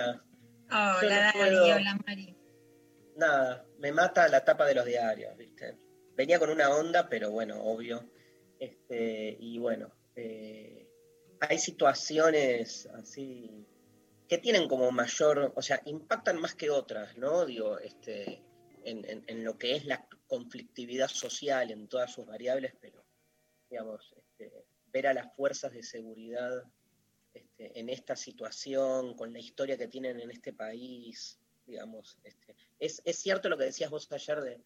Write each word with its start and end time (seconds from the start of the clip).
hola 0.00 1.32
no 1.32 1.32
puedo. 1.40 1.64
hola, 1.76 1.98
Mari. 2.06 2.36
nada, 3.16 3.66
me 3.78 3.92
mata 3.92 4.28
la 4.28 4.44
tapa 4.44 4.66
de 4.66 4.74
los 4.74 4.84
diarios, 4.84 5.36
¿viste? 5.36 5.78
Venía 6.16 6.38
con 6.38 6.50
una 6.50 6.70
onda, 6.70 7.08
pero 7.08 7.30
bueno, 7.30 7.62
obvio. 7.62 8.08
Este, 8.58 9.36
y 9.40 9.58
bueno, 9.58 9.92
eh, 10.14 10.88
hay 11.40 11.58
situaciones 11.58 12.86
así 12.94 13.66
que 14.28 14.38
tienen 14.38 14.68
como 14.68 14.90
mayor, 14.90 15.52
o 15.54 15.60
sea, 15.62 15.80
impactan 15.84 16.40
más 16.40 16.54
que 16.54 16.70
otras, 16.70 17.16
¿no? 17.18 17.44
Digo, 17.44 17.78
este, 17.78 18.42
en, 18.84 19.04
en- 19.08 19.24
en 19.26 19.44
lo 19.44 19.58
que 19.58 19.76
es 19.76 19.84
la 19.84 20.06
conflictividad 20.26 21.08
social 21.08 21.70
en 21.70 21.88
todas 21.88 22.12
sus 22.12 22.26
variables, 22.26 22.74
pero, 22.80 23.04
digamos, 23.68 24.14
este, 24.16 24.64
ver 24.86 25.08
a 25.08 25.14
las 25.14 25.34
fuerzas 25.34 25.72
de 25.72 25.82
seguridad 25.82 26.62
este, 27.56 27.78
en 27.78 27.88
esta 27.88 28.16
situación, 28.16 29.14
con 29.14 29.32
la 29.32 29.38
historia 29.38 29.78
que 29.78 29.86
tienen 29.86 30.18
en 30.18 30.30
este 30.30 30.52
país, 30.52 31.38
digamos, 31.66 32.18
este, 32.24 32.56
es, 32.80 33.00
es 33.04 33.16
cierto 33.16 33.48
lo 33.48 33.56
que 33.56 33.64
decías 33.64 33.90
vos 33.90 34.10
ayer 34.10 34.40
de 34.40 34.60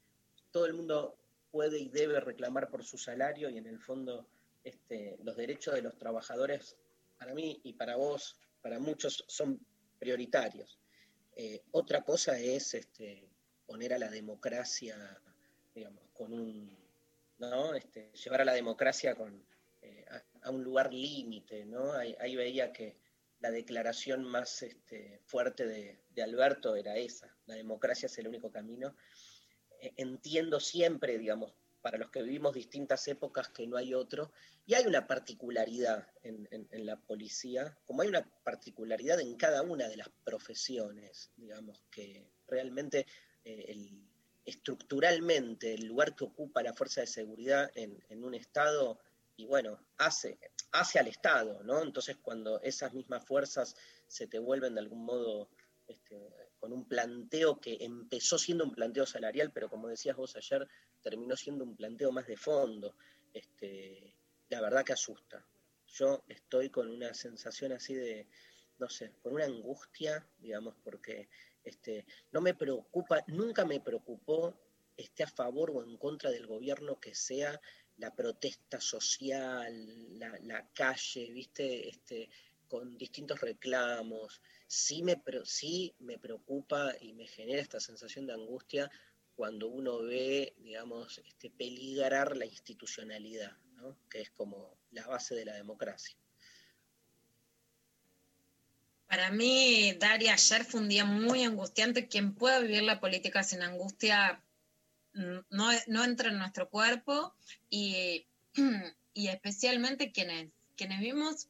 todo 0.51 0.65
el 0.65 0.73
mundo 0.73 1.19
puede 1.51 1.79
y 1.79 1.89
debe 1.89 2.19
reclamar 2.21 2.71
por 2.71 2.85
su 2.85 2.97
salario 2.97 3.51
y 3.51 3.59
en 3.59 3.67
el 3.67 3.79
fondo 3.79 4.27
este, 4.65 5.19
los 5.23 5.37
derechos 5.37 5.75
de 5.75 5.83
los 5.83 5.99
trabajadores 5.99 6.77
para 7.19 7.35
mí 7.35 7.61
y 7.63 7.75
para 7.75 7.97
vos, 7.97 8.37
para 8.63 8.79
muchos 8.79 9.25
son 9.29 9.61
prioritarios. 9.99 10.79
Eh, 11.37 11.63
otra 11.73 12.03
cosa 12.03 12.39
es 12.39 12.77
poner 13.67 13.93
a 13.93 13.99
la 13.99 14.11
democracia, 14.11 14.97
digamos, 15.75 16.05
con 16.15 16.33
un, 16.33 16.77
¿no? 17.39 17.73
Llevar 17.75 18.41
a 18.41 18.45
la 18.47 18.55
democracia 18.55 19.15
con, 19.15 19.45
a, 20.43 20.51
un 20.51 20.63
lugar 20.63 20.93
límite, 20.93 21.65
¿no? 21.67 21.93
Ahí, 21.93 22.17
ahí 22.21 22.37
veía 22.37 22.73
que 22.73 22.97
la 23.41 23.51
declaración 23.51 24.25
más 24.25 24.63
este, 24.63 25.21
fuerte 25.25 25.67
de, 25.67 26.23
Alberto 26.23 26.75
era 26.75 26.97
esa, 26.97 27.33
la 27.47 27.55
democracia 27.55 28.07
es 28.07 28.19
el 28.19 28.27
único 28.27 28.51
camino. 28.51 28.97
Eh, 29.81 29.93
entiendo 29.97 30.59
siempre, 30.59 31.17
digamos, 31.17 31.55
para 31.81 31.97
los 31.97 32.11
que 32.11 32.23
vivimos 32.23 32.55
distintas 32.55 33.07
épocas 33.07 33.49
que 33.51 33.67
no 33.69 33.77
hay 33.77 33.95
otro, 33.95 34.33
y 34.67 34.75
hay 34.75 34.87
una 34.87 35.07
particularidad 35.07 36.09
en, 36.25 36.49
la 36.85 36.97
policía, 36.97 37.79
como 37.87 38.03
hay 38.03 38.09
una 38.09 38.29
particularidad 38.43 39.21
en 39.21 39.37
cada 39.37 39.63
una 39.63 39.89
de 39.89 39.97
las 39.97 40.09
profesiones, 40.25 41.31
digamos, 41.37 41.81
que 41.91 42.33
realmente 42.49 43.07
eh, 43.45 43.93
estructuralmente 44.45 45.75
el 45.75 45.87
lugar 45.87 46.17
que 46.17 46.25
ocupa 46.25 46.63
la 46.63 46.75
fuerza 46.75 47.01
de 47.03 47.07
seguridad 47.07 47.71
en 47.75 48.25
un 48.25 48.35
Estado, 48.35 48.99
y 49.39 49.47
bueno, 49.47 49.79
hace, 49.99 50.37
hace 50.73 50.99
al 50.99 51.07
Estado, 51.07 51.63
¿no? 51.63 51.81
Entonces 51.81 52.17
cuando 52.17 52.61
esas 52.61 52.93
mismas 52.93 53.25
fuerzas 53.25 53.77
se 54.09 54.27
te 54.27 54.41
vuelven 54.41 54.75
de 54.75 54.81
algún 54.81 55.05
modo 55.05 55.49
este, 55.87 56.35
con 56.59 56.73
un 56.73 56.89
planteo 56.89 57.61
que 57.61 57.79
empezó 57.81 58.37
siendo 58.37 58.65
un 58.65 58.73
planteo 58.75 59.07
salarial, 59.07 59.53
pero 59.53 59.71
como 59.71 59.87
decías 59.87 60.17
vos 60.17 60.35
ayer, 60.35 60.67
terminó 61.01 61.37
siendo 61.37 61.63
un 61.63 61.77
planteo 61.77 62.11
más 62.11 62.27
de 62.27 62.37
fondo, 62.37 62.97
este, 63.33 64.17
la 64.49 64.61
verdad 64.61 64.85
que 64.85 64.95
asusta. 64.95 65.47
Yo 65.87 66.25
estoy 66.29 66.69
con 66.71 66.91
una 66.91 67.15
sensación 67.15 67.71
así 67.71 67.95
de, 67.95 68.27
no 68.79 68.89
sé, 68.89 69.13
con 69.23 69.35
una 69.35 69.45
angustia, 69.45 70.29
digamos, 70.39 70.75
porque 70.83 71.29
este, 71.63 72.05
no 72.33 72.41
me 72.41 72.55
preocupa, 72.55 73.23
nunca 73.29 73.65
me 73.65 73.81
preocupó 73.81 74.59
esté 74.97 75.23
a 75.23 75.29
favor 75.29 75.71
o 75.71 75.85
en 75.85 75.97
contra 75.97 76.31
del 76.31 76.47
gobierno 76.47 76.99
que 76.99 77.15
sea 77.15 77.61
la 77.99 78.15
protesta 78.15 78.81
social, 78.81 80.19
la, 80.19 80.69
calle, 80.73 81.31
viste, 81.33 81.89
este, 81.89 82.31
con 82.67 82.97
distintos 82.97 83.41
reclamos. 83.41 84.41
Sí 84.67 85.03
me, 85.03 85.21
sí 85.45 85.95
me 85.99 86.19
preocupa 86.19 86.93
y 87.01 87.13
me 87.13 87.27
genera 87.27 87.61
esta 87.61 87.81
sensación 87.81 88.27
de 88.27 88.35
angustia 88.35 88.91
cuando 89.35 89.69
uno 89.69 90.03
ve, 90.03 90.55
digamos, 90.59 91.19
este, 91.19 91.51
peligrar 91.51 92.37
la 92.37 92.47
institucionalidad, 92.47 93.57
¿no? 93.75 93.97
que 94.11 94.21
es 94.21 94.31
como 94.31 94.77
la 94.91 95.07
base 95.07 95.35
de 95.35 95.45
la 95.45 95.55
democracia. 95.55 96.17
Para 99.09 99.31
mí, 99.31 99.95
Dari, 99.99 100.29
ayer 100.29 100.65
fue 100.65 100.81
un 100.81 100.89
día 100.89 101.05
muy 101.05 101.43
angustiante. 101.43 102.09
Quien 102.09 102.35
pueda 102.35 102.61
vivir 102.61 102.83
la 102.83 103.01
política 103.01 103.43
sin 103.43 103.63
angustia 103.63 104.43
no, 105.19 105.71
no 105.87 106.05
entra 106.05 106.31
en 106.31 106.39
nuestro 106.39 106.69
cuerpo 106.69 107.35
y, 107.71 108.27
y 109.15 109.29
especialmente 109.29 110.13
quienes, 110.13 110.51
quienes 110.77 111.01
vimos, 111.01 111.49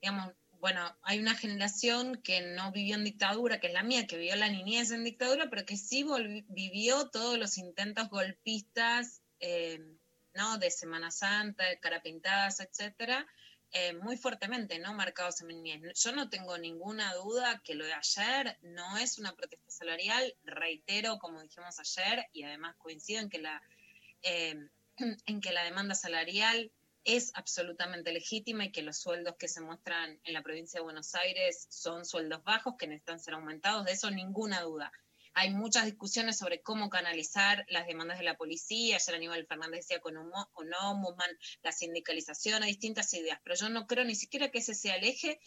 digamos, 0.00 0.32
bueno, 0.60 0.96
hay 1.02 1.18
una 1.18 1.34
generación 1.34 2.16
que 2.22 2.40
no 2.40 2.72
vivió 2.72 2.94
en 2.94 3.04
dictadura, 3.04 3.60
que 3.60 3.66
es 3.66 3.74
la 3.74 3.82
mía, 3.82 4.06
que 4.06 4.16
vivió 4.16 4.34
la 4.36 4.48
niñez 4.48 4.90
en 4.92 5.04
dictadura, 5.04 5.50
pero 5.50 5.66
que 5.66 5.76
sí 5.76 6.06
vivió 6.48 7.10
todos 7.10 7.38
los 7.38 7.58
intentos 7.58 8.08
golpistas, 8.08 9.20
eh, 9.40 9.84
¿no? 10.32 10.56
De 10.56 10.70
Semana 10.70 11.10
Santa, 11.10 11.64
de 11.64 11.78
cara 11.80 12.02
pintadas, 12.02 12.60
etcétera, 12.60 13.26
eh, 13.76 13.92
muy 13.92 14.16
fuertemente, 14.16 14.78
¿no? 14.78 14.94
Marcados 14.94 15.40
en 15.40 15.48
mi 15.48 15.54
niñez. 15.54 16.00
Yo 16.00 16.12
no 16.12 16.30
tengo 16.30 16.56
ninguna 16.58 17.12
duda 17.14 17.60
que 17.64 17.74
lo 17.74 17.84
de 17.84 17.92
ayer 17.92 18.56
no 18.62 18.96
es 18.98 19.18
una 19.18 19.34
protesta 19.34 19.68
salarial, 19.68 20.32
reitero, 20.44 21.18
como 21.18 21.42
dijimos 21.42 21.80
ayer, 21.80 22.24
y 22.32 22.44
además 22.44 22.76
coincido 22.76 23.20
en 23.20 23.28
que 23.28 23.38
la, 23.38 23.60
eh, 24.22 24.68
en 25.26 25.40
que 25.40 25.52
la 25.52 25.64
demanda 25.64 25.96
salarial 25.96 26.70
es 27.02 27.32
absolutamente 27.34 28.12
legítima 28.12 28.66
y 28.66 28.70
que 28.70 28.82
los 28.82 28.96
sueldos 28.96 29.34
que 29.40 29.48
se 29.48 29.60
muestran 29.60 30.20
en 30.22 30.32
la 30.34 30.42
provincia 30.42 30.78
de 30.78 30.84
Buenos 30.84 31.12
Aires 31.16 31.66
son 31.68 32.04
sueldos 32.04 32.44
bajos 32.44 32.76
que 32.78 32.86
necesitan 32.86 33.18
ser 33.18 33.34
aumentados, 33.34 33.86
de 33.86 33.92
eso 33.92 34.08
ninguna 34.08 34.62
duda. 34.62 34.92
Hay 35.36 35.50
muchas 35.50 35.84
discusiones 35.84 36.38
sobre 36.38 36.62
cómo 36.62 36.88
canalizar 36.88 37.64
las 37.68 37.86
demandas 37.88 38.18
de 38.18 38.24
la 38.24 38.36
policía. 38.36 38.96
Ayer 38.96 39.14
Aníbal 39.16 39.46
Fernández 39.46 39.80
decía 39.80 40.00
con, 40.00 40.16
Ombudsman, 40.16 41.38
la 41.62 41.72
sindicalización, 41.72 42.62
hay 42.62 42.70
distintas 42.70 43.12
ideas, 43.14 43.40
pero 43.42 43.56
yo 43.56 43.68
no 43.68 43.88
creo 43.88 44.04
ni 44.04 44.14
siquiera 44.14 44.50
que 44.50 44.58
ese 44.58 44.74
sea 44.74 44.94
el 44.94 45.04
eje, 45.04 45.40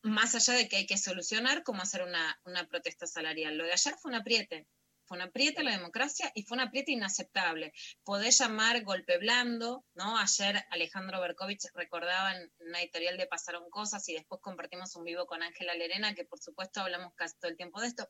más 0.00 0.34
allá 0.34 0.54
de 0.54 0.66
que 0.66 0.76
hay 0.76 0.86
que 0.86 0.96
solucionar 0.96 1.62
cómo 1.62 1.82
hacer 1.82 2.02
una, 2.02 2.40
una 2.44 2.66
protesta 2.66 3.06
salarial. 3.06 3.58
Lo 3.58 3.64
de 3.64 3.72
ayer 3.72 3.94
fue 4.00 4.10
un 4.10 4.16
apriete, 4.16 4.66
fue 5.04 5.18
un 5.18 5.24
apriete 5.24 5.60
a 5.60 5.64
la 5.64 5.72
democracia 5.72 6.32
y 6.34 6.44
fue 6.44 6.56
un 6.56 6.62
apriete 6.62 6.92
inaceptable. 6.92 7.74
Podés 8.04 8.38
llamar 8.38 8.82
golpe 8.82 9.18
blando, 9.18 9.84
¿no? 9.92 10.16
Ayer 10.18 10.64
Alejandro 10.70 11.20
Berkovich 11.20 11.66
recordaba 11.74 12.34
en 12.34 12.50
una 12.60 12.80
editorial 12.80 13.18
de 13.18 13.26
Pasaron 13.26 13.68
Cosas 13.68 14.08
y 14.08 14.14
después 14.14 14.40
compartimos 14.40 14.96
un 14.96 15.04
vivo 15.04 15.26
con 15.26 15.42
Ángela 15.42 15.74
Lerena, 15.74 16.14
que 16.14 16.24
por 16.24 16.40
supuesto 16.40 16.80
hablamos 16.80 17.12
casi 17.14 17.38
todo 17.38 17.50
el 17.50 17.58
tiempo 17.58 17.80
de 17.82 17.88
esto, 17.88 18.08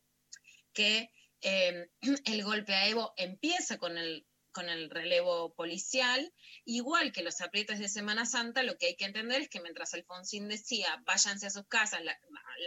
que 0.73 1.11
eh, 1.41 1.89
el 2.25 2.45
golpe 2.45 2.75
a 2.75 2.89
Evo 2.89 3.13
empieza 3.17 3.79
con 3.79 3.99
el, 3.99 4.27
con 4.53 4.69
el 4.69 4.91
relevo 4.91 5.55
policial, 5.55 6.33
igual 6.65 7.13
que 7.13 7.23
los 7.23 7.41
aprietes 7.41 7.79
de 7.79 7.89
Semana 7.89 8.27
Santa, 8.27 8.63
lo 8.63 8.77
que 8.79 8.87
hay 8.87 8.97
que 8.97 9.07
entender 9.07 9.43
es 9.43 9.49
que 9.49 9.61
mientras 9.61 9.95
Alfonsín 9.95 10.49
decía, 10.49 11.03
váyanse 11.05 11.47
a 11.47 11.51
sus 11.51 11.67
casas, 11.67 12.03
la, 12.05 12.17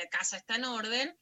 casa 0.09 0.37
está 0.37 0.55
en 0.55 0.65
orden, 0.65 1.17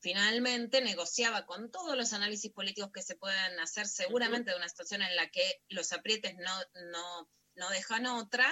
finalmente 0.00 0.80
negociaba 0.80 1.46
con 1.46 1.70
todos 1.70 1.96
los 1.96 2.12
análisis 2.12 2.52
políticos 2.52 2.90
que 2.92 3.02
se 3.02 3.16
pueden 3.16 3.58
hacer, 3.60 3.86
seguramente 3.86 4.50
de 4.50 4.56
una 4.56 4.68
situación 4.68 5.02
en 5.02 5.14
la 5.16 5.30
que 5.30 5.62
los 5.68 5.92
aprietes 5.92 6.34
no, 6.36 6.52
no, 6.92 7.30
no 7.54 7.70
dejan 7.70 8.06
otra, 8.06 8.46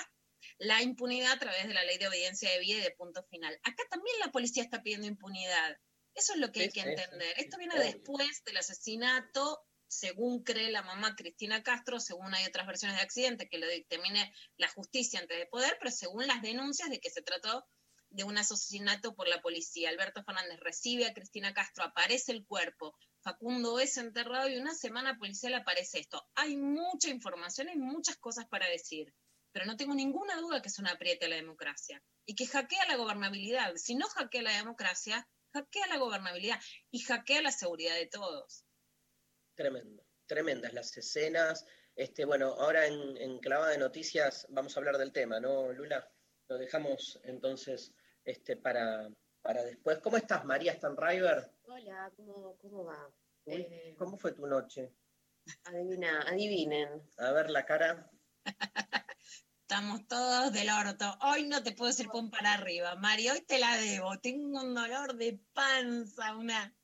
la 0.59 0.83
impunidad 0.83 1.33
a 1.33 1.39
través 1.39 1.67
de 1.67 1.75
la 1.75 1.85
ley 1.85 1.99
de 1.99 2.09
obediencia 2.09 2.51
de 2.51 2.59
vida 2.59 2.79
y 2.79 2.83
de 2.83 2.91
punto 2.91 3.25
final. 3.25 3.59
Acá 3.63 3.83
también 3.91 4.17
la 4.21 4.31
policía 4.31 4.63
está 4.63 4.83
pidiendo 4.83 5.07
impunidad. 5.07 5.79
Eso 6.15 6.35
es 6.35 6.39
lo 6.39 6.53
que 6.53 6.63
hay 6.63 6.71
que 6.71 6.81
entender. 6.81 7.35
Esto 7.37 7.59
viene 7.59 7.79
después 7.79 8.43
del 8.45 8.57
asesinato, 8.57 9.65
según 9.89 10.43
cree 10.43 10.71
la 10.71 10.83
mamá 10.83 11.15
Cristina 11.17 11.63
Castro, 11.63 12.01
según 12.01 12.35
hay 12.35 12.47
otras 12.47 12.67
versiones 12.67 12.97
de 12.97 13.03
accidente 13.03 13.49
que 13.49 13.59
lo 13.59 13.69
dictamine 13.69 14.33
la 14.57 14.69
justicia 14.69 15.21
antes 15.21 15.39
de 15.39 15.47
poder, 15.47 15.77
pero 15.79 15.91
según 15.91 16.27
las 16.27 16.43
denuncias 16.43 16.91
de 16.91 17.01
que 17.01 17.11
se 17.11 17.23
trató 17.23 17.67
de 18.11 18.25
un 18.25 18.39
asesinato 18.39 19.15
por 19.15 19.29
la 19.29 19.43
policía. 19.43 19.91
Alberto 19.91 20.23
Fernández 20.25 20.61
recibe 20.61 21.07
a 21.07 21.15
Cristina 21.15 21.53
Castro, 21.53 21.85
aparece 21.85 22.33
el 22.33 22.47
cuerpo, 22.47 22.97
Facundo 23.25 23.81
es 23.81 23.97
enterrado 23.97 24.49
y 24.49 24.57
una 24.59 24.75
semana 24.75 25.17
policial 25.19 25.55
aparece 25.55 25.99
esto. 25.99 26.29
Hay 26.35 26.57
mucha 26.57 27.09
información, 27.09 27.69
hay 27.69 27.77
muchas 27.77 28.17
cosas 28.19 28.47
para 28.47 28.69
decir, 28.69 29.15
pero 29.51 29.65
no 29.65 29.77
tengo 29.77 29.95
ninguna 29.95 30.37
duda 30.37 30.61
que 30.61 30.69
es 30.69 30.79
un 30.79 30.87
apriete 30.87 31.25
a 31.25 31.29
la 31.29 31.37
democracia 31.37 32.03
y 32.27 32.35
que 32.35 32.47
hackea 32.47 32.87
la 32.87 32.97
gobernabilidad. 32.97 33.75
Si 33.77 33.95
no 33.95 34.07
hackea 34.09 34.43
la 34.43 34.57
democracia, 34.57 35.27
hackea 35.55 35.87
la 35.87 35.99
gobernabilidad 35.99 36.61
y 36.91 37.01
hackea 37.01 37.41
la 37.43 37.53
seguridad 37.53 37.95
de 37.95 38.07
todos. 38.07 38.65
Tremendo, 39.55 40.05
tremendas 40.27 40.73
las 40.73 40.97
escenas. 40.97 41.65
Este, 41.95 42.25
bueno, 42.25 42.55
ahora 42.55 42.87
en, 42.87 43.17
en 43.19 43.39
Clavada 43.39 43.71
de 43.71 43.79
Noticias 43.79 44.47
vamos 44.51 44.77
a 44.77 44.81
hablar 44.81 44.99
del 44.99 45.13
tema, 45.13 45.39
¿no, 45.39 45.73
Lula? 45.73 46.11
Lo 46.49 46.59
dejamos 46.59 47.21
entonces 47.23 47.93
este, 48.25 48.57
para, 48.57 49.09
para 49.43 49.63
después. 49.63 49.99
¿Cómo 50.01 50.17
estás, 50.17 50.45
María 50.45 50.75
Stanriver? 50.75 51.53
Hola, 51.63 52.13
¿cómo, 52.17 52.59
cómo 52.59 52.85
va? 52.85 53.15
Uy, 53.45 53.63
Eh, 53.63 53.95
¿Cómo 53.97 54.19
fue 54.19 54.33
tu 54.33 54.47
noche? 54.47 54.93
adivina, 55.65 56.23
adivinen. 56.23 57.09
A 57.19 57.31
ver 57.33 57.51
la 57.51 57.65
cara. 57.65 58.11
Estamos 59.67 60.07
todos 60.07 60.53
del 60.53 60.69
orto. 60.69 61.17
Hoy 61.23 61.45
no 61.45 61.63
te 61.63 61.73
puedo 61.73 61.91
decir 61.91 62.09
pum 62.09 62.31
para 62.31 62.53
arriba, 62.53 62.97
Mari. 62.97 63.31
Hoy 63.31 63.41
te 63.41 63.59
la 63.59 63.75
debo. 63.79 64.19
Tengo 64.19 64.61
un 64.61 64.75
dolor 64.75 65.17
de 65.17 65.41
panza, 65.55 66.37
una. 66.37 66.77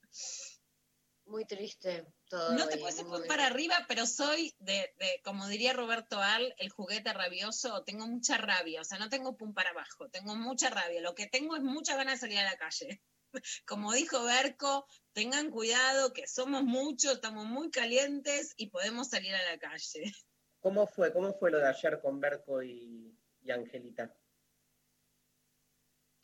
Muy 1.26 1.44
triste 1.44 2.06
todo. 2.30 2.52
No 2.52 2.66
te 2.68 2.78
puedo 2.78 2.86
decir 2.86 3.04
pum 3.04 3.20
para 3.28 3.48
arriba, 3.48 3.84
pero 3.86 4.06
soy 4.06 4.54
de, 4.60 4.94
de, 4.98 5.20
como 5.22 5.46
diría 5.46 5.74
Roberto 5.74 6.20
Al, 6.20 6.54
el 6.56 6.70
juguete 6.70 7.12
rabioso. 7.12 7.84
Tengo 7.84 8.06
mucha 8.06 8.38
rabia. 8.38 8.80
O 8.80 8.84
sea, 8.84 8.98
no 8.98 9.10
tengo 9.10 9.36
pum 9.36 9.52
para 9.52 9.70
abajo. 9.70 10.08
Tengo 10.08 10.34
mucha 10.34 10.70
rabia. 10.70 11.02
Lo 11.02 11.14
que 11.14 11.26
tengo 11.26 11.56
es 11.56 11.62
mucha 11.62 11.96
ganas 11.96 12.14
de 12.14 12.20
salir 12.20 12.38
a 12.38 12.44
la 12.44 12.56
calle. 12.56 13.02
Como 13.66 13.92
dijo 13.92 14.24
Berco, 14.24 14.86
tengan 15.12 15.50
cuidado 15.50 16.14
que 16.14 16.26
somos 16.26 16.62
muchos, 16.62 17.12
estamos 17.12 17.44
muy 17.44 17.70
calientes 17.70 18.54
y 18.56 18.70
podemos 18.70 19.10
salir 19.10 19.34
a 19.34 19.42
la 19.42 19.58
calle. 19.58 20.14
¿Cómo 20.60 20.86
fue? 20.86 21.12
¿Cómo 21.12 21.32
fue 21.32 21.50
lo 21.50 21.58
de 21.58 21.68
ayer 21.68 22.00
con 22.00 22.20
Berco 22.20 22.62
y, 22.62 23.16
y 23.42 23.50
Angelita? 23.50 24.14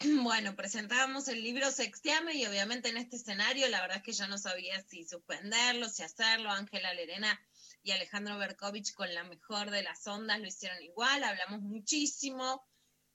Bueno, 0.22 0.54
presentábamos 0.54 1.26
el 1.28 1.42
libro 1.42 1.70
Sextiame 1.70 2.34
y 2.34 2.44
obviamente 2.44 2.90
en 2.90 2.98
este 2.98 3.16
escenario 3.16 3.66
la 3.68 3.80
verdad 3.80 3.98
es 3.98 4.02
que 4.02 4.12
yo 4.12 4.28
no 4.28 4.36
sabía 4.36 4.80
si 4.82 5.04
suspenderlo, 5.04 5.88
si 5.88 6.02
hacerlo. 6.02 6.50
Ángela 6.50 6.92
Lerena 6.92 7.40
y 7.82 7.92
Alejandro 7.92 8.36
Berkovich 8.36 8.92
con 8.92 9.12
la 9.14 9.24
mejor 9.24 9.70
de 9.70 9.82
las 9.82 10.06
ondas 10.06 10.38
lo 10.38 10.46
hicieron 10.46 10.82
igual. 10.82 11.24
Hablamos 11.24 11.62
muchísimo 11.62 12.66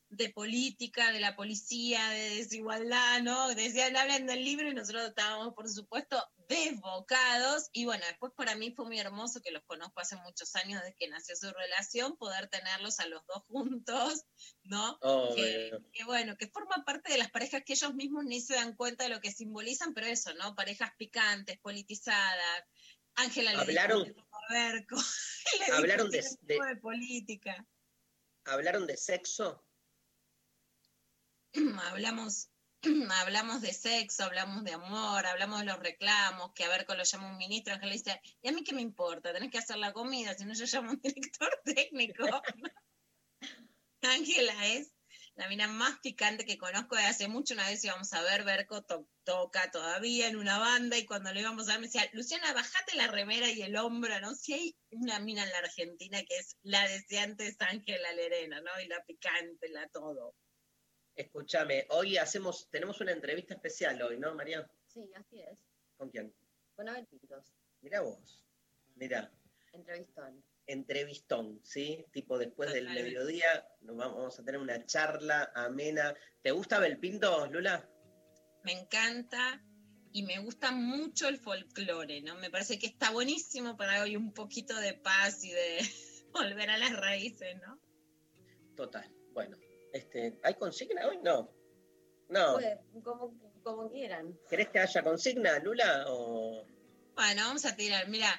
de 0.10 0.30
política, 0.30 1.12
de 1.12 1.20
la 1.20 1.36
policía, 1.36 2.10
de 2.10 2.38
desigualdad, 2.38 3.22
¿no? 3.22 3.48
Decían, 3.50 3.96
hablan 3.96 4.26
del 4.26 4.44
libro 4.44 4.70
y 4.70 4.74
nosotros 4.74 5.08
estábamos, 5.08 5.54
por 5.54 5.70
supuesto, 5.70 6.22
desbocados. 6.52 7.70
Y 7.74 7.86
bueno, 7.86 8.06
después 8.08 8.32
para 8.36 8.56
mí 8.56 8.72
fue 8.76 8.86
muy 8.86 9.00
hermoso, 9.00 9.42
que 9.42 9.52
los 9.52 9.64
conozco 9.64 10.00
hace 10.02 10.16
muchos 10.18 10.56
años 10.56 10.82
desde 10.82 10.96
que 10.96 11.08
nació 11.08 11.36
su 11.36 11.52
relación, 11.52 12.18
poder 12.18 12.48
tenerlos 12.50 13.00
a 13.00 13.08
los 13.08 13.26
dos 13.26 13.44
juntos, 13.48 14.26
¿no? 14.64 14.98
Oh, 15.02 15.34
que, 15.36 15.70
bueno. 15.72 15.88
que, 15.94 16.04
bueno, 16.06 16.38
que 16.38 16.48
forma 16.48 16.84
parte 16.86 17.12
de 17.12 17.18
las 17.18 17.32
parejas 17.32 17.64
que 17.66 17.74
ellos 17.74 17.94
mismos 17.96 18.26
ni 18.26 18.42
se 18.42 18.56
dan 18.56 18.76
cuenta 18.76 19.04
de 19.06 19.10
lo 19.10 19.20
que 19.22 19.32
simbolizan, 19.32 19.94
pero 19.94 20.08
eso, 20.08 20.34
¿no? 20.36 20.56
Parejas 20.56 20.92
picantes, 20.98 21.60
politizadas. 21.60 22.64
Ángela 23.16 23.52
Hablaron- 23.52 24.16
Berco, 24.50 24.96
le 25.60 25.74
Hablaron 25.74 26.10
de- 26.12 26.22
de- 26.42 26.60
de 26.60 26.76
política. 26.78 27.66
¿Hablaron 28.46 28.88
de 28.88 28.98
sexo? 28.98 29.64
hablamos, 31.90 32.50
hablamos 33.22 33.62
de 33.62 33.74
sexo, 33.74 34.24
hablamos 34.24 34.64
de 34.64 34.74
amor, 34.74 35.26
hablamos 35.26 35.60
de 35.60 35.66
los 35.68 35.80
reclamos, 35.80 36.52
que 36.54 36.64
a 36.64 36.70
Berco 36.70 36.96
lo 36.96 37.04
llama 37.04 37.32
un 37.32 37.38
ministro, 37.38 37.74
Ángela 37.74 37.94
dice, 37.94 38.22
¿y 38.42 38.50
a 38.50 38.52
mí 38.52 38.64
qué 38.64 38.74
me 38.74 38.82
importa? 38.82 39.34
Tenés 39.34 39.52
que 39.52 39.60
hacer 39.60 39.78
la 39.78 39.94
comida, 39.94 40.34
si 40.34 40.46
no 40.46 40.54
yo 40.54 40.66
llamo 40.66 40.92
un 40.92 41.02
director 41.02 41.62
técnico. 41.66 42.24
Ángela 44.02 44.68
es 44.68 44.96
la 45.36 45.48
mina 45.48 45.68
más 45.68 46.00
picante 46.00 46.46
que 46.46 46.58
conozco 46.58 46.96
de 46.96 47.04
hace 47.04 47.28
mucho. 47.28 47.54
Una 47.54 47.68
vez 47.68 47.84
íbamos 47.84 48.12
a 48.14 48.22
ver, 48.24 48.44
Berco 48.44 48.84
to- 48.84 49.08
toca 49.24 49.70
todavía 49.72 50.28
en 50.28 50.36
una 50.36 50.58
banda 50.58 50.98
y 50.98 51.06
cuando 51.06 51.32
lo 51.34 51.40
íbamos 51.40 51.68
a 51.70 51.74
ver 51.74 51.82
me 51.82 51.86
decía, 51.88 52.10
Luciana, 52.14 52.54
bajate 52.54 52.96
la 52.96 53.08
remera 53.08 53.50
y 53.50 53.62
el 53.62 53.76
hombro, 53.78 54.20
¿no? 54.20 54.34
Si 54.36 54.54
hay 54.54 54.78
una 54.90 55.20
mina 55.20 55.44
en 55.44 55.52
la 55.52 55.60
Argentina 55.60 56.24
que 56.24 56.38
es 56.38 56.58
la 56.64 56.88
deseante 56.88 57.48
es 57.48 57.56
Ángela 57.62 58.12
Lerena, 58.14 58.60
¿no? 58.62 58.72
Y 58.84 58.88
la 58.88 59.04
picante, 59.06 59.70
la 59.70 59.88
todo. 59.90 60.36
Escúchame, 61.16 61.86
hoy 61.90 62.18
hacemos, 62.18 62.70
tenemos 62.70 63.02
una 63.02 63.12
entrevista 63.12 63.54
especial 63.54 64.02
hoy, 64.02 64.18
¿no, 64.18 64.34
María? 64.34 64.70
Sí, 64.88 65.12
así 65.16 65.42
es. 65.42 65.58
¿Con 65.98 66.10
quién? 66.10 66.34
Con 66.76 66.88
Abel 66.90 67.06
Pintos, 67.08 67.54
Mirá 67.82 68.02
vos. 68.02 68.44
Mirá, 68.96 69.32
entrevistón. 69.74 70.44
entrevistón, 70.68 71.60
¿sí? 71.64 72.06
Tipo 72.12 72.38
después 72.38 72.72
del 72.74 72.90
mediodía 72.90 73.68
nos 73.82 73.98
vamos 73.98 74.40
a 74.40 74.44
tener 74.44 74.60
una 74.62 74.86
charla 74.86 75.52
amena. 75.56 76.14
¿Te 76.42 76.52
gusta 76.52 76.80
Belpinto, 76.80 77.48
Lula? 77.48 77.88
Me 78.64 78.74
encanta 78.74 79.62
y 80.14 80.24
me 80.24 80.40
gusta 80.40 80.72
mucho 80.72 81.28
el 81.28 81.38
folclore, 81.40 82.22
¿no? 82.22 82.36
Me 82.36 82.50
parece 82.50 82.78
que 82.78 82.88
está 82.88 83.12
buenísimo 83.12 83.76
para 83.78 84.04
hoy 84.04 84.16
un 84.16 84.34
poquito 84.34 84.76
de 84.76 84.94
paz 84.94 85.44
y 85.44 85.52
de 85.52 85.80
volver 86.32 86.70
a 86.70 86.78
las 86.78 86.96
raíces, 86.96 87.58
¿no? 87.62 87.80
Total. 88.76 89.10
Bueno, 89.34 89.58
este, 89.94 90.40
¿hay 90.44 90.54
consigna 90.56 91.08
hoy? 91.08 91.20
No. 91.24 91.50
No. 92.30 92.54
Pues, 92.54 92.78
como, 93.04 93.34
como 93.64 93.90
quieran. 93.92 94.38
¿Querés 94.50 94.70
que 94.70 94.80
haya 94.80 95.04
consigna, 95.04 95.60
Lula? 95.60 96.06
O... 96.08 96.64
Bueno, 97.16 97.44
vamos 97.44 97.66
a 97.66 97.76
tirar, 97.76 98.08
mira, 98.08 98.30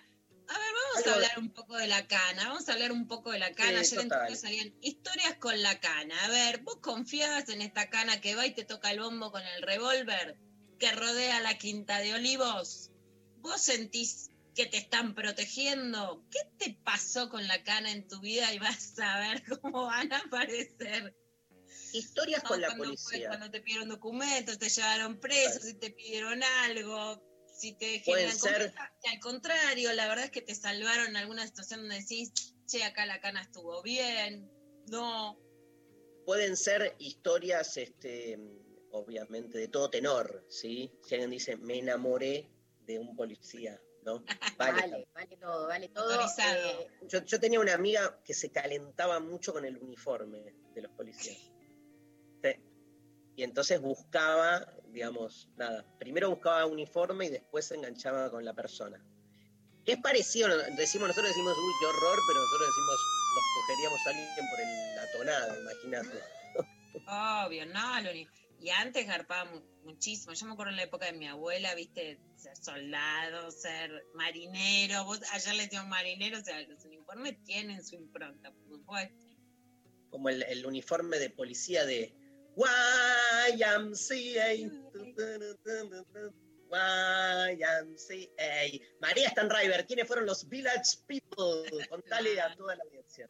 a 0.48 0.58
ver, 0.58 0.72
vamos 0.74 0.96
Algo 0.96 1.10
a 1.10 1.14
hablar 1.14 1.38
un 1.38 1.50
poco 1.50 1.76
de 1.76 1.86
la 1.86 2.06
cana, 2.06 2.48
vamos 2.48 2.68
a 2.68 2.72
hablar 2.72 2.92
un 2.92 3.06
poco 3.06 3.30
de 3.30 3.38
la 3.38 3.52
cana. 3.52 3.84
Sí, 3.84 3.94
Ayer 3.94 4.00
en 4.00 4.08
total. 4.08 4.26
Twitter 4.26 4.36
salían 4.36 4.74
historias 4.80 5.34
con 5.36 5.62
la 5.62 5.80
cana. 5.80 6.24
A 6.24 6.28
ver, 6.28 6.58
¿vos 6.62 6.76
confiabas 6.76 7.48
en 7.48 7.62
esta 7.62 7.88
cana 7.90 8.20
que 8.20 8.34
va 8.34 8.46
y 8.46 8.54
te 8.54 8.64
toca 8.64 8.90
el 8.90 9.00
bombo 9.00 9.30
con 9.30 9.42
el 9.42 9.62
revólver 9.62 10.36
que 10.78 10.92
rodea 10.92 11.40
la 11.40 11.56
Quinta 11.58 11.98
de 11.98 12.14
Olivos? 12.14 12.90
¿Vos 13.38 13.60
sentís 13.60 14.30
que 14.54 14.66
te 14.66 14.78
están 14.78 15.14
protegiendo? 15.14 16.24
¿Qué 16.30 16.40
te 16.58 16.78
pasó 16.84 17.28
con 17.28 17.46
la 17.46 17.62
cana 17.62 17.90
en 17.90 18.06
tu 18.06 18.20
vida 18.20 18.52
y 18.52 18.58
vas 18.58 18.98
a 18.98 19.18
ver 19.18 19.42
cómo 19.60 19.86
van 19.86 20.12
a 20.12 20.18
aparecer? 20.18 21.14
Historias 21.92 22.42
No, 22.44 22.48
con 22.50 22.60
la 22.60 22.68
fue- 22.68 22.78
policía. 22.78 23.28
Cuando 23.28 23.50
te 23.50 23.60
pidieron 23.60 23.88
documentos, 23.88 24.58
te 24.58 24.68
llevaron 24.68 25.18
preso, 25.20 25.60
si 25.60 25.74
te 25.74 25.90
pidieron 25.90 26.42
algo, 26.42 27.22
si 27.54 27.74
te 27.74 28.00
generan 28.00 28.36
ser- 28.38 28.72
al 29.12 29.20
contrario, 29.20 29.92
la 29.92 30.08
verdad 30.08 30.24
es 30.26 30.30
que 30.30 30.42
te 30.42 30.54
salvaron 30.54 31.08
en 31.08 31.16
alguna 31.16 31.46
situación 31.46 31.80
donde 31.80 32.00
decís, 32.00 32.32
che, 32.66 32.82
acá 32.84 33.06
la 33.06 33.20
cana 33.20 33.42
estuvo 33.42 33.82
bien, 33.82 34.50
no. 34.88 35.38
Pueden 36.24 36.56
ser 36.56 36.94
historias, 36.98 37.76
este, 37.76 38.38
obviamente, 38.90 39.58
de 39.58 39.68
todo 39.68 39.90
tenor, 39.90 40.44
¿sí? 40.48 40.90
Si 41.06 41.14
alguien 41.14 41.30
dice, 41.30 41.56
me 41.56 41.78
enamoré 41.78 42.48
de 42.86 42.98
un 42.98 43.14
policía, 43.16 43.80
¿no? 44.04 44.24
Vale. 44.58 44.80
Vale, 44.90 45.08
vale 45.14 45.36
todo, 45.36 45.66
vale 45.68 45.88
todo. 45.88 46.20
Eh, 46.24 46.88
Yo, 47.08 47.24
yo 47.24 47.38
tenía 47.40 47.60
una 47.60 47.74
amiga 47.74 48.20
que 48.24 48.34
se 48.34 48.50
calentaba 48.50 49.20
mucho 49.20 49.52
con 49.52 49.64
el 49.64 49.76
uniforme 49.78 50.54
de 50.74 50.82
los 50.82 50.92
policías. 50.92 51.51
Y 53.36 53.42
entonces 53.44 53.80
buscaba, 53.80 54.66
digamos, 54.92 55.48
nada, 55.56 55.84
primero 55.98 56.30
buscaba 56.30 56.66
uniforme 56.66 57.26
y 57.26 57.30
después 57.30 57.66
se 57.66 57.76
enganchaba 57.76 58.30
con 58.30 58.44
la 58.44 58.52
persona. 58.54 59.02
Que 59.84 59.92
es 59.92 59.98
parecido, 59.98 60.48
decimos, 60.76 61.08
nosotros 61.08 61.30
decimos, 61.30 61.58
uy, 61.58 61.72
qué 61.80 61.86
horror, 61.86 62.24
pero 62.26 62.40
nosotros 62.40 62.68
decimos, 62.68 63.08
nos 63.34 63.44
cogeríamos 63.48 64.06
a 64.06 64.10
alguien 64.10 64.46
por 64.48 64.60
el, 64.60 64.94
la 64.94 65.10
tonada, 65.10 65.58
imagínate. 65.58 66.20
Obvio, 67.06 67.66
no, 67.66 68.00
lo 68.02 68.10
uni- 68.10 68.28
Y 68.60 68.68
antes 68.70 69.06
garpaba 69.06 69.50
mu- 69.50 69.62
muchísimo. 69.84 70.34
Yo 70.34 70.46
me 70.46 70.52
acuerdo 70.52 70.70
en 70.70 70.76
la 70.76 70.82
época 70.84 71.06
de 71.06 71.14
mi 71.14 71.26
abuela, 71.26 71.74
viste, 71.74 72.20
ser 72.36 72.56
soldado, 72.56 73.50
ser 73.50 74.04
marinero. 74.14 75.04
Vos 75.04 75.20
ayer 75.32 75.54
le 75.54 75.64
decían 75.64 75.88
marinero, 75.88 76.38
o 76.38 76.44
sea, 76.44 76.60
los 76.68 76.84
uniformes 76.84 77.42
tienen 77.44 77.82
su 77.84 77.96
impronta, 77.96 78.52
por 78.52 78.68
supuesto. 78.68 79.26
Como 80.10 80.28
el, 80.28 80.42
el 80.44 80.64
uniforme 80.64 81.18
de 81.18 81.30
policía 81.30 81.84
de 81.86 82.14
YMCA. 82.56 84.52
YMCA. 87.52 88.60
María 89.00 89.30
Stanriver, 89.30 89.86
¿quiénes 89.86 90.06
fueron 90.06 90.26
los 90.26 90.48
Village 90.48 90.98
People? 91.06 91.86
Contale 91.88 92.40
a 92.40 92.54
toda 92.56 92.76
la 92.76 92.84
audiencia. 92.84 93.28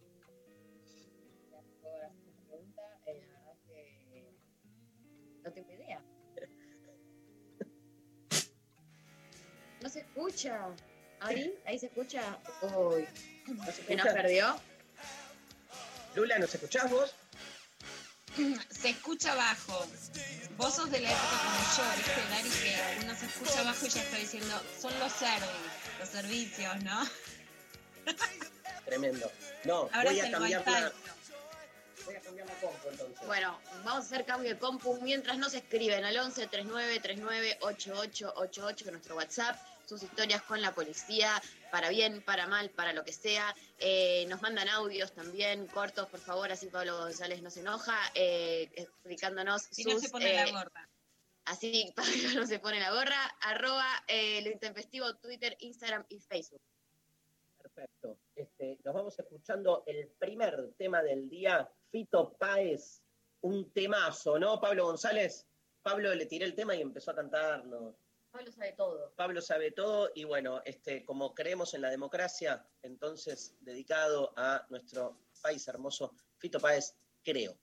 no 5.45 5.52
tengo 5.52 5.73
idea. 5.73 6.00
escucha? 9.97 10.69
¿Ahí? 11.21 11.55
¿Ahí 11.67 11.79
se 11.79 11.87
escucha? 11.87 12.38
Uy, 12.62 13.07
¿No 13.47 13.67
se 13.67 13.83
¿que 13.85 13.97
nos 13.97 14.07
perdió? 14.09 14.57
Lula, 16.14 16.38
¿nos 16.38 16.55
escuchás 16.55 16.91
vos? 16.91 17.14
Se 18.70 18.90
escucha 18.90 19.34
bajo. 19.34 19.86
Vos 20.56 20.74
sos 20.74 20.90
de 20.90 21.00
la 21.00 21.10
época 21.10 21.38
como 21.44 21.58
yo, 21.76 21.96
¿viste, 21.96 22.22
Dari? 22.30 22.50
Que 22.50 23.04
uno 23.04 23.16
se 23.16 23.26
escucha 23.26 23.62
bajo 23.62 23.86
y 23.86 23.88
ya 23.88 24.02
está 24.02 24.16
diciendo, 24.16 24.62
son 24.80 24.98
los 24.98 25.12
servicios, 25.12 25.98
los 25.98 26.08
servicios, 26.08 26.84
¿no? 26.84 27.08
Tremendo. 28.84 29.30
No, 29.64 29.88
Ahora 29.92 30.10
voy 30.10 30.20
a 30.20 30.26
el 30.26 30.32
cambiar 30.32 30.66
la, 30.66 30.92
voy 32.04 32.16
a 32.16 32.20
cambiar 32.20 32.46
la 32.48 32.54
compu 32.54 32.88
entonces. 32.90 33.26
Bueno, 33.26 33.58
vamos 33.84 34.04
a 34.04 34.06
hacer 34.06 34.24
cambio 34.24 34.50
de 34.50 34.58
compu 34.58 34.98
mientras 35.02 35.38
nos 35.38 35.54
escriben 35.54 36.04
al 36.04 36.16
11 36.16 36.46
39 36.46 37.00
39 37.00 37.58
88 37.60 38.34
88 38.36 38.84
que 38.84 38.88
es 38.88 38.92
nuestro 38.92 39.16
WhatsApp, 39.16 39.56
sus 39.92 40.02
historias 40.04 40.42
con 40.42 40.62
la 40.62 40.75
policía, 40.75 41.30
para 41.70 41.90
bien, 41.90 42.22
para 42.22 42.46
mal, 42.46 42.70
para 42.70 42.94
lo 42.94 43.04
que 43.04 43.12
sea. 43.12 43.54
Eh, 43.78 44.25
nos 44.28 44.40
mandan 44.40 44.68
audios 44.68 45.12
también, 45.12 45.66
cortos, 45.66 46.08
por 46.08 46.20
favor, 46.20 46.50
así 46.50 46.66
Pablo 46.68 46.96
González 46.96 47.42
no 47.42 47.50
se 47.50 47.61
enoja, 47.61 47.99
eh, 48.14 48.70
explicándonos 48.75 49.62
Si 49.70 49.82
sus... 49.82 49.94
no 49.94 50.00
se 50.00 50.08
pone 50.08 50.32
eh, 50.32 50.46
la 50.46 50.50
gorra. 50.50 50.88
Así 51.44 51.92
Pablo 51.96 52.40
no 52.40 52.46
se 52.46 52.58
pone 52.58 52.80
la 52.80 52.92
gorra, 52.92 53.20
arroba 53.42 53.87
eh, 54.08 54.40
lo 54.42 54.50
intempestivo, 54.50 55.14
Twitter, 55.16 55.56
Instagram 55.61 56.06
y 56.08 56.20
Facebook. 56.20 56.62
Perfecto. 57.61 58.18
Este, 58.34 58.78
nos 58.84 58.94
vamos 58.94 59.18
escuchando 59.18 59.84
el 59.87 60.08
primer 60.18 60.72
tema 60.78 61.02
del 61.02 61.28
día, 61.28 61.68
Fito 61.90 62.32
Páez, 62.38 63.02
un 63.42 63.70
temazo, 63.72 64.38
¿no, 64.38 64.58
Pablo 64.61 64.87
González? 64.87 65.46
Pablo 65.82 66.14
le 66.14 66.26
tiré 66.26 66.44
el 66.44 66.54
tema 66.54 66.75
y 66.76 66.80
empezó 66.80 67.11
a 67.11 67.16
cantarlo. 67.16 67.96
Pablo 68.32 68.50
sabe 68.50 68.72
todo. 68.72 69.12
Pablo 69.14 69.42
sabe 69.42 69.70
todo 69.72 70.10
y 70.14 70.24
bueno, 70.24 70.62
este, 70.64 71.04
como 71.04 71.34
creemos 71.34 71.74
en 71.74 71.82
la 71.82 71.90
democracia, 71.90 72.66
entonces 72.82 73.54
dedicado 73.60 74.32
a 74.36 74.66
nuestro 74.70 75.18
país 75.42 75.68
hermoso, 75.68 76.14
Fito 76.38 76.58
Páez, 76.58 76.96
creo. 77.22 77.58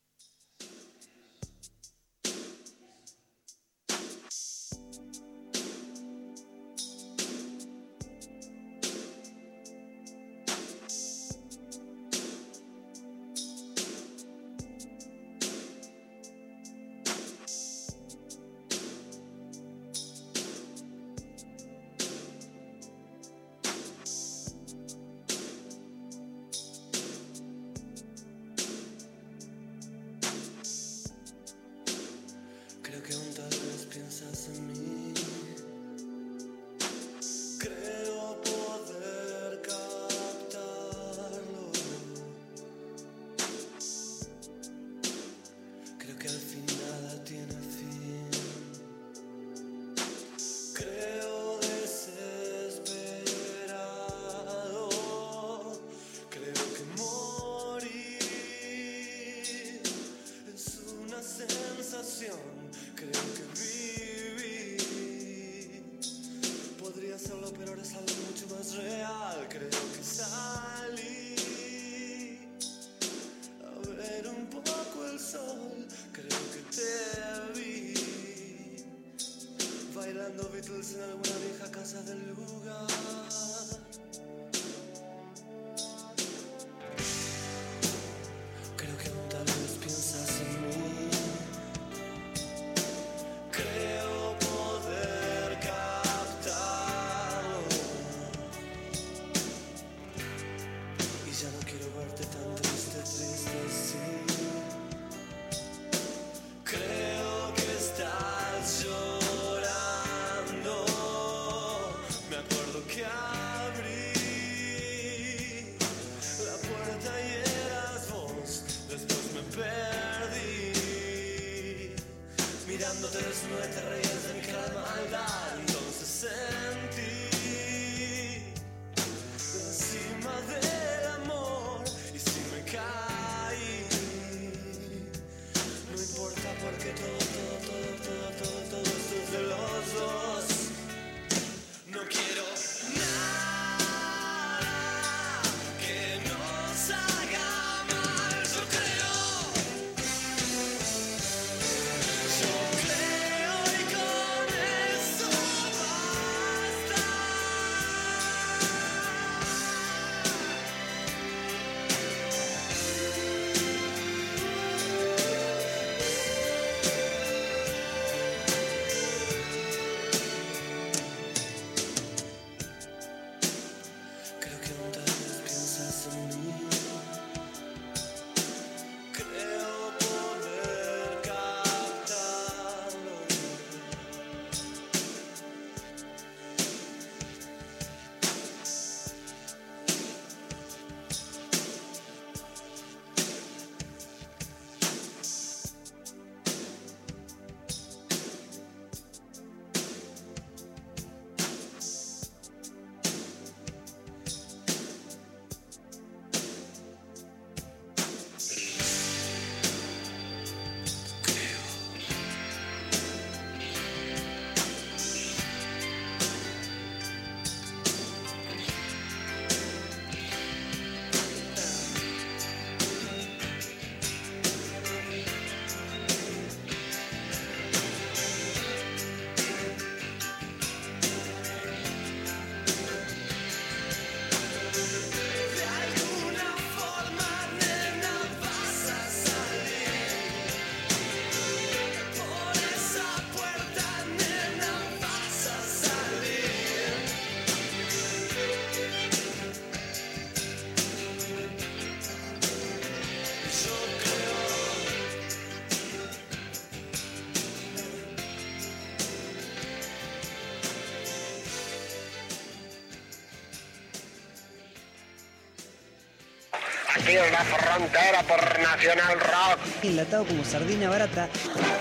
En 267.18 267.32
la 267.32 267.44
frontera 267.44 268.22
por 268.24 268.60
Nacional 268.60 269.20
Rock. 269.20 269.60
Enlatado 269.84 270.26
como 270.26 270.46
sardina 270.46 270.90
barata. 270.90 271.28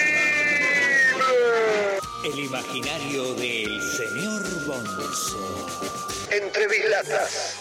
El 2.25 2.39
imaginario 2.39 3.35
del 3.35 3.83
señor 3.83 4.67
Bonzo. 4.67 6.29
Entre 6.31 6.69
bislatas. 6.69 7.57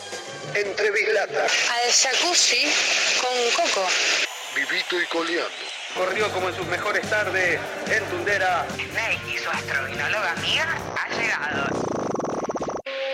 Entre 0.54 0.92
bislatas. 0.92 1.52
Al 1.72 1.92
jacuzzi 1.92 2.72
con 3.20 3.66
coco. 3.66 3.88
Vivito 4.56 5.02
y 5.02 5.06
coleando. 5.08 5.50
Corrió 5.96 6.32
como 6.32 6.50
en 6.50 6.56
sus 6.56 6.68
mejores 6.68 7.10
tardes 7.10 7.60
en 7.88 8.04
Tundera. 8.06 8.68
Snake 8.76 9.22
y 9.34 9.38
su 9.40 9.50
astrovinóloga 9.50 10.34
amiga 10.34 10.78
ha 10.98 11.10
llegado. 11.16 11.68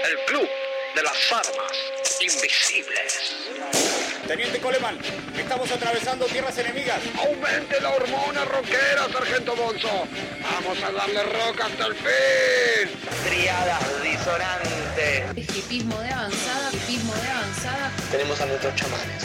El 0.03 0.25
club 0.25 0.49
de 0.99 1.03
las 1.03 1.31
armas 1.31 1.71
invisibles. 2.19 3.35
Teniente 4.27 4.59
Coleman, 4.59 4.97
estamos 5.37 5.71
atravesando 5.71 6.25
tierras 6.25 6.57
enemigas. 6.57 6.99
Aumente 7.17 7.79
la 7.79 7.89
hormona 7.91 8.43
rockera, 8.43 9.07
Sargento 9.11 9.55
Bonzo. 9.55 10.07
Vamos 10.41 10.83
a 10.83 10.91
darle 10.91 11.23
rock 11.23 11.61
hasta 11.61 11.85
el 11.85 11.95
fin. 11.95 12.99
Triadas 13.25 14.03
disonantes. 14.03 15.55
Hipismo 15.55 15.99
de 16.01 16.09
avanzada, 16.09 16.69
hipismo 16.73 17.13
de 17.13 17.27
avanzada. 17.29 17.91
Tenemos 18.11 18.41
a 18.41 18.45
nuestros 18.45 18.75
chamanes. 18.75 19.23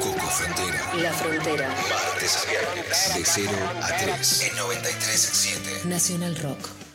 Coco 0.00 0.26
Frontera. 0.26 0.94
La 1.02 1.12
Frontera. 1.12 1.68
Martes 1.68 2.36
a 2.36 2.50
viernes. 2.50 3.14
De 3.14 3.24
0 3.24 3.52
a 3.80 3.96
3. 3.96 4.42
En 4.42 4.56
93.7. 4.56 5.84
Nacional 5.84 6.36
Rock. 6.42 6.87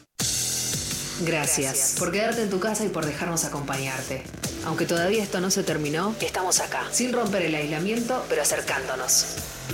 Gracias 1.26 1.96
por 1.98 2.12
quedarte 2.12 2.42
en 2.42 2.50
tu 2.50 2.60
casa 2.60 2.84
y 2.84 2.90
por 2.90 3.06
dejarnos 3.06 3.46
acompañarte. 3.46 4.24
Aunque 4.66 4.86
todavía 4.86 5.24
esto 5.24 5.40
no 5.40 5.52
se 5.52 5.64
terminó, 5.64 6.14
estamos 6.20 6.60
acá, 6.60 6.86
sin 6.92 7.14
romper 7.14 7.44
el 7.44 7.56
aislamiento, 7.56 8.26
pero 8.28 8.42
acercándonos. 8.42 9.26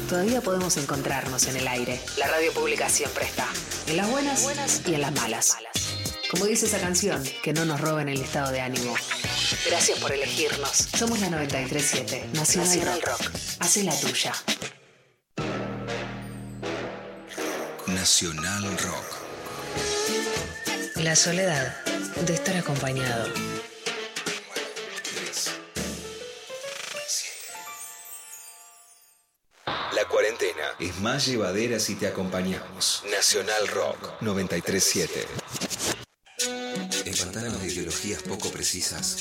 Todavía 0.07 0.41
podemos 0.41 0.77
encontrarnos 0.77 1.47
en 1.47 1.57
el 1.57 1.67
aire. 1.67 1.99
La 2.17 2.27
radio 2.27 2.53
pública 2.53 2.87
siempre 2.87 3.25
está, 3.25 3.47
en 3.87 3.97
las 3.97 4.09
buenas, 4.09 4.81
y 4.85 4.93
en 4.93 5.01
las 5.01 5.11
malas. 5.13 5.57
Como 6.29 6.45
dice 6.45 6.67
esa 6.67 6.79
canción, 6.79 7.23
que 7.41 7.53
no 7.53 7.65
nos 7.65 7.81
roben 7.81 8.09
el 8.09 8.21
estado 8.21 8.51
de 8.51 8.61
ánimo. 8.61 8.93
Gracias 9.67 9.97
por 9.97 10.11
elegirnos. 10.11 10.87
Somos 10.95 11.19
la 11.19 11.31
937, 11.31 12.29
Nacional, 12.33 12.67
Nacional 12.67 13.01
Rock. 13.01 13.31
Hace 13.59 13.83
la 13.83 13.99
tuya. 13.99 14.33
Nacional 17.87 18.77
Rock. 18.77 19.18
La 20.99 21.15
soledad 21.15 21.75
de 22.25 22.33
estar 22.33 22.57
acompañado. 22.57 23.27
La 29.93 30.05
cuarentena 30.07 30.63
es 30.79 30.97
más 30.99 31.25
llevadera 31.25 31.79
si 31.79 31.95
te 31.95 32.07
acompañamos. 32.07 33.03
Nacional 33.11 33.67
Rock 33.69 34.21
937. 34.21 35.25
En 37.05 37.17
pantanos 37.17 37.61
de 37.61 37.67
ideologías 37.67 38.21
poco 38.23 38.49
precisas, 38.49 39.17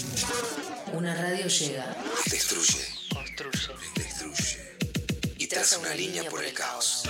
Una 0.93 1.15
radio 1.15 1.47
llega. 1.47 1.97
destruye, 2.31 2.85
Construye. 3.13 3.75
destruye 3.97 4.77
y 5.39 5.47
traza 5.47 5.79
una 5.79 5.95
línea 5.95 6.25
por 6.31 6.45
el 6.45 6.53
caos. 6.53 7.05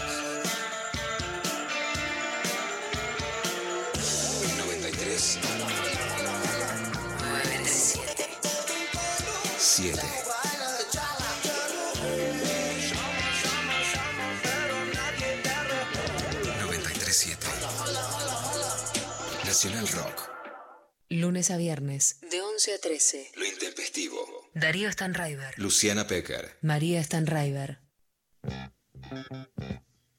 Nacional 19.58 19.88
Rock. 19.88 20.30
Lunes 21.08 21.50
a 21.50 21.56
viernes. 21.56 22.20
De 22.30 22.40
11 22.40 22.74
a 22.74 22.78
13. 22.78 23.32
Lo 23.34 23.44
intempestivo. 23.44 24.24
Darío 24.54 24.88
Stanraiver. 24.92 25.58
Luciana 25.58 26.06
Pecker. 26.06 26.56
María 26.62 27.02
Stanraiver. 27.02 27.80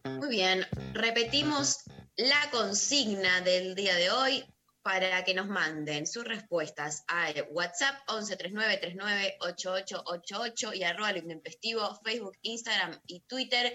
Muy 0.03 0.27
bien, 0.27 0.67
repetimos 0.91 1.77
la 2.17 2.51
consigna 2.51 3.39
del 3.39 3.75
día 3.75 3.95
de 3.95 4.11
hoy 4.11 4.43
para 4.81 5.23
que 5.23 5.33
nos 5.33 5.47
manden 5.47 6.05
sus 6.05 6.25
respuestas 6.25 7.05
a 7.07 7.31
WhatsApp 7.51 7.95
1139398888 8.09 10.75
y 10.75 10.83
arroba 10.83 11.13
lo 11.13 11.19
intempestivo, 11.19 11.97
Facebook, 12.03 12.37
Instagram 12.41 12.99
y 13.07 13.21
Twitter. 13.21 13.73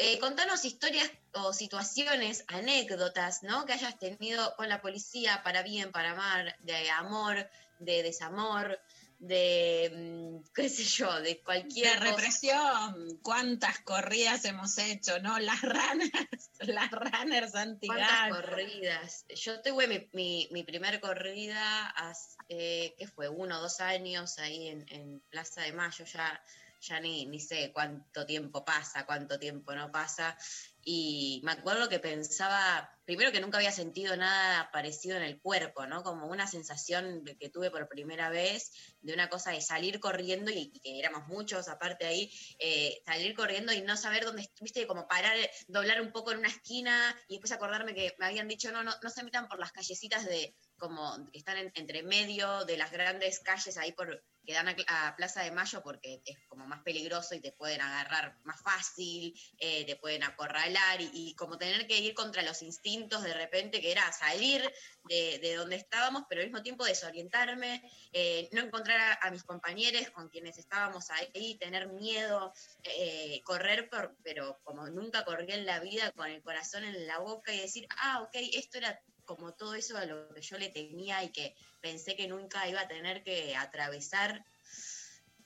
Eh, 0.00 0.20
contanos 0.20 0.64
historias 0.64 1.10
o 1.32 1.52
situaciones, 1.52 2.44
anécdotas, 2.46 3.42
¿no? 3.42 3.66
Que 3.66 3.72
hayas 3.72 3.98
tenido 3.98 4.54
con 4.54 4.68
la 4.68 4.80
policía 4.80 5.42
para 5.42 5.62
bien, 5.62 5.90
para 5.90 6.14
mal, 6.14 6.54
de 6.60 6.88
amor, 6.90 7.50
de 7.80 8.04
desamor, 8.04 8.80
de, 9.18 9.90
mm, 9.92 10.52
qué 10.54 10.68
sé 10.68 10.84
yo, 10.84 11.20
de 11.20 11.42
cualquier 11.42 11.94
De 11.94 11.98
cosa. 11.98 12.10
represión, 12.10 13.18
cuántas 13.22 13.80
corridas 13.80 14.44
hemos 14.44 14.78
hecho, 14.78 15.18
¿no? 15.18 15.36
Las 15.40 15.60
runners, 15.62 16.50
las 16.60 16.90
runners 16.92 17.56
anti 17.56 17.88
¿Cuántas 17.88 18.30
corridas? 18.30 19.24
Yo 19.34 19.60
tuve 19.62 19.88
mi, 19.88 20.08
mi, 20.12 20.48
mi 20.52 20.62
primer 20.62 21.00
corrida 21.00 21.88
hace, 21.90 22.36
eh, 22.48 22.94
¿qué 22.96 23.08
fue? 23.08 23.28
Uno 23.28 23.58
o 23.58 23.62
dos 23.62 23.80
años 23.80 24.38
ahí 24.38 24.68
en, 24.68 24.86
en 24.90 25.20
Plaza 25.28 25.62
de 25.62 25.72
Mayo, 25.72 26.04
ya, 26.04 26.40
ya 26.80 27.00
ni, 27.00 27.26
ni 27.26 27.40
sé 27.40 27.72
cuánto 27.72 28.24
tiempo 28.26 28.64
pasa, 28.64 29.06
cuánto 29.06 29.38
tiempo 29.38 29.74
no 29.74 29.90
pasa. 29.90 30.36
Y 30.82 31.40
me 31.44 31.52
acuerdo 31.52 31.88
que 31.88 31.98
pensaba, 31.98 32.90
primero 33.04 33.30
que 33.30 33.40
nunca 33.40 33.58
había 33.58 33.72
sentido 33.72 34.16
nada 34.16 34.70
parecido 34.70 35.16
en 35.16 35.22
el 35.22 35.40
cuerpo, 35.40 35.86
¿no? 35.86 36.02
Como 36.02 36.26
una 36.26 36.46
sensación 36.46 37.24
que 37.38 37.50
tuve 37.50 37.70
por 37.70 37.88
primera 37.88 38.30
vez 38.30 38.72
de 39.00 39.12
una 39.12 39.28
cosa 39.28 39.50
de 39.50 39.60
salir 39.60 40.00
corriendo 40.00 40.50
y, 40.50 40.70
que 40.70 40.98
éramos 40.98 41.26
muchos 41.28 41.68
aparte 41.68 42.06
ahí, 42.06 42.32
eh, 42.58 43.02
salir 43.04 43.34
corriendo 43.34 43.72
y 43.72 43.82
no 43.82 43.96
saber 43.96 44.24
dónde, 44.24 44.48
viste, 44.60 44.86
como 44.86 45.06
parar, 45.06 45.36
doblar 45.66 46.00
un 46.00 46.12
poco 46.12 46.32
en 46.32 46.38
una 46.38 46.48
esquina 46.48 47.14
y 47.28 47.34
después 47.34 47.52
acordarme 47.52 47.94
que 47.94 48.14
me 48.18 48.26
habían 48.26 48.48
dicho, 48.48 48.72
no, 48.72 48.82
no, 48.82 48.92
no 49.02 49.10
se 49.10 49.24
metan 49.24 49.48
por 49.48 49.58
las 49.58 49.72
callecitas 49.72 50.24
de, 50.24 50.56
como 50.78 51.28
están 51.32 51.58
en- 51.58 51.72
entre 51.74 52.02
medio 52.02 52.64
de 52.64 52.76
las 52.76 52.90
grandes 52.90 53.40
calles 53.40 53.76
ahí 53.76 53.92
por 53.92 54.22
que 54.48 54.54
dan 54.54 54.74
a, 54.88 55.14
Plaza 55.14 55.42
de 55.42 55.50
Mayo 55.50 55.82
porque 55.82 56.22
es 56.24 56.38
como 56.48 56.66
más 56.66 56.82
peligroso 56.82 57.34
y 57.34 57.40
te 57.40 57.52
pueden 57.52 57.82
agarrar 57.82 58.38
más 58.44 58.58
fácil, 58.62 59.38
eh, 59.58 59.84
te 59.84 59.96
pueden 59.96 60.22
acorralar 60.22 61.02
y, 61.02 61.34
como 61.34 61.58
tener 61.58 61.86
que 61.86 61.98
ir 61.98 62.14
contra 62.14 62.40
los 62.42 62.62
instintos 62.62 63.22
de 63.22 63.34
repente, 63.34 63.82
que 63.82 63.92
era 63.92 64.10
salir 64.10 64.62
de, 65.04 65.38
de 65.40 65.54
donde 65.54 65.76
estábamos, 65.76 66.22
pero 66.30 66.40
al 66.40 66.46
mismo 66.46 66.62
tiempo 66.62 66.86
desorientarme, 66.86 67.82
eh, 68.12 68.48
no 68.52 68.62
encontrar 68.62 68.98
a, 69.20 69.26
a 69.26 69.30
mis 69.30 69.44
compañeros 69.44 70.08
con 70.12 70.30
quienes 70.30 70.56
estábamos 70.56 71.10
ahí, 71.10 71.58
tener 71.58 71.88
miedo, 71.88 72.54
eh, 72.84 73.42
correr, 73.44 73.90
por- 73.90 74.16
pero 74.22 74.58
como 74.62 74.88
nunca 74.88 75.26
corrí 75.26 75.52
en 75.52 75.66
la 75.66 75.80
vida, 75.80 76.10
con 76.12 76.26
el 76.30 76.42
corazón 76.42 76.84
en 76.84 77.06
la 77.06 77.18
boca 77.18 77.52
y 77.52 77.60
decir, 77.60 77.86
ah, 77.98 78.22
ok, 78.22 78.34
esto 78.54 78.78
era 78.78 78.98
como 79.28 79.52
todo 79.52 79.74
eso 79.74 79.96
a 79.98 80.06
lo 80.06 80.32
que 80.34 80.40
yo 80.40 80.56
le 80.56 80.70
tenía 80.70 81.22
y 81.22 81.30
que 81.30 81.54
pensé 81.82 82.16
que 82.16 82.26
nunca 82.26 82.66
iba 82.66 82.80
a 82.80 82.88
tener 82.88 83.22
que 83.22 83.54
atravesar. 83.54 84.42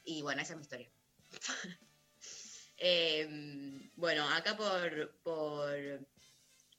Y 0.04 0.22
bueno, 0.22 0.40
esa 0.40 0.52
es 0.52 0.56
mi 0.56 0.62
historia. 0.62 0.90
Eh, 2.84 3.28
bueno, 3.94 4.28
acá 4.28 4.56
por, 4.56 5.16
por 5.22 5.72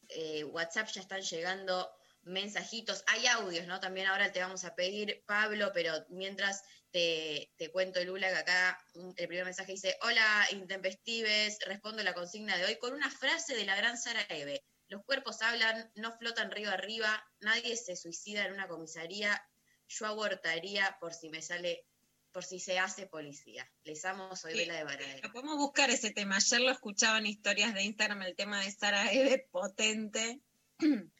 eh, 0.09 0.43
WhatsApp 0.43 0.89
ya 0.89 0.99
están 0.99 1.21
llegando 1.21 1.89
mensajitos. 2.23 3.05
Hay 3.07 3.25
audios, 3.27 3.67
¿no? 3.67 3.79
También 3.79 4.07
ahora 4.07 4.29
te 4.33 4.41
vamos 4.41 4.65
a 4.65 4.75
pedir, 4.75 5.23
Pablo, 5.25 5.71
pero 5.73 5.93
mientras 6.09 6.61
te, 6.91 7.53
te 7.55 7.71
cuento, 7.71 8.03
Lula, 8.03 8.27
que 8.27 8.35
acá 8.35 8.85
el 9.15 9.27
primer 9.29 9.45
mensaje 9.45 9.71
dice, 9.71 9.97
hola, 10.01 10.45
intempestives, 10.51 11.59
respondo 11.65 12.03
la 12.03 12.13
consigna 12.13 12.57
de 12.57 12.65
hoy 12.65 12.77
con 12.79 12.93
una 12.93 13.09
frase 13.09 13.55
de 13.55 13.63
la 13.63 13.77
gran 13.77 13.97
Sara 13.97 14.25
Eve. 14.27 14.65
Los 14.93 15.03
cuerpos 15.05 15.41
hablan, 15.41 15.91
no 15.95 16.15
flotan 16.19 16.51
río 16.51 16.69
arriba, 16.69 17.27
nadie 17.39 17.75
se 17.75 17.95
suicida 17.95 18.45
en 18.45 18.53
una 18.53 18.67
comisaría, 18.67 19.43
yo 19.87 20.05
abortaría 20.05 20.97
por 21.01 21.15
si 21.15 21.29
me 21.29 21.41
sale, 21.41 21.87
por 22.31 22.43
si 22.43 22.59
se 22.59 22.77
hace 22.77 23.07
policía. 23.07 23.67
Les 23.85 24.05
amo, 24.05 24.35
soy 24.35 24.51
Sí. 24.51 24.59
Vela 24.59 24.75
de 24.75 24.83
Varadero. 24.83 25.31
Podemos 25.31 25.57
buscar 25.57 25.89
ese 25.89 26.11
tema. 26.11 26.35
Ayer 26.35 26.61
lo 26.61 26.69
escuchaba 26.69 27.17
en 27.17 27.25
historias 27.25 27.73
de 27.73 27.81
Instagram, 27.81 28.21
el 28.21 28.35
tema 28.35 28.61
de 28.61 28.69
Sara 28.69 29.11
Eve, 29.11 29.47
potente. 29.49 30.41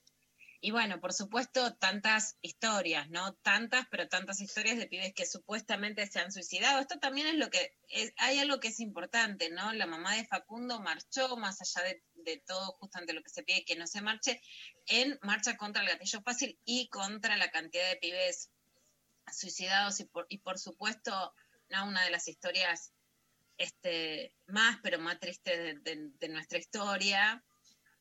y 0.65 0.71
bueno, 0.71 1.01
por 1.01 1.11
supuesto, 1.11 1.75
tantas 1.75 2.37
historias, 2.41 3.09
¿no? 3.09 3.33
Tantas, 3.33 3.85
pero 3.91 4.07
tantas 4.07 4.39
historias 4.39 4.77
de 4.77 4.87
pibes 4.87 5.13
que 5.13 5.25
supuestamente 5.25 6.07
se 6.07 6.21
han 6.21 6.31
suicidado. 6.31 6.79
Esto 6.79 6.99
también 6.99 7.27
es 7.27 7.33
lo 7.33 7.49
que, 7.49 7.75
hay 8.15 8.39
algo 8.39 8.61
que 8.61 8.69
es 8.69 8.79
importante, 8.79 9.49
¿no? 9.49 9.73
La 9.73 9.87
mamá 9.87 10.15
de 10.15 10.25
Facundo 10.25 10.79
marchó, 10.79 11.35
más 11.35 11.59
allá 11.59 11.85
de, 11.85 12.01
de 12.13 12.37
todo, 12.47 12.77
justamente 12.79 13.11
lo 13.11 13.21
que 13.21 13.29
se 13.29 13.43
pide 13.43 13.65
que 13.65 13.75
no 13.75 13.87
se 13.87 13.99
marche, 13.99 14.41
en 14.85 15.19
marcha 15.21 15.57
contra 15.57 15.81
el 15.81 15.89
gatillo 15.89 16.21
fácil 16.21 16.57
y 16.63 16.87
contra 16.87 17.35
la 17.35 17.51
cantidad 17.51 17.89
de 17.89 17.97
pibes 17.97 18.49
suicidados 19.33 19.99
y 19.99 20.05
por, 20.05 20.27
y 20.29 20.37
por 20.37 20.57
supuesto, 20.57 21.33
¿no? 21.71 21.89
una 21.89 22.05
de 22.05 22.11
las 22.11 22.29
historias 22.29 22.93
este, 23.57 24.33
más, 24.47 24.79
pero 24.81 24.97
más 24.97 25.19
tristes 25.19 25.83
de, 25.83 26.29
nuestra 26.29 26.57
historia, 26.57 27.43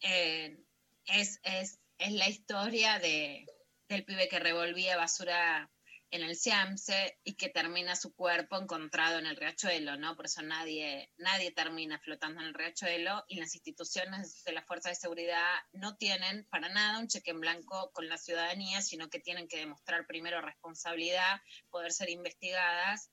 eh, 0.01 0.63
es, 1.07 1.41
es 1.43 1.82
es 2.03 2.13
la 2.13 2.29
historia 2.29 2.99
de, 2.99 3.47
del 3.89 4.05
pibe 4.05 4.29
que 4.29 4.39
revolvía 4.39 4.97
basura 4.97 5.71
en 6.11 6.23
el 6.23 6.37
Siamse 6.37 7.19
y 7.25 7.37
que 7.37 7.49
termina 7.49 7.97
su 7.97 8.15
cuerpo 8.15 8.59
encontrado 8.59 9.19
en 9.19 9.25
el 9.25 9.37
riachuelo, 9.37 9.97
¿no? 9.97 10.15
Por 10.15 10.27
eso 10.27 10.43
nadie, 10.43 11.11
nadie 11.17 11.53
termina 11.53 11.99
flotando 12.01 12.43
en 12.43 12.49
el 12.49 12.55
riachuelo 12.55 13.25
y 13.29 13.41
las 13.41 13.55
instituciones 13.55 14.45
de 14.45 14.53
la 14.53 14.63
fuerza 14.63 14.91
de 14.91 14.95
seguridad 14.95 15.61
no 15.73 15.97
tienen 15.97 16.47
para 16.51 16.69
nada 16.69 16.99
un 16.99 17.09
cheque 17.09 17.31
en 17.31 17.41
blanco 17.41 17.91
con 17.93 18.09
la 18.09 18.19
ciudadanía, 18.19 18.83
sino 18.83 19.09
que 19.09 19.21
tienen 19.21 19.49
que 19.49 19.57
demostrar 19.57 20.07
primero 20.07 20.43
responsabilidad, 20.43 21.41
poder 21.71 21.93
ser 21.93 22.11
investigadas 22.11 23.11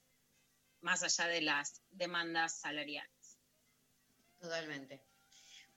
más 0.82 1.02
allá 1.02 1.30
de 1.30 1.41
las 1.41 1.82
demandas 1.91 2.60
salariales. 2.60 3.38
Totalmente. 4.41 5.02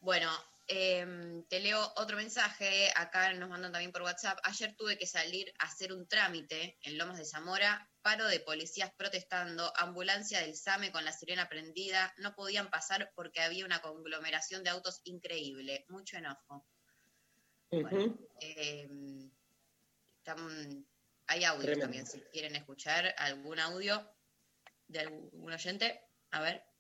Bueno, 0.01 0.29
Em, 0.68 1.44
te 1.48 1.61
leo 1.61 1.92
otro 1.96 2.16
mensaje, 2.16 2.92
acá 2.94 3.33
nos 3.35 3.48
mandan 3.48 3.72
también 3.72 3.92
por 3.92 4.03
WhatsApp. 4.03 4.38
Ayer 4.44 4.75
tuve 4.77 4.96
que 4.96 5.07
salir 5.07 5.53
a 5.59 5.66
hacer 5.66 5.92
un 5.92 6.07
trámite 6.07 6.79
en 6.83 6.98
Lomas 6.98 7.18
de 7.18 7.25
Zamora, 7.25 7.90
paro 8.01 8.27
de 8.27 8.40
policías 8.40 8.92
protestando, 8.96 9.72
ambulancia 9.77 10.40
del 10.40 10.57
SAME 10.57 10.92
con 10.92 11.05
la 11.05 11.12
sirena 11.12 11.48
prendida, 11.48 12.14
no 12.18 12.35
podían 12.35 12.70
pasar 12.70 13.12
porque 13.14 13.40
había 13.40 13.64
una 13.64 13.83
conglomeración 13.83 14.62
de 14.62 14.70
autos 14.70 15.01
increíble, 15.05 15.85
mucho 15.88 16.16
enojo. 16.16 16.66
Em, 18.40 19.31
hay 21.27 21.44
audio 21.44 21.79
también, 21.79 22.07
si 22.07 22.20
quieren 22.33 22.55
escuchar 22.55 23.14
algún 23.18 23.59
audio 23.59 24.14
de 24.87 25.01
algún 25.01 25.53
oyente, 25.53 26.01
a 26.31 26.40
ver. 26.40 26.71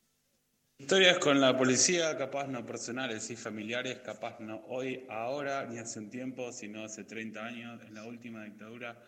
Historias 0.82 1.18
con 1.20 1.40
la 1.40 1.56
policía, 1.56 2.18
capaz 2.18 2.48
no 2.48 2.66
personales 2.66 3.30
y 3.30 3.36
familiares, 3.36 4.00
capaz 4.00 4.40
no 4.40 4.64
hoy, 4.66 5.06
ahora, 5.08 5.64
ni 5.64 5.78
hace 5.78 6.00
un 6.00 6.10
tiempo, 6.10 6.50
sino 6.50 6.84
hace 6.84 7.04
30 7.04 7.40
años, 7.40 7.80
en 7.86 7.94
la 7.94 8.04
última 8.04 8.42
dictadura. 8.42 9.00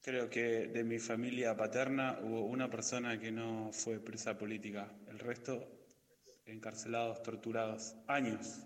Creo 0.00 0.30
que 0.30 0.68
de 0.68 0.84
mi 0.84 1.00
familia 1.00 1.56
paterna 1.56 2.20
hubo 2.22 2.44
una 2.44 2.70
persona 2.70 3.18
que 3.18 3.32
no 3.32 3.70
fue 3.72 3.98
presa 3.98 4.38
política, 4.38 4.88
el 5.08 5.18
resto 5.18 5.68
encarcelados, 6.46 7.24
torturados, 7.24 7.96
años. 8.06 8.60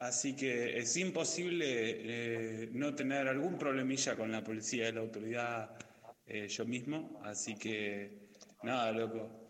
Así 0.00 0.34
que 0.34 0.76
es 0.76 0.96
imposible 0.96 1.66
eh, 1.68 2.70
no 2.72 2.92
tener 2.96 3.28
algún 3.28 3.56
problemilla 3.56 4.16
con 4.16 4.32
la 4.32 4.42
policía 4.42 4.88
y 4.88 4.92
la 4.92 5.00
autoridad 5.00 5.78
eh, 6.26 6.48
yo 6.48 6.64
mismo. 6.64 7.20
Así 7.24 7.54
que, 7.56 8.30
nada, 8.64 8.90
loco, 8.90 9.45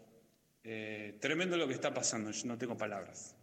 eh, 0.68 1.16
tremendo 1.20 1.56
lo 1.56 1.68
que 1.68 1.74
está 1.74 1.94
pasando, 1.94 2.32
yo 2.32 2.46
no 2.46 2.58
tengo 2.58 2.76
palabras. 2.76 3.36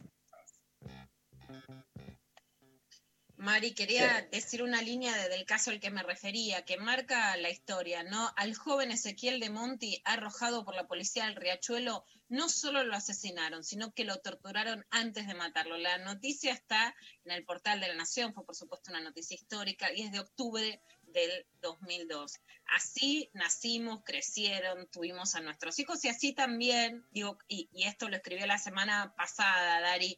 Mari, 3.44 3.74
quería 3.74 4.26
decir 4.32 4.64
una 4.64 4.82
línea 4.82 5.28
del 5.28 5.44
caso 5.44 5.72
al 5.72 5.82
que 5.82 5.92
me 5.92 6.02
refería, 6.02 6.64
que 6.64 6.78
marca 6.78 7.36
la 7.36 7.50
historia, 7.50 8.02
¿no? 8.04 8.32
Al 8.38 8.56
joven 8.56 8.90
Ezequiel 8.90 9.42
de 9.42 9.50
Monti, 9.50 10.02
arrojado 10.06 10.64
por 10.64 10.76
la 10.76 10.88
policía 10.88 11.26
del 11.26 11.36
Riachuelo, 11.36 12.06
no 12.30 12.48
solo 12.48 12.86
lo 12.86 12.96
asesinaron, 12.96 13.66
sino 13.66 13.94
que 13.94 14.06
lo 14.06 14.18
torturaron 14.20 14.86
antes 14.92 15.28
de 15.28 15.34
matarlo. 15.34 15.78
La 15.78 15.98
noticia 15.98 16.54
está 16.54 16.96
en 17.26 17.32
el 17.34 17.44
portal 17.44 17.82
de 17.82 17.90
la 17.90 17.96
Nación, 17.96 18.34
fue 18.34 18.46
por 18.46 18.56
supuesto 18.56 18.92
una 18.92 19.02
noticia 19.02 19.36
histórica, 19.36 19.92
y 19.94 20.04
es 20.04 20.12
de 20.14 20.20
octubre 20.20 20.82
del 21.02 21.46
2002. 21.62 22.40
Así 22.76 23.30
nacimos, 23.34 24.02
crecieron, 24.04 24.88
tuvimos 24.88 25.36
a 25.36 25.42
nuestros 25.42 25.78
hijos 25.78 26.04
y 26.06 26.10
así 26.10 26.34
también, 26.34 27.06
digo, 27.12 27.38
y, 27.48 27.70
esto 27.86 28.10
lo 28.10 28.16
escribió 28.16 28.48
la 28.48 28.58
semana 28.58 29.14
pasada, 29.16 29.80
Dari, 29.80 30.18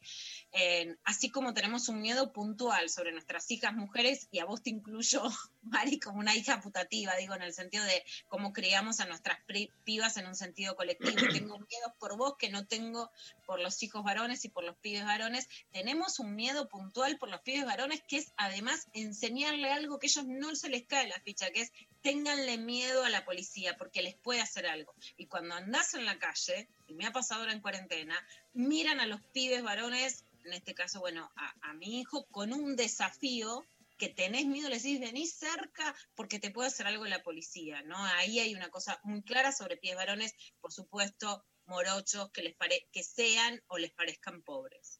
así 1.03 1.29
como 1.29 1.53
tenemos 1.53 1.89
un 1.89 2.01
miedo 2.01 2.31
puntual 2.31 2.89
sobre 2.89 3.11
nuestras 3.11 3.49
hijas 3.51 3.73
mujeres, 3.73 4.29
y 4.31 4.39
a 4.39 4.45
vos 4.45 4.63
te 4.63 4.69
incluyo, 4.69 5.23
Mari, 5.63 5.99
como 5.99 6.19
una 6.19 6.35
hija 6.35 6.61
putativa, 6.61 7.15
digo, 7.15 7.35
en 7.35 7.41
el 7.41 7.53
sentido 7.53 7.83
de 7.83 8.03
cómo 8.29 8.53
criamos 8.53 8.99
a 8.99 9.05
nuestras 9.05 9.39
pibas 9.83 10.17
en 10.17 10.27
un 10.27 10.35
sentido 10.35 10.75
colectivo. 10.75 11.15
Tengo 11.33 11.57
miedo 11.57 11.95
por 11.99 12.17
vos 12.17 12.35
que 12.37 12.49
no 12.49 12.65
tengo 12.67 13.11
por 13.45 13.59
los 13.59 13.81
hijos 13.83 14.03
varones 14.03 14.45
y 14.45 14.49
por 14.49 14.63
los 14.63 14.77
pibes 14.77 15.03
varones. 15.03 15.47
Tenemos 15.71 16.19
un 16.19 16.35
miedo 16.35 16.69
puntual 16.69 17.17
por 17.17 17.29
los 17.29 17.41
pibes 17.41 17.65
varones 17.65 18.01
que 18.07 18.17
es 18.17 18.31
además 18.37 18.87
enseñarle 18.93 19.71
algo 19.71 19.99
que 19.99 20.07
ellos 20.07 20.25
no 20.27 20.55
se 20.55 20.69
les 20.69 20.85
cae 20.85 21.07
la 21.07 21.19
ficha, 21.21 21.51
que 21.51 21.61
es 21.61 21.71
ténganle 22.05 22.59
miedo 22.59 23.03
a 23.03 23.09
la 23.09 23.25
policía 23.25 23.77
porque 23.79 24.03
les 24.03 24.13
puede 24.13 24.39
hacer 24.39 24.67
algo. 24.67 24.93
Y 25.17 25.25
cuando 25.25 25.55
andás 25.55 25.95
en 25.95 26.05
la 26.05 26.19
calle, 26.19 26.69
y 26.87 26.93
me 26.93 27.07
ha 27.07 27.11
pasado 27.11 27.41
ahora 27.41 27.53
en 27.53 27.61
cuarentena, 27.61 28.15
miran 28.53 28.99
a 28.99 29.07
los 29.07 29.21
pibes 29.33 29.63
varones, 29.63 30.23
en 30.43 30.53
este 30.53 30.75
caso, 30.75 30.99
bueno, 30.99 31.31
a, 31.35 31.73
mi 31.73 31.99
hijo, 31.99 32.27
con 32.27 32.53
un 32.53 32.75
desafío 32.75 33.65
que 33.97 34.07
tenés 34.07 34.45
miedo, 34.45 34.69
le 34.69 34.75
decís, 34.75 34.99
venís 34.99 35.33
cerca 35.33 35.95
porque 36.13 36.37
te 36.37 36.51
puede 36.51 36.67
hacer 36.67 36.85
algo 36.85 37.07
la 37.07 37.23
policía, 37.23 37.81
¿no? 37.81 37.97
Ahí 37.97 38.37
hay 38.39 38.53
una 38.53 38.69
cosa 38.69 38.99
muy 39.01 39.23
clara 39.23 39.51
sobre 39.51 39.77
pibes 39.77 39.97
varones, 39.97 40.35
por 40.61 40.71
supuesto, 40.71 41.43
morochos, 41.65 42.29
que, 42.29 42.43
les 42.43 42.53
pare 42.53 42.87
que 42.91 43.01
sean 43.01 43.63
o 43.65 43.79
les 43.79 43.91
parezcan 43.91 44.43
pobres. 44.43 44.99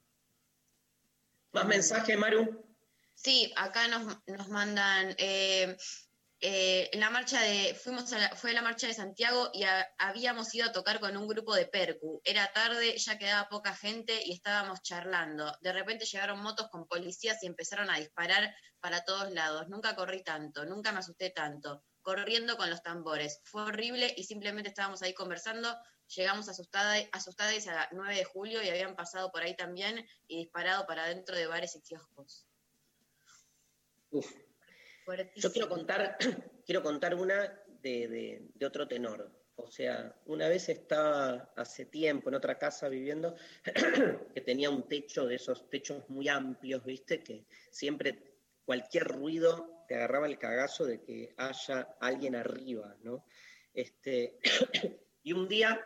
¿Más 1.52 1.68
mensaje, 1.68 2.18
Maru? 2.18 2.65
Sí, 3.13 3.54
acá 3.56 3.88
nos, 3.89 4.18
nos 4.26 4.50
mandan, 4.50 5.15
eh, 5.20 5.78
eh, 6.41 6.89
la 6.93 7.10
marcha 7.10 7.41
de, 7.41 7.74
fuimos 7.76 8.12
a 8.12 8.19
la, 8.19 8.36
fue 8.36 8.52
la 8.54 8.62
marcha 8.62 8.88
de 8.88 8.93
Santiago 8.93 9.50
y 9.54 9.63
habíamos 9.98 10.54
ido 10.54 10.65
a 10.67 10.71
tocar 10.71 11.00
con 11.00 11.15
un 11.15 11.28
grupo 11.28 11.56
de 11.56 11.65
percu. 11.65 12.21
Era 12.24 12.52
tarde, 12.52 12.98
ya 12.98 13.17
quedaba 13.17 13.48
poca 13.48 13.74
gente 13.74 14.21
y 14.26 14.34
estábamos 14.34 14.82
charlando. 14.82 15.56
De 15.62 15.71
repente 15.71 16.06
llegaron 16.06 16.41
motos 16.41 16.67
con 16.69 16.88
policías 16.88 17.41
y 17.41 17.48
empezaron 17.48 17.89
a 17.89 17.98
disparar 17.98 18.54
para 18.80 19.04
todos 19.06 19.32
lados. 19.32 19.67
Nunca 19.69 19.95
corrí 19.95 20.24
tanto, 20.24 20.65
nunca 20.65 20.91
me 20.91 21.00
asusté 21.00 21.30
tanto, 21.30 21.84
corriendo 22.02 22.58
con 22.58 22.69
los 22.69 22.84
tambores. 22.84 23.41
Fue 23.45 23.63
horrible 23.63 24.13
y 24.17 24.26
simplemente 24.26 24.69
estábamos 24.69 25.02
ahí 25.02 25.13
conversando. 25.13 25.76
Llegamos 26.15 26.50
asustadas 26.50 27.67
a 27.67 27.89
9 27.91 28.15
de 28.15 28.26
julio 28.26 28.62
y 28.62 28.69
habían 28.69 28.95
pasado 28.95 29.32
por 29.32 29.41
ahí 29.41 29.56
también 29.56 30.06
y 30.28 30.38
disparado 30.38 30.86
para 30.86 31.08
dentro 31.08 31.36
de 31.36 31.48
bares 31.48 31.76
y 31.76 31.82
kioscos. 31.82 32.45
Yo 35.36 35.52
quiero 35.52 35.70
contar, 35.70 36.18
quiero 36.65 36.82
contar 36.82 37.15
una 37.15 37.62
de, 37.82 38.50
otro 38.65 38.88
tenor. 38.88 39.32
O 39.58 39.72
sea, 39.72 40.13
una 40.26 40.50
vez 40.50 40.68
estaba 40.70 41.54
hace 41.56 41.86
tiempo 41.86 42.30
en 42.30 42.36
otra 42.36 42.58
casa 42.58 42.89
viviendo 42.89 43.36
que 44.34 44.41
tenía 44.41 44.70
un 44.70 44.88
techo 44.88 45.26
de 45.26 45.36
esos 45.36 45.70
techos 45.70 46.10
muy 46.10 46.28
amplios, 46.28 46.84
¿viste? 46.84 47.24
Que 47.24 47.46
siempre 47.72 48.39
cualquier 48.65 49.08
ruido 49.08 49.86
te 49.88 49.96
agarraba 49.96 50.28
el 50.28 50.39
cagazo 50.39 50.86
de 50.86 51.02
que 51.02 51.34
haya 51.38 51.96
alguien 52.00 52.36
arriba, 52.36 52.98
¿no? 53.04 53.26
Este, 53.74 54.39
y 55.24 55.34
un 55.34 55.48
día, 55.48 55.86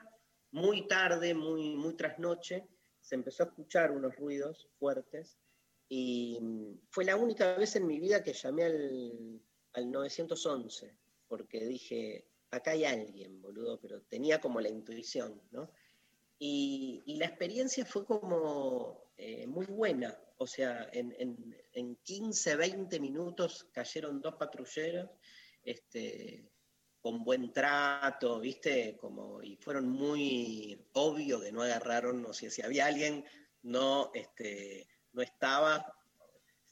muy 0.52 0.88
tarde, 0.88 1.34
muy, 1.34 1.76
muy 1.76 1.94
trasnoche, 1.96 2.68
se 3.02 3.16
empezó 3.16 3.44
a 3.44 3.48
escuchar 3.48 3.92
unos 3.92 4.16
ruidos 4.16 4.68
fuertes 4.80 5.38
y 5.89 6.38
mm, 6.39 6.82
fue 6.91 7.04
la 7.04 7.15
única 7.17 7.56
vez 7.56 7.75
en 7.75 7.88
mi 7.88 7.99
vida 7.99 8.23
que 8.23 8.34
llamé 8.34 8.63
al, 8.63 9.41
911, 9.91 10.95
porque 11.28 11.65
dije, 11.65 12.28
acá 12.52 12.71
hay 12.71 12.84
alguien, 12.86 13.41
boludo, 13.41 13.80
pero 13.80 14.02
tenía 14.02 14.41
como 14.41 14.60
la 14.60 14.69
intuición, 14.69 15.41
¿no? 15.52 15.71
Y, 16.38 17.04
la 17.17 17.25
experiencia 17.25 17.86
fue 17.86 18.06
como 18.06 19.12
eh, 19.17 19.47
muy 19.47 19.65
buena, 19.65 20.17
o 20.38 20.47
sea, 20.47 20.89
en, 20.93 21.15
en, 21.73 21.95
15, 22.04 22.56
20 22.56 22.99
minutos 22.99 23.67
cayeron 23.71 24.21
dos 24.21 24.36
patrulleros, 24.36 25.10
este, 25.63 26.49
con 27.02 27.23
buen 27.23 27.52
trato, 27.52 28.39
¿viste? 28.39 28.97
Como, 28.97 29.41
y 29.41 29.56
fueron 29.58 29.89
muy 29.89 30.88
obvio 30.93 31.41
que 31.41 31.52
no 31.52 31.62
agarraron, 31.62 32.21
no 32.21 32.34
sé, 32.34 32.49
si 32.49 32.62
había 32.62 32.86
alguien, 32.86 33.23
no, 33.63 34.12
este, 34.13 34.88
no 35.20 35.24
estaba, 35.24 35.86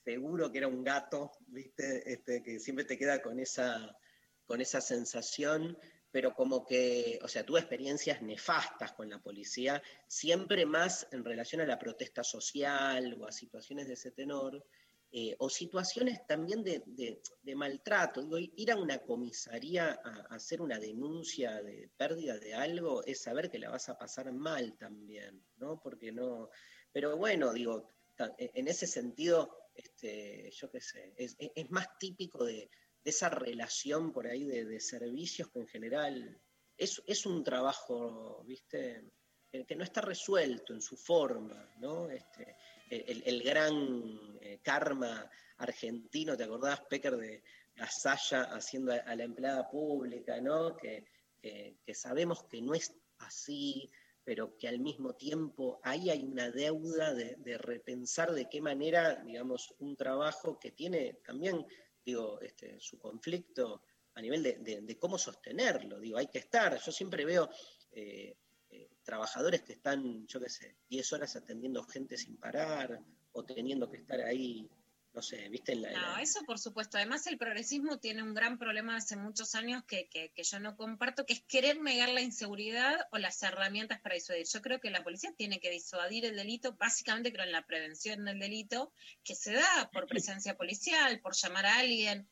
seguro 0.04 0.52
que 0.52 0.60
era 0.60 0.68
un 0.68 0.84
gato, 0.84 1.32
¿viste? 1.48 2.12
Este, 2.14 2.42
que 2.44 2.60
siempre 2.60 2.86
te 2.86 2.98
queda 2.98 3.22
con 3.22 3.40
esa, 3.40 3.98
con 4.46 4.62
esa 4.62 4.80
sensación, 4.82 5.78
pero 6.12 6.34
como 6.34 6.66
que, 6.66 7.20
o 7.22 7.28
sea, 7.28 7.46
tuve 7.46 7.60
experiencias 7.60 8.22
nefastas 8.22 8.94
con 8.94 9.10
la 9.10 9.20
policía, 9.22 9.82
siempre 10.08 10.66
más 10.66 11.08
en 11.12 11.24
relación 11.26 11.62
a 11.62 11.66
la 11.66 11.78
protesta 11.78 12.24
social 12.24 13.18
o 13.20 13.28
a 13.28 13.32
situaciones 13.32 13.88
de 13.88 13.94
ese 13.96 14.12
tenor, 14.12 14.66
eh, 15.12 15.36
o 15.40 15.50
situaciones 15.50 16.26
también 16.28 16.64
de, 16.64 16.84
de- 16.86 17.56
maltrato. 17.56 18.22
Digo, 18.22 18.38
ir 18.40 18.72
a 18.72 18.78
una 18.78 19.00
comisaría 19.00 20.00
a, 20.04 20.10
a 20.30 20.36
hacer 20.36 20.62
una 20.62 20.80
denuncia 20.80 21.62
de 21.62 21.90
pérdida 21.98 22.38
de 22.40 22.54
algo 22.54 23.04
es 23.06 23.22
saber 23.22 23.50
que 23.50 23.60
la 23.60 23.70
vas 23.70 23.88
a 23.90 23.98
pasar 23.98 24.32
mal 24.34 24.78
también, 24.78 25.46
¿no? 25.58 25.80
Porque 25.80 26.12
no. 26.12 26.50
Pero 26.92 27.16
bueno, 27.18 27.54
digo, 27.54 27.97
en 28.38 28.68
ese 28.68 28.88
sentido, 28.88 29.70
este, 29.76 30.50
yo 30.52 30.70
qué 30.72 30.82
sé, 30.82 31.14
es, 31.18 31.70
más 31.70 31.98
típico 32.00 32.46
de, 32.46 32.70
esa 33.04 33.30
relación 33.30 34.12
por 34.12 34.28
ahí 34.28 34.46
de, 34.46 34.80
servicios 34.80 35.50
que 35.50 35.60
en 35.60 35.68
general 35.68 36.42
es, 36.76 37.02
es 37.08 37.26
un 37.26 37.44
trabajo, 37.44 38.44
¿viste? 38.46 39.04
Que, 39.50 39.76
no 39.76 39.84
está 39.84 40.02
resuelto 40.02 40.74
en 40.74 40.82
su 40.82 40.98
forma, 40.98 41.74
¿no? 41.80 42.10
Este, 42.10 42.56
el, 42.90 43.42
gran 43.44 44.38
eh, 44.42 44.60
karma 44.62 45.30
argentino, 45.58 46.36
¿te 46.36 46.44
acordás, 46.44 46.82
Pecker, 46.90 47.16
de 47.16 47.44
Gasalla 47.76 48.44
haciendo 48.44 48.92
a, 48.92 49.16
la 49.16 49.24
empleada 49.24 49.70
pública, 49.70 50.42
¿no? 50.42 50.76
Que- 50.76 51.06
que 51.42 51.94
sabemos 51.94 52.44
que 52.44 52.62
no 52.62 52.74
es 52.74 52.94
así, 53.20 53.90
pero 54.28 54.58
que 54.58 54.68
al 54.68 54.80
mismo 54.82 55.16
tiempo 55.16 55.80
ahí 55.84 56.10
hay 56.10 56.22
una 56.26 56.52
deuda 56.52 57.14
de, 57.14 57.58
repensar 57.58 58.34
de 58.34 58.50
qué 58.50 58.60
manera, 58.60 59.24
digamos, 59.24 59.74
un 59.80 59.96
trabajo 59.96 60.60
que 60.60 60.72
tiene 60.72 61.20
también, 61.26 61.66
digo, 62.06 62.38
este, 62.42 62.78
su 62.78 63.00
conflicto 63.00 63.84
a 64.16 64.22
nivel 64.22 64.44
de, 64.44 64.58
de- 64.58 64.82
de 64.82 64.98
cómo 65.00 65.18
sostenerlo, 65.18 65.98
digo, 66.02 66.18
hay 66.18 66.28
que 66.28 66.40
estar, 66.40 66.78
yo 66.78 66.92
siempre 66.92 67.24
veo... 67.24 67.50
eh, 67.92 68.36
eh, 68.70 68.90
trabajadores 69.02 69.62
que 69.64 69.72
están, 69.72 70.28
yo 70.28 70.42
qué 70.42 70.50
sé, 70.50 70.76
10 70.90 71.14
horas 71.14 71.38
atendiendo 71.38 71.82
gente 71.84 72.18
sin 72.18 72.36
parar 72.36 73.00
o 73.32 73.46
teniendo 73.46 73.90
que 73.90 73.96
estar 73.96 74.20
ahí, 74.20 74.70
no 75.18 75.24
sé, 75.24 75.50
viste, 75.50 75.74
la... 75.76 75.90
No, 75.94 76.00
la- 76.16 76.22
eso 76.22 76.44
por 76.46 76.60
supuesto. 76.60 76.98
Además, 76.98 77.26
el 77.26 77.40
progresismo 77.40 77.98
tiene 77.98 78.22
un 78.22 78.36
gran 78.36 78.60
problema 78.60 78.96
hace 78.96 79.16
muchos 79.16 79.56
años 79.56 79.84
que, 79.86 80.08
que- 80.10 80.32
que 80.32 80.44
yo 80.44 80.60
no 80.60 80.76
comparto, 80.78 81.26
que 81.26 81.34
es 81.34 81.42
querer 81.42 81.82
negar 81.82 82.10
la 82.10 82.22
inseguridad 82.22 83.08
o 83.12 83.18
las 83.18 83.42
herramientas 83.42 84.00
para 84.00 84.14
disuadir. 84.14 84.46
Yo 84.46 84.62
creo 84.62 84.80
que 84.80 84.92
la 84.92 85.04
policía 85.04 85.34
tiene 85.36 85.60
que 85.60 85.72
disuadir 85.72 86.26
el 86.26 86.36
delito, 86.36 86.74
básicamente 86.76 87.34
creo 87.34 87.46
en 87.46 87.52
la 87.52 87.66
prevención 87.66 88.26
del 88.26 88.38
delito, 88.38 88.94
que 89.24 89.34
se 89.34 89.54
da 89.54 89.90
por 89.92 90.06
presencia 90.06 90.56
policial, 90.56 91.20
por 91.20 91.34
llamar 91.36 91.66
a 91.66 91.80
alguien. 91.80 92.30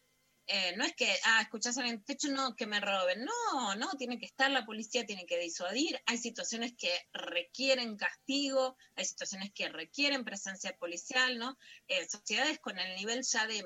Eh, 0.47 0.75
no 0.77 0.85
es 0.85 0.95
que, 0.95 1.11
ah, 1.23 1.41
escuchás 1.41 1.77
en 1.77 1.87
el 1.87 2.03
techo, 2.03 2.27
no, 2.29 2.55
que 2.55 2.67
me 2.67 2.79
roben. 2.79 3.25
No, 3.25 3.75
no, 3.75 3.89
tiene 3.97 4.19
que 4.19 4.25
estar 4.25 4.51
la 4.51 4.65
policía, 4.65 5.05
tiene 5.05 5.25
que 5.25 5.39
disuadir. 5.39 5.99
Hay 6.05 6.17
situaciones 6.17 6.73
que 6.77 6.91
requieren 7.13 7.97
castigo, 7.97 8.77
hay 8.95 9.05
situaciones 9.05 9.51
que 9.53 9.69
requieren 9.69 10.23
presencia 10.23 10.77
policial, 10.77 11.37
¿no? 11.37 11.57
Eh, 11.87 12.07
sociedades 12.07 12.59
con 12.59 12.77
el 12.77 12.95
nivel 12.95 13.23
ya 13.23 13.47
de, 13.47 13.63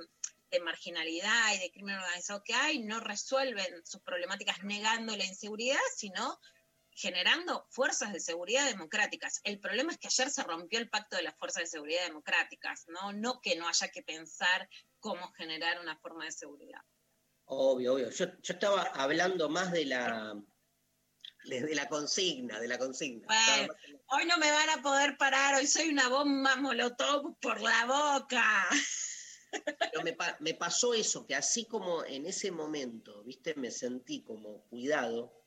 de 0.51 0.59
marginalidad 0.61 1.53
y 1.55 1.59
de 1.59 1.71
crimen 1.71 1.97
organizado 1.97 2.43
que 2.43 2.53
hay 2.53 2.79
no 2.79 2.99
resuelven 2.99 3.85
sus 3.85 4.01
problemáticas 4.01 4.63
negando 4.63 5.15
la 5.17 5.25
inseguridad, 5.25 5.79
sino 5.97 6.39
generando 6.99 7.65
fuerzas 7.69 8.11
de 8.11 8.19
seguridad 8.19 8.65
democráticas. 8.67 9.39
El 9.43 9.59
problema 9.59 9.93
es 9.93 9.97
que 9.97 10.07
ayer 10.07 10.29
se 10.29 10.43
rompió 10.43 10.79
el 10.79 10.89
pacto 10.89 11.15
de 11.15 11.23
las 11.23 11.37
fuerzas 11.37 11.63
de 11.63 11.67
seguridad 11.67 12.05
democráticas, 12.05 12.83
¿no? 12.87 13.13
No 13.13 13.39
que 13.41 13.55
no 13.55 13.67
haya 13.69 13.87
que 13.87 14.03
pensar 14.03 14.69
cómo 14.99 15.31
generar 15.31 15.79
una 15.79 15.97
forma 15.97 16.25
de 16.25 16.31
seguridad. 16.33 16.81
Obvio, 17.45 17.93
obvio. 17.93 18.09
Yo, 18.09 18.25
yo 18.41 18.53
estaba 18.53 18.81
hablando 18.83 19.47
más 19.47 19.71
de 19.71 19.85
la, 19.85 20.35
de, 21.45 21.73
la 21.73 21.87
consigna, 21.87 22.59
de 22.59 22.67
la 22.67 22.77
consigna. 22.77 23.27
Bueno, 23.27 23.73
hoy 24.07 24.25
no 24.25 24.37
me 24.37 24.51
van 24.51 24.69
a 24.69 24.81
poder 24.81 25.17
parar, 25.17 25.55
hoy 25.55 25.67
soy 25.67 25.89
una 25.89 26.09
bomba 26.09 26.57
molotov 26.57 27.39
por 27.39 27.61
la 27.61 27.85
boca. 27.85 28.67
Pero 29.79 30.03
me, 30.03 30.13
pa- 30.13 30.37
me 30.41 30.53
pasó 30.53 30.93
eso, 30.93 31.25
que 31.25 31.33
así 31.33 31.65
como 31.65 32.03
en 32.03 32.25
ese 32.27 32.51
momento, 32.51 33.23
viste, 33.23 33.55
me 33.55 33.71
sentí 33.71 34.21
como 34.21 34.65
cuidado, 34.65 35.38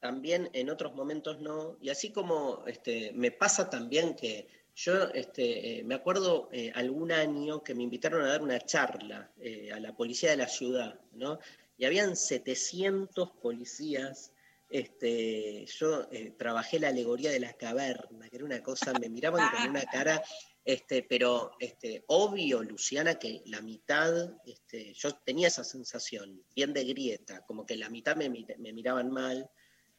también 0.00 0.50
en 0.52 0.70
otros 0.70 0.94
momentos 0.94 1.40
no, 1.40 1.76
y 1.80 1.90
así 1.90 2.10
como 2.10 2.64
este, 2.66 3.12
me 3.12 3.30
pasa 3.30 3.68
también 3.70 4.16
que 4.16 4.48
yo 4.74 5.08
este, 5.10 5.78
eh, 5.78 5.84
me 5.84 5.94
acuerdo 5.94 6.48
eh, 6.52 6.72
algún 6.74 7.12
año 7.12 7.62
que 7.62 7.74
me 7.74 7.82
invitaron 7.82 8.22
a 8.22 8.28
dar 8.28 8.42
una 8.42 8.58
charla 8.60 9.30
eh, 9.38 9.70
a 9.72 9.78
la 9.78 9.94
policía 9.94 10.30
de 10.30 10.38
la 10.38 10.48
ciudad, 10.48 10.98
¿no? 11.12 11.38
Y 11.76 11.84
habían 11.84 12.16
700 12.16 13.30
policías. 13.42 14.32
Este, 14.70 15.66
yo 15.66 16.06
trabajé 16.38 16.78
la 16.78 16.88
alegoría 16.88 17.32
de 17.32 17.40
la 17.40 17.54
caverna, 17.54 18.28
que 18.28 18.36
era 18.36 18.44
una 18.44 18.62
cosa, 18.62 18.92
me 19.00 19.08
miraban 19.08 19.50
con 19.50 19.70
una 19.70 19.82
cara 19.82 20.22
este, 20.64 21.02
pero 21.02 21.52
este, 21.58 22.04
obvio, 22.08 22.62
Luciana, 22.62 23.16
que 23.18 23.42
la 23.46 23.60
mitad, 23.62 24.12
este, 24.46 24.92
yo 24.94 25.14
tenía 25.16 25.48
esa 25.48 25.64
sensación, 25.64 26.44
bien 26.54 26.72
de 26.72 26.84
grieta, 26.84 27.44
como 27.46 27.66
que 27.66 27.76
la 27.76 27.88
mitad 27.88 28.14
me, 28.14 28.28
me 28.28 28.72
miraban 28.72 29.10
mal, 29.10 29.50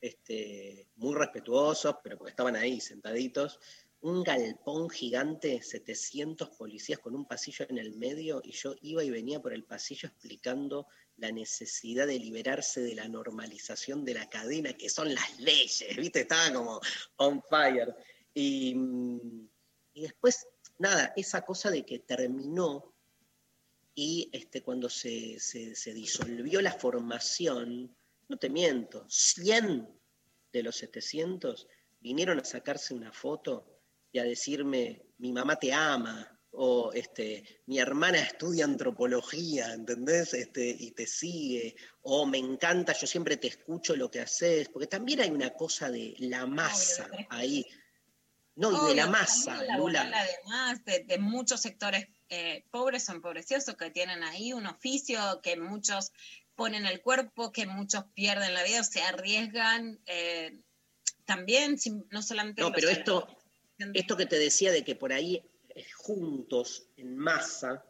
este, 0.01 0.89
muy 0.95 1.15
respetuosos, 1.15 1.95
pero 2.03 2.17
porque 2.17 2.31
estaban 2.31 2.55
ahí 2.55 2.81
sentaditos. 2.81 3.59
Un 4.01 4.23
galpón 4.23 4.89
gigante, 4.89 5.61
700 5.61 6.49
policías 6.57 6.97
con 6.99 7.13
un 7.15 7.27
pasillo 7.27 7.67
en 7.69 7.77
el 7.77 7.93
medio, 7.95 8.41
y 8.43 8.51
yo 8.51 8.73
iba 8.81 9.03
y 9.03 9.11
venía 9.11 9.39
por 9.39 9.53
el 9.53 9.63
pasillo 9.63 10.09
explicando 10.09 10.87
la 11.17 11.31
necesidad 11.31 12.07
de 12.07 12.17
liberarse 12.17 12.81
de 12.81 12.95
la 12.95 13.07
normalización 13.07 14.03
de 14.03 14.15
la 14.15 14.27
cadena, 14.27 14.73
que 14.73 14.89
son 14.89 15.13
las 15.13 15.39
leyes, 15.39 15.95
¿viste? 15.95 16.21
Estaba 16.21 16.51
como 16.51 16.81
on 17.17 17.43
fire. 17.43 17.93
Y, 18.33 18.75
y 19.93 20.01
después, 20.01 20.47
nada, 20.79 21.13
esa 21.15 21.43
cosa 21.45 21.69
de 21.69 21.85
que 21.85 21.99
terminó 21.99 22.95
y 23.93 24.29
este, 24.31 24.63
cuando 24.63 24.89
se, 24.89 25.39
se- 25.39 25.75
se 25.75 25.93
disolvió 25.93 26.59
la 26.61 26.71
formación, 26.73 27.95
no 28.31 28.37
te 28.37 28.49
miento, 28.49 29.05
100 29.09 29.87
de 30.53 30.63
los 30.63 30.77
700 30.77 31.67
vinieron 31.99 32.39
a 32.39 32.45
sacarse 32.45 32.93
una 32.93 33.11
foto 33.11 33.67
y 34.09 34.19
a 34.19 34.23
decirme, 34.23 35.03
mi 35.17 35.33
mamá 35.33 35.57
te 35.57 35.73
ama, 35.73 36.39
o 36.51 36.91
este, 36.93 37.61
mi 37.65 37.79
hermana 37.79 38.19
estudia 38.19 38.63
antropología, 38.65 39.73
¿entendés? 39.73 40.33
Este, 40.33 40.69
y 40.69 40.91
te 40.91 41.05
sigue, 41.07 41.75
o 42.03 42.25
me 42.25 42.37
encanta, 42.37 42.93
yo 42.93 43.05
siempre 43.05 43.35
te 43.35 43.47
escucho 43.47 43.97
lo 43.97 44.09
que 44.09 44.21
haces, 44.21 44.69
porque 44.69 44.87
también 44.87 45.19
hay 45.19 45.29
una 45.29 45.49
cosa 45.51 45.89
de 45.89 46.15
la 46.19 46.45
masa 46.45 47.09
ahí. 47.29 47.65
No, 48.55 48.85
y 48.85 48.89
de 48.89 48.95
la 48.95 49.07
masa, 49.07 49.61
Lula. 49.77 50.01
además 50.13 50.83
de, 50.85 51.05
de 51.05 51.17
muchos 51.17 51.61
sectores 51.61 52.07
eh, 52.29 52.65
pobres 52.71 53.09
o 53.09 53.11
empobrecidos 53.11 53.65
que 53.77 53.89
tienen 53.91 54.23
ahí 54.23 54.53
un 54.53 54.65
oficio 54.65 55.41
que 55.43 55.57
muchos 55.57 56.13
ponen 56.55 56.85
el 56.85 57.01
cuerpo, 57.01 57.51
que 57.51 57.65
muchos 57.65 58.05
pierden 58.13 58.53
la 58.53 58.63
vida 58.63 58.81
o 58.81 58.83
se 58.83 59.01
arriesgan. 59.01 59.99
eh, 60.05 60.59
también, 61.25 61.77
sin- 61.79 62.05
no 62.11 62.21
solamente... 62.21 62.61
No, 62.61 62.71
pero 62.71 62.89
esto, 62.89 63.27
esto 63.93 64.17
que 64.17 64.25
te 64.25 64.37
decía 64.37 64.71
de 64.71 64.83
que 64.83 64.95
por 64.95 65.13
ahí 65.13 65.41
eh, 65.69 65.85
juntos, 65.95 66.87
en 66.97 67.15
masa, 67.17 67.85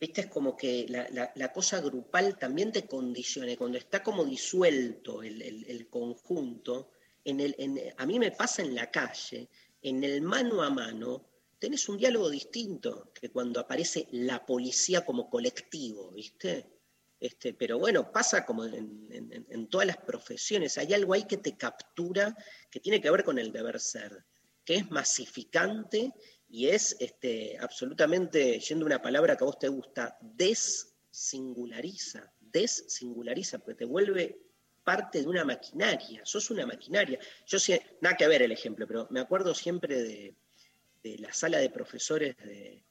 viste, 0.00 0.22
es 0.22 0.26
como 0.26 0.56
que 0.56 0.86
la, 0.88 1.08
la- 1.10 1.32
la 1.36 1.52
cosa 1.52 1.80
grupal 1.80 2.38
también 2.38 2.72
te 2.72 2.86
condiciona. 2.86 3.54
Cuando 3.56 3.78
está 3.78 4.02
como 4.02 4.24
disuelto 4.24 5.22
el, 5.22 5.40
el- 5.42 5.64
el 5.68 5.88
conjunto, 5.88 6.90
en 7.24 7.40
el, 7.40 7.54
en- 7.58 7.94
a 7.96 8.06
mí 8.06 8.18
me 8.18 8.32
pasa 8.32 8.62
en 8.62 8.74
la 8.74 8.90
calle, 8.90 9.48
en 9.82 10.02
el 10.02 10.22
mano 10.22 10.62
a 10.62 10.70
mano, 10.70 11.26
tenés 11.58 11.88
un 11.88 11.98
diálogo 11.98 12.30
distinto 12.30 13.12
que 13.14 13.30
cuando 13.30 13.60
aparece 13.60 14.08
la 14.12 14.44
policía 14.44 15.04
como 15.04 15.28
colectivo, 15.30 16.10
¿viste? 16.12 16.79
Este, 17.20 17.52
pero 17.52 17.78
bueno, 17.78 18.10
pasa 18.10 18.46
como 18.46 18.64
en, 18.64 19.68
todas 19.68 19.86
las 19.86 19.98
profesiones. 19.98 20.78
Hay 20.78 20.94
algo 20.94 21.12
ahí 21.12 21.24
que 21.24 21.36
te 21.36 21.54
captura 21.54 22.34
que 22.70 22.80
tiene 22.80 23.00
que 23.00 23.10
ver 23.10 23.24
con 23.24 23.38
el 23.38 23.52
deber 23.52 23.78
ser, 23.78 24.24
que 24.64 24.76
es 24.76 24.90
masificante 24.90 26.14
y 26.48 26.68
es 26.68 26.96
este, 26.98 27.58
absolutamente, 27.60 28.58
yendo 28.58 28.86
una 28.86 29.02
palabra 29.02 29.36
que 29.36 29.44
a 29.44 29.46
vos 29.46 29.58
te 29.58 29.68
gusta, 29.68 30.16
dessingulariza, 30.22 32.32
dessingulariza, 32.40 33.58
porque 33.58 33.80
te 33.80 33.84
vuelve 33.84 34.40
parte 34.82 35.20
de 35.20 35.28
una 35.28 35.44
maquinaria, 35.44 36.22
sos 36.24 36.50
una 36.50 36.64
maquinaria. 36.64 37.18
Yo 37.46 37.58
sé, 37.58 37.98
nada 38.00 38.16
que 38.16 38.26
ver 38.26 38.40
el 38.40 38.52
ejemplo, 38.52 38.86
pero 38.86 39.06
me 39.10 39.20
acuerdo 39.20 39.54
siempre 39.54 40.02
de, 40.02 40.34
la 41.18 41.34
sala 41.34 41.58
de 41.58 41.68
profesores 41.68 42.34
de 42.38 42.82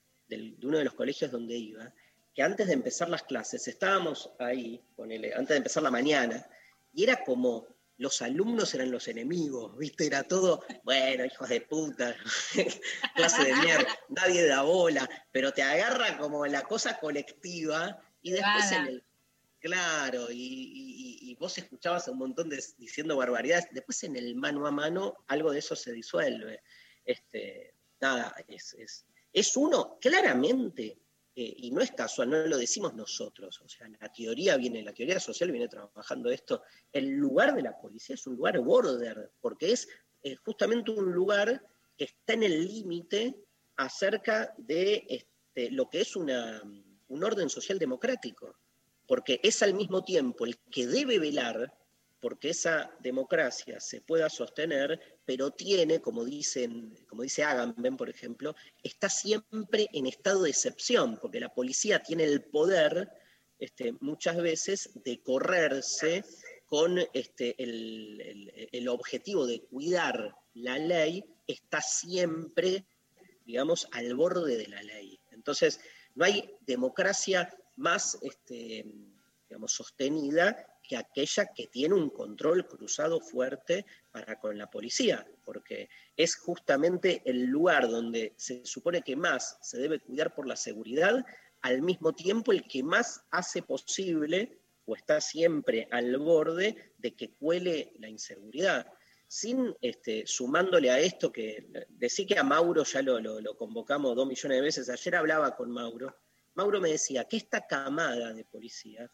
uno 0.62 0.78
de 0.78 0.84
los 0.84 0.94
colegios 0.94 1.32
donde 1.32 1.58
iba, 1.58 1.92
que 2.40 2.44
antes 2.44 2.68
de 2.68 2.74
empezar 2.74 3.10
las 3.10 3.24
clases 3.24 3.68
estábamos 3.68 4.32
ahí, 4.40 4.82
ponele, 4.96 5.34
antes 5.34 5.50
de 5.50 5.58
empezar 5.58 5.84
la 5.84 5.92
mañana, 5.92 6.48
y 6.94 7.04
era 7.04 7.22
como 7.26 7.68
los 7.98 8.22
alumnos 8.22 8.74
eran 8.74 8.92
los 8.92 9.10
enemigos, 9.10 9.78
¿viste? 9.78 10.06
Era 10.06 10.24
todo, 10.24 10.64
bueno, 10.86 11.26
hijos 11.26 11.50
de 11.50 11.60
puta, 11.60 12.16
clase 13.16 13.44
de 13.44 13.54
mierda, 13.56 13.88
nadie 14.08 14.48
da 14.48 14.62
bola, 14.62 15.10
pero 15.34 15.52
te 15.52 15.64
agarra 15.64 16.18
como 16.18 16.46
la 16.46 16.62
cosa 16.62 16.98
colectiva 16.98 18.02
y 18.22 18.32
después 18.32 18.72
en 18.72 18.86
el. 18.88 19.04
Claro, 19.60 20.32
y, 20.32 20.36
y- 20.38 21.18
y- 21.28 21.32
y 21.32 21.36
vos 21.36 21.58
escuchabas 21.58 22.08
a 22.08 22.12
un 22.12 22.20
montón 22.20 22.48
de 22.48 22.64
diciendo 22.78 23.18
barbaridades, 23.18 23.68
después 23.72 24.02
en 24.06 24.16
el 24.16 24.34
mano 24.38 24.66
a 24.66 24.72
mano 24.72 25.26
algo 25.28 25.52
de 25.52 25.60
eso 25.60 25.76
se 25.76 25.92
disuelve. 25.92 26.62
Este, 27.04 27.74
nada, 28.00 28.34
es, 28.48 28.74
es, 28.76 29.06
es 29.34 29.58
uno 29.58 29.98
claramente, 30.00 31.02
eh, 31.36 31.54
y 31.58 31.72
no 31.72 31.82
es 31.82 31.92
casual, 31.92 32.30
no 32.30 32.48
lo 32.48 32.58
decimos 32.58 32.94
nosotros, 32.94 33.62
o 33.62 33.70
sea, 33.70 33.88
la 33.88 34.12
teoría 34.12 34.58
viene, 34.58 34.82
la 34.84 34.94
teoría 34.94 35.20
social 35.20 35.52
viene 35.52 35.68
trabajando 35.68 36.30
esto, 36.30 36.64
el 36.92 37.10
lugar 37.10 37.56
de 37.56 37.62
la 37.62 37.80
policía 37.80 38.16
es 38.16 38.28
un 38.28 38.36
lugar 38.36 38.60
border, 38.60 39.32
porque 39.40 39.72
es 39.72 39.88
eh, 40.24 40.36
justamente 40.36 40.92
un 40.92 41.12
lugar 41.12 41.64
que 41.98 42.06
está 42.06 42.34
en 42.34 42.44
el 42.44 42.66
límite 42.66 43.36
acerca 43.78 44.54
de 44.58 45.06
este, 45.08 45.72
lo 45.72 45.90
que 45.90 46.02
es 46.02 46.16
una, 46.16 46.62
un 47.08 47.24
orden 47.24 47.50
social 47.50 47.80
democrático, 47.80 48.58
porque 49.08 49.40
es 49.44 49.62
al 49.64 49.74
mismo 49.74 50.04
tiempo 50.04 50.46
el 50.46 50.58
que 50.72 50.88
debe 50.88 51.20
velar 51.20 51.74
porque 52.20 52.50
esa 52.50 52.92
democracia 53.00 53.80
se 53.80 54.02
pueda 54.02 54.30
sostener, 54.30 55.20
pero 55.26 55.52
tiene, 55.52 56.02
como, 56.02 56.26
dicen, 56.26 56.96
como 57.08 57.24
dice 57.24 57.44
Agamben, 57.44 57.96
por 57.98 58.10
ejemplo, 58.10 58.56
está 58.84 59.10
siempre 59.10 59.88
en 59.94 60.08
estado 60.08 60.44
de 60.44 60.50
excepción, 60.50 61.18
porque 61.22 61.40
la 61.40 61.54
policía 61.54 62.04
tiene 62.04 62.26
el 62.26 62.44
poder 62.44 63.10
este, 63.60 63.94
muchas 64.00 64.38
veces 64.38 64.90
de 65.04 65.22
correrse 65.22 66.24
con 66.66 67.00
este, 67.14 67.56
el, 67.62 68.88
objetivo 68.88 69.46
de 69.46 69.62
cuidar 69.62 70.36
la 70.54 70.78
ley, 70.78 71.26
está 71.48 71.82
siempre, 71.82 72.86
digamos, 73.46 73.88
al 73.92 74.16
borde 74.16 74.58
de 74.58 74.68
la 74.68 74.82
ley. 74.84 75.20
Entonces, 75.32 75.80
no 76.16 76.26
hay 76.26 76.56
democracia 76.62 77.50
más, 77.76 78.18
este, 78.22 78.86
digamos, 79.48 79.74
sostenida 79.74 80.66
que 80.90 80.98
aquella 80.98 81.46
que 81.54 81.68
tiene 81.68 81.94
un 81.94 82.10
control 82.10 82.68
cruzado 82.68 83.22
fuerte 83.22 83.86
para 84.10 84.40
con 84.40 84.58
la 84.58 84.72
policía, 84.72 85.24
porque 85.46 85.88
es 86.18 86.36
justamente 86.36 87.22
el 87.26 87.46
lugar 87.46 87.88
donde 87.88 88.34
se 88.38 88.66
supone 88.66 89.04
que 89.04 89.16
más 89.16 89.60
se 89.62 89.78
debe 89.78 90.00
cuidar 90.00 90.34
por 90.34 90.48
la 90.48 90.56
seguridad, 90.56 91.24
al 91.62 91.84
mismo 91.84 92.14
tiempo 92.14 92.52
el 92.52 92.68
que 92.68 92.82
más 92.82 93.22
hace 93.30 93.62
posible 93.62 94.58
o 94.86 94.96
está 94.96 95.22
siempre 95.22 95.88
al 95.92 96.18
borde 96.18 96.94
de 96.98 97.16
que 97.16 97.36
cuele 97.36 97.94
la 98.00 98.10
inseguridad. 98.10 98.92
Sin 99.28 99.76
este, 99.82 100.26
sumándole 100.26 100.90
a 100.90 101.00
esto 101.00 101.32
que 101.32 101.68
decía 101.90 102.26
que 102.26 102.40
a 102.40 102.44
Mauro 102.44 102.84
ya 102.84 103.04
lo, 103.04 103.20
lo 103.20 103.56
convocamos 103.56 104.16
dos 104.16 104.28
millones 104.28 104.58
de 104.58 104.62
veces, 104.64 104.90
ayer 104.90 105.16
hablaba 105.16 105.56
con 105.56 105.70
Mauro, 105.70 106.16
Mauro 106.56 106.82
me 106.82 106.90
decía 106.90 107.26
que 107.26 107.38
esta 107.38 107.68
camada 107.68 108.34
de 108.34 108.44
policías 108.44 109.12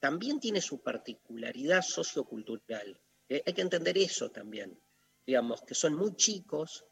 también 0.00 0.40
tiene 0.40 0.60
su 0.60 0.82
particularidad 0.82 1.82
sociocultural. 1.82 3.00
Eh, 3.28 3.42
hay 3.44 3.52
que 3.52 3.62
entender 3.62 3.98
eso 3.98 4.30
también. 4.30 4.78
Digamos, 5.26 5.62
que 5.62 5.74
son 5.74 5.94
muy 5.94 6.14
chicos, 6.16 6.84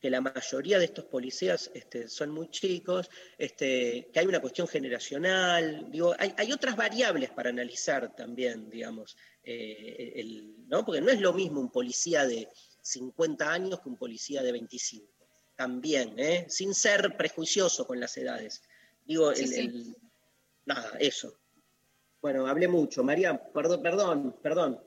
que 0.00 0.10
la 0.10 0.20
mayoría 0.20 0.80
de 0.80 0.86
estos 0.86 1.04
policías 1.04 1.70
este, 1.74 2.08
son 2.08 2.30
muy 2.30 2.50
chicos, 2.50 3.08
este, 3.38 4.10
que 4.12 4.18
hay 4.18 4.26
una 4.26 4.40
cuestión 4.40 4.66
generacional, 4.66 5.86
digo, 5.92 6.12
hay, 6.18 6.52
otras 6.52 6.74
variables 6.74 7.30
para 7.30 7.50
analizar 7.50 8.12
también, 8.16 8.68
digamos, 8.68 9.16
eh, 9.44 10.24
¿no? 10.66 10.84
porque 10.84 11.00
no 11.00 11.10
es 11.10 11.20
lo 11.20 11.32
mismo 11.32 11.60
un 11.60 11.70
policía 11.70 12.26
de 12.26 12.48
50 12.82 13.52
años 13.52 13.80
que 13.80 13.88
un 13.88 13.96
policía 13.96 14.42
de 14.42 14.50
25, 14.50 15.06
también, 15.54 16.18
¿eh? 16.18 16.46
sin 16.48 16.74
ser 16.74 17.16
prejuicioso 17.16 17.86
con 17.86 18.00
las 18.00 18.16
edades. 18.16 18.60
Digo, 19.04 19.30
el, 19.30 19.96
nada, 20.66 20.96
eso. 20.98 21.41
Bueno, 22.22 22.46
hablé 22.46 22.68
mucho. 22.68 23.02
María, 23.02 23.36
perdón, 23.52 23.82
perdón, 23.82 24.36
perdón. 24.40 24.80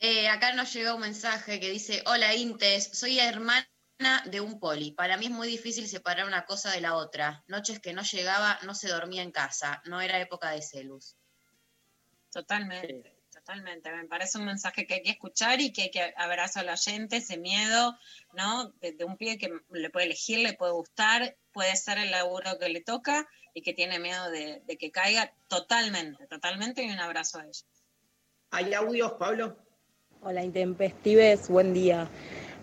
Eh, 0.00 0.28
acá 0.28 0.54
nos 0.54 0.72
llegó 0.72 0.94
un 0.94 1.02
mensaje 1.02 1.60
que 1.60 1.70
dice, 1.70 2.02
hola 2.06 2.34
Intes, 2.34 2.88
soy 2.94 3.18
hermana 3.18 3.68
de 4.24 4.40
un 4.40 4.58
poli. 4.58 4.92
Para 4.92 5.18
mí 5.18 5.26
es 5.26 5.30
muy 5.30 5.46
difícil 5.46 5.86
separar 5.86 6.26
una 6.26 6.46
cosa 6.46 6.72
de 6.72 6.80
la 6.80 6.96
otra. 6.96 7.44
Noches 7.48 7.80
que 7.80 7.92
no 7.92 8.02
llegaba, 8.02 8.58
no 8.64 8.74
se 8.74 8.88
dormía 8.88 9.22
en 9.22 9.30
casa. 9.30 9.82
No 9.84 10.00
era 10.00 10.18
época 10.18 10.50
de 10.50 10.62
celos. 10.62 11.18
Totalmente, 12.32 13.17
totalmente. 13.48 13.90
Me 13.90 14.04
parece 14.04 14.38
un 14.38 14.44
mensaje 14.44 14.86
que 14.86 14.94
hay 14.94 15.02
que 15.02 15.10
escuchar 15.10 15.60
y 15.60 15.72
que 15.72 15.82
hay 15.82 15.90
que 15.90 16.12
abrazar 16.16 16.64
a 16.64 16.72
la 16.72 16.76
gente, 16.76 17.16
ese 17.16 17.38
miedo, 17.38 17.96
¿no? 18.34 18.72
De, 18.80 19.04
un 19.04 19.16
pie 19.16 19.38
que 19.38 19.50
le 19.70 19.90
puede 19.90 20.06
elegir, 20.06 20.40
le 20.40 20.52
puede 20.52 20.72
gustar, 20.72 21.34
puede 21.52 21.74
ser 21.76 21.96
el 21.98 22.10
laburo 22.10 22.58
que 22.58 22.68
le 22.68 22.82
toca 22.82 23.26
y 23.54 23.62
que 23.62 23.72
tiene 23.72 23.98
miedo 23.98 24.30
de, 24.30 24.62
que 24.78 24.90
caiga 24.90 25.32
totalmente, 25.48 26.26
totalmente, 26.26 26.82
y 26.82 26.90
un 26.90 27.00
abrazo 27.00 27.38
a 27.38 27.44
ellos. 27.44 27.64
¿Hay 28.50 28.74
audios, 28.74 29.12
Pablo? 29.12 29.56
Hola, 30.22 30.44
Intempestives, 30.44 31.48
buen 31.48 31.72
día. 31.72 32.06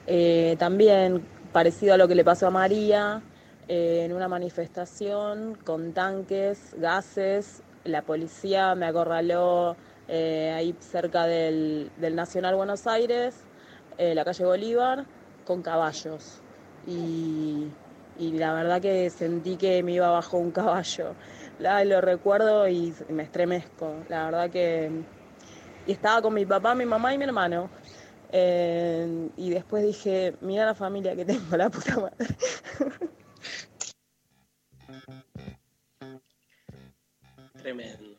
Eh, 0.05 0.55
también, 0.59 1.25
parecido 1.51 1.95
a 1.95 1.97
lo 1.97 2.07
que 2.07 2.15
le 2.15 2.23
pasó 2.23 2.45
a 2.45 2.51
María, 2.51 3.23
eh, 3.67 4.03
en 4.05 4.13
una 4.13 4.27
manifestación 4.27 5.55
con 5.55 5.93
tanques, 5.93 6.75
gases, 6.77 7.63
la 7.83 8.03
policía 8.03 8.75
me 8.75 8.85
acorraló 8.85 9.75
eh, 10.07 10.53
ahí 10.55 10.75
cerca 10.79 11.25
del, 11.25 11.91
del, 11.97 12.15
Nacional 12.15 12.55
Buenos 12.55 12.87
Aires, 12.87 13.35
la 13.97 14.25
calle 14.25 14.45
Bolívar, 14.45 15.05
con 15.45 15.61
caballos. 15.61 16.41
Y 16.85 17.69
y 18.17 18.31
la 18.33 18.53
verdad 18.53 18.81
que 18.81 19.09
sentí 19.09 19.57
que 19.57 19.83
me 19.83 19.93
iba 19.93 20.09
bajo 20.09 20.37
un 20.37 20.51
caballo. 20.51 21.15
Lo 21.59 22.01
recuerdo 22.01 22.67
y 22.67 22.93
me 23.09 23.23
estremezco. 23.23 24.03
La 24.09 24.25
verdad 24.25 24.49
que... 24.49 24.91
Y 25.85 25.91
estaba 25.91 26.21
con 26.21 26.33
mi 26.33 26.45
papá, 26.45 26.75
mi 26.75 26.85
mamá 26.85 27.13
y 27.13 27.17
mi 27.17 27.25
hermano. 27.25 27.69
Eh, 28.31 29.29
y 29.37 29.49
después 29.49 29.83
dije, 29.83 30.35
mira 30.41 30.65
la 30.65 30.75
familia 30.75 31.15
que 31.15 31.25
tengo, 31.25 31.57
la 31.57 31.69
puta 31.69 31.99
madre. 31.99 32.15
Tremendo 37.61 38.14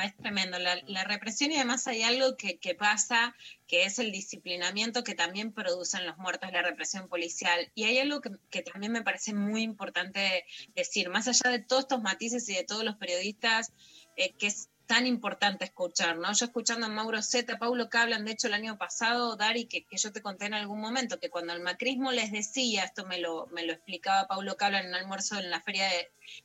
es 0.00 0.16
tremendo. 0.16 0.58
La, 0.58 1.04
represión 1.04 1.52
y 1.52 1.56
además 1.56 1.86
hay 1.86 2.02
algo 2.02 2.36
que, 2.36 2.74
pasa, 2.74 3.34
que 3.66 3.84
es 3.84 3.98
el 3.98 4.12
disciplinamiento 4.12 5.04
que 5.04 5.14
también 5.14 5.52
producen 5.52 6.06
los 6.06 6.16
muertos 6.18 6.52
la 6.52 6.62
represión 6.62 7.08
policial. 7.08 7.70
Y 7.74 7.84
hay 7.84 7.98
algo 7.98 8.20
que, 8.20 8.62
también 8.62 8.92
me 8.92 9.02
parece 9.02 9.34
muy 9.34 9.62
importante 9.62 10.44
decir, 10.74 11.10
más 11.10 11.28
allá 11.28 11.50
de 11.50 11.58
todos 11.58 11.82
estos 11.82 12.02
matices 12.02 12.48
y 12.48 12.54
de 12.54 12.64
todos 12.64 12.84
los 12.84 12.96
periodistas, 12.96 13.72
eh, 14.16 14.32
que 14.38 14.52
tan 14.92 15.06
importante 15.06 15.64
escuchar, 15.64 16.18
¿no? 16.18 16.30
Yo 16.34 16.44
escuchando 16.44 16.84
a 16.84 16.90
Mauro 16.90 17.22
Zeta, 17.22 17.58
Paulo 17.58 17.88
hablan, 17.94 18.26
de 18.26 18.32
hecho 18.32 18.48
el 18.48 18.52
año 18.52 18.76
pasado, 18.76 19.36
Dari, 19.36 19.64
que, 19.64 19.86
que, 19.86 19.96
yo 19.96 20.12
te 20.12 20.20
conté 20.20 20.44
en 20.44 20.52
algún 20.52 20.82
momento, 20.82 21.18
que 21.18 21.30
cuando 21.30 21.54
el 21.54 21.62
macrismo 21.62 22.12
les 22.12 22.30
decía, 22.30 22.84
esto 22.84 23.06
me 23.06 23.18
lo, 23.18 23.46
me 23.52 23.64
lo 23.64 23.72
explicaba 23.72 24.28
Paulo 24.28 24.54
Cablan 24.58 24.82
en 24.84 24.88
un 24.90 24.96
almuerzo 24.96 25.38
en 25.38 25.48
la 25.48 25.62
feria 25.62 25.88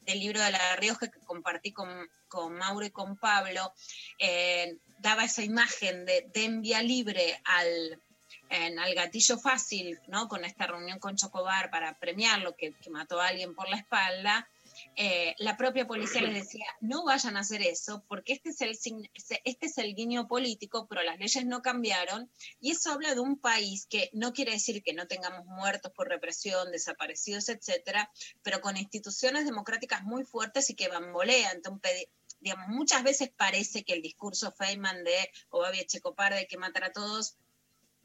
del 0.05 0.19
libro 0.21 0.39
de 0.39 0.51
La 0.51 0.77
Rioja 0.77 1.09
que 1.09 1.19
compartí 1.19 1.73
con, 1.73 1.89
con 2.29 2.53
Mauro 2.53 2.85
y 2.85 2.89
con 2.89 3.17
Pablo, 3.17 3.73
eh, 4.17 4.77
daba 4.99 5.25
esa 5.25 5.43
imagen 5.43 6.05
de, 6.05 6.31
envía 6.33 6.81
libre 6.81 7.41
al, 7.43 8.01
al 8.49 8.95
gatillo 8.95 9.37
fácil, 9.37 9.99
¿no? 10.07 10.29
Con 10.29 10.45
esta 10.45 10.67
reunión 10.67 10.99
con 10.99 11.17
Chocobar 11.17 11.69
para 11.69 11.99
premiarlo, 11.99 12.55
que, 12.55 12.71
que 12.71 12.89
mató 12.91 13.19
a 13.19 13.27
alguien 13.27 13.53
por 13.53 13.67
la 13.67 13.75
espalda, 13.75 14.47
eh, 14.97 15.35
la 15.37 15.55
propia 15.55 15.87
policía 15.87 16.21
les 16.21 16.33
decía, 16.33 16.65
no 16.81 17.05
vayan 17.05 17.37
a 17.37 17.41
hacer 17.41 17.61
eso, 17.61 18.03
porque 18.07 18.33
este 18.33 18.49
es, 18.49 18.61
el, 18.61 19.09
este 19.13 19.65
es 19.67 19.77
el 19.77 19.95
guiño 19.95 20.27
político, 20.27 20.87
pero 20.89 21.03
las 21.03 21.19
leyes 21.19 21.45
no 21.45 21.61
cambiaron, 21.61 22.29
y 22.59 22.71
eso 22.71 22.91
habla 22.91 23.13
de 23.13 23.19
un 23.19 23.37
país 23.37 23.85
que 23.89 24.09
no 24.13 24.33
quiere 24.33 24.53
decir 24.53 24.83
que 24.83 24.93
no 24.93 25.07
tengamos 25.07 25.45
muertos 25.45 25.91
por 25.93 26.09
represión, 26.09 26.71
desaparecidos, 26.71 27.47
etcétera, 27.49 28.11
pero 28.41 28.59
con 28.59 28.75
instituciones 28.75 29.45
democráticas 29.45 30.03
muy 30.03 30.25
fuertes 30.25 30.69
y 30.69 30.73
que. 30.73 30.87
Entonces, 31.53 32.07
digamos, 32.39 32.67
muchas 32.69 33.03
veces 33.03 33.29
parece 33.35 33.83
que 33.83 33.93
el 33.93 34.01
discurso 34.01 34.51
Feynman 34.51 35.03
de 35.03 35.31
Obavia 35.49 35.85
Checopar 35.85 36.33
de 36.33 36.47
que 36.47 36.57
matar 36.57 36.85
a 36.85 36.91
todos 36.91 37.37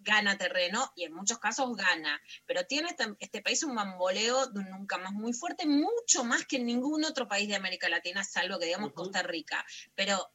gana 0.02 0.36
terreno 0.36 0.92
y 0.96 1.04
en 1.04 1.12
muchos 1.12 1.38
casos 1.38 1.74
gana, 1.76 2.20
pero 2.46 2.66
tiene 2.66 2.88
este, 2.88 3.04
este, 3.18 3.42
país 3.42 3.62
un 3.62 3.74
bamboleo 3.74 4.46
de 4.46 4.60
un 4.60 4.70
nunca 4.70 4.98
más 4.98 5.12
muy 5.12 5.32
fuerte, 5.32 5.66
mucho 5.66 6.24
más 6.24 6.46
que 6.46 6.56
en 6.56 6.66
ningún 6.66 7.04
otro 7.04 7.28
país 7.28 7.48
de 7.48 7.56
América 7.56 7.88
Latina, 7.88 8.24
salvo 8.24 8.58
que 8.58 8.66
digamos 8.66 8.92
Costa 8.92 9.22
Rica, 9.22 9.64
pero 9.94 10.30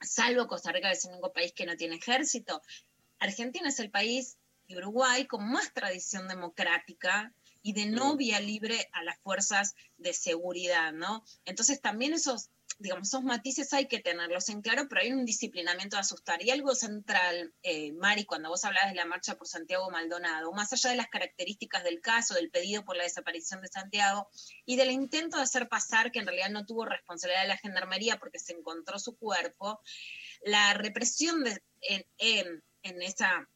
salvo 0.00 0.46
Costa 0.46 0.72
Rica, 0.72 0.88
que 0.88 0.94
es 0.94 1.04
el 1.04 1.12
único 1.12 1.32
país 1.32 1.52
que 1.52 1.66
no 1.66 1.76
tiene 1.76 1.96
ejército, 1.96 2.62
Argentina 3.18 3.68
es 3.68 3.80
el 3.80 3.90
país 3.90 4.36
y 4.66 4.76
Uruguay 4.76 5.26
con 5.26 5.48
más 5.50 5.72
tradición 5.72 6.28
democrática 6.28 7.32
y 7.62 7.72
de 7.72 7.86
no 7.86 8.16
vía 8.16 8.40
libre 8.40 8.88
a 8.92 9.02
las 9.02 9.18
fuerzas 9.18 9.74
de 9.96 10.12
seguridad, 10.12 10.92
¿no? 10.92 11.24
Entonces 11.44 11.80
también 11.80 12.14
esos 12.14 12.50
digamos, 12.78 13.08
esos 13.08 13.22
matices 13.22 13.72
hay 13.72 13.86
que 13.86 14.00
tenerlos 14.00 14.48
en 14.48 14.60
claro, 14.60 14.86
pero 14.88 15.00
hay 15.00 15.12
un 15.12 15.24
disciplinamiento 15.24 15.96
de 15.96 16.00
asustar. 16.00 16.42
Y 16.42 16.50
algo 16.50 16.74
central, 16.74 17.54
eh, 17.62 17.92
Mari, 17.92 18.24
cuando 18.24 18.50
vos 18.50 18.64
hablabas 18.64 18.90
de 18.90 18.96
la 18.96 19.06
marcha 19.06 19.36
por 19.36 19.48
Santiago 19.48 19.90
Maldonado, 19.90 20.52
más 20.52 20.72
allá 20.72 20.90
de 20.90 20.96
las 20.96 21.08
características 21.08 21.84
del 21.84 22.00
caso, 22.00 22.34
del 22.34 22.50
pedido 22.50 22.84
por 22.84 22.96
la 22.96 23.04
desaparición 23.04 23.62
de 23.62 23.68
Santiago 23.68 24.28
y 24.64 24.76
del 24.76 24.90
intento 24.90 25.38
de 25.38 25.44
hacer 25.44 25.68
pasar 25.68 26.12
que 26.12 26.18
en 26.18 26.26
realidad 26.26 26.50
no 26.50 26.66
tuvo 26.66 26.84
responsabilidad 26.84 27.42
de 27.42 27.48
la 27.48 27.58
gendarmería 27.58 28.18
porque 28.18 28.38
se 28.38 28.52
encontró 28.52 28.98
su 28.98 29.16
cuerpo, 29.16 29.80
la 30.42 30.74
represión 30.74 31.44
en, 31.80 32.62
en, 32.82 33.02
esa 33.02 33.48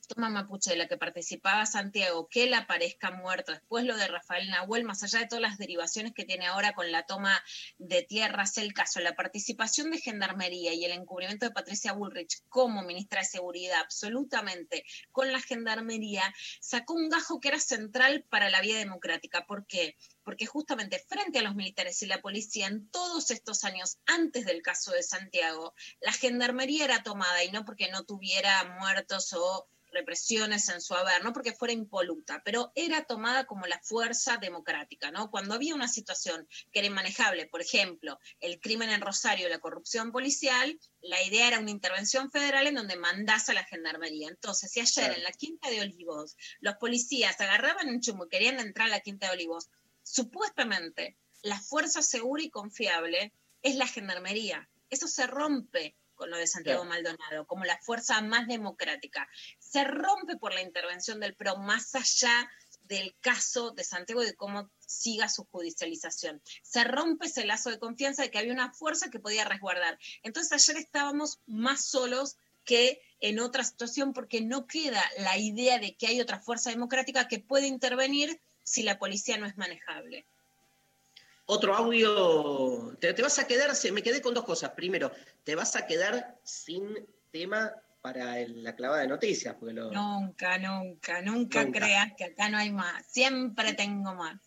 toma 0.00 0.28
mapuche 0.28 0.70
de 0.70 0.76
la 0.76 0.88
que 0.88 0.96
participaba 0.96 1.66
Santiago, 1.66 2.28
que 2.28 2.44
él 2.44 2.54
aparezca 2.54 3.10
muerto, 3.10 3.52
después 3.52 3.84
lo 3.84 3.96
de 3.96 4.08
Rafael 4.08 4.48
Nahuel, 4.50 4.84
más 4.84 5.02
allá 5.02 5.20
de 5.20 5.26
todas 5.26 5.42
las 5.42 5.58
derivaciones 5.58 6.12
que 6.12 6.24
tiene 6.24 6.46
ahora 6.46 6.72
con 6.74 6.90
la 6.90 7.04
toma 7.04 7.42
de 7.78 8.02
tierras, 8.02 8.58
el 8.58 8.72
caso, 8.72 9.00
la 9.00 9.14
participación 9.14 9.90
de 9.90 9.98
Gendarmería 9.98 10.72
y 10.72 10.84
el 10.84 10.92
encubrimiento 10.92 11.46
de 11.46 11.52
Patricia 11.52 11.92
Bullrich 11.92 12.42
como 12.48 12.82
ministra 12.82 13.20
de 13.20 13.26
Seguridad, 13.26 13.80
absolutamente 13.80 14.84
con 15.10 15.32
la 15.32 15.40
Gendarmería, 15.40 16.32
sacó 16.60 16.94
un 16.94 17.08
gajo 17.08 17.40
que 17.40 17.48
era 17.48 17.60
central 17.60 18.24
para 18.28 18.50
la 18.50 18.60
vía 18.60 18.78
democrática. 18.78 19.46
¿Por 19.46 19.66
qué? 19.66 19.96
Porque 20.24 20.46
justamente 20.46 21.04
frente 21.08 21.38
a 21.38 21.42
los 21.42 21.54
militares 21.54 22.02
y 22.02 22.06
la 22.06 22.20
policía, 22.20 22.66
en 22.66 22.88
todos 22.88 23.30
estos 23.30 23.64
años 23.64 23.98
antes 24.06 24.44
del 24.44 24.62
caso 24.62 24.92
de 24.92 25.02
Santiago, 25.02 25.74
la 26.00 26.12
Gendarmería 26.12 26.84
era 26.84 27.02
tomada 27.02 27.42
y 27.44 27.50
no 27.50 27.64
porque 27.64 27.90
no 27.90 28.04
tuviera 28.04 28.64
muertos 28.78 29.32
o 29.32 29.68
represiones 29.92 30.68
en 30.68 30.80
su 30.80 30.94
haber, 30.94 31.22
no 31.22 31.32
porque 31.32 31.52
fuera 31.52 31.72
impoluta, 31.72 32.42
pero 32.44 32.72
era 32.74 33.04
tomada 33.04 33.44
como 33.44 33.66
la 33.66 33.80
fuerza 33.82 34.38
democrática, 34.38 35.10
¿no? 35.10 35.30
Cuando 35.30 35.54
había 35.54 35.74
una 35.74 35.88
situación 35.88 36.48
que 36.72 36.80
era 36.80 36.88
inmanejable, 36.88 37.46
por 37.46 37.60
ejemplo, 37.60 38.18
el 38.40 38.60
crimen 38.60 38.90
en 38.90 39.00
Rosario, 39.00 39.48
la 39.48 39.58
corrupción 39.60 40.12
policial, 40.12 40.78
la 41.00 41.22
idea 41.22 41.48
era 41.48 41.58
una 41.58 41.70
intervención 41.70 42.30
federal 42.30 42.66
en 42.66 42.74
donde 42.74 42.96
mandás 42.96 43.48
a 43.48 43.54
la 43.54 43.64
gendarmería. 43.64 44.28
Entonces, 44.28 44.70
si 44.70 44.80
ayer 44.80 44.92
Claro. 45.04 45.14
en 45.14 45.24
la 45.24 45.32
Quinta 45.32 45.70
de 45.70 45.80
Olivos 45.80 46.36
los 46.60 46.74
policías 46.76 47.40
agarraban 47.40 47.88
un 47.88 48.00
chumbo 48.00 48.26
y 48.26 48.28
querían 48.28 48.60
entrar 48.60 48.88
a 48.88 48.90
la 48.90 49.00
Quinta 49.00 49.26
de 49.28 49.32
Olivos, 49.34 49.68
supuestamente 50.02 51.16
la 51.42 51.60
fuerza 51.60 52.02
segura 52.02 52.42
y 52.42 52.50
confiable 52.50 53.32
es 53.62 53.76
la 53.76 53.86
gendarmería. 53.86 54.68
Eso 54.90 55.08
se 55.08 55.26
rompe 55.26 55.96
con 56.22 56.30
lo 56.30 56.36
de 56.36 56.46
Santiago 56.46 56.84
Claro. 56.84 57.02
Maldonado, 57.02 57.46
como 57.48 57.64
la 57.64 57.76
fuerza 57.78 58.20
más 58.20 58.46
democrática. 58.46 59.28
Se 59.58 59.82
rompe 59.82 60.36
por 60.36 60.54
la 60.54 60.62
intervención 60.62 61.18
del 61.18 61.34
PRO 61.34 61.56
más 61.56 61.96
allá 61.96 62.48
del 62.84 63.16
caso 63.20 63.72
de 63.72 63.82
Santiago 63.82 64.22
y 64.22 64.26
de 64.26 64.36
cómo 64.36 64.70
siga 64.86 65.28
su 65.28 65.44
judicialización. 65.46 66.40
Se 66.62 66.84
rompe 66.84 67.26
ese 67.26 67.44
lazo 67.44 67.70
de 67.70 67.80
confianza 67.80 68.22
de 68.22 68.30
que 68.30 68.38
había 68.38 68.52
una 68.52 68.72
fuerza 68.72 69.10
que 69.10 69.18
podía 69.18 69.44
resguardar. 69.44 69.98
Entonces 70.22 70.52
ayer 70.52 70.80
estábamos 70.80 71.40
más 71.46 71.86
solos 71.86 72.36
que 72.64 73.02
en 73.18 73.40
otra 73.40 73.64
situación 73.64 74.12
porque 74.12 74.42
no 74.42 74.68
queda 74.68 75.02
la 75.18 75.38
idea 75.38 75.80
de 75.80 75.96
que 75.96 76.06
hay 76.06 76.20
otra 76.20 76.38
fuerza 76.38 76.70
democrática 76.70 77.26
que 77.26 77.40
puede 77.40 77.66
intervenir 77.66 78.40
si 78.62 78.84
la 78.84 79.00
policía 79.00 79.38
no 79.38 79.46
es 79.46 79.56
manejable. 79.56 80.24
Otro 81.54 81.74
audio, 81.74 82.96
te, 82.98 83.12
te 83.12 83.20
vas 83.20 83.38
a 83.38 83.46
quedar, 83.46 83.76
se- 83.76 83.92
me 83.92 84.02
quedé 84.02 84.22
con 84.22 84.32
dos 84.32 84.44
cosas. 84.44 84.70
Primero, 84.70 85.12
te 85.44 85.54
vas 85.54 85.76
a 85.76 85.86
quedar 85.86 86.40
sin 86.42 87.06
tema 87.30 87.70
para 88.00 88.40
el- 88.40 88.62
la 88.64 88.74
clavada 88.74 89.02
de 89.02 89.08
noticias, 89.08 89.54
porque 89.60 89.74
lo, 89.74 89.90
Nunca, 89.90 90.56
nunca, 90.56 91.20
nunca, 91.20 91.62
Nunca. 91.64 91.78
creas 91.78 92.12
que 92.16 92.24
acá 92.24 92.48
no 92.48 92.56
hay 92.56 92.70
más. 92.72 93.04
Siempre 93.06 93.74
tengo 93.74 94.14
más. 94.14 94.40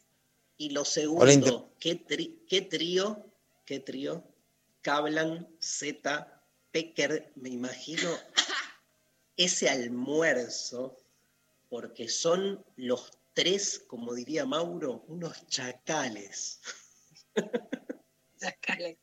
Y 0.57 0.71
lo 0.71 0.83
segundo, 0.83 1.75
¿qué, 1.79 2.03
tri- 2.03 2.39
qué 2.49 2.61
trío, 2.61 3.23
qué 3.65 3.79
trío? 3.79 4.23
Cablan, 4.81 5.47
Z, 5.59 6.41
Pecker, 6.71 7.31
me 7.35 7.49
imagino 7.49 8.09
ese 9.37 9.69
almuerzo, 9.69 10.97
porque 11.69 12.09
son 12.09 12.65
los 12.77 13.11
tres, 13.35 13.83
como 13.85 14.15
diría 14.15 14.45
Mauro, 14.47 15.03
unos 15.07 15.45
chacales. 15.47 16.61
Chacales. 18.39 18.97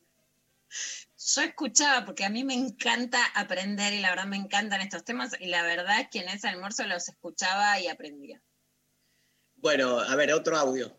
Yo 1.17 1.41
escuchaba, 1.41 2.05
porque 2.05 2.25
a 2.25 2.29
mí 2.29 2.43
me 2.43 2.55
encanta 2.55 3.23
aprender 3.35 3.93
y 3.93 4.01
la 4.01 4.09
verdad 4.09 4.25
me 4.25 4.37
encantan 4.37 4.81
estos 4.81 5.03
temas, 5.03 5.31
y 5.39 5.47
la 5.47 5.63
verdad 5.63 6.01
es 6.01 6.09
que 6.09 6.19
en 6.19 6.29
ese 6.29 6.47
almuerzo 6.47 6.85
los 6.85 7.07
escuchaba 7.07 7.79
y 7.79 7.87
aprendía. 7.87 8.41
Bueno, 9.55 9.99
a 9.99 10.15
ver, 10.15 10.33
otro 10.33 10.57
audio. 10.57 10.93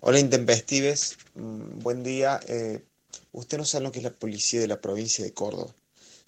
Hola 0.00 0.18
Intempestives, 0.18 1.16
Mm, 1.34 1.80
buen 1.80 2.02
día. 2.04 2.40
Eh, 2.46 2.84
usted 3.32 3.58
no 3.58 3.64
sabe 3.64 3.84
lo 3.84 3.92
que 3.92 3.98
es 3.98 4.04
la 4.04 4.12
policía 4.14 4.60
de 4.60 4.68
la 4.68 4.80
provincia 4.80 5.24
de 5.24 5.34
Córdoba. 5.34 5.74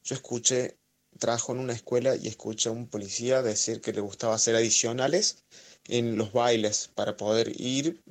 Yo 0.03 0.14
escuché, 0.14 0.78
trabajo 1.18 1.53
en 1.53 1.59
una 1.61 1.72
escuela 1.72 2.16
y 2.16 2.28
escuché 2.28 2.68
a 2.68 2.72
un 2.72 2.88
policía 2.88 3.42
decir 3.42 3.80
que 3.80 3.92
le 3.92 4.01
gustaba 4.01 4.34
hacer 4.34 4.57
adicionales 4.57 5.44
en 5.88 6.16
los 6.16 6.32
bailes 6.32 6.88
para 6.94 7.16
poder 7.16 7.53
ir, 7.61 8.03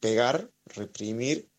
pegar, 0.00 0.50
reprimir 0.66 1.49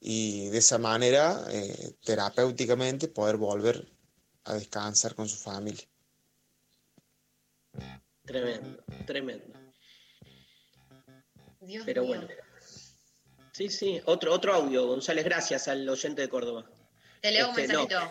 y 0.00 0.48
de 0.48 0.58
esa 0.58 0.78
manera, 0.78 1.44
eh, 1.50 1.92
terapéuticamente, 2.04 3.08
poder 3.08 3.36
volver 3.36 3.86
a 4.44 4.54
descansar 4.54 5.14
con 5.14 5.28
su 5.28 5.36
familia. 5.36 5.86
Tremendo, 8.24 8.82
tremendo. 9.06 9.58
Dios 11.60 11.84
Pero 11.84 12.02
mío. 12.02 12.14
bueno. 12.16 12.28
Sí, 13.52 13.68
sí, 13.68 14.00
otro, 14.06 14.32
otro 14.32 14.54
audio, 14.54 14.86
González, 14.86 15.24
gracias 15.24 15.68
al 15.68 15.86
oyente 15.88 16.22
de 16.22 16.28
Córdoba. 16.28 16.70
Te 17.20 17.30
leo 17.30 17.50
un 17.50 17.58
Este, 17.58 17.72
no, 17.72 17.80
mensajito. 17.80 18.10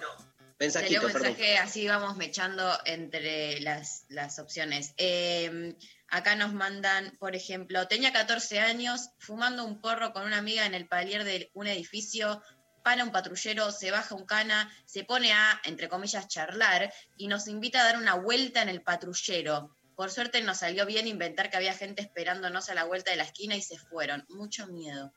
Te 0.57 0.65
Mensajito, 0.65 0.91
leo 0.99 1.07
un 1.07 1.13
perdón. 1.13 1.27
mensaje, 1.29 1.57
así 1.57 1.87
vamos 1.87 2.17
mechando 2.17 2.71
entre 2.85 3.59
las, 3.61 4.05
las 4.09 4.37
opciones. 4.39 4.93
Eh, 4.97 5.75
acá 6.11 6.35
nos 6.35 6.53
mandan, 6.53 7.15
por 7.19 7.35
ejemplo, 7.35 7.87
tenía 7.87 8.11
14 8.13 8.59
años, 8.59 9.09
fumando 9.19 9.65
un 9.65 9.81
porro 9.81 10.13
con 10.13 10.25
una 10.25 10.37
amiga 10.37 10.65
en 10.65 10.73
el 10.73 10.87
palier 10.87 11.23
de 11.23 11.51
un 11.53 11.67
edificio, 11.67 12.41
para 12.83 13.03
un 13.03 13.11
patrullero, 13.11 13.71
se 13.71 13.91
baja 13.91 14.15
un 14.15 14.25
cana, 14.25 14.71
se 14.85 15.03
pone 15.03 15.33
a, 15.33 15.61
entre 15.65 15.89
comillas, 15.89 16.27
charlar 16.27 16.91
y 17.17 17.27
nos 17.27 17.47
invita 17.47 17.81
a 17.81 17.83
dar 17.83 17.97
una 17.97 18.15
vuelta 18.15 18.61
en 18.61 18.69
el 18.69 18.81
patrullero. 18.81 19.75
Por 19.95 20.11
suerte 20.11 20.41
nos 20.41 20.59
salió 20.59 20.85
bien 20.85 21.07
inventar 21.07 21.49
que 21.49 21.57
había 21.57 21.73
gente 21.73 22.01
esperándonos 22.01 22.69
a 22.69 22.73
la 22.73 22.85
vuelta 22.85 23.11
de 23.11 23.17
la 23.17 23.23
esquina 23.23 23.55
y 23.55 23.61
se 23.61 23.77
fueron. 23.77 24.25
Mucho 24.29 24.67
miedo. 24.67 25.13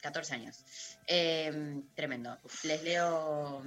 14 0.00 0.34
años. 0.34 0.64
Eh, 1.06 1.82
tremendo. 1.94 2.38
Les 2.64 2.82
leo, 2.82 3.62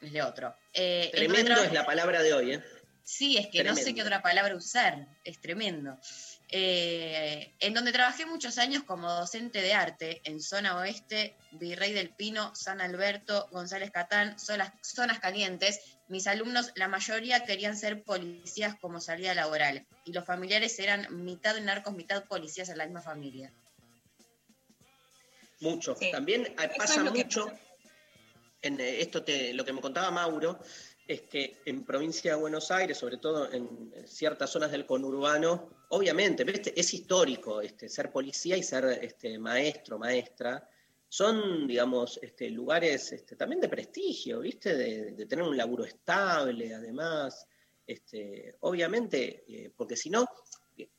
les 0.00 0.12
leo 0.12 0.28
otro. 0.28 0.54
Eh, 0.72 1.10
¿en 1.12 1.26
dónde 1.26 1.42
Tremendo 1.42 1.64
es 1.64 1.72
la 1.72 1.86
palabra 1.86 2.22
de 2.22 2.32
hoy, 2.32 2.52
¿eh? 2.52 2.64
Sí, 3.04 3.36
es 3.36 3.48
que 3.48 3.62
no 3.62 3.76
sé 3.76 3.94
qué 3.94 4.02
otra 4.02 4.22
palabra 4.22 4.56
usar. 4.56 5.06
Es 5.24 5.38
tremendo. 5.38 5.98
Eh, 6.48 7.52
en 7.60 7.74
donde 7.74 7.92
trabajé 7.92 8.24
muchos 8.24 8.56
años 8.56 8.82
como 8.84 9.12
docente 9.12 9.60
de 9.60 9.74
arte 9.74 10.22
en 10.24 10.40
zona 10.40 10.78
oeste, 10.78 11.36
Virrey 11.52 11.92
del 11.92 12.10
Pino, 12.10 12.54
San 12.54 12.80
Alberto, 12.80 13.48
González 13.50 13.90
Catán, 13.90 14.38
zonas, 14.38 14.72
zonas 14.82 15.18
calientes. 15.20 15.80
Mis 16.08 16.26
alumnos, 16.26 16.72
la 16.76 16.88
mayoría 16.88 17.44
querían 17.44 17.76
ser 17.76 18.02
policías 18.04 18.74
como 18.80 19.00
salida 19.00 19.34
laboral 19.34 19.86
y 20.06 20.12
los 20.12 20.24
familiares 20.24 20.78
eran 20.78 21.24
mitad 21.24 21.58
narcos, 21.60 21.94
mitad 21.94 22.24
policías 22.24 22.70
en 22.70 22.78
la 22.78 22.86
misma 22.86 23.02
familia. 23.02 23.52
Mucho. 25.60 25.94
Sí. 25.94 26.10
También 26.10 26.46
eh, 26.46 26.70
pasa 26.76 26.94
es 26.94 27.02
lo 27.02 27.12
que 27.12 27.24
mucho, 27.24 27.52
en 28.62 28.80
eh, 28.80 29.00
esto 29.02 29.22
te, 29.22 29.52
lo 29.52 29.64
que 29.64 29.72
me 29.72 29.80
contaba 29.80 30.10
Mauro, 30.10 30.58
es 31.06 31.22
que 31.22 31.60
en 31.66 31.84
provincia 31.84 32.34
de 32.34 32.40
Buenos 32.40 32.70
Aires, 32.70 32.96
sobre 32.96 33.18
todo 33.18 33.52
en 33.52 33.92
ciertas 34.06 34.50
zonas 34.50 34.70
del 34.70 34.86
conurbano, 34.86 35.68
obviamente, 35.90 36.44
es 36.74 36.94
histórico 36.94 37.60
este, 37.60 37.88
ser 37.88 38.10
policía 38.10 38.56
y 38.56 38.62
ser 38.62 38.84
este, 39.02 39.38
maestro, 39.38 39.98
maestra. 39.98 40.68
Son, 41.08 41.66
digamos, 41.66 42.18
este, 42.22 42.48
lugares 42.50 43.12
este, 43.12 43.36
también 43.36 43.60
de 43.60 43.68
prestigio, 43.68 44.40
¿viste? 44.40 44.74
De, 44.74 45.26
tener 45.26 45.44
un 45.44 45.56
laburo 45.56 45.84
estable, 45.84 46.74
además. 46.74 47.46
Este, 47.86 48.56
obviamente, 48.60 49.44
eh, 49.46 49.70
porque 49.76 49.96
si 49.96 50.08
no, 50.08 50.26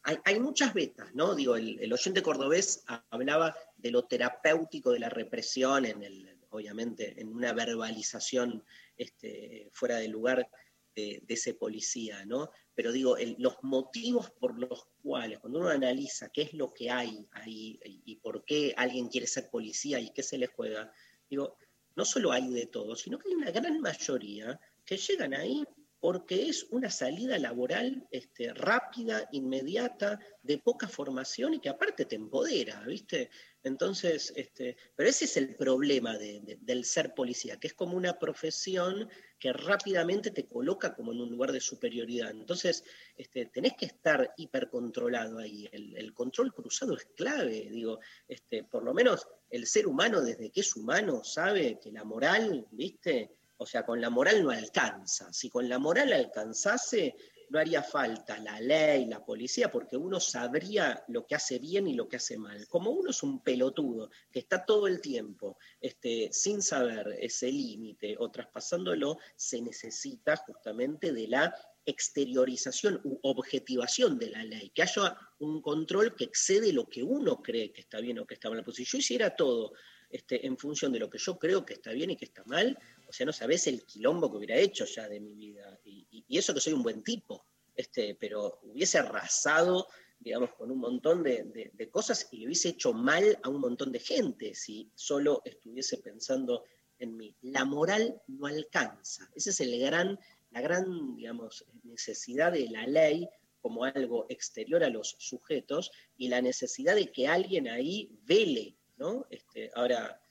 hay, 0.04 0.18
hay 0.24 0.40
muchas 0.40 0.74
vetas, 0.74 1.14
¿no? 1.16 1.34
Digo, 1.34 1.56
el, 1.56 1.80
el 1.80 1.92
oyente 1.92 2.22
cordobés 2.22 2.84
hablaba 3.10 3.56
de 3.76 3.92
lo 3.92 4.06
terapéutico 4.06 4.92
de 4.92 5.00
la 5.00 5.10
represión, 5.10 5.86
en 5.86 6.04
el, 6.04 6.35
obviamente, 6.56 7.20
en 7.20 7.30
una 7.30 7.54
verbalización 7.54 8.64
este, 8.98 9.70
fuera 9.74 9.98
de 9.98 10.08
lugar 10.08 10.50
de, 10.96 11.22
ese 11.28 11.54
policía, 11.54 12.26
¿no? 12.26 12.50
Pero 12.74 12.92
digo, 12.92 13.18
los 13.38 13.58
motivos 13.64 14.32
por 14.32 14.58
los 14.58 14.88
cuales, 15.04 15.40
cuando 15.40 15.60
uno 15.60 15.70
analiza 15.70 16.30
qué 16.30 16.44
es 16.44 16.54
lo 16.54 16.74
que 16.74 16.90
hay 16.90 17.28
ahí 17.32 17.80
y, 17.84 18.02
y 18.06 18.16
por 18.18 18.46
qué 18.46 18.74
alguien 18.78 19.10
quiere 19.10 19.28
ser 19.28 19.50
policía 19.50 20.00
y 20.00 20.12
qué 20.12 20.24
se 20.24 20.38
le 20.38 20.48
juega, 20.48 20.92
digo, 21.30 21.58
no 21.96 22.06
solo 22.06 22.32
hay 22.32 22.50
de 22.50 22.68
todo, 22.68 22.96
sino 22.96 23.20
que 23.20 23.30
hay 23.30 23.36
una 23.36 23.52
gran 23.52 23.80
mayoría 23.82 24.60
que 24.86 24.98
llegan 24.98 25.34
ahí 25.34 25.66
porque 26.00 26.50
es 26.50 26.64
una 26.70 26.90
salida 26.92 27.38
laboral 27.40 28.08
este, 28.12 28.54
rápida, 28.54 29.28
inmediata, 29.32 30.20
de 30.44 30.58
poca 30.60 30.88
formación 30.88 31.56
y 31.56 31.60
que 31.60 31.70
aparte 31.70 32.06
te 32.06 32.16
empodera, 32.16 32.82
¿viste? 32.86 33.30
Entonces, 33.64 34.32
este, 34.36 34.78
pero 34.96 35.10
ese 35.10 35.26
es 35.26 35.38
el 35.38 35.56
problema 35.56 36.16
de- 36.18 36.40
de- 36.42 36.58
del 36.62 36.86
ser 36.86 37.16
policía, 37.16 37.58
que 37.60 37.68
es 37.68 37.74
como 37.74 37.98
una 37.98 38.20
profesión 38.20 39.10
que 39.40 39.52
rápidamente 39.54 40.30
te 40.30 40.46
coloca 40.46 40.94
como 40.94 41.12
en 41.12 41.22
un 41.22 41.32
lugar 41.32 41.52
de 41.52 41.60
superioridad. 41.60 42.30
Entonces, 42.30 42.84
este, 43.18 43.48
tenés 43.48 43.74
que 43.74 43.88
estar 43.88 44.34
hipercontrolado 44.38 45.40
ahí. 45.40 45.68
El, 45.72 45.98
el 45.98 46.14
control 46.14 46.54
cruzado 46.54 46.96
es 46.96 47.06
clave, 47.16 47.68
digo, 47.72 48.00
este, 48.28 48.64
por 48.64 48.84
lo 48.84 48.94
menos 48.94 49.28
el 49.50 49.66
ser 49.66 49.88
humano 49.88 50.22
desde 50.22 50.52
que 50.52 50.62
es 50.62 50.76
humano 50.76 51.24
sabe 51.24 51.80
que 51.82 51.92
la 51.92 52.04
moral, 52.04 52.68
¿viste? 52.72 53.32
O 53.58 53.66
sea, 53.66 53.86
con 53.86 54.02
la 54.02 54.10
moral 54.10 54.44
no 54.44 54.52
alcanza. 54.52 55.32
Si 55.32 55.50
con 55.50 55.70
la 55.70 55.80
moral 55.80 56.12
alcanzase, 56.14 57.16
no 57.50 57.60
haría 57.60 57.84
falta 57.84 58.38
la 58.40 58.60
ley, 58.60 59.06
la 59.06 59.24
policía, 59.24 59.72
porque 59.72 59.98
uno 59.98 60.20
sabría 60.20 61.04
lo 61.08 61.26
que 61.26 61.36
hace 61.36 61.60
bien 61.60 61.88
y 61.88 61.94
lo 61.94 62.08
que 62.08 62.18
hace 62.18 62.38
mal. 62.38 62.68
Como 62.68 62.92
uno 62.92 63.12
es 63.12 63.24
un 63.24 63.42
pelotudo 63.44 64.10
que 64.32 64.40
está 64.40 64.66
todo 64.66 64.88
el 64.88 65.02
tiempo 65.02 65.58
este, 65.80 66.30
sin 66.32 66.62
saber 66.62 67.16
ese 67.20 67.52
límite 67.52 68.16
o 68.20 68.30
traspasándolo, 68.32 69.20
se 69.36 69.62
necesita 69.62 70.36
justamente 70.38 71.14
de 71.14 71.28
la 71.28 71.56
exteriorización 71.86 73.00
u 73.04 73.20
objetivación 73.22 74.18
de 74.18 74.32
la 74.32 74.44
ley, 74.44 74.72
que 74.72 74.82
haya 74.82 75.16
un 75.40 75.62
control 75.62 76.16
que 76.16 76.24
excede 76.24 76.74
lo 76.74 76.88
que 76.90 77.04
uno 77.04 77.42
cree 77.44 77.72
que 77.72 77.82
está 77.82 78.00
bien 78.00 78.18
o 78.20 78.26
que 78.26 78.34
está 78.34 78.50
mal. 78.50 78.64
Pues 78.64 78.78
si 78.78 78.86
yo 78.86 78.98
hiciera 78.98 79.36
todo 79.36 79.74
este, 80.10 80.46
en 80.48 80.58
función 80.58 80.92
de 80.92 81.00
lo 81.00 81.10
que 81.10 81.18
yo 81.18 81.38
creo 81.38 81.66
que 81.66 81.74
está 81.74 81.92
bien 81.92 82.10
y 82.10 82.18
que 82.18 82.26
está 82.26 82.44
mal, 82.46 82.78
o 83.08 83.14
sea, 83.14 83.26
no 83.26 83.34
sabés 83.34 83.68
el 83.68 83.86
quilombo 83.86 84.30
que 84.30 84.38
hubiera 84.38 84.58
hecho 84.58 84.86
ya 84.86 85.08
de 85.08 85.20
mi 85.20 85.34
vida. 85.36 85.80
Y, 85.84 86.24
eso 86.38 86.54
que 86.54 86.60
soy 86.60 86.74
un 86.74 86.84
buen 86.84 87.04
tipo, 87.04 87.46
este, 87.76 88.16
pero 88.16 88.60
hubiese 88.64 88.98
arrasado, 88.98 89.88
digamos, 90.20 90.52
con 90.56 90.72
un 90.72 90.80
montón 90.80 91.24
de 91.24 91.90
cosas 91.92 92.28
y 92.32 92.38
le 92.38 92.46
hubiese 92.48 92.70
hecho 92.70 92.94
mal 92.94 93.38
a 93.44 93.50
un 93.50 93.62
montón 93.62 93.92
de 93.92 94.00
gente 94.00 94.56
si 94.56 94.92
solo 94.96 95.42
estuviese 95.46 95.98
pensando 95.98 96.64
en 97.00 97.18
mí. 97.18 97.36
La 97.42 97.66
moral 97.66 98.22
no 98.28 98.48
alcanza. 98.48 99.30
Esa 99.36 99.50
es 99.50 99.60
el 99.62 99.80
gran, 99.80 100.20
la 100.52 100.62
gran, 100.62 101.16
digamos, 101.16 101.66
necesidad 101.84 102.52
de 102.52 102.70
la 102.70 102.86
ley 102.88 103.28
como 103.62 103.84
algo 103.84 104.26
exterior 104.30 104.84
a 104.84 104.90
los 104.90 105.16
sujetos 105.20 105.92
y 106.18 106.28
la 106.28 106.42
necesidad 106.42 106.96
de 106.96 107.12
que 107.12 107.28
alguien 107.28 107.68
ahí 107.68 108.10
vele, 108.24 108.78
¿no? 108.98 109.26
Este, 109.30 109.72
ahora, 109.74 110.22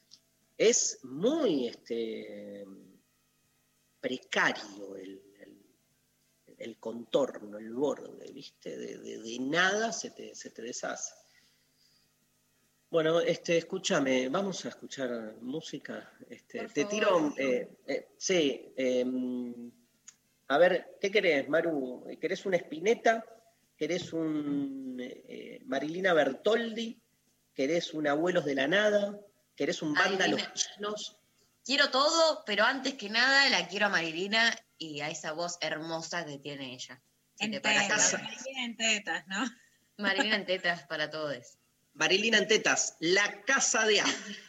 es 0.57 1.01
muy 1.05 1.69
este, 1.69 2.65
precario 4.01 4.97
el, 4.97 5.23
el- 5.41 5.65
el 6.59 6.79
contorno, 6.79 7.59
el 7.59 7.73
borde, 7.75 8.31
¿viste? 8.33 8.77
De, 8.77 8.99
de- 8.99 9.19
de 9.19 9.39
nada 9.41 9.93
se 9.93 10.11
te, 10.11 10.35
se 10.35 10.51
te 10.51 10.63
deshace. 10.63 11.15
Bueno, 12.91 13.21
este, 13.21 13.57
escúchame, 13.59 14.29
vamos 14.29 14.65
a 14.65 14.69
escuchar 14.69 15.35
música. 15.41 16.13
Este, 16.31 16.59
Por 16.61 16.73
te 16.73 16.83
favor. 16.85 16.95
tiro, 17.35 17.35
eh, 17.39 17.69
eh, 17.89 18.09
sí, 18.17 18.73
em, 18.77 19.71
a 20.49 20.59
ver, 20.59 20.97
¿qué 21.01 21.11
querés, 21.11 21.49
Maru? 21.49 22.07
¿Querés 22.21 22.47
una 22.47 22.57
Spinetta? 22.57 23.25
¿Querés 23.77 24.13
un 24.13 24.97
eh, 25.01 25.61
Marilina 25.65 26.15
Bertoldi? 26.15 27.01
¿Querés 27.53 27.93
un 27.95 28.07
Abuelos 28.07 28.45
de 28.45 28.55
la 28.55 28.69
Nada? 28.69 29.21
¿Querés 29.57 29.83
un 29.83 29.95
Los. 29.95 30.53
Chinos? 30.55 31.19
Quiero 31.65 31.91
todo, 31.91 32.45
pero 32.45 32.65
antes 32.65 32.95
que 32.95 33.09
nada 33.09 33.49
la 33.49 33.67
quiero 33.69 33.87
a 33.87 33.89
Marilina 33.89 34.55
y 34.77 35.01
a 35.01 35.09
esa 35.09 35.33
voz 35.33 35.57
hermosa 35.61 36.27
que 36.27 36.39
tiene 36.39 36.75
ella. 36.75 37.01
Si 37.37 37.47
En 37.47 37.53
te 37.53 37.61
parece, 37.61 37.89
tetas, 37.89 38.13
Marilina. 38.13 38.35
Marilina 38.37 38.65
en 38.65 38.77
tetas, 38.77 39.27
¿no? 39.29 39.51
Marilina 39.97 40.37
en 40.37 40.47
tetas 40.47 40.83
para 40.87 41.11
todos. 41.11 41.59
Marilina 41.95 42.39
en 42.39 42.49
tetas, 42.49 42.97
La 43.01 43.43
Casa 43.43 43.87
de 43.87 44.01
A. 44.01 44.05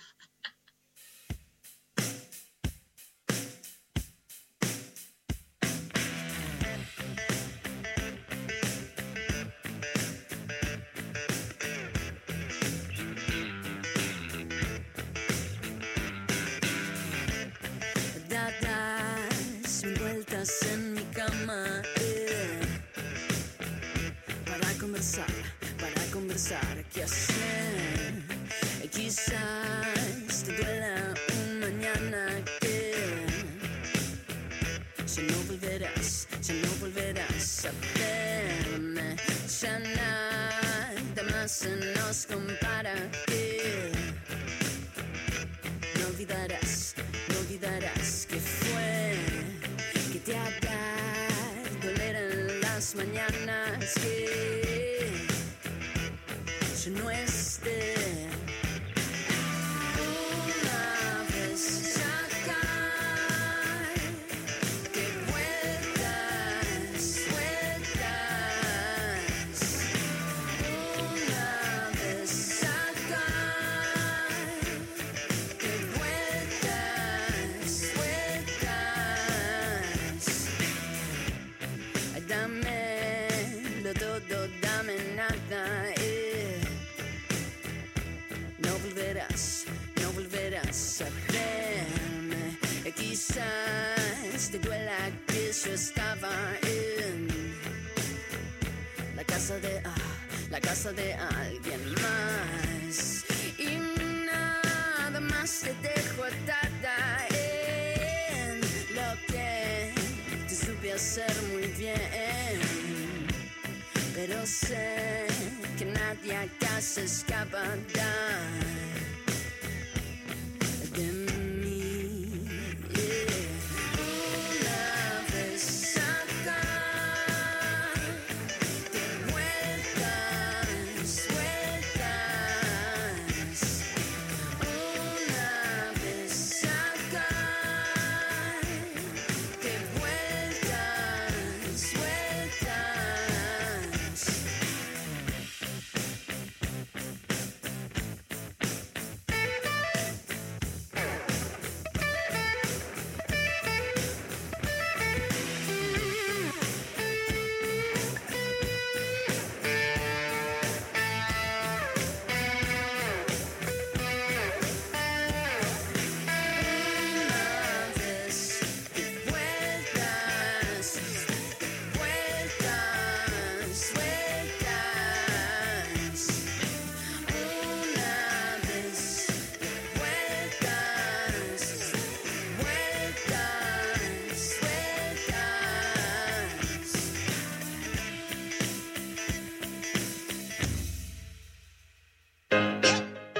Yes. 26.95 27.34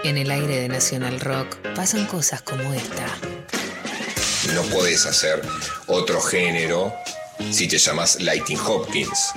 En 0.05 0.19
el 0.19 0.29
aire 0.29 0.59
de 0.59 0.67
Nacional 0.67 1.19
Rock 1.19 1.57
pasan 1.73 2.05
cosas 2.05 2.43
como 2.43 2.71
esta. 2.75 3.07
No 4.53 4.61
podés 4.65 5.03
hacer 5.07 5.41
otro 5.87 6.21
género 6.21 6.93
si 7.49 7.67
te 7.67 7.79
llamas 7.79 8.21
Lighting 8.21 8.59
Hopkins. 8.59 9.31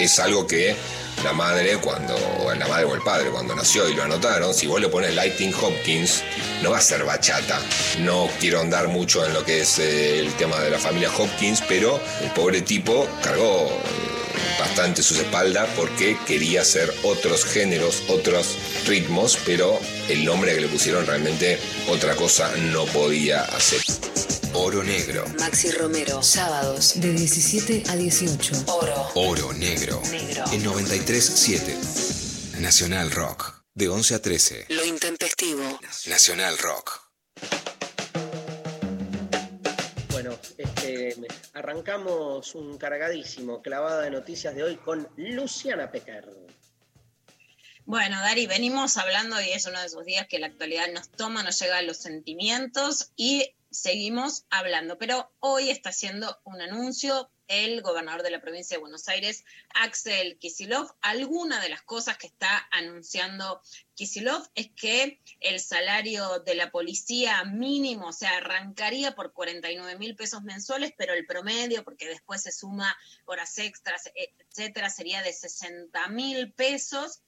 Es 0.00 0.18
algo 0.18 0.46
que 0.46 0.74
la 1.22 1.34
madre 1.34 1.76
cuando, 1.76 2.16
o 2.42 2.54
la 2.54 2.66
madre 2.66 2.86
o 2.86 2.94
el 2.94 3.02
padre 3.02 3.28
cuando 3.28 3.54
nació 3.54 3.86
y 3.86 3.92
lo 3.92 4.02
anotaron, 4.02 4.54
si 4.54 4.66
vos 4.66 4.80
le 4.80 4.88
pones 4.88 5.14
Lighting 5.14 5.52
Hopkins, 5.52 6.22
no 6.62 6.70
va 6.70 6.78
a 6.78 6.80
ser 6.80 7.04
bachata. 7.04 7.60
No 7.98 8.30
quiero 8.40 8.60
andar 8.60 8.88
mucho 8.88 9.26
en 9.26 9.34
lo 9.34 9.44
que 9.44 9.60
es 9.60 9.78
eh, 9.78 10.20
el 10.20 10.32
tema 10.36 10.58
de 10.58 10.70
la 10.70 10.78
familia 10.78 11.10
Hopkins, 11.14 11.62
pero 11.68 12.00
el 12.22 12.30
pobre 12.30 12.62
tipo 12.62 13.06
cargó 13.22 13.66
eh, 13.66 14.58
bastante 14.58 15.02
sus 15.02 15.18
espaldas 15.18 15.68
porque 15.76 16.16
quería 16.26 16.62
hacer 16.62 16.94
otros 17.02 17.44
géneros, 17.44 18.04
otros 18.08 18.56
ritmos, 18.86 19.38
pero 19.44 19.78
el 20.08 20.24
nombre 20.24 20.54
que 20.54 20.60
le 20.60 20.68
pusieron 20.68 21.06
realmente 21.06 21.58
otra 21.88 22.14
cosa 22.14 22.54
no 22.72 22.84
podía 22.86 23.42
hacer. 23.44 23.80
Oro 24.52 24.84
Negro. 24.84 25.24
Maxi 25.38 25.70
Romero, 25.72 26.22
sábados 26.22 27.00
de 27.00 27.12
17 27.12 27.84
a 27.88 27.96
18. 27.96 28.64
Oro. 28.68 29.10
Oro 29.14 29.52
Negro. 29.52 30.00
Negro. 30.10 30.44
En 30.52 30.64
93.7. 30.64 32.60
Nacional 32.60 33.10
Rock. 33.10 33.64
De 33.74 33.88
11 33.88 34.14
a 34.14 34.22
13. 34.22 34.66
Lo 34.68 34.84
intempestivo. 34.84 35.80
Nacional 36.06 36.56
Rock. 36.58 37.00
Bueno, 40.10 40.38
este, 40.56 41.16
arrancamos 41.54 42.54
un 42.54 42.78
cargadísimo 42.78 43.60
clavada 43.60 44.02
de 44.02 44.10
noticias 44.12 44.54
de 44.54 44.62
hoy 44.62 44.76
con 44.76 45.08
Luciana 45.16 45.90
Pecker. 45.90 46.24
Bueno, 47.86 48.18
Dari, 48.22 48.46
venimos 48.46 48.96
hablando 48.96 49.38
y 49.42 49.50
es 49.50 49.66
uno 49.66 49.78
de 49.78 49.86
esos 49.86 50.06
días 50.06 50.26
que 50.26 50.38
la 50.38 50.46
actualidad 50.46 50.90
nos 50.90 51.10
toma, 51.10 51.42
nos 51.42 51.60
llega 51.60 51.76
a 51.76 51.82
los 51.82 51.98
sentimientos 51.98 53.12
y 53.14 53.54
seguimos 53.70 54.46
hablando. 54.48 54.96
Pero 54.96 55.30
hoy 55.38 55.68
está 55.68 55.90
haciendo 55.90 56.40
un 56.44 56.62
anuncio 56.62 57.30
el 57.46 57.82
gobernador 57.82 58.22
de 58.22 58.30
la 58.30 58.40
provincia 58.40 58.78
de 58.78 58.80
Buenos 58.80 59.06
Aires, 59.08 59.44
Axel 59.74 60.38
Kisilov. 60.38 60.94
Alguna 61.02 61.60
de 61.60 61.68
las 61.68 61.82
cosas 61.82 62.16
que 62.16 62.26
está 62.26 62.66
anunciando 62.70 63.60
Kisilov 63.92 64.48
es 64.54 64.70
que 64.70 65.20
el 65.40 65.60
salario 65.60 66.40
de 66.40 66.54
la 66.54 66.70
policía 66.70 67.44
mínimo, 67.44 68.08
o 68.08 68.12
sea, 68.14 68.38
arrancaría 68.38 69.14
por 69.14 69.34
49 69.34 69.98
mil 69.98 70.16
pesos 70.16 70.42
mensuales, 70.42 70.94
pero 70.96 71.12
el 71.12 71.26
promedio, 71.26 71.84
porque 71.84 72.08
después 72.08 72.40
se 72.40 72.50
suma 72.50 72.96
horas 73.26 73.58
extras, 73.58 74.10
etcétera, 74.14 74.88
sería 74.88 75.22
de 75.22 75.34
60 75.34 76.08
mil 76.08 76.50
pesos 76.54 77.20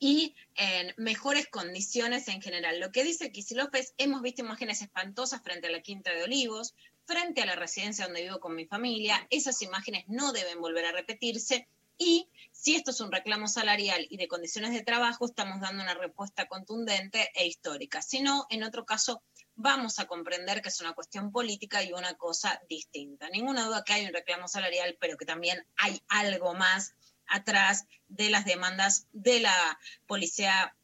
y 0.00 0.34
en 0.56 0.94
mejores 0.96 1.46
condiciones 1.48 2.26
en 2.28 2.40
general. 2.42 2.80
Lo 2.80 2.90
que 2.90 3.04
dice 3.04 3.30
Kisilov 3.30 3.68
es, 3.76 3.94
hemos 3.98 4.22
visto 4.22 4.42
imágenes 4.42 4.82
espantosas 4.82 5.42
frente 5.42 5.68
a 5.68 5.70
la 5.70 5.82
Quinta 5.82 6.10
de 6.10 6.24
Olivos, 6.24 6.74
frente 7.04 7.42
a 7.42 7.46
la 7.46 7.54
residencia 7.54 8.06
donde 8.06 8.22
vivo 8.22 8.40
con 8.40 8.56
mi 8.56 8.64
familia, 8.64 9.26
esas 9.30 9.60
imágenes 9.62 10.04
no 10.08 10.32
deben 10.32 10.60
volver 10.60 10.86
a 10.86 10.92
repetirse 10.92 11.68
y 12.02 12.30
si 12.50 12.76
esto 12.76 12.92
es 12.92 13.00
un 13.00 13.12
reclamo 13.12 13.46
salarial 13.46 14.06
y 14.08 14.16
de 14.16 14.26
condiciones 14.26 14.72
de 14.72 14.82
trabajo, 14.82 15.26
estamos 15.26 15.60
dando 15.60 15.82
una 15.82 15.92
respuesta 15.92 16.48
contundente 16.48 17.30
e 17.34 17.46
histórica. 17.46 18.00
Si 18.00 18.22
no, 18.22 18.46
en 18.48 18.64
otro 18.64 18.86
caso, 18.86 19.22
vamos 19.54 19.98
a 19.98 20.06
comprender 20.06 20.62
que 20.62 20.70
es 20.70 20.80
una 20.80 20.94
cuestión 20.94 21.30
política 21.30 21.82
y 21.82 21.92
una 21.92 22.14
cosa 22.14 22.58
distinta. 22.70 23.28
Ninguna 23.28 23.66
duda 23.66 23.84
que 23.84 23.92
hay 23.92 24.06
un 24.06 24.14
reclamo 24.14 24.48
salarial, 24.48 24.96
pero 24.98 25.18
que 25.18 25.26
también 25.26 25.66
hay 25.76 26.00
algo 26.08 26.54
más 26.54 26.94
atrás 27.30 27.86
de 28.08 28.30
las 28.30 28.44
demandas 28.44 29.06
de 29.12 29.40
la 29.40 29.78
policía 30.06 30.74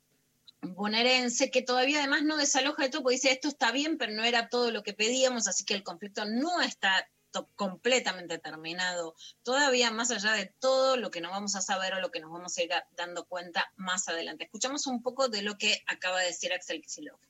bonaerense, 0.62 1.50
que 1.50 1.62
todavía 1.62 1.98
además 1.98 2.22
no 2.22 2.36
desaloja 2.36 2.82
de 2.82 2.90
todo, 2.90 3.02
porque 3.02 3.16
dice 3.16 3.30
esto 3.30 3.48
está 3.48 3.72
bien, 3.72 3.98
pero 3.98 4.12
no 4.12 4.24
era 4.24 4.48
todo 4.48 4.70
lo 4.70 4.82
que 4.82 4.94
pedíamos, 4.94 5.46
así 5.48 5.64
que 5.64 5.74
el 5.74 5.82
conflicto 5.82 6.24
no 6.24 6.60
está 6.62 7.08
completamente 7.54 8.38
terminado 8.38 9.14
todavía 9.42 9.90
más 9.90 10.10
allá 10.10 10.32
de 10.32 10.46
todo 10.58 10.96
lo 10.96 11.10
que 11.10 11.20
no 11.20 11.30
vamos 11.30 11.54
a 11.54 11.60
saber 11.60 11.92
o 11.92 12.00
lo 12.00 12.10
que 12.10 12.20
nos 12.20 12.32
vamos 12.32 12.56
a 12.56 12.62
ir 12.62 12.70
dando 12.96 13.26
cuenta 13.26 13.70
más 13.76 14.08
adelante. 14.08 14.44
Escuchamos 14.44 14.86
un 14.86 15.02
poco 15.02 15.28
de 15.28 15.42
lo 15.42 15.58
que 15.58 15.82
acaba 15.86 16.20
de 16.20 16.28
decir 16.28 16.52
Axel 16.54 16.80
Kicillof. 16.80 17.20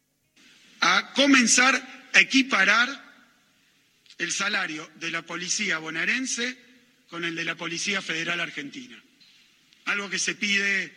A 0.81 1.13
comenzar 1.15 1.75
a 2.13 2.21
equiparar 2.21 2.89
el 4.19 4.31
salario 4.31 4.89
de 4.95 5.11
la 5.11 5.23
policía 5.23 5.79
bonaerense 5.79 6.57
con 7.09 7.25
el 7.25 7.35
de 7.35 7.45
la 7.45 7.57
Policía 7.57 8.03
Federal 8.03 8.41
Argentina. 8.41 9.03
Algo 9.87 10.11
que 10.11 10.19
se 10.19 10.35
pide 10.35 10.93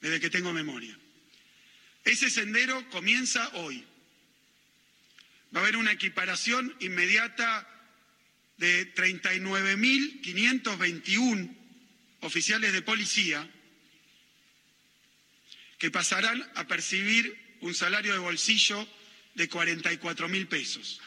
desde 0.00 0.20
que 0.20 0.30
tengo 0.30 0.52
memoria. 0.52 0.96
Ese 2.04 2.30
sendero 2.30 2.88
comienza 2.90 3.48
hoy. 3.54 3.84
Va 5.54 5.60
a 5.60 5.62
haber 5.62 5.76
una 5.76 5.92
equiparación 5.92 6.74
inmediata 6.80 7.68
de 8.58 8.92
39.521 8.94 11.56
oficiales 12.20 12.72
de 12.72 12.82
policía 12.82 13.48
que 15.78 15.90
pasarán 15.90 16.42
a 16.54 16.66
percibir 16.66 17.56
un 17.60 17.74
salario 17.74 18.12
de 18.12 18.18
bolsillo 18.18 18.86
de 19.34 19.48
44 19.48 20.28
mil 20.28 20.46
pesos. 20.48 21.00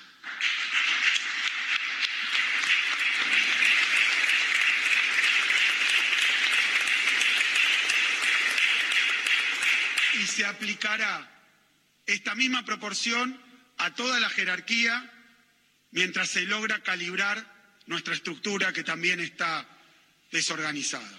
Y 10.19 10.27
se 10.27 10.45
aplicará 10.45 11.29
esta 12.05 12.35
misma 12.35 12.65
proporción 12.65 13.41
a 13.77 13.93
toda 13.95 14.19
la 14.19 14.29
jerarquía 14.29 15.11
mientras 15.91 16.29
se 16.29 16.41
logra 16.41 16.83
calibrar 16.83 17.81
nuestra 17.85 18.13
estructura 18.13 18.73
que 18.73 18.83
también 18.83 19.19
está 19.19 19.65
desorganizada. 20.31 21.09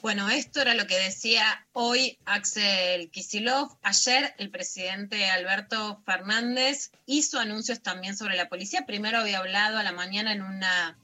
Bueno, 0.00 0.30
esto 0.30 0.60
era 0.60 0.74
lo 0.74 0.86
que 0.86 0.96
decía 0.96 1.66
hoy 1.72 2.16
Axel 2.24 3.10
Kisilov. 3.10 3.76
Ayer 3.82 4.34
el 4.38 4.50
presidente 4.50 5.28
Alberto 5.30 6.00
Fernández 6.06 6.92
hizo 7.06 7.40
anuncios 7.40 7.82
también 7.82 8.16
sobre 8.16 8.36
la 8.36 8.48
policía. 8.48 8.86
Primero 8.86 9.18
había 9.18 9.38
hablado 9.38 9.78
a 9.78 9.82
la 9.82 9.90
mañana 9.90 10.32
en 10.32 10.42
una 10.42 10.96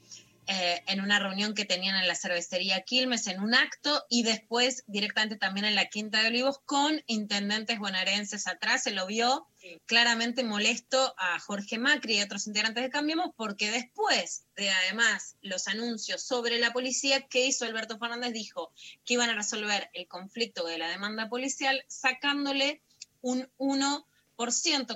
eh, 0.47 0.83
en 0.87 1.01
una 1.01 1.19
reunión 1.19 1.53
que 1.53 1.65
tenían 1.65 1.95
en 1.95 2.07
la 2.07 2.15
cervecería 2.15 2.81
Quilmes, 2.81 3.27
en 3.27 3.39
un 3.39 3.53
acto, 3.53 4.05
y 4.09 4.23
después 4.23 4.83
directamente 4.87 5.37
también 5.37 5.65
en 5.65 5.75
la 5.75 5.85
Quinta 5.85 6.21
de 6.21 6.27
Olivos 6.27 6.59
con 6.65 7.01
intendentes 7.07 7.79
bonaerenses 7.79 8.47
atrás. 8.47 8.83
Se 8.83 8.91
lo 8.91 9.05
vio 9.05 9.47
claramente 9.85 10.43
molesto 10.43 11.15
a 11.17 11.39
Jorge 11.39 11.77
Macri 11.77 12.15
y 12.15 12.19
a 12.21 12.25
otros 12.25 12.47
integrantes 12.47 12.83
de 12.83 12.89
Cambiemos, 12.89 13.31
porque 13.35 13.71
después 13.71 14.45
de 14.55 14.69
además 14.69 15.35
los 15.41 15.67
anuncios 15.67 16.23
sobre 16.23 16.59
la 16.59 16.73
policía, 16.73 17.27
¿qué 17.27 17.45
hizo 17.45 17.65
Alberto 17.65 17.97
Fernández? 17.97 18.33
Dijo 18.33 18.73
que 19.05 19.13
iban 19.13 19.29
a 19.29 19.35
resolver 19.35 19.89
el 19.93 20.07
conflicto 20.07 20.65
de 20.65 20.77
la 20.77 20.89
demanda 20.89 21.29
policial 21.29 21.83
sacándole 21.87 22.81
un 23.21 23.49
1 23.57 24.05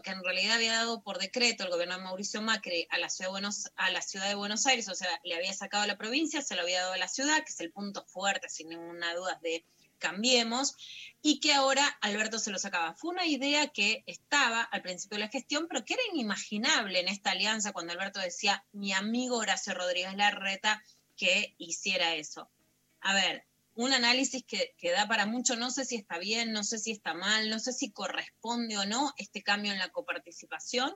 que 0.04 0.12
en 0.12 0.24
realidad 0.24 0.56
había 0.56 0.74
dado 0.74 1.02
por 1.02 1.20
decreto 1.20 1.64
el 1.64 1.70
gobierno 1.70 1.96
de 1.98 2.04
Mauricio 2.04 2.42
Macri 2.42 2.88
a 2.90 2.98
la, 2.98 3.10
ciudad 3.10 3.30
de 3.30 3.32
Buenos, 3.32 3.72
a 3.76 3.92
la 3.92 4.02
ciudad 4.02 4.28
de 4.28 4.36
Buenos 4.36 4.66
Aires, 4.66 4.90
o 4.90 4.96
sea, 4.96 5.10
le 5.24 5.36
había 5.36 5.54
sacado 5.54 5.84
a 5.84 5.88
la 5.88 5.98
provincia, 5.98 6.42
se 6.42 6.56
lo 6.56 6.64
había 6.64 6.82
dado 6.82 6.94
a 6.94 6.98
la 6.98 7.08
ciudad, 7.08 7.38
que 7.44 7.52
es 7.52 7.60
el 7.60 7.72
punto 7.72 8.04
fuerte, 8.06 8.50
sin 8.50 8.70
ninguna 8.70 9.14
duda, 9.16 9.40
de 9.42 9.64
Cambiemos, 10.00 10.76
y 11.22 11.40
que 11.40 11.54
ahora 11.54 11.88
Alberto 12.02 12.40
se 12.40 12.52
lo 12.52 12.60
sacaba. 12.60 12.96
Fue 12.96 13.12
una 13.12 13.26
idea 13.26 13.68
que 13.68 14.04
estaba 14.06 14.62
al 14.62 14.82
principio 14.82 15.18
de 15.18 15.26
la 15.26 15.30
gestión, 15.30 15.68
pero 15.68 15.86
que 15.86 15.96
era 15.96 16.04
inimaginable 16.14 17.00
en 17.00 17.08
esta 17.08 17.32
alianza 17.32 17.74
cuando 17.74 17.94
Alberto 17.94 18.20
decía, 18.20 18.64
mi 18.74 18.94
amigo 18.94 19.38
Horacio 19.38 19.74
Rodríguez 19.74 20.16
Larreta, 20.16 20.84
que 21.16 21.56
hiciera 21.58 22.16
eso. 22.16 22.50
A 23.02 23.14
ver, 23.14 23.46
un 23.78 23.94
análisis 23.94 24.44
que, 24.44 24.92
da 24.92 25.08
para 25.08 25.28
mucho, 25.28 25.56
no 25.56 25.70
sé 25.70 25.86
si 25.86 25.96
está 25.96 26.18
bien, 26.18 26.52
no 26.52 26.64
sé 26.64 26.80
si 26.80 26.92
está 26.92 27.14
mal, 27.14 27.48
no 27.50 27.60
sé 27.60 27.74
si 27.74 27.92
corresponde 27.92 28.76
o 28.76 28.86
no 28.86 29.14
este 29.18 29.44
cambio 29.44 29.72
en 29.72 29.78
la 29.78 29.90
coparticipación. 29.90 30.96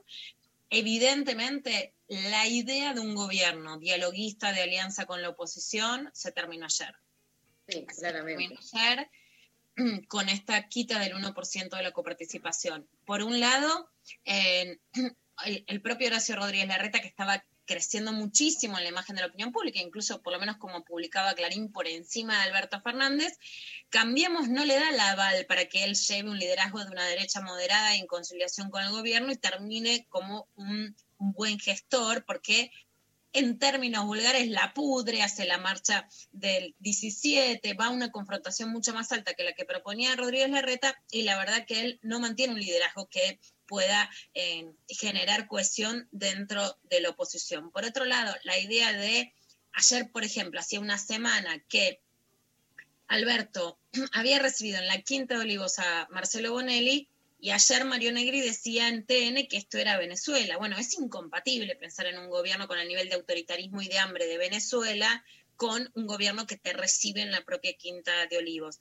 Evidentemente, 0.68 1.94
la 2.08 2.48
idea 2.48 2.92
de 2.92 3.00
un 3.00 3.14
gobierno 3.14 3.78
dialoguista 3.78 4.52
de 4.52 4.62
alianza 4.62 5.06
con 5.06 5.22
la 5.22 5.28
oposición 5.28 6.10
se 6.12 6.32
terminó 6.32 6.66
ayer. 6.66 6.94
Sí, 7.68 7.86
claramente. 7.86 8.56
Se 8.64 8.72
terminó 8.72 8.96
ayer 8.96 9.10
con 10.08 10.28
esta 10.28 10.66
quita 10.66 10.98
del 10.98 11.14
1% 11.14 11.76
de 11.76 11.82
la 11.84 11.92
coparticipación. 11.92 12.88
Por 13.04 13.22
un 13.22 13.38
lado, 13.38 13.92
el, 14.24 14.80
el 15.44 15.82
propio 15.82 16.08
Horacio 16.08 16.34
Rodríguez 16.34 16.66
Larreta, 16.66 17.00
que 17.00 17.06
estaba 17.06 17.44
creciendo 17.72 18.12
muchísimo 18.12 18.76
en 18.76 18.84
la 18.84 18.90
imagen 18.90 19.16
de 19.16 19.22
la 19.22 19.28
opinión 19.28 19.52
pública, 19.52 19.80
incluso 19.80 20.22
por 20.22 20.32
lo 20.32 20.38
menos 20.40 20.56
como 20.58 20.84
publicaba 20.84 21.34
Clarín 21.34 21.72
por 21.72 21.88
encima 21.88 22.36
de 22.36 22.50
Alberto 22.50 22.80
Fernández, 22.80 23.38
Cambiemos 23.92 24.48
no 24.48 24.64
le 24.64 24.76
da 24.76 24.90
la 24.90 25.10
aval 25.10 25.44
para 25.44 25.66
que 25.66 25.84
él 25.84 25.94
lleve 25.94 26.30
un 26.30 26.38
liderazgo 26.38 26.82
de 26.82 26.90
una 26.90 27.06
derecha 27.06 27.42
moderada 27.42 27.94
en 27.94 28.06
conciliación 28.06 28.70
con 28.70 28.82
el 28.82 28.90
gobierno 28.90 29.30
y 29.30 29.36
termine 29.36 30.06
como 30.08 30.48
un, 30.56 30.96
un 31.18 31.32
buen 31.32 31.58
gestor, 31.58 32.24
porque 32.24 32.70
en 33.34 33.58
términos 33.58 34.06
vulgares 34.06 34.48
la 34.48 34.72
pudre, 34.72 35.22
hace 35.22 35.44
la 35.44 35.58
marcha 35.58 36.08
del 36.30 36.74
17, 36.78 37.74
va 37.74 37.86
a 37.86 37.90
una 37.90 38.10
confrontación 38.10 38.70
mucho 38.70 38.94
más 38.94 39.12
alta 39.12 39.34
que 39.34 39.44
la 39.44 39.52
que 39.52 39.66
proponía 39.66 40.16
Rodríguez 40.16 40.48
Larreta 40.48 40.98
y 41.10 41.22
la 41.24 41.36
verdad 41.36 41.66
que 41.66 41.80
él 41.80 42.00
no 42.02 42.18
mantiene 42.18 42.54
un 42.54 42.60
liderazgo 42.60 43.10
que 43.10 43.40
pueda 43.72 44.10
eh, 44.34 44.70
generar 44.86 45.48
cohesión 45.48 46.06
dentro 46.10 46.78
de 46.90 47.00
la 47.00 47.08
oposición. 47.08 47.70
Por 47.70 47.86
otro 47.86 48.04
lado, 48.04 48.36
la 48.44 48.58
idea 48.58 48.92
de 48.92 49.32
ayer, 49.72 50.10
por 50.12 50.24
ejemplo, 50.24 50.60
hacía 50.60 50.78
una 50.78 50.98
semana 50.98 51.58
que 51.70 52.02
Alberto 53.08 53.78
había 54.12 54.38
recibido 54.40 54.78
en 54.78 54.88
la 54.88 55.00
Quinta 55.00 55.36
de 55.36 55.40
Olivos 55.40 55.78
a 55.78 56.06
Marcelo 56.10 56.52
Bonelli 56.52 57.08
y 57.40 57.50
ayer 57.52 57.86
Mario 57.86 58.12
Negri 58.12 58.42
decía 58.42 58.88
en 58.88 59.06
TN 59.06 59.48
que 59.48 59.56
esto 59.56 59.78
era 59.78 59.96
Venezuela. 59.96 60.58
Bueno, 60.58 60.76
es 60.76 60.92
incompatible 60.98 61.74
pensar 61.74 62.04
en 62.04 62.18
un 62.18 62.28
gobierno 62.28 62.68
con 62.68 62.78
el 62.78 62.88
nivel 62.88 63.08
de 63.08 63.14
autoritarismo 63.14 63.80
y 63.80 63.88
de 63.88 63.98
hambre 63.98 64.26
de 64.26 64.36
Venezuela 64.36 65.24
con 65.62 65.88
un 65.94 66.08
gobierno 66.08 66.44
que 66.44 66.56
te 66.56 66.72
recibe 66.72 67.22
en 67.22 67.30
la 67.30 67.44
propia 67.44 67.72
Quinta 67.74 68.26
de 68.26 68.36
Olivos. 68.36 68.80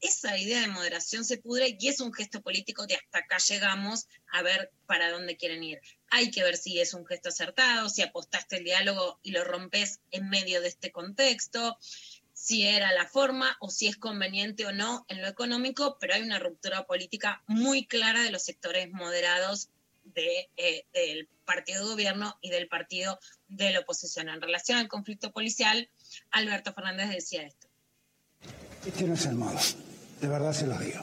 Esa 0.00 0.36
idea 0.36 0.60
de 0.60 0.66
moderación 0.66 1.24
se 1.24 1.38
pudre 1.38 1.76
y 1.78 1.86
es 1.86 2.00
un 2.00 2.12
gesto 2.12 2.42
político 2.42 2.84
de 2.84 2.96
hasta 2.96 3.20
acá 3.20 3.36
llegamos 3.38 4.08
a 4.32 4.42
ver 4.42 4.72
para 4.86 5.12
dónde 5.12 5.36
quieren 5.36 5.62
ir. 5.62 5.80
Hay 6.10 6.32
que 6.32 6.42
ver 6.42 6.56
si 6.56 6.80
es 6.80 6.94
un 6.94 7.06
gesto 7.06 7.28
acertado, 7.28 7.88
si 7.88 8.02
apostaste 8.02 8.56
el 8.56 8.64
diálogo 8.64 9.20
y 9.22 9.30
lo 9.30 9.44
rompes 9.44 10.00
en 10.10 10.28
medio 10.28 10.60
de 10.60 10.66
este 10.66 10.90
contexto 10.90 11.78
si 12.32 12.66
era 12.66 12.92
la 12.92 13.06
forma 13.06 13.56
o 13.60 13.70
si 13.70 13.86
es 13.86 13.96
conveniente 13.96 14.66
o 14.66 14.72
no 14.72 15.06
en 15.08 15.22
lo 15.22 15.28
económico, 15.28 15.96
pero 16.00 16.14
hay 16.14 16.22
una 16.22 16.40
ruptura 16.40 16.86
política 16.86 17.44
muy 17.46 17.86
clara 17.86 18.24
de 18.24 18.32
los 18.32 18.42
sectores 18.42 18.90
moderados 18.90 19.70
de, 20.02 20.50
eh, 20.56 20.86
del 20.92 21.28
partido 21.44 21.84
de 21.84 21.90
gobierno 21.92 22.36
y 22.40 22.50
del 22.50 22.68
partido 22.68 23.18
de 23.48 23.70
la 23.70 23.80
oposición. 23.80 24.28
En 24.28 24.40
relación 24.40 24.78
al 24.78 24.88
conflicto 24.88 25.32
policial, 25.32 25.88
Alberto 26.32 26.72
Fernández 26.72 27.10
decía 27.10 27.42
esto. 27.46 27.66
Este 28.84 29.04
no 29.04 29.14
es 29.14 29.26
el 29.26 29.34
modo, 29.34 29.58
de 30.20 30.28
verdad 30.28 30.52
se 30.52 30.66
los 30.66 30.78
digo. 30.80 31.00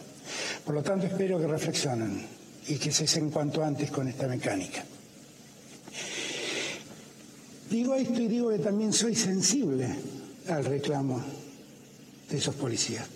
Por 0.66 0.76
lo 0.76 0.84
tanto, 0.84 1.06
espero 1.06 1.40
que 1.40 1.48
reflexionen 1.48 2.26
y 2.68 2.78
que 2.78 2.92
cesen 2.92 3.30
cuanto 3.30 3.64
antes 3.64 3.92
con 3.92 4.08
esta 4.08 4.28
mecánica. 4.28 4.84
Digo 7.70 7.96
esto 7.96 8.22
y 8.22 8.28
digo 8.28 8.50
que 8.52 8.60
también 8.60 8.94
soy 8.94 9.16
sensible 9.16 9.94
al 10.48 10.64
reclamo 10.64 11.24
de 12.30 12.38
esos 12.38 12.56
policías. 12.56 13.08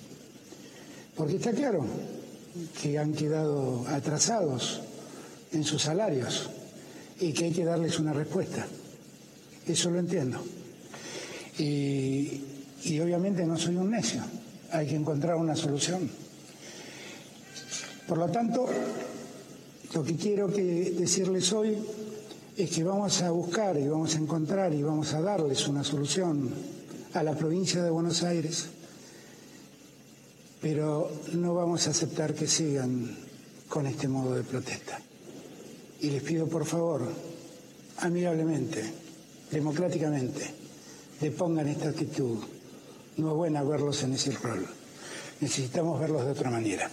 Porque 1.15 1.35
está 1.35 1.51
claro 1.51 1.85
que 2.81 2.97
han 2.97 3.13
quedado 3.13 3.85
atrasados 3.87 4.81
en 5.51 5.63
sus 5.63 5.83
salarios 5.83 6.49
y 7.19 7.33
que 7.33 7.45
hay 7.45 7.51
que 7.51 7.65
darles 7.65 7.99
una 7.99 8.13
respuesta. 8.13 8.67
Eso 9.65 9.89
lo 9.89 9.99
entiendo. 9.99 10.43
Y, 11.59 12.41
obviamente 12.99 13.45
no 13.45 13.57
soy 13.57 13.75
un 13.75 13.91
necio, 13.91 14.21
hay 14.71 14.87
que 14.87 14.95
encontrar 14.95 15.35
una 15.35 15.55
solución. 15.55 16.09
Por 18.07 18.17
lo 18.17 18.27
tanto, 18.29 18.67
lo 19.93 20.03
que 20.03 20.15
quiero 20.15 20.47
decirles 20.47 21.51
hoy 21.53 21.77
es 22.55 22.69
que 22.69 22.83
vamos 22.83 23.21
a 23.21 23.31
buscar 23.31 23.77
y 23.77 23.87
vamos 23.87 24.15
a 24.15 24.19
encontrar 24.19 24.73
y 24.73 24.81
vamos 24.81 25.13
a 25.13 25.21
darles 25.21 25.67
una 25.67 25.83
solución 25.83 26.51
a 27.13 27.23
la 27.23 27.35
provincia 27.35 27.83
de 27.83 27.89
Buenos 27.89 28.23
Aires, 28.23 28.67
pero 30.61 31.11
no 31.33 31.53
vamos 31.53 31.87
a 31.87 31.91
aceptar 31.91 32.33
que 32.33 32.47
sigan 32.47 33.15
con 33.67 33.85
este 33.85 34.07
modo 34.07 34.35
de 34.35 34.43
protesta. 34.43 34.99
Y 36.01 36.09
les 36.11 36.23
pido 36.23 36.47
por 36.47 36.65
favor, 36.65 37.07
amigablemente, 37.97 38.83
democráticamente, 39.51 40.66
depongan 41.19 41.67
esta 41.67 41.89
actitud. 41.89 42.43
No 43.17 43.29
es 43.29 43.35
buena 43.35 43.63
verlos 43.63 44.03
en 44.03 44.13
ese 44.13 44.31
rol. 44.31 44.67
Necesitamos 45.39 45.99
verlos 45.99 46.25
de 46.25 46.31
otra 46.31 46.51
manera. 46.51 46.89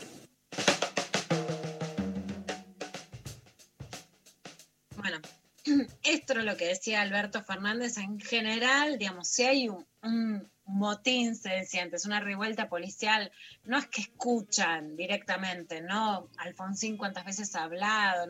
Bueno, 4.97 5.19
esto 6.03 6.33
es 6.39 6.45
lo 6.45 6.57
que 6.57 6.67
decía 6.67 7.03
Alberto 7.03 7.43
Fernández 7.43 7.99
en 7.99 8.19
general, 8.21 8.99
digamos, 8.99 9.29
si 9.29 9.45
hay 9.45 9.69
un, 9.69 10.49
motín, 10.67 11.37
se 11.37 11.51
decía 11.51 11.83
antes, 11.83 12.07
una 12.07 12.21
revuelta 12.21 12.71
policial, 12.71 13.31
no 13.65 13.77
es 13.77 13.87
que 13.87 14.01
escuchan 14.01 14.97
directamente, 14.97 15.83
¿no? 15.83 16.31
Alfonsín 16.39 16.97
cuántas 16.97 17.27
veces 17.27 17.55
ha 17.55 17.65
hablado, 17.65 18.27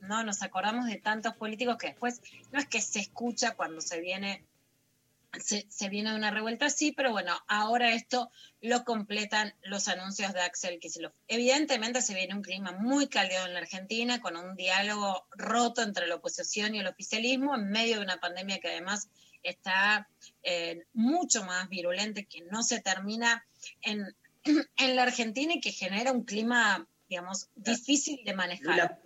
no 0.00 0.24
nos 0.24 0.42
acordamos 0.42 0.86
de 0.86 0.96
tantos 0.96 1.36
políticos 1.36 1.76
que 1.76 1.88
después 1.88 2.20
no 2.50 2.58
es 2.58 2.66
que 2.66 2.80
se 2.80 2.98
escucha 2.98 3.54
cuando 3.54 3.80
se 3.80 4.00
viene 4.00 4.44
se, 5.40 5.66
se, 5.68 5.88
viene 5.88 6.14
una 6.14 6.30
revuelta 6.30 6.66
así, 6.66 6.92
pero 6.92 7.12
bueno, 7.12 7.32
ahora 7.48 7.92
esto 7.94 8.30
lo 8.60 8.84
completan 8.84 9.54
los 9.62 9.88
anuncios 9.88 10.32
de 10.32 10.40
Axel 10.40 10.78
Kicillof. 10.78 11.12
Evidentemente 11.28 12.02
se 12.02 12.14
viene 12.14 12.34
un 12.34 12.42
clima 12.42 12.72
muy 12.72 13.08
caldeado 13.08 13.46
en 13.46 13.54
la 13.54 13.60
Argentina, 13.60 14.20
con 14.20 14.36
un 14.36 14.56
diálogo 14.56 15.26
roto 15.30 15.82
entre 15.82 16.06
la 16.06 16.16
oposición 16.16 16.74
y 16.74 16.80
el 16.80 16.86
oficialismo, 16.86 17.54
en 17.54 17.70
medio 17.70 17.96
de 17.96 18.04
una 18.04 18.18
pandemia 18.18 18.58
que 18.58 18.68
además 18.68 19.08
está 19.42 20.08
eh, 20.42 20.84
mucho 20.92 21.44
más 21.44 21.68
virulente, 21.68 22.26
que 22.26 22.42
no 22.50 22.62
se 22.62 22.80
termina 22.80 23.46
en, 23.82 24.04
en, 24.76 24.96
la 24.96 25.04
Argentina 25.04 25.54
y 25.54 25.60
que 25.60 25.72
genera 25.72 26.12
un 26.12 26.24
clima, 26.24 26.88
digamos, 27.08 27.48
difícil 27.54 28.24
de 28.24 28.34
manejar. 28.34 28.76
La, 28.76 29.00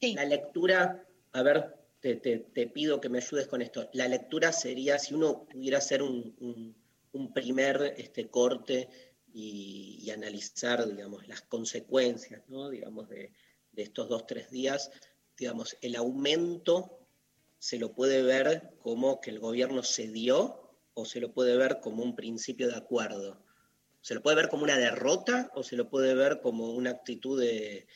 sí. 0.00 0.14
la 0.14 0.24
lectura, 0.24 1.04
a 1.32 1.42
ver, 1.42 1.79
te, 2.00 2.16
te, 2.16 2.66
pido 2.66 3.00
que 3.00 3.08
me 3.08 3.18
ayudes 3.18 3.46
con 3.46 3.62
esto. 3.62 3.88
La 3.92 4.08
lectura 4.08 4.52
sería, 4.52 4.98
si 4.98 5.14
uno 5.14 5.46
pudiera 5.46 5.78
hacer 5.78 6.02
un, 6.02 6.74
un, 7.12 7.32
primer 7.32 7.94
este, 7.98 8.28
corte 8.28 8.88
y, 9.32 9.98
y, 10.02 10.10
analizar, 10.10 10.86
digamos, 10.88 11.28
las 11.28 11.42
consecuencias, 11.42 12.42
¿no? 12.48 12.70
digamos, 12.70 13.08
de, 13.08 13.32
de 13.72 13.82
estos 13.82 14.08
dos, 14.08 14.26
tres 14.26 14.50
días, 14.50 14.90
digamos, 15.36 15.76
el 15.80 15.96
aumento 15.96 16.98
se 17.58 17.78
lo 17.78 17.94
puede 17.94 18.22
ver 18.22 18.74
como 18.82 19.20
que 19.20 19.30
el 19.30 19.38
gobierno 19.38 19.82
cedió 19.82 20.78
o 20.94 21.04
se 21.04 21.20
lo 21.20 21.32
puede 21.32 21.56
ver 21.56 21.80
como 21.80 22.02
un 22.02 22.16
principio 22.16 22.68
de 22.68 22.76
acuerdo. 22.76 23.42
Se 24.00 24.14
lo 24.14 24.22
puede 24.22 24.36
ver 24.36 24.48
como 24.48 24.64
una 24.64 24.78
derrota 24.78 25.50
o 25.54 25.62
se 25.62 25.76
lo 25.76 25.90
puede 25.90 26.14
ver 26.14 26.40
como 26.40 26.72
una 26.72 26.90
actitud 26.90 27.38
de, 27.38 27.86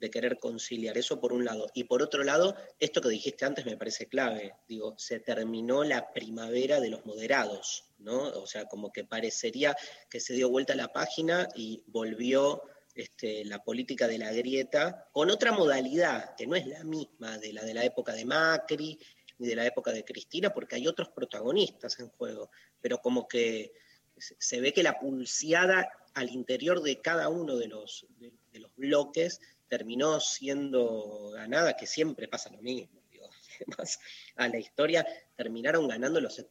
de 0.00 0.10
querer 0.10 0.38
conciliar. 0.38 0.98
Eso 0.98 1.20
por 1.20 1.32
un 1.32 1.44
lado. 1.44 1.70
Y 1.74 1.84
por 1.84 2.02
otro 2.02 2.24
lado, 2.24 2.56
esto 2.78 3.00
que 3.00 3.08
dijiste 3.08 3.44
antes 3.44 3.64
me 3.64 3.76
parece 3.76 4.06
clave. 4.06 4.54
Digo, 4.68 4.94
se 4.98 5.20
terminó 5.20 5.84
la 5.84 6.12
primavera 6.12 6.80
de 6.80 6.90
los 6.90 7.06
moderados, 7.06 7.84
¿no? 7.98 8.28
O 8.28 8.46
sea, 8.46 8.66
como 8.66 8.92
que 8.92 9.04
parecería 9.04 9.76
que 10.10 10.20
se 10.20 10.34
dio 10.34 10.50
vuelta 10.50 10.74
la 10.74 10.92
página 10.92 11.48
y 11.54 11.82
volvió 11.86 12.62
este, 12.94 13.44
la 13.44 13.62
política 13.62 14.06
de 14.06 14.18
la 14.18 14.32
grieta 14.32 15.08
con 15.12 15.30
otra 15.30 15.52
modalidad, 15.52 16.34
que 16.36 16.46
no 16.46 16.54
es 16.54 16.66
la 16.66 16.84
misma 16.84 17.38
de 17.38 17.52
la 17.52 17.64
de 17.64 17.74
la 17.74 17.84
época 17.84 18.12
de 18.12 18.24
Macri 18.24 18.98
ni 19.38 19.48
de 19.48 19.56
la 19.56 19.66
época 19.66 19.90
de 19.90 20.04
Cristina, 20.04 20.54
porque 20.54 20.76
hay 20.76 20.86
otros 20.86 21.08
protagonistas 21.08 21.98
en 21.98 22.08
juego, 22.10 22.50
pero 22.80 22.98
como 22.98 23.26
que 23.26 23.72
se 24.16 24.60
ve 24.60 24.72
que 24.72 24.84
la 24.84 25.00
pulseada 25.00 25.90
al 26.14 26.30
interior 26.30 26.80
de 26.82 27.00
cada 27.00 27.28
uno 27.28 27.56
de 27.56 27.66
los, 27.66 28.06
de, 28.18 28.32
de 28.52 28.60
los 28.60 28.63
bloques 28.76 29.40
terminó 29.68 30.20
siendo 30.20 31.30
ganada, 31.30 31.76
que 31.76 31.86
siempre 31.86 32.28
pasa 32.28 32.50
lo 32.50 32.62
mismo, 32.62 33.00
digo, 33.10 33.28
además 33.60 33.98
a 34.36 34.48
la 34.48 34.58
historia 34.58 35.06
terminaron 35.36 35.88
ganando 35.88 36.20
los 36.20 36.44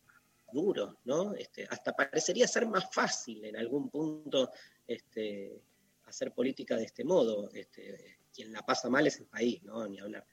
duros, 0.51 0.95
¿no? 1.03 1.34
Este, 1.34 1.67
hasta 1.69 1.93
parecería 1.93 2.47
ser 2.47 2.67
más 2.67 2.86
fácil 2.93 3.43
en 3.43 3.57
algún 3.57 3.89
punto 3.89 4.51
este, 4.88 5.61
hacer 6.05 6.32
política 6.32 6.76
de 6.76 6.86
este 6.86 7.03
modo. 7.03 7.49
Este, 7.53 8.19
quien 8.34 8.53
la 8.53 8.61
pasa 8.61 8.89
mal 8.89 9.07
es 9.07 9.19
el 9.19 9.26
país, 9.26 9.61
¿no? 9.63 9.88
Ni 9.88 9.99
hablar. 9.99 10.26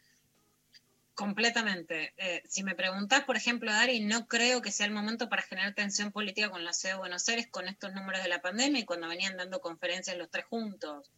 Completamente. 1.14 2.14
Eh, 2.16 2.42
si 2.48 2.62
me 2.62 2.74
preguntás, 2.74 3.24
por 3.24 3.36
ejemplo, 3.36 3.70
Dari, 3.70 4.00
no 4.00 4.26
creo 4.26 4.62
que 4.62 4.72
sea 4.72 4.86
el 4.86 4.92
momento 4.92 5.28
para 5.28 5.42
generar 5.42 5.74
tensión 5.74 6.12
política 6.12 6.50
con 6.50 6.64
la 6.64 6.72
ciudad 6.72 6.94
de 6.94 7.00
Buenos 7.00 7.28
Aires 7.28 7.46
con 7.50 7.68
estos 7.68 7.92
números 7.92 8.22
de 8.22 8.28
la 8.28 8.40
pandemia 8.40 8.80
y 8.80 8.86
cuando 8.86 9.08
venían 9.08 9.36
dando 9.36 9.60
conferencias 9.60 10.16
los 10.16 10.30
tres 10.30 10.46
juntos. 10.46 11.10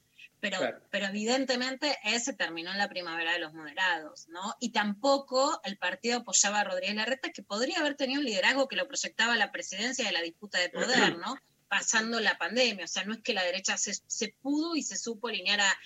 Pero, 0.43 0.59
claro. 0.59 0.83
pero 0.91 1.07
evidentemente 1.07 1.97
ese 2.03 2.33
terminó 2.33 2.73
en 2.73 2.79
la 2.79 2.89
primavera 2.89 3.33
de 3.33 3.39
los 3.39 3.55
moderados, 3.55 4.27
¿no? 4.27 4.57
Y 4.59 4.73
tampoco 4.73 5.61
el 5.63 5.79
partido 5.79 6.19
apoyaba 6.19 6.59
a 6.59 6.65
Rodríguez 6.65 6.97
Larreta, 6.97 7.31
que 7.31 7.45
podría 7.45 7.79
haber 7.79 7.95
tenido 7.95 8.19
un 8.19 8.27
liderazgo 8.27 8.67
que 8.67 8.75
lo 8.75 8.89
proyectaba 8.89 9.35
a 9.35 9.37
la 9.37 9.53
presidencia 9.53 10.05
de 10.05 10.11
la 10.11 10.21
disputa 10.21 10.59
de 10.59 10.69
poder, 10.69 11.17
¿no? 11.17 11.37
pasando 11.69 12.21
la 12.21 12.37
pandemia. 12.37 12.85
O 12.85 12.89
sea, 12.89 13.05
no 13.05 13.15
es 13.15 13.21
que 13.21 13.33
la 13.33 13.45
derecha 13.45 13.79
se, 13.79 13.95
se 14.07 14.35
pudo 14.43 14.77
y 14.77 14.83
se 14.83 14.99
supo 14.99 15.29
alinear 15.29 15.61
a, 15.61 15.79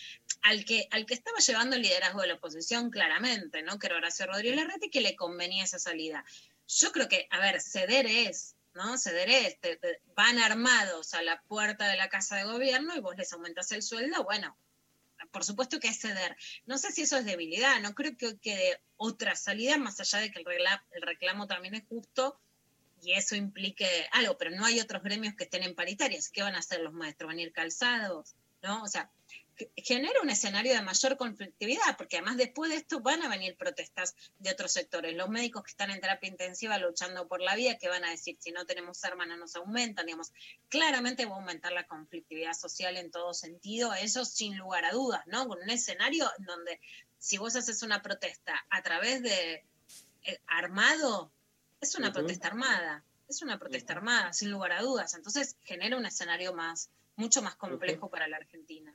al, 0.42 0.64
que, 0.64 0.88
al 0.90 1.06
que 1.06 1.14
estaba 1.14 1.38
llevando 1.38 1.76
el 1.76 1.82
liderazgo 1.82 2.22
de 2.22 2.26
la 2.26 2.34
oposición 2.34 2.90
claramente, 2.90 3.62
¿no? 3.62 3.78
Que 3.78 3.86
era 3.86 3.96
Horacio 3.96 4.26
Rodríguez 4.26 4.56
Larreta 4.56 4.86
y 4.86 4.90
que 4.90 5.00
le 5.00 5.14
convenía 5.14 5.62
esa 5.62 5.78
salida. 5.78 6.24
Yo 6.66 6.90
creo 6.90 7.06
que, 7.06 7.28
a 7.30 7.38
ver, 7.38 7.60
ceder 7.60 8.06
es, 8.06 8.55
¿no? 8.76 8.96
Ceder 8.98 9.28
es, 9.28 9.60
te, 9.60 9.76
te, 9.76 10.00
van 10.14 10.38
armados 10.38 11.14
a 11.14 11.22
la 11.22 11.42
puerta 11.42 11.88
de 11.88 11.96
la 11.96 12.08
casa 12.08 12.36
de 12.36 12.44
gobierno 12.44 12.94
y 12.94 13.00
vos 13.00 13.16
les 13.16 13.32
aumentas 13.32 13.72
el 13.72 13.82
sueldo, 13.82 14.22
bueno, 14.22 14.56
por 15.32 15.44
supuesto 15.44 15.80
que 15.80 15.88
es 15.88 16.00
ceder. 16.00 16.36
No 16.66 16.78
sé 16.78 16.92
si 16.92 17.02
eso 17.02 17.16
es 17.16 17.24
debilidad, 17.24 17.80
no 17.80 17.94
creo 17.94 18.16
que 18.16 18.38
quede 18.38 18.80
otra 18.96 19.34
salida 19.34 19.78
más 19.78 19.98
allá 20.00 20.20
de 20.20 20.30
que 20.30 20.38
el 20.38 20.44
reclamo, 20.44 20.82
el 20.92 21.02
reclamo 21.02 21.46
también 21.46 21.74
es 21.74 21.84
justo 21.88 22.38
y 23.02 23.12
eso 23.12 23.36
implique 23.36 23.86
algo, 24.12 24.38
pero 24.38 24.50
no 24.50 24.64
hay 24.64 24.80
otros 24.80 25.02
gremios 25.02 25.34
que 25.34 25.44
estén 25.44 25.62
en 25.62 25.74
paritarias. 25.74 26.30
¿Qué 26.30 26.42
van 26.42 26.54
a 26.54 26.58
hacer 26.58 26.80
los 26.80 26.92
maestros? 26.92 27.28
¿Van 27.28 27.38
a 27.38 27.42
ir 27.42 27.52
calzados? 27.52 28.34
¿No? 28.62 28.82
O 28.82 28.86
sea, 28.88 29.10
genera 29.76 30.20
un 30.22 30.30
escenario 30.30 30.74
de 30.74 30.82
mayor 30.82 31.16
conflictividad, 31.16 31.96
porque 31.96 32.16
además 32.16 32.36
después 32.36 32.70
de 32.70 32.76
esto 32.76 33.00
van 33.00 33.22
a 33.22 33.28
venir 33.28 33.56
protestas 33.56 34.14
de 34.38 34.50
otros 34.50 34.72
sectores. 34.72 35.14
Los 35.16 35.28
médicos 35.28 35.62
que 35.62 35.70
están 35.70 35.90
en 35.90 36.00
terapia 36.00 36.28
intensiva 36.28 36.78
luchando 36.78 37.26
por 37.26 37.40
la 37.40 37.56
vida, 37.56 37.78
que 37.78 37.88
van 37.88 38.04
a 38.04 38.10
decir, 38.10 38.36
si 38.38 38.52
no 38.52 38.66
tenemos 38.66 39.02
armas 39.04 39.28
no 39.28 39.36
nos 39.36 39.56
aumentan, 39.56 40.06
digamos, 40.06 40.32
claramente 40.68 41.24
va 41.24 41.36
a 41.36 41.38
aumentar 41.38 41.72
la 41.72 41.86
conflictividad 41.86 42.52
social 42.52 42.96
en 42.96 43.10
todo 43.10 43.34
sentido, 43.34 43.94
eso 43.94 44.24
sin 44.24 44.56
lugar 44.58 44.84
a 44.84 44.92
dudas, 44.92 45.22
¿no? 45.26 45.48
Con 45.48 45.62
un 45.62 45.70
escenario 45.70 46.30
donde 46.38 46.80
si 47.18 47.38
vos 47.38 47.56
haces 47.56 47.82
una 47.82 48.02
protesta 48.02 48.66
a 48.70 48.82
través 48.82 49.22
de 49.22 49.64
eh, 50.24 50.40
armado, 50.46 51.32
es 51.80 51.94
una 51.94 52.12
protesta 52.12 52.48
armada, 52.48 53.04
es 53.28 53.42
una 53.42 53.58
protesta 53.58 53.92
armada, 53.92 54.32
sin 54.32 54.50
lugar 54.50 54.72
a 54.72 54.82
dudas. 54.82 55.14
Entonces 55.14 55.56
genera 55.64 55.96
un 55.96 56.06
escenario 56.06 56.52
más, 56.52 56.90
mucho 57.16 57.42
más 57.42 57.56
complejo 57.56 58.10
para 58.10 58.28
la 58.28 58.36
Argentina. 58.36 58.94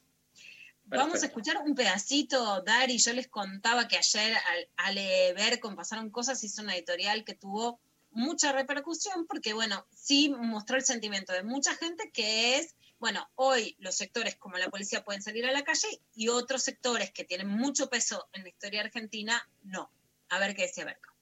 Vamos 0.98 1.24
a 1.24 1.28
escuchar 1.28 1.58
un 1.66 1.74
pedacito, 1.74 2.62
Dari. 2.64 2.98
Yo 2.98 3.14
les 3.14 3.30
contaba 3.30 3.88
que 3.88 3.98
ayer 3.98 4.36
al, 4.76 4.96
ver 5.36 5.60
con 5.62 5.76
Pasaron 5.76 6.10
Cosas 6.10 6.44
hizo 6.44 6.62
una 6.62 6.76
editorial 6.76 7.24
que 7.24 7.34
tuvo 7.34 7.80
mucha 8.12 8.52
repercusión 8.52 9.26
porque, 9.26 9.54
bueno, 9.54 9.86
sí 9.96 10.30
mostró 10.30 10.76
el 10.76 10.84
sentimiento 10.84 11.32
de 11.32 11.44
mucha 11.44 11.74
gente 11.76 12.12
que 12.14 12.58
es, 12.58 12.76
bueno, 13.00 13.26
hoy 13.36 13.78
los 13.80 13.96
sectores 13.96 14.36
como 14.36 14.58
la 14.58 14.70
policía 14.70 15.04
pueden 15.04 15.22
salir 15.22 15.46
a 15.46 15.54
la 15.54 15.64
calle 15.64 15.88
y 16.14 16.28
otros 16.28 16.62
sectores 16.64 17.12
que 17.12 17.24
tienen 17.24 17.48
mucho 17.48 17.90
peso 17.90 18.28
en 18.34 18.44
la 18.44 18.50
historia 18.50 18.82
argentina, 18.82 19.42
no. 19.64 19.90
A 20.30 20.40
ver 20.40 20.54
qué 20.56 20.64
decía 20.64 20.84
Berco. 20.84 21.14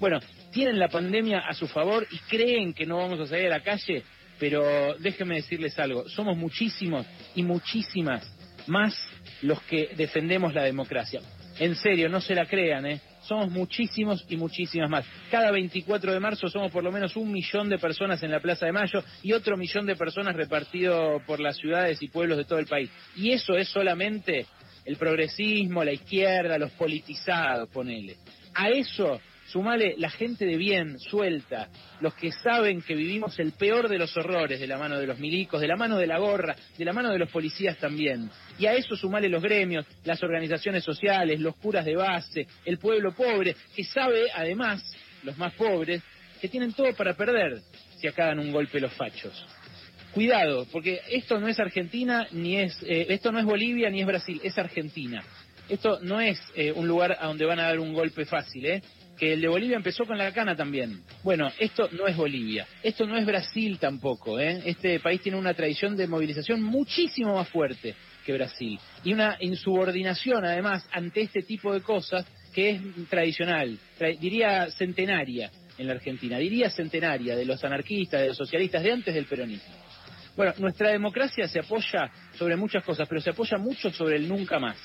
Bueno, 0.00 0.18
tienen 0.52 0.78
la 0.78 0.88
pandemia 0.88 1.38
a 1.38 1.54
su 1.54 1.68
favor 1.68 2.06
y 2.10 2.18
creen 2.28 2.74
que 2.74 2.84
no 2.84 2.96
vamos 2.96 3.20
a 3.20 3.26
salir 3.26 3.46
a 3.46 3.58
la 3.58 3.62
calle, 3.62 4.02
pero 4.40 4.98
déjenme 4.98 5.36
decirles 5.36 5.78
algo, 5.78 6.08
somos 6.08 6.36
muchísimos 6.36 7.06
y 7.36 7.44
muchísimas 7.44 8.33
más 8.66 8.94
los 9.42 9.60
que 9.62 9.90
defendemos 9.96 10.54
la 10.54 10.62
democracia. 10.62 11.20
En 11.58 11.76
serio, 11.76 12.08
no 12.08 12.20
se 12.20 12.34
la 12.34 12.46
crean, 12.46 12.86
¿eh? 12.86 13.00
Somos 13.22 13.50
muchísimos 13.50 14.24
y 14.28 14.36
muchísimas 14.36 14.90
más. 14.90 15.06
Cada 15.30 15.50
24 15.50 16.12
de 16.12 16.20
marzo 16.20 16.48
somos 16.48 16.70
por 16.70 16.82
lo 16.84 16.92
menos 16.92 17.16
un 17.16 17.32
millón 17.32 17.68
de 17.68 17.78
personas 17.78 18.22
en 18.22 18.30
la 18.30 18.40
Plaza 18.40 18.66
de 18.66 18.72
Mayo 18.72 19.02
y 19.22 19.32
otro 19.32 19.56
millón 19.56 19.86
de 19.86 19.96
personas 19.96 20.36
repartido 20.36 21.22
por 21.26 21.40
las 21.40 21.56
ciudades 21.56 22.02
y 22.02 22.08
pueblos 22.08 22.36
de 22.36 22.44
todo 22.44 22.58
el 22.58 22.66
país. 22.66 22.90
Y 23.16 23.30
eso 23.30 23.54
es 23.54 23.68
solamente 23.68 24.46
el 24.84 24.96
progresismo, 24.96 25.84
la 25.84 25.92
izquierda, 25.92 26.58
los 26.58 26.72
politizados, 26.72 27.68
ponele. 27.70 28.16
A 28.54 28.68
eso 28.68 29.20
Sumale 29.46 29.94
la 29.98 30.10
gente 30.10 30.46
de 30.46 30.56
bien, 30.56 30.98
suelta, 30.98 31.68
los 32.00 32.14
que 32.14 32.32
saben 32.32 32.80
que 32.80 32.94
vivimos 32.94 33.38
el 33.38 33.52
peor 33.52 33.88
de 33.88 33.98
los 33.98 34.16
horrores 34.16 34.58
de 34.58 34.66
la 34.66 34.78
mano 34.78 34.98
de 34.98 35.06
los 35.06 35.18
milicos, 35.18 35.60
de 35.60 35.68
la 35.68 35.76
mano 35.76 35.98
de 35.98 36.06
la 36.06 36.18
gorra, 36.18 36.56
de 36.76 36.84
la 36.84 36.92
mano 36.92 37.10
de 37.10 37.18
los 37.18 37.30
policías 37.30 37.78
también. 37.78 38.30
Y 38.58 38.66
a 38.66 38.74
eso 38.74 38.96
sumale 38.96 39.28
los 39.28 39.42
gremios, 39.42 39.86
las 40.04 40.22
organizaciones 40.22 40.82
sociales, 40.82 41.40
los 41.40 41.56
curas 41.56 41.84
de 41.84 41.94
base, 41.94 42.46
el 42.64 42.78
pueblo 42.78 43.12
pobre, 43.14 43.54
que 43.76 43.84
sabe, 43.84 44.30
además, 44.34 44.82
los 45.22 45.36
más 45.36 45.52
pobres, 45.54 46.02
que 46.40 46.48
tienen 46.48 46.72
todo 46.72 46.94
para 46.94 47.14
perder 47.14 47.60
si 47.98 48.06
acaban 48.06 48.38
un 48.38 48.50
golpe 48.50 48.80
los 48.80 48.92
fachos. 48.94 49.46
Cuidado, 50.12 50.66
porque 50.70 51.00
esto 51.10 51.40
no 51.40 51.48
es 51.48 51.58
Argentina, 51.58 52.26
ni 52.30 52.56
es, 52.56 52.80
eh, 52.82 53.06
esto 53.08 53.32
no 53.32 53.38
es 53.38 53.44
Bolivia, 53.44 53.90
ni 53.90 54.00
es 54.00 54.06
Brasil, 54.06 54.40
es 54.44 54.56
Argentina. 54.56 55.24
Esto 55.68 55.98
no 56.02 56.20
es 56.20 56.38
eh, 56.54 56.70
un 56.70 56.86
lugar 56.86 57.16
a 57.18 57.26
donde 57.26 57.44
van 57.46 57.58
a 57.58 57.64
dar 57.64 57.80
un 57.80 57.92
golpe 57.92 58.24
fácil, 58.24 58.66
¿eh? 58.66 58.82
Que 59.18 59.32
el 59.32 59.40
de 59.40 59.48
Bolivia 59.48 59.76
empezó 59.76 60.04
con 60.04 60.18
la 60.18 60.32
cana 60.32 60.56
también. 60.56 61.02
Bueno, 61.22 61.50
esto 61.58 61.88
no 61.92 62.06
es 62.06 62.16
Bolivia, 62.16 62.66
esto 62.82 63.06
no 63.06 63.16
es 63.16 63.26
Brasil 63.26 63.78
tampoco. 63.78 64.38
¿eh? 64.38 64.62
Este 64.64 65.00
país 65.00 65.20
tiene 65.20 65.38
una 65.38 65.54
tradición 65.54 65.96
de 65.96 66.06
movilización 66.06 66.62
muchísimo 66.62 67.34
más 67.34 67.48
fuerte 67.48 67.94
que 68.24 68.32
Brasil 68.32 68.78
y 69.04 69.12
una 69.12 69.36
insubordinación 69.40 70.44
además 70.44 70.88
ante 70.90 71.20
este 71.20 71.42
tipo 71.42 71.72
de 71.72 71.82
cosas 71.82 72.26
que 72.54 72.70
es 72.70 72.80
tradicional, 73.08 73.78
diría 74.20 74.70
centenaria 74.70 75.50
en 75.76 75.86
la 75.88 75.94
Argentina, 75.94 76.38
diría 76.38 76.70
centenaria 76.70 77.36
de 77.36 77.44
los 77.44 77.62
anarquistas, 77.64 78.20
de 78.20 78.28
los 78.28 78.36
socialistas, 78.36 78.82
de 78.82 78.92
antes 78.92 79.14
del 79.14 79.26
peronismo. 79.26 79.74
Bueno, 80.36 80.52
nuestra 80.58 80.90
democracia 80.90 81.46
se 81.48 81.60
apoya 81.60 82.10
sobre 82.36 82.56
muchas 82.56 82.84
cosas, 82.84 83.08
pero 83.08 83.20
se 83.20 83.30
apoya 83.30 83.58
mucho 83.58 83.90
sobre 83.90 84.16
el 84.16 84.28
nunca 84.28 84.58
más, 84.58 84.76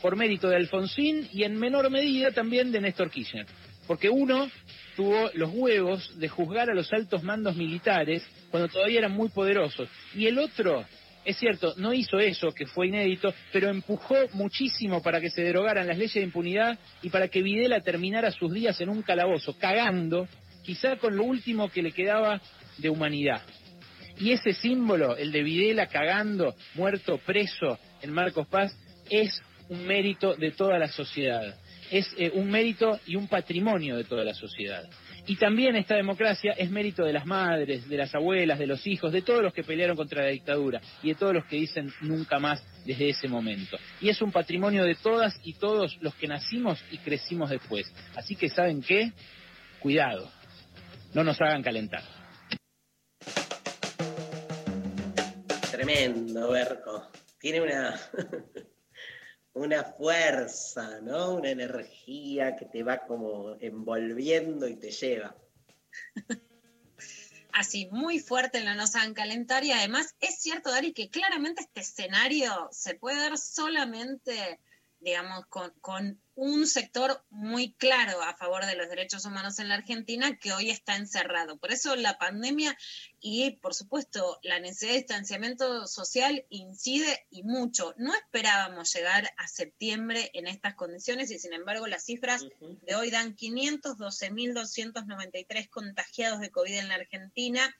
por 0.00 0.16
mérito 0.16 0.48
de 0.48 0.56
Alfonsín 0.56 1.28
y 1.32 1.44
en 1.44 1.58
menor 1.58 1.90
medida 1.90 2.30
también 2.30 2.70
de 2.70 2.80
Néstor 2.80 3.10
Kirchner. 3.10 3.46
Porque 3.86 4.08
uno 4.08 4.50
tuvo 4.96 5.30
los 5.34 5.50
huevos 5.52 6.18
de 6.18 6.28
juzgar 6.28 6.70
a 6.70 6.74
los 6.74 6.92
altos 6.92 7.22
mandos 7.22 7.56
militares 7.56 8.22
cuando 8.50 8.68
todavía 8.68 9.00
eran 9.00 9.12
muy 9.12 9.28
poderosos. 9.28 9.88
Y 10.14 10.26
el 10.26 10.38
otro, 10.38 10.84
es 11.24 11.36
cierto, 11.36 11.74
no 11.76 11.92
hizo 11.92 12.18
eso, 12.18 12.52
que 12.52 12.66
fue 12.66 12.88
inédito, 12.88 13.34
pero 13.52 13.68
empujó 13.68 14.16
muchísimo 14.32 15.02
para 15.02 15.20
que 15.20 15.30
se 15.30 15.42
derogaran 15.42 15.86
las 15.86 15.98
leyes 15.98 16.14
de 16.14 16.22
impunidad 16.22 16.78
y 17.02 17.10
para 17.10 17.28
que 17.28 17.42
Videla 17.42 17.80
terminara 17.80 18.30
sus 18.30 18.52
días 18.52 18.80
en 18.80 18.88
un 18.88 19.02
calabozo, 19.02 19.58
cagando, 19.58 20.28
quizá 20.62 20.96
con 20.96 21.16
lo 21.16 21.24
último 21.24 21.68
que 21.68 21.82
le 21.82 21.92
quedaba 21.92 22.40
de 22.78 22.88
humanidad. 22.88 23.42
Y 24.18 24.30
ese 24.30 24.52
símbolo, 24.52 25.16
el 25.16 25.32
de 25.32 25.42
Videla 25.42 25.88
cagando, 25.88 26.54
muerto, 26.74 27.18
preso 27.18 27.78
en 28.00 28.12
Marcos 28.12 28.46
Paz, 28.46 28.76
es 29.10 29.42
un 29.68 29.86
mérito 29.86 30.34
de 30.36 30.52
toda 30.52 30.78
la 30.78 30.88
sociedad 30.88 31.56
es 31.90 32.12
eh, 32.16 32.30
un 32.34 32.50
mérito 32.50 32.98
y 33.06 33.16
un 33.16 33.28
patrimonio 33.28 33.96
de 33.96 34.04
toda 34.04 34.24
la 34.24 34.34
sociedad. 34.34 34.88
Y 35.26 35.36
también 35.36 35.74
esta 35.76 35.96
democracia 35.96 36.52
es 36.52 36.70
mérito 36.70 37.04
de 37.04 37.12
las 37.12 37.24
madres, 37.24 37.88
de 37.88 37.96
las 37.96 38.14
abuelas, 38.14 38.58
de 38.58 38.66
los 38.66 38.86
hijos, 38.86 39.12
de 39.12 39.22
todos 39.22 39.42
los 39.42 39.54
que 39.54 39.64
pelearon 39.64 39.96
contra 39.96 40.22
la 40.22 40.28
dictadura 40.28 40.80
y 41.02 41.08
de 41.08 41.14
todos 41.14 41.32
los 41.32 41.46
que 41.46 41.56
dicen 41.56 41.90
nunca 42.02 42.38
más 42.38 42.62
desde 42.84 43.08
ese 43.08 43.28
momento. 43.28 43.78
Y 44.00 44.10
es 44.10 44.20
un 44.20 44.32
patrimonio 44.32 44.84
de 44.84 44.96
todas 44.96 45.34
y 45.42 45.54
todos 45.54 45.96
los 46.02 46.14
que 46.16 46.28
nacimos 46.28 46.82
y 46.90 46.98
crecimos 46.98 47.48
después. 47.48 47.90
Así 48.14 48.36
que, 48.36 48.50
¿saben 48.50 48.82
qué? 48.82 49.12
Cuidado, 49.80 50.30
no 51.14 51.24
nos 51.24 51.40
hagan 51.40 51.62
calentar. 51.62 52.02
Tremendo, 55.70 56.50
Berco. 56.50 57.10
Tiene 57.40 57.60
una... 57.62 57.98
una 59.54 59.84
fuerza, 59.84 61.00
¿no? 61.00 61.34
Una 61.36 61.50
energía 61.50 62.56
que 62.56 62.66
te 62.66 62.82
va 62.82 63.06
como 63.06 63.56
envolviendo 63.60 64.68
y 64.68 64.76
te 64.76 64.90
lleva. 64.90 65.34
Así, 67.52 67.88
muy 67.92 68.18
fuerte 68.18 68.58
en 68.58 68.64
la 68.64 68.74
No 68.74 68.88
Saben 68.88 69.14
Calentar 69.14 69.62
y 69.62 69.70
además 69.70 70.16
es 70.18 70.40
cierto, 70.40 70.72
Dari, 70.72 70.92
que 70.92 71.08
claramente 71.08 71.62
este 71.62 71.80
escenario 71.82 72.68
se 72.72 72.96
puede 72.96 73.16
dar 73.18 73.38
solamente, 73.38 74.58
digamos, 74.98 75.46
con, 75.46 75.70
con 75.80 76.20
un 76.36 76.66
sector 76.66 77.24
muy 77.30 77.74
claro 77.74 78.22
a 78.22 78.36
favor 78.36 78.66
de 78.66 78.74
los 78.74 78.88
derechos 78.88 79.24
humanos 79.24 79.58
en 79.58 79.68
la 79.68 79.76
Argentina 79.76 80.36
que 80.38 80.52
hoy 80.52 80.70
está 80.70 80.96
encerrado. 80.96 81.58
Por 81.58 81.72
eso 81.72 81.94
la 81.96 82.18
pandemia 82.18 82.76
y, 83.20 83.52
por 83.52 83.74
supuesto, 83.74 84.40
la 84.42 84.58
necesidad 84.58 84.92
de 84.92 84.98
distanciamiento 84.98 85.86
social 85.86 86.44
incide 86.50 87.26
y 87.30 87.44
mucho. 87.44 87.94
No 87.96 88.14
esperábamos 88.14 88.92
llegar 88.92 89.30
a 89.36 89.48
septiembre 89.48 90.30
en 90.34 90.46
estas 90.46 90.74
condiciones 90.74 91.30
y, 91.30 91.38
sin 91.38 91.52
embargo, 91.52 91.86
las 91.86 92.04
cifras 92.04 92.44
de 92.60 92.94
hoy 92.94 93.10
dan 93.10 93.36
512.293 93.36 95.68
contagiados 95.68 96.40
de 96.40 96.50
COVID 96.50 96.78
en 96.78 96.88
la 96.88 96.96
Argentina 96.96 97.74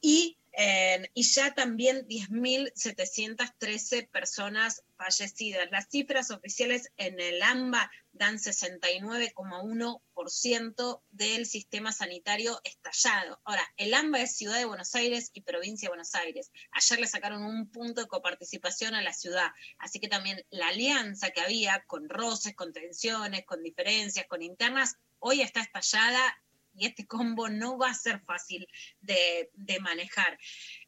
y 0.00 0.38
y 1.14 1.22
ya 1.22 1.54
también 1.54 2.06
10.713 2.08 4.10
personas 4.10 4.82
fallecidas. 4.96 5.70
Las 5.70 5.88
cifras 5.88 6.30
oficiales 6.30 6.92
en 6.96 7.20
el 7.20 7.42
AMBA 7.42 7.90
dan 8.12 8.36
69,1% 8.36 11.02
del 11.10 11.46
sistema 11.46 11.92
sanitario 11.92 12.60
estallado. 12.64 13.40
Ahora, 13.44 13.66
el 13.78 13.94
AMBA 13.94 14.20
es 14.20 14.36
Ciudad 14.36 14.58
de 14.58 14.66
Buenos 14.66 14.94
Aires 14.94 15.30
y 15.32 15.40
Provincia 15.40 15.86
de 15.86 15.90
Buenos 15.90 16.14
Aires. 16.14 16.52
Ayer 16.72 17.00
le 17.00 17.06
sacaron 17.06 17.42
un 17.42 17.70
punto 17.70 18.02
de 18.02 18.08
coparticipación 18.08 18.94
a 18.94 19.00
la 19.02 19.14
ciudad, 19.14 19.52
así 19.78 20.00
que 20.00 20.08
también 20.08 20.44
la 20.50 20.68
alianza 20.68 21.30
que 21.30 21.40
había 21.40 21.82
con 21.86 22.10
roces, 22.10 22.54
con 22.54 22.74
tensiones, 22.74 23.46
con 23.46 23.62
diferencias, 23.62 24.26
con 24.26 24.42
internas, 24.42 24.96
hoy 25.18 25.40
está 25.40 25.60
estallada 25.60 26.42
y 26.74 26.86
este 26.86 27.06
combo 27.06 27.48
no 27.48 27.78
va 27.78 27.90
a 27.90 27.94
ser 27.94 28.20
fácil 28.20 28.66
de, 29.00 29.50
manejar. 29.80 30.38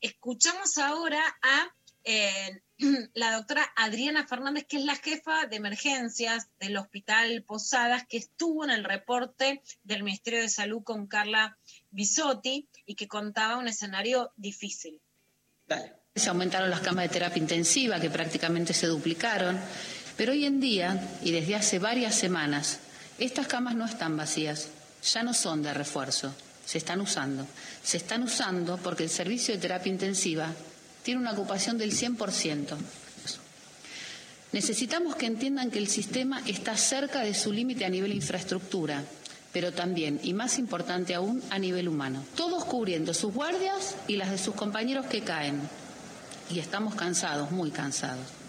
Escuchamos 0.00 0.78
ahora 0.78 1.22
a 1.42 1.74
eh, 2.04 2.60
la 3.14 3.32
doctora 3.32 3.66
Adriana 3.76 4.26
Fernández, 4.26 4.66
que 4.68 4.76
es 4.76 4.84
la 4.84 4.96
jefa 4.96 5.46
de 5.46 5.56
emergencias 5.56 6.48
del 6.58 6.76
Hospital 6.76 7.42
Posadas, 7.44 8.04
que 8.08 8.18
estuvo 8.18 8.64
en 8.64 8.70
el 8.70 8.84
reporte 8.84 9.62
del 9.82 10.02
Ministerio 10.02 10.40
de 10.40 10.48
Salud 10.48 10.82
con 10.82 11.06
Carla 11.06 11.56
Bisotti 11.90 12.68
y 12.86 12.94
que 12.94 13.08
contaba 13.08 13.56
un 13.56 13.68
escenario 13.68 14.32
difícil. 14.36 15.00
Se 16.14 16.28
aumentaron 16.28 16.70
las 16.70 16.80
camas 16.80 17.04
de 17.04 17.14
terapia 17.14 17.40
intensiva, 17.40 18.00
que 18.00 18.10
prácticamente 18.10 18.74
se 18.74 18.86
duplicaron, 18.86 19.58
pero 20.16 20.32
hoy 20.32 20.44
en 20.44 20.60
día, 20.60 21.10
y 21.22 21.32
desde 21.32 21.56
hace 21.56 21.78
varias 21.78 22.14
semanas, 22.14 22.80
estas 23.18 23.46
camas 23.46 23.74
no 23.74 23.86
están 23.86 24.16
vacías 24.16 24.68
ya 25.12 25.22
no 25.22 25.34
son 25.34 25.62
de 25.62 25.74
refuerzo, 25.74 26.32
se 26.64 26.78
están 26.78 27.00
usando. 27.00 27.46
Se 27.82 27.98
están 27.98 28.22
usando 28.22 28.78
porque 28.78 29.04
el 29.04 29.10
servicio 29.10 29.54
de 29.54 29.60
terapia 29.60 29.92
intensiva 29.92 30.52
tiene 31.02 31.20
una 31.20 31.32
ocupación 31.32 31.76
del 31.76 31.92
100%. 31.92 32.76
Necesitamos 34.52 35.16
que 35.16 35.26
entiendan 35.26 35.70
que 35.70 35.78
el 35.78 35.88
sistema 35.88 36.40
está 36.46 36.76
cerca 36.76 37.20
de 37.20 37.34
su 37.34 37.52
límite 37.52 37.84
a 37.84 37.88
nivel 37.88 38.14
infraestructura, 38.14 39.02
pero 39.52 39.72
también, 39.72 40.20
y 40.22 40.32
más 40.32 40.58
importante 40.58 41.14
aún, 41.14 41.42
a 41.50 41.58
nivel 41.58 41.88
humano. 41.88 42.24
Todos 42.36 42.64
cubriendo 42.64 43.14
sus 43.14 43.34
guardias 43.34 43.96
y 44.06 44.16
las 44.16 44.30
de 44.30 44.38
sus 44.38 44.54
compañeros 44.54 45.06
que 45.06 45.22
caen. 45.22 45.60
Y 46.50 46.60
estamos 46.60 46.94
cansados, 46.94 47.50
muy 47.50 47.70
cansados. 47.70 48.43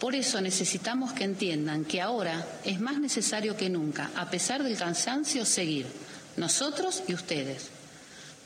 Por 0.00 0.14
eso 0.14 0.40
necesitamos 0.40 1.12
que 1.12 1.24
entiendan 1.24 1.84
que 1.84 2.00
ahora 2.00 2.46
es 2.64 2.80
más 2.80 2.98
necesario 2.98 3.54
que 3.54 3.68
nunca, 3.68 4.10
a 4.16 4.30
pesar 4.30 4.62
del 4.64 4.78
cansancio, 4.78 5.44
seguir, 5.44 5.86
nosotros 6.38 7.02
y 7.06 7.12
ustedes. 7.12 7.68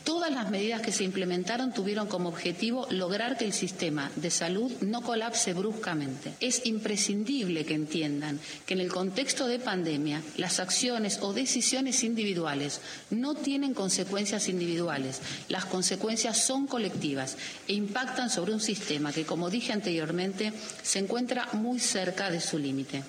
Todas 0.04 0.30
las 0.30 0.50
medidas 0.50 0.82
que 0.82 0.92
se 0.92 1.02
implementaron 1.02 1.72
tuvieron 1.72 2.08
como 2.08 2.28
objetivo 2.28 2.86
lograr 2.90 3.38
que 3.38 3.46
el 3.46 3.54
sistema 3.54 4.10
de 4.16 4.30
salud 4.30 4.70
no 4.82 5.00
colapse 5.00 5.54
bruscamente. 5.54 6.34
Es 6.40 6.66
imprescindible 6.66 7.64
que 7.64 7.72
entiendan 7.72 8.38
que 8.66 8.74
en 8.74 8.80
el 8.80 8.92
contexto 8.92 9.46
de 9.46 9.58
pandemia 9.58 10.22
las 10.36 10.60
acciones 10.60 11.20
o 11.22 11.32
decisiones 11.32 12.04
individuales 12.04 12.82
no 13.08 13.34
tienen 13.34 13.72
consecuencias 13.72 14.50
individuales. 14.50 15.22
Las 15.48 15.64
consecuencias 15.64 16.36
son 16.36 16.66
colectivas 16.66 17.38
e 17.66 17.72
impactan 17.72 18.28
sobre 18.28 18.52
un 18.52 18.60
sistema 18.60 19.10
que, 19.10 19.24
como 19.24 19.48
dije 19.48 19.72
anteriormente, 19.72 20.52
se 20.82 20.98
encuentra 20.98 21.48
muy 21.54 21.80
cerca 21.80 22.30
de 22.30 22.42
su 22.42 22.58
límite. 22.58 23.02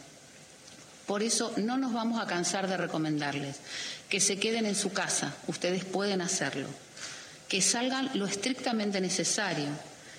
Por 1.08 1.24
eso 1.24 1.52
no 1.58 1.78
nos 1.78 1.92
vamos 1.92 2.22
a 2.22 2.26
cansar 2.26 2.70
de 2.70 2.78
recomendarles 2.78 3.58
que 4.08 4.22
se 4.22 4.40
queden 4.40 4.66
en 4.66 4.76
su 4.76 4.94
casa. 4.94 5.36
Ustedes 5.48 5.84
pueden 5.84 6.22
hacerlo 6.22 6.68
que 7.48 7.62
salgan 7.62 8.10
lo 8.16 8.26
estrictamente 8.26 9.00
necesario, 9.02 9.68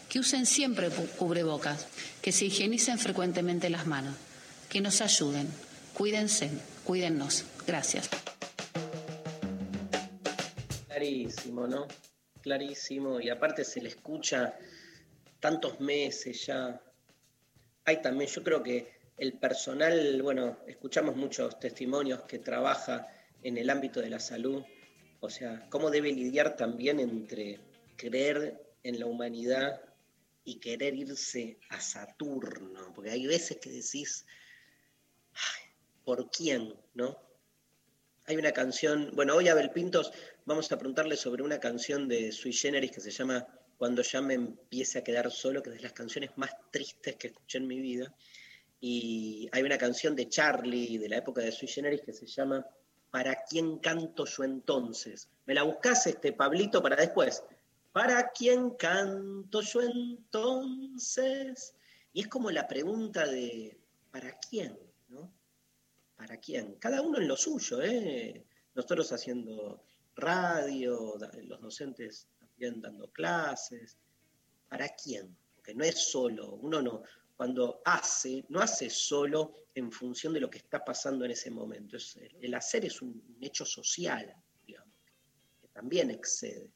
que 0.08 0.20
usen 0.20 0.46
siempre 0.46 0.90
cubrebocas, 0.90 1.86
que 2.22 2.32
se 2.32 2.46
higienicen 2.46 2.98
frecuentemente 2.98 3.70
las 3.70 3.86
manos, 3.86 4.14
que 4.68 4.80
nos 4.80 5.00
ayuden. 5.00 5.48
Cuídense, 5.94 6.50
cuídennos. 6.84 7.44
Gracias. 7.66 8.08
Clarísimo, 10.86 11.66
¿no? 11.66 11.86
Clarísimo. 12.40 13.20
Y 13.20 13.28
aparte 13.28 13.64
se 13.64 13.80
le 13.80 13.88
escucha 13.88 14.54
tantos 15.40 15.80
meses 15.80 16.46
ya. 16.46 16.80
Hay 17.84 18.02
también, 18.02 18.30
yo 18.30 18.42
creo 18.42 18.62
que 18.62 18.96
el 19.16 19.32
personal, 19.34 20.22
bueno, 20.22 20.58
escuchamos 20.66 21.16
muchos 21.16 21.58
testimonios 21.58 22.22
que 22.22 22.38
trabaja 22.38 23.08
en 23.42 23.58
el 23.58 23.70
ámbito 23.70 24.00
de 24.00 24.10
la 24.10 24.20
salud 24.20 24.62
o 25.20 25.30
sea, 25.30 25.66
cómo 25.70 25.90
debe 25.90 26.12
lidiar 26.12 26.56
también 26.56 27.00
entre 27.00 27.60
creer 27.96 28.62
en 28.82 29.00
la 29.00 29.06
humanidad 29.06 29.80
y 30.44 30.60
querer 30.60 30.94
irse 30.94 31.58
a 31.70 31.80
Saturno, 31.80 32.92
porque 32.94 33.10
hay 33.10 33.26
veces 33.26 33.58
que 33.58 33.70
decís, 33.70 34.24
¿por 36.04 36.30
quién? 36.30 36.74
¿No? 36.94 37.18
Hay 38.26 38.36
una 38.36 38.52
canción, 38.52 39.10
bueno, 39.14 39.34
hoy 39.34 39.48
Abel 39.48 39.70
Pintos 39.70 40.12
vamos 40.44 40.70
a 40.70 40.78
preguntarle 40.78 41.16
sobre 41.16 41.42
una 41.42 41.58
canción 41.58 42.08
de 42.08 42.32
Sui 42.32 42.52
Generis 42.52 42.92
que 42.92 43.00
se 43.00 43.10
llama 43.10 43.46
Cuando 43.76 44.02
ya 44.02 44.20
me 44.20 44.34
empiece 44.34 44.98
a 44.98 45.04
quedar 45.04 45.30
solo, 45.30 45.62
que 45.62 45.70
es 45.70 45.76
de 45.76 45.82
las 45.82 45.92
canciones 45.92 46.30
más 46.36 46.50
tristes 46.70 47.16
que 47.16 47.28
escuché 47.28 47.58
en 47.58 47.66
mi 47.66 47.80
vida. 47.80 48.14
Y 48.80 49.48
hay 49.52 49.62
una 49.62 49.78
canción 49.78 50.14
de 50.14 50.28
Charlie 50.28 50.98
de 50.98 51.08
la 51.08 51.18
época 51.18 51.40
de 51.40 51.50
Sui 51.50 51.66
Generis 51.68 52.02
que 52.02 52.12
se 52.12 52.26
llama 52.26 52.64
¿Para 53.10 53.44
quién 53.44 53.78
canto 53.78 54.24
yo 54.26 54.44
entonces? 54.44 55.28
¿Me 55.46 55.54
la 55.54 55.62
buscas, 55.62 56.06
este 56.06 56.32
Pablito, 56.32 56.82
para 56.82 56.96
después? 56.96 57.42
¿Para 57.92 58.30
quién 58.30 58.70
canto 58.70 59.60
yo 59.62 59.80
entonces? 59.80 61.74
Y 62.12 62.20
es 62.22 62.28
como 62.28 62.50
la 62.50 62.66
pregunta 62.68 63.26
de 63.26 63.78
¿para 64.10 64.38
quién? 64.38 64.78
¿no? 65.08 65.32
¿Para 66.16 66.38
quién? 66.38 66.74
Cada 66.76 67.00
uno 67.02 67.18
en 67.18 67.28
lo 67.28 67.36
suyo, 67.36 67.80
¿eh? 67.82 68.44
Nosotros 68.74 69.12
haciendo 69.12 69.82
radio, 70.14 71.18
los 71.44 71.60
docentes 71.60 72.28
también 72.38 72.80
dando 72.80 73.10
clases. 73.12 73.96
¿Para 74.68 74.88
quién? 74.90 75.36
Porque 75.54 75.74
no 75.74 75.84
es 75.84 76.10
solo, 76.10 76.54
uno 76.54 76.82
no, 76.82 77.02
cuando 77.36 77.82
hace, 77.84 78.44
no 78.48 78.60
hace 78.60 78.88
solo 78.88 79.52
en 79.74 79.92
función 79.92 80.32
de 80.32 80.40
lo 80.40 80.48
que 80.48 80.58
está 80.58 80.84
pasando 80.84 81.24
en 81.24 81.32
ese 81.32 81.50
momento. 81.50 81.98
el 82.40 82.54
hacer 82.54 82.86
es 82.86 83.02
un 83.02 83.36
hecho 83.40 83.64
social, 83.66 84.34
digamos, 84.66 84.94
que 85.60 85.68
también 85.68 86.10
excede. 86.10 86.70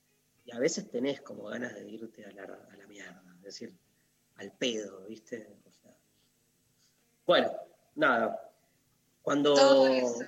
Y 0.44 0.52
a 0.52 0.58
veces 0.58 0.90
tenés 0.90 1.22
como 1.22 1.44
ganas 1.44 1.74
de 1.74 1.88
irte 1.88 2.24
a 2.26 2.32
la, 2.32 2.86
mierda, 2.86 3.22
es 3.38 3.42
decir, 3.42 3.74
al 4.36 4.52
pedo, 4.52 5.06
¿viste? 5.06 5.48
bueno, 7.26 7.52
nada. 7.94 8.52
Cuando. 9.22 9.54
Todo 9.54 9.86
eso. 9.86 10.24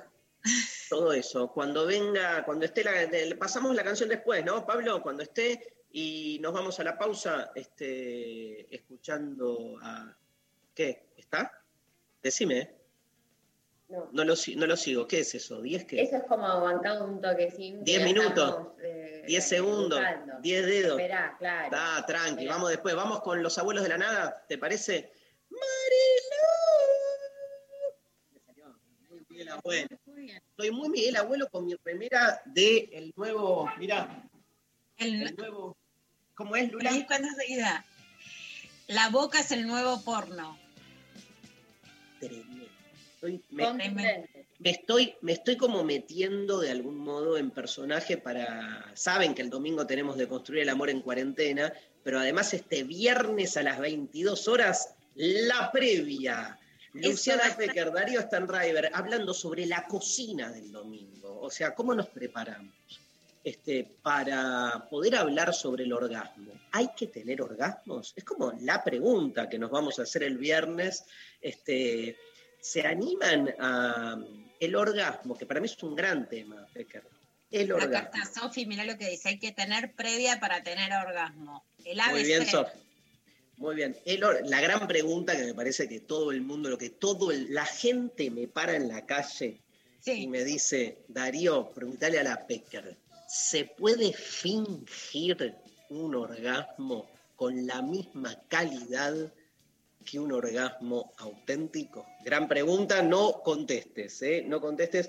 Todo 0.88 1.12
eso. 1.12 1.52
Cuando 1.52 1.86
venga, 1.86 2.44
cuando 2.44 2.64
esté 2.64 2.84
la. 2.84 3.36
pasamos 3.36 3.74
la 3.74 3.84
canción 3.84 4.08
después, 4.08 4.44
¿no, 4.44 4.64
Pablo? 4.64 5.02
Cuando 5.02 5.22
esté 5.22 5.82
y 5.92 6.38
nos 6.40 6.52
vamos 6.52 6.78
a 6.80 6.84
la 6.84 6.98
pausa 6.98 7.52
este, 7.54 8.74
escuchando 8.74 9.78
a 9.82 10.16
¿Qué? 10.74 11.06
¿Está? 11.16 11.52
Decime. 12.22 12.70
No. 13.88 14.08
No 14.12 14.24
lo, 14.24 14.34
no 14.56 14.66
lo 14.66 14.76
sigo. 14.76 15.06
¿Qué 15.06 15.20
es 15.20 15.34
eso? 15.34 15.60
¿10 15.60 15.86
qué? 15.86 16.00
Eso 16.00 16.16
es 16.16 16.22
como 16.24 16.46
bancado 16.60 17.04
un 17.04 17.20
toquecín. 17.20 17.84
10 17.84 18.04
minutos. 18.04 18.68
10 19.26 19.28
eh, 19.28 19.40
segundos. 19.40 20.00
10 20.40 20.66
dedos. 20.66 20.98
Esperá, 20.98 21.36
claro. 21.38 21.64
Está, 21.64 22.06
tranqui. 22.06 22.46
Vamos 22.46 22.70
después. 22.70 22.94
Vamos 22.94 23.20
con 23.20 23.42
los 23.42 23.58
abuelos 23.58 23.82
de 23.82 23.90
la 23.90 23.98
nada. 23.98 24.46
¿Te 24.48 24.56
parece? 24.56 25.12
Marilú. 25.50 26.32
Muy 29.10 29.26
Miguel 29.28 29.48
Abuelo. 29.50 29.88
Estoy 30.48 30.70
muy 30.70 30.88
Miguel 30.88 31.16
Abuelo 31.16 31.48
con 31.50 31.66
mi 31.66 31.74
remera 31.84 32.40
de 32.46 32.88
el 32.94 33.12
nuevo. 33.14 33.70
Mirá. 33.78 34.22
El, 34.96 35.36
nuevo. 35.36 35.76
¿Cómo 36.34 36.56
es, 36.56 36.72
Lula? 36.72 36.90
¿Cuándo 37.06 37.28
seguida? 37.36 37.84
La 38.86 39.10
boca 39.10 39.40
es 39.40 39.52
el 39.52 39.66
nuevo 39.66 40.02
porno. 40.02 40.61
Me, 43.50 44.70
estoy, 44.70 45.14
me 45.20 45.32
estoy 45.32 45.56
como 45.56 45.84
metiendo 45.84 46.60
de 46.60 46.70
algún 46.70 46.98
modo 46.98 47.36
en 47.36 47.50
personaje 47.50 48.16
para. 48.16 48.90
Saben 48.94 49.34
que 49.34 49.42
el 49.42 49.50
domingo 49.50 49.86
tenemos 49.86 50.16
de 50.16 50.28
construir 50.28 50.62
el 50.62 50.68
amor 50.68 50.90
en 50.90 51.02
cuarentena, 51.02 51.72
pero 52.02 52.18
además 52.18 52.52
este 52.54 52.82
viernes 52.84 53.56
a 53.56 53.62
las 53.62 53.78
22 53.78 54.48
horas, 54.48 54.94
la 55.14 55.70
previa. 55.72 56.58
Luciana 56.94 57.44
Pecker, 57.56 57.90
Darío 57.90 58.20
Stanriver, 58.20 58.90
hablando 58.92 59.32
sobre 59.32 59.64
la 59.64 59.86
cocina 59.86 60.50
del 60.50 60.70
domingo. 60.70 61.40
O 61.40 61.50
sea, 61.50 61.74
¿cómo 61.74 61.94
nos 61.94 62.08
preparamos? 62.08 62.74
Este, 63.44 63.96
para 64.02 64.86
poder 64.88 65.16
hablar 65.16 65.52
sobre 65.52 65.82
el 65.84 65.92
orgasmo, 65.92 66.52
¿hay 66.70 66.90
que 66.96 67.08
tener 67.08 67.42
orgasmos? 67.42 68.12
Es 68.14 68.22
como 68.22 68.52
la 68.60 68.84
pregunta 68.84 69.48
que 69.48 69.58
nos 69.58 69.70
vamos 69.70 69.98
a 69.98 70.02
hacer 70.02 70.22
el 70.22 70.38
viernes. 70.38 71.04
Este, 71.40 72.16
¿Se 72.60 72.86
animan 72.86 73.52
a 73.58 74.16
el 74.60 74.76
orgasmo, 74.76 75.36
que 75.36 75.44
para 75.44 75.60
mí 75.60 75.66
es 75.66 75.82
un 75.82 75.96
gran 75.96 76.28
tema, 76.28 76.68
Becker? 76.72 77.02
El 77.50 77.72
orgasmo. 77.72 77.96
Acá 77.96 78.20
está 78.22 78.40
Sofi, 78.40 78.64
mira 78.64 78.84
lo 78.84 78.96
que 78.96 79.10
dice, 79.10 79.30
hay 79.30 79.38
que 79.40 79.50
tener 79.50 79.92
previa 79.92 80.38
para 80.38 80.62
tener 80.62 80.92
orgasmo. 80.92 81.64
El 81.84 81.98
Muy 82.12 82.22
bien, 82.22 82.46
Sofi. 82.46 82.78
Muy 83.56 83.74
bien. 83.76 83.96
la 84.44 84.60
gran 84.60 84.86
pregunta 84.86 85.36
que 85.36 85.44
me 85.44 85.54
parece 85.54 85.88
que 85.88 86.00
todo 86.00 86.30
el 86.30 86.42
mundo, 86.42 86.68
lo 86.68 86.78
que 86.78 86.90
todo 86.90 87.30
la 87.32 87.64
gente 87.66 88.30
me 88.30 88.48
para 88.48 88.76
en 88.76 88.88
la 88.88 89.04
calle 89.04 89.60
y 90.04 90.26
me 90.26 90.44
dice, 90.44 90.98
Darío, 91.08 91.70
pregúntale 91.70 92.18
a 92.18 92.24
la 92.24 92.46
Pecker, 92.46 92.96
¿Se 93.32 93.64
puede 93.64 94.12
fingir 94.12 95.56
un 95.88 96.14
orgasmo 96.14 97.10
con 97.34 97.66
la 97.66 97.80
misma 97.80 98.38
calidad 98.46 99.32
que 100.04 100.20
un 100.20 100.32
orgasmo 100.32 101.14
auténtico? 101.16 102.06
Gran 102.22 102.46
pregunta, 102.46 103.00
no 103.00 103.40
contestes, 103.42 104.20
¿eh? 104.20 104.44
No 104.46 104.60
contestes. 104.60 105.08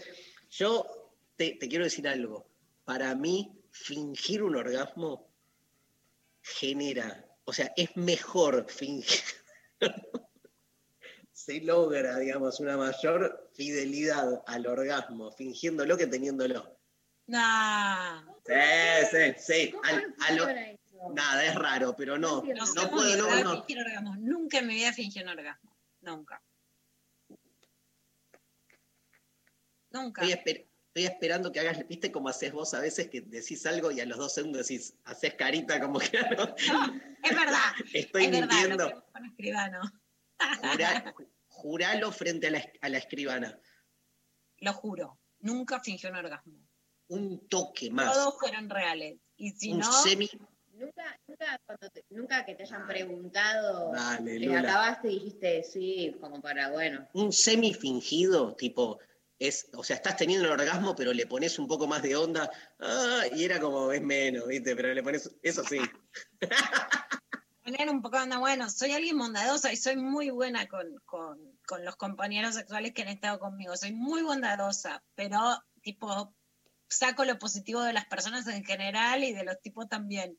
Yo 0.49 1.11
te, 1.36 1.57
quiero 1.59 1.84
decir 1.84 2.07
algo. 2.07 2.47
Para 2.86 3.13
mí, 3.13 3.61
fingir 3.71 4.41
un 4.41 4.55
orgasmo 4.55 5.28
genera, 6.41 7.26
o 7.43 7.51
sea, 7.51 7.74
es 7.76 7.93
mejor 7.97 8.71
fingir. 8.71 9.19
Se 11.34 11.59
logra, 11.59 12.19
digamos, 12.19 12.61
una 12.61 12.78
mayor 12.78 13.49
fidelidad 13.53 14.43
al 14.47 14.65
orgasmo 14.65 15.30
fingiéndolo 15.34 15.97
que 15.97 16.07
teniéndolo. 16.07 16.82
No. 17.34 18.38
Sí, 18.45 18.53
sí, 19.09 19.34
sí. 19.39 19.75
Nada, 21.15 21.45
es 21.45 21.55
raro, 21.55 21.95
pero 21.95 22.15
no. 22.15 22.43
No, 22.43 22.91
puedo, 22.91 23.27
no, 23.27 23.43
no. 23.43 23.59
Orgasmo. 23.63 24.15
Nunca 24.17 24.61
me 24.61 24.75
voy 24.75 24.84
a 24.84 24.93
fingir 24.93 25.23
un 25.23 25.29
orgasmo. 25.29 25.75
Nunca. 26.01 26.43
Nunca. 29.89 30.21
Estoy, 30.23 30.67
esperando 30.93 31.51
que 31.51 31.59
hagas, 31.59 31.88
viste 31.88 32.11
como 32.11 32.29
haces 32.29 32.51
vos 32.51 32.75
a 32.75 32.79
veces 32.79 33.09
que 33.09 33.21
decís 33.21 33.65
algo 33.65 33.89
y 33.89 33.99
a 33.99 34.05
los 34.05 34.19
dos 34.19 34.36
segundos 34.36 34.67
decís, 34.67 34.93
haces 35.05 35.34
carita 35.34 35.79
como 35.79 35.97
que 35.97 36.19
no. 36.38 36.55
es 36.55 37.36
verdad. 37.36 37.73
Estoy 37.93 38.25
es 38.25 38.31
mintiendo. 38.31 38.86
Verdad, 38.86 39.25
escribano. 39.25 39.81
Juralo 41.47 42.11
frente 42.11 42.47
a 42.47 42.51
la, 42.51 42.63
a 42.81 42.89
la 42.89 42.99
escribana. 42.99 43.59
Lo 44.57 44.73
juro, 44.73 45.19
nunca 45.39 45.79
fingió 45.79 46.11
un 46.11 46.17
orgasmo. 46.17 46.62
Un 47.10 47.47
toque 47.47 47.91
más. 47.91 48.14
Todos 48.14 48.39
fueron 48.39 48.70
reales. 48.70 49.18
Y 49.38 49.51
si 49.51 49.72
un 49.72 49.80
no, 49.80 49.91
semi. 49.91 50.30
Nunca, 50.74 51.20
nunca, 51.28 51.60
cuando 51.66 51.89
te- 51.89 52.06
nunca 52.10 52.45
que 52.45 52.56
te 52.56 52.64
hayan 52.64 52.88
preguntado, 52.88 53.91
Dale, 53.93 54.39
les 54.39 54.47
Lula. 54.47 54.62
acabaste 54.62 55.12
y 55.12 55.20
dijiste 55.20 55.64
sí, 55.64 56.16
como 56.20 56.41
para, 56.41 56.72
bueno. 56.72 57.08
Un 57.14 57.32
semi 57.32 57.74
fingido, 57.74 58.56
tipo. 58.56 58.99
Es, 59.39 59.68
o 59.76 59.84
sea, 59.84 59.97
estás 59.97 60.16
teniendo 60.16 60.45
un 60.47 60.54
orgasmo, 60.60 60.95
pero 60.95 61.12
le 61.12 61.28
pones 61.28 61.60
un 61.60 61.68
poco 61.68 61.86
más 61.88 62.01
de 62.01 62.16
onda. 62.16 62.49
Ah, 62.80 63.24
y 63.36 63.43
era 63.43 63.60
como, 63.60 63.91
es 63.91 64.01
menos, 64.01 64.47
¿viste? 64.47 64.76
Pero 64.76 64.93
le 64.93 65.04
pones. 65.04 65.30
Eso 65.41 65.64
sí. 65.64 65.80
poner 67.64 67.89
un 67.89 68.01
poco 68.01 68.18
de 68.18 68.24
onda, 68.24 68.38
bueno, 68.39 68.70
soy 68.70 68.91
alguien 68.91 69.18
bondadosa 69.18 69.72
y 69.72 69.78
soy 69.78 69.95
muy 69.95 70.30
buena 70.30 70.68
con, 70.68 70.95
con, 71.06 71.39
con 71.66 71.86
los 71.86 71.95
compañeros 71.95 72.56
sexuales 72.56 72.93
que 72.93 73.04
han 73.04 73.08
estado 73.08 73.39
conmigo, 73.39 73.76
soy 73.78 73.93
muy 73.93 74.22
bondadosa, 74.22 75.01
pero 75.16 75.39
tipo, 75.82 76.34
saco 76.93 77.25
lo 77.25 77.37
positivo 77.39 77.81
de 77.81 77.93
las 77.93 78.05
personas 78.05 78.47
en 78.47 78.63
general 78.63 79.23
y 79.23 79.33
de 79.33 79.43
los 79.43 79.59
tipos 79.61 79.87
también. 79.87 80.37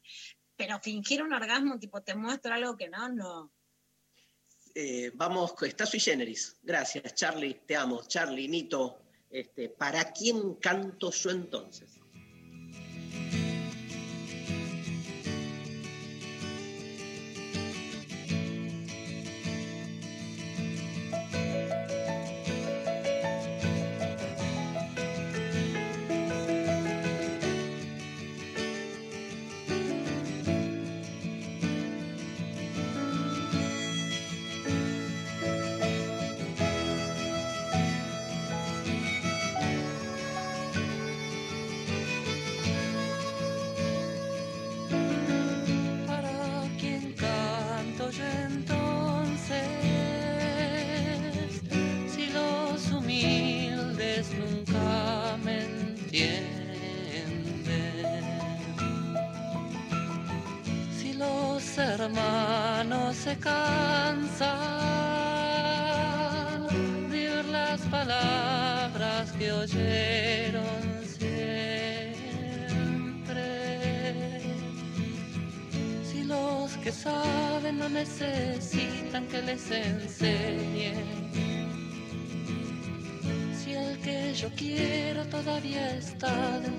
Pero 0.57 0.78
fingir 0.80 1.22
un 1.22 1.32
orgasmo, 1.32 1.78
tipo, 1.78 2.02
te 2.02 2.14
muestro 2.14 2.55
algo 2.55 2.76
que 2.76 2.88
no, 2.88 3.09
no. 3.09 3.52
Eh, 4.74 5.11
vamos, 5.14 5.55
está 5.62 5.86
sui 5.86 6.00
generis. 6.00 6.57
Gracias, 6.62 7.14
Charlie, 7.14 7.62
te 7.66 7.76
amo. 7.76 8.02
Charlie, 8.07 8.48
Nito, 8.48 9.02
este, 9.30 9.68
¿para 9.68 10.12
quién 10.12 10.55
canto 10.55 11.11
yo 11.11 11.30
entonces? 11.30 12.00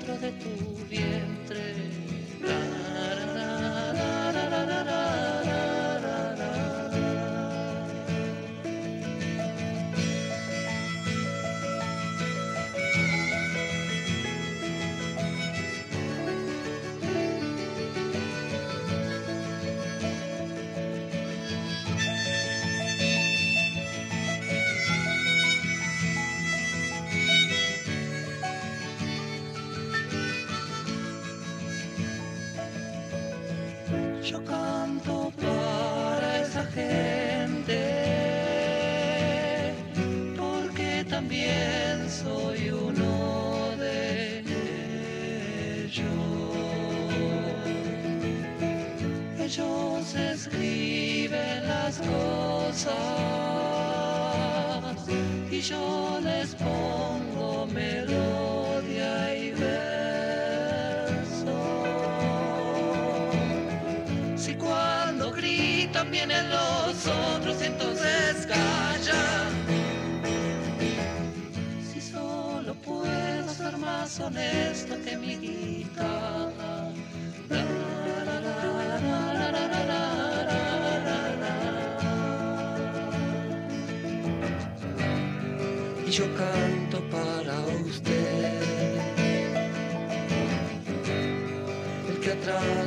Dentro 0.05 0.17
de 0.17 0.31
tu 0.33 0.85
vientre. 0.87 1.04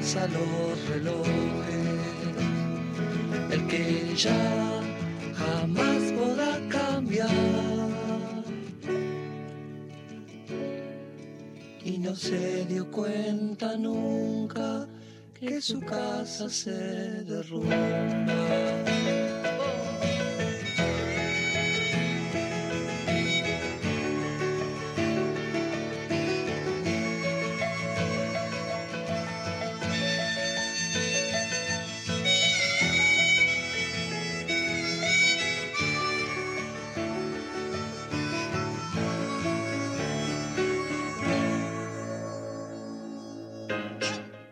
Atrasa 0.09 0.26
los 0.28 0.89
relojes, 0.89 2.02
el 3.51 3.66
que 3.66 4.14
ya 4.16 4.80
jamás 5.35 6.12
podrá 6.12 6.68
cambiar. 6.68 7.28
Y 11.85 11.98
no 11.98 12.14
se 12.14 12.64
dio 12.66 12.90
cuenta 12.90 13.76
nunca 13.76 14.86
que 15.39 15.60
su 15.60 15.80
casa 15.80 16.48
se 16.48 16.70
derrumba. 17.24 18.68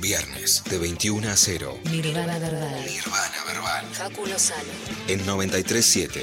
Viernes 0.00 0.62
de 0.70 0.78
21 0.78 1.28
a 1.28 1.36
0 1.36 1.80
Nirvana 1.90 2.38
Verbal. 2.38 2.84
Nirvana 2.86 3.44
Verbal. 3.46 3.84
Facu 3.86 4.26
Lozano. 4.26 4.70
en 5.08 5.26
937 5.26 6.20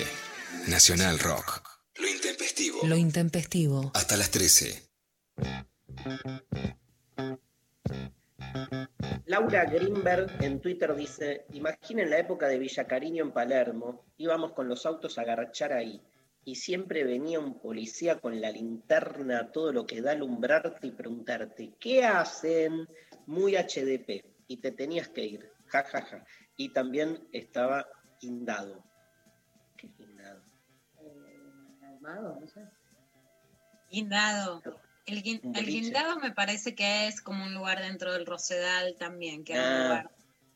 Nacional 0.68 1.20
Rock. 1.20 1.62
Lo 1.96 2.08
intempestivo. 2.08 2.80
Lo 2.84 2.96
intempestivo. 2.96 3.92
Hasta 3.94 4.16
las 4.16 4.32
13. 4.32 4.82
Laura 9.26 9.66
Greenberg 9.66 10.32
en 10.42 10.62
Twitter 10.62 10.96
dice, 10.96 11.46
imaginen 11.52 12.10
la 12.10 12.20
época 12.20 12.48
de 12.48 12.60
Villa 12.60 12.88
Cariño 12.88 13.24
en 13.24 13.32
Palermo, 13.32 14.06
íbamos 14.18 14.54
con 14.54 14.70
los 14.70 14.86
autos 14.86 15.18
a 15.18 15.22
agarchar 15.22 15.74
ahí 15.74 16.02
y 16.46 16.56
siempre 16.56 17.04
venía 17.04 17.40
un 17.40 17.60
policía 17.60 18.20
con 18.20 18.40
la 18.40 18.52
linterna, 18.52 19.52
todo 19.52 19.74
lo 19.74 19.86
que 19.88 20.02
da 20.02 20.12
alumbrarte 20.12 20.88
y 20.88 20.92
preguntarte, 20.92 21.74
¿qué 21.80 22.06
hacen? 22.06 22.88
Muy 23.28 23.56
HDP. 23.56 24.24
Y 24.48 24.58
te 24.58 24.72
tenías 24.72 25.08
que 25.10 25.26
ir, 25.26 25.52
ja, 25.68 25.84
ja, 25.84 26.02
ja. 26.04 26.26
Y 26.58 26.70
también 26.70 27.28
estaba 27.32 27.88
guindado. 28.22 28.84
¿Qué 29.78 29.88
es 29.88 29.98
guindado? 29.98 30.44
Armado, 31.82 32.40
no 32.40 32.48
sé. 32.48 32.68
Guindado. 33.90 34.62
El, 35.06 35.22
guin- 35.24 35.40
Un 35.44 35.56
el 35.56 35.64
boliche. 35.64 35.80
guindado 35.82 36.20
me 36.20 36.32
parece 36.32 36.76
que 36.76 37.08
es 37.08 37.22
como 37.22 37.44
un 37.44 37.54
lugar 37.54 37.80
dentro 37.82 38.12
del 38.14 38.26
Rosedal 38.26 38.96
también, 38.98 39.44
que 39.44 39.54
era 39.54 39.64
un 39.64 39.68
Ah. 39.74 39.84
lugar 39.88 40.12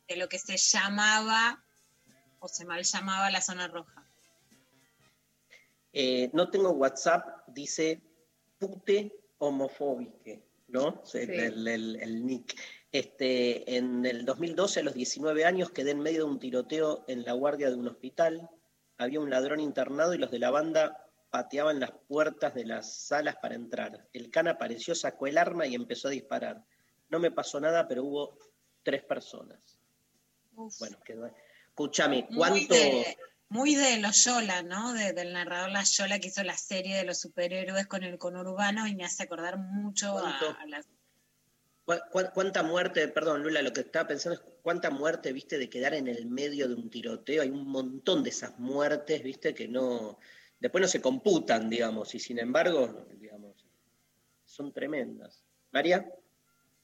de 0.08 0.16
lo 0.16 0.28
que 0.28 0.38
se 0.38 0.56
llamaba 0.56 1.62
o 2.40 2.48
se 2.48 2.64
mal 2.64 2.82
llamaba 2.82 3.30
la 3.30 3.40
zona 3.40 3.68
roja. 3.68 4.04
Eh, 5.92 6.30
no 6.32 6.50
tengo 6.50 6.70
WhatsApp, 6.70 7.42
dice 7.48 8.00
pute 8.58 9.12
homofóbique, 9.38 10.42
¿no? 10.72 11.02
El, 11.14 11.26
Sí. 11.26 11.32
el- 11.34 11.68
el- 11.68 11.96
el 11.96 12.26
nick. 12.26 12.54
Este, 12.92 13.76
en 13.76 14.04
el 14.04 14.24
2012, 14.24 14.80
a 14.80 14.82
los 14.82 14.94
19 14.94 15.44
años, 15.44 15.70
quedé 15.70 15.92
en 15.92 16.00
medio 16.00 16.24
de 16.24 16.30
un 16.32 16.40
tiroteo 16.40 17.04
en 17.08 17.22
la 17.24 17.32
guardia 17.34 17.70
de 17.70 17.76
un 17.76 17.86
hospital. 17.88 18.48
Había 18.98 19.20
un 19.20 19.30
ladrón 19.30 19.60
internado 19.60 20.12
y 20.14 20.18
los 20.18 20.30
de 20.30 20.38
la 20.40 20.50
banda 20.50 21.06
pateaban 21.30 21.78
las 21.78 21.92
puertas 22.08 22.54
de 22.54 22.64
las 22.64 22.92
salas 22.92 23.36
para 23.40 23.54
entrar. 23.54 24.08
El 24.12 24.30
can 24.30 24.48
apareció, 24.48 24.94
sacó 24.96 25.28
el 25.28 25.38
arma 25.38 25.66
y 25.66 25.74
empezó 25.76 26.08
a 26.08 26.10
disparar. 26.10 26.64
No 27.08 27.20
me 27.20 27.30
pasó 27.30 27.60
nada, 27.60 27.86
pero 27.86 28.04
hubo 28.04 28.36
tres 28.82 29.04
personas. 29.04 29.60
Bueno, 30.52 30.98
quedó. 31.04 31.30
Escúchame, 31.68 32.28
¿cuánto? 32.36 32.74
de, 32.74 33.16
muy 33.50 33.74
de 33.74 33.98
Loyola, 33.98 34.62
¿no? 34.62 34.92
De- 34.94 35.12
del 35.12 35.32
narrador 35.32 35.70
Loyola 35.72 36.18
que 36.18 36.28
hizo 36.28 36.42
la 36.44 36.56
serie 36.56 36.96
de 36.96 37.04
los 37.04 37.20
superhéroes 37.20 37.86
con 37.86 38.04
el 38.04 38.16
conurbano 38.16 38.86
y 38.86 38.94
me 38.94 39.04
hace 39.04 39.24
acordar 39.24 39.58
mucho 39.58 40.16
a, 40.18 40.22
¿Cuánto? 40.22 40.58
a 40.58 40.66
las 40.66 40.86
¿Cu- 41.84 41.94
cu- 42.12 42.30
¿Cuánta 42.32 42.62
muerte, 42.62 43.08
perdón 43.08 43.42
Lula, 43.42 43.62
lo 43.62 43.72
que 43.72 43.80
estaba 43.80 44.06
pensando 44.06 44.38
es 44.40 44.46
cuánta 44.62 44.90
muerte, 44.90 45.32
viste, 45.32 45.58
de 45.58 45.68
quedar 45.68 45.94
en 45.94 46.06
el 46.06 46.26
medio 46.26 46.68
de 46.68 46.74
un 46.74 46.88
tiroteo? 46.88 47.42
Hay 47.42 47.50
un 47.50 47.66
montón 47.66 48.22
de 48.22 48.30
esas 48.30 48.56
muertes, 48.60 49.22
viste, 49.24 49.52
que 49.54 49.66
no, 49.66 50.18
después 50.60 50.80
no 50.82 50.86
se 50.88 51.00
computan, 51.00 51.68
digamos, 51.68 52.14
y 52.14 52.20
sin 52.20 52.38
embargo, 52.38 53.06
digamos, 53.18 53.66
son 54.44 54.72
tremendas. 54.72 55.44
María, 55.72 56.08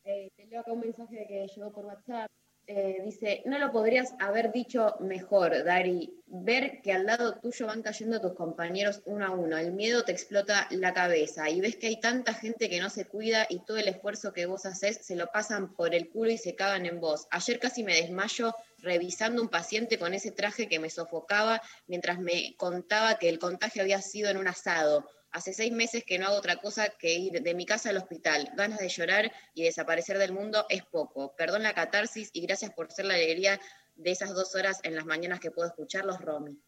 Eh, 0.03 0.31
te 0.37 0.47
leo 0.47 0.61
acá 0.61 0.73
un 0.73 0.81
mensaje 0.81 1.25
que 1.29 1.47
llegó 1.55 1.73
por 1.73 1.85
WhatsApp. 1.85 2.31
Eh, 2.69 3.01
dice, 3.05 3.43
no 3.45 3.59
lo 3.59 3.71
podrías 3.71 4.15
haber 4.19 4.51
dicho 4.51 4.97
mejor, 4.99 5.63
Dari. 5.63 6.13
Ver 6.27 6.81
que 6.83 6.93
al 6.93 7.07
lado 7.07 7.39
tuyo 7.39 7.67
van 7.67 7.83
cayendo 7.83 8.21
tus 8.21 8.35
compañeros 8.35 9.03
uno 9.05 9.25
a 9.25 9.31
uno. 9.31 9.57
El 9.57 9.71
miedo 9.71 10.03
te 10.03 10.11
explota 10.11 10.67
la 10.71 10.93
cabeza 10.93 11.49
y 11.49 11.61
ves 11.61 11.77
que 11.77 11.87
hay 11.87 12.01
tanta 12.01 12.35
gente 12.35 12.69
que 12.69 12.81
no 12.81 12.91
se 12.91 13.07
cuida 13.07 13.47
y 13.49 13.61
todo 13.61 13.77
el 13.77 13.87
esfuerzo 13.87 14.33
que 14.33 14.47
vos 14.47 14.67
haces 14.67 14.99
se 15.01 15.15
lo 15.15 15.29
pasan 15.29 15.75
por 15.75 15.95
el 15.95 16.09
culo 16.09 16.33
y 16.33 16.39
se 16.39 16.57
cagan 16.57 16.87
en 16.87 16.99
vos. 16.99 17.29
Ayer 17.31 17.61
casi 17.61 17.85
me 17.85 17.95
desmayo 17.95 18.53
revisando 18.79 19.41
un 19.41 19.49
paciente 19.49 19.97
con 19.97 20.13
ese 20.13 20.33
traje 20.33 20.69
que 20.69 20.81
me 20.81 20.91
sofocaba 20.91 21.63
mientras 21.87 22.19
me 22.19 22.57
contaba 22.57 23.19
que 23.19 23.29
el 23.29 23.39
contagio 23.39 23.83
había 23.83 24.03
sido 24.03 24.29
en 24.29 24.39
un 24.39 24.49
asado. 24.49 25.09
Hace 25.37 25.53
seis 25.53 25.71
meses 25.71 26.03
que 26.03 26.19
no 26.19 26.29
hago 26.29 26.39
otra 26.39 26.57
cosa 26.57 26.89
que 26.89 27.13
ir 27.13 27.43
de 27.43 27.55
mi 27.55 27.67
casa 27.67 27.91
al 27.91 27.99
hospital. 27.99 28.51
Ganas 28.57 28.79
de 28.79 28.89
llorar 28.89 29.31
y 29.53 29.65
desaparecer 29.65 30.17
del 30.17 30.33
mundo 30.33 30.65
es 30.71 30.83
poco. 30.87 31.37
Perdón 31.37 31.63
la 31.63 31.75
catarsis 31.75 32.31
y 32.33 32.41
gracias 32.41 32.73
por 32.73 32.91
ser 32.91 33.05
la 33.05 33.17
alegría 33.17 33.61
de 33.97 34.13
esas 34.13 34.33
dos 34.33 34.55
horas 34.55 34.81
en 34.83 34.95
las 34.95 35.05
mañanas 35.05 35.39
que 35.39 35.51
puedo 35.51 35.69
escucharlos, 35.69 36.23
Romy. 36.23 36.59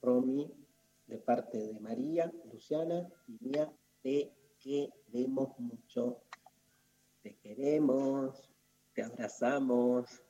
Romy, 0.00 0.52
de 1.06 1.18
parte 1.18 1.58
de 1.58 1.78
María, 1.78 2.28
Luciana 2.50 3.08
y 3.28 3.38
mía, 3.38 3.72
te 4.02 4.32
queremos 4.58 5.56
mucho. 5.60 6.24
Te 7.22 7.36
queremos, 7.36 8.50
te 8.94 9.04
abrazamos. 9.04 10.24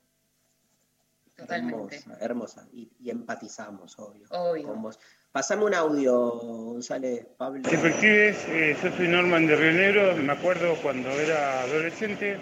Totalmente. 1.34 1.96
Hermosa, 1.96 2.18
hermosa. 2.22 2.68
Y, 2.70 2.92
y 3.00 3.08
empatizamos, 3.08 3.98
obvio. 3.98 4.26
Obvio. 4.30 4.68
con 4.68 4.82
vos. 4.82 4.98
Pasame 5.32 5.64
un 5.64 5.74
audio, 5.74 6.12
González, 6.12 7.24
Pablo. 7.38 7.62
Efectives, 7.64 8.36
eh, 8.48 8.76
yo 8.82 8.94
soy 8.94 9.08
Norman 9.08 9.46
de 9.46 9.56
Río 9.56 9.72
Negro, 9.72 10.14
me 10.16 10.30
acuerdo 10.30 10.74
cuando 10.82 11.08
era 11.08 11.62
adolescente, 11.62 12.36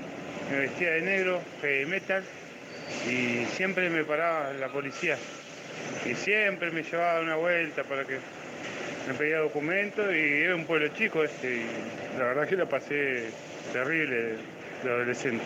me 0.51 0.59
vestía 0.59 0.91
de 0.91 1.03
negro, 1.03 1.41
heavy 1.63 1.87
metal, 1.87 2.25
y 3.09 3.47
siempre 3.55 3.89
me 3.91 4.03
paraba 4.03 4.53
la 4.55 4.73
policía. 4.73 5.17
Y 6.05 6.17
siempre 6.17 6.73
me 6.73 6.83
llevaba 6.83 7.21
una 7.21 7.37
vuelta 7.37 7.85
para 7.85 8.05
que 8.05 8.19
me 9.07 9.15
pedía 9.15 9.39
documentos 9.39 10.13
y 10.13 10.43
era 10.43 10.57
un 10.57 10.67
pueblo 10.67 10.89
chico 10.89 11.23
este, 11.23 11.59
y 11.59 12.19
la 12.19 12.25
verdad 12.25 12.49
que 12.49 12.57
la 12.57 12.69
pasé 12.69 13.31
terrible 13.73 14.37
de 14.83 14.91
adolescente. 14.91 15.45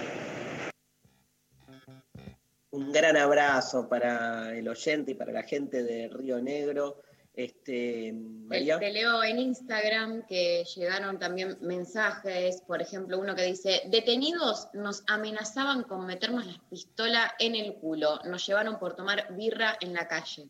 Un 2.70 2.90
gran 2.90 3.18
abrazo 3.18 3.86
para 3.86 4.56
el 4.56 4.66
oyente 4.66 5.10
y 5.10 5.14
para 5.14 5.30
la 5.30 5.42
gente 5.42 5.82
de 5.82 6.08
Río 6.08 6.40
Negro. 6.40 7.02
Este, 7.36 8.12
Te, 8.12 8.12
María. 8.12 8.78
te 8.78 8.92
leo 8.92 9.24
en 9.24 9.40
Instagram 9.40 10.24
que 10.26 10.64
llegaron 10.76 11.18
también 11.18 11.58
mensajes, 11.62 12.62
por 12.62 12.80
ejemplo, 12.80 13.18
uno 13.18 13.34
que 13.34 13.42
dice, 13.42 13.82
detenidos 13.90 14.68
nos 14.72 15.02
amenazaban 15.08 15.82
con 15.82 16.06
meternos 16.06 16.46
la 16.46 16.62
pistola 16.70 17.34
en 17.40 17.56
el 17.56 17.74
culo, 17.74 18.20
nos 18.24 18.46
llevaron 18.46 18.78
por 18.78 18.94
tomar 18.94 19.34
birra 19.34 19.76
en 19.80 19.94
la 19.94 20.06
calle. 20.06 20.48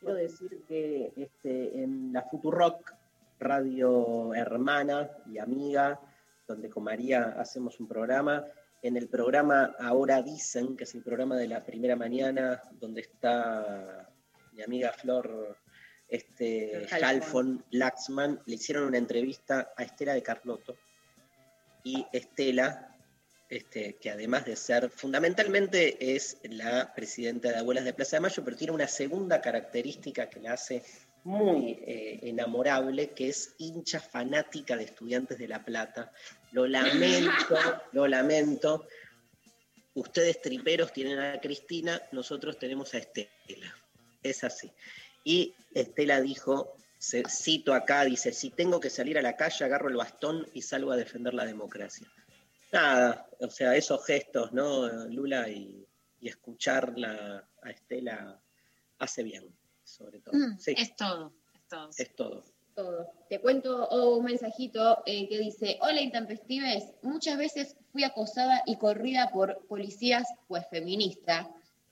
Quiero 0.00 0.14
decir 0.14 0.64
que 0.66 1.12
este, 1.16 1.82
en 1.82 2.12
la 2.12 2.22
Futurock, 2.22 2.94
radio 3.38 4.34
hermana 4.34 5.08
y 5.30 5.38
amiga, 5.38 6.00
donde 6.48 6.68
con 6.68 6.82
María 6.82 7.36
hacemos 7.38 7.78
un 7.78 7.86
programa, 7.86 8.44
en 8.82 8.96
el 8.96 9.08
programa 9.08 9.76
Ahora 9.78 10.20
Dicen, 10.22 10.76
que 10.76 10.84
es 10.84 10.94
el 10.96 11.02
programa 11.02 11.36
de 11.36 11.46
la 11.46 11.64
primera 11.64 11.94
mañana, 11.94 12.62
donde 12.80 13.02
está 13.02 14.08
mi 14.58 14.64
amiga 14.64 14.92
Flor 14.92 15.56
este. 16.08 16.86
Halfon 16.90 17.64
Laxman, 17.70 18.40
le 18.46 18.54
hicieron 18.56 18.84
una 18.84 18.98
entrevista 18.98 19.72
a 19.76 19.84
Estela 19.84 20.14
de 20.14 20.22
Carlotto. 20.22 20.76
Y 21.84 22.04
Estela, 22.12 22.96
este, 23.48 23.96
que 23.96 24.10
además 24.10 24.44
de 24.44 24.56
ser, 24.56 24.90
fundamentalmente 24.90 26.14
es 26.14 26.38
la 26.42 26.92
presidenta 26.92 27.50
de 27.50 27.58
Abuelas 27.58 27.84
de 27.84 27.94
Plaza 27.94 28.16
de 28.16 28.20
Mayo, 28.20 28.44
pero 28.44 28.56
tiene 28.56 28.72
una 28.72 28.88
segunda 28.88 29.40
característica 29.40 30.28
que 30.28 30.40
la 30.40 30.54
hace 30.54 30.82
muy 31.24 31.78
eh, 31.86 32.20
enamorable, 32.22 33.10
que 33.10 33.28
es 33.28 33.54
hincha 33.58 34.00
fanática 34.00 34.76
de 34.76 34.84
estudiantes 34.84 35.38
de 35.38 35.48
La 35.48 35.64
Plata. 35.64 36.12
Lo 36.52 36.66
lamento, 36.66 37.30
lo 37.92 38.08
lamento. 38.08 38.86
Ustedes 39.94 40.40
triperos 40.40 40.92
tienen 40.92 41.18
a 41.18 41.40
Cristina, 41.40 42.00
nosotros 42.12 42.58
tenemos 42.58 42.94
a 42.94 42.98
Estela. 42.98 43.74
Es 44.22 44.44
así. 44.44 44.70
Y 45.24 45.54
Estela 45.74 46.20
dijo, 46.20 46.74
se- 46.98 47.24
cito 47.28 47.74
acá, 47.74 48.04
dice, 48.04 48.32
si 48.32 48.50
tengo 48.50 48.80
que 48.80 48.90
salir 48.90 49.18
a 49.18 49.22
la 49.22 49.36
calle, 49.36 49.64
agarro 49.64 49.88
el 49.88 49.96
bastón 49.96 50.46
y 50.54 50.62
salgo 50.62 50.92
a 50.92 50.96
defender 50.96 51.34
la 51.34 51.44
democracia. 51.44 52.06
Nada, 52.72 53.26
o 53.40 53.48
sea, 53.48 53.74
esos 53.76 54.04
gestos, 54.04 54.52
¿no, 54.52 54.88
Lula? 55.06 55.48
Y, 55.48 55.86
y 56.20 56.28
escucharla 56.28 57.48
a 57.62 57.70
Estela 57.70 58.40
hace 58.98 59.22
bien, 59.22 59.56
sobre 59.84 60.20
todo. 60.20 60.34
Mm, 60.36 60.58
Sí, 60.58 60.74
Es 60.76 60.94
todo, 60.96 61.32
es 61.54 61.68
todo. 61.68 61.90
es 61.96 62.16
todo. 62.16 62.44
todo. 62.74 63.10
Te 63.28 63.40
cuento 63.40 63.88
oh, 63.88 64.16
un 64.16 64.24
mensajito 64.26 65.02
eh, 65.06 65.28
que 65.28 65.38
dice, 65.38 65.78
hola 65.80 66.00
intempestives, 66.00 66.92
muchas 67.02 67.38
veces 67.38 67.76
fui 67.92 68.04
acosada 68.04 68.62
y 68.66 68.76
corrida 68.76 69.30
por 69.32 69.66
policías, 69.66 70.26
pues 70.46 70.64
feminista. 70.70 71.48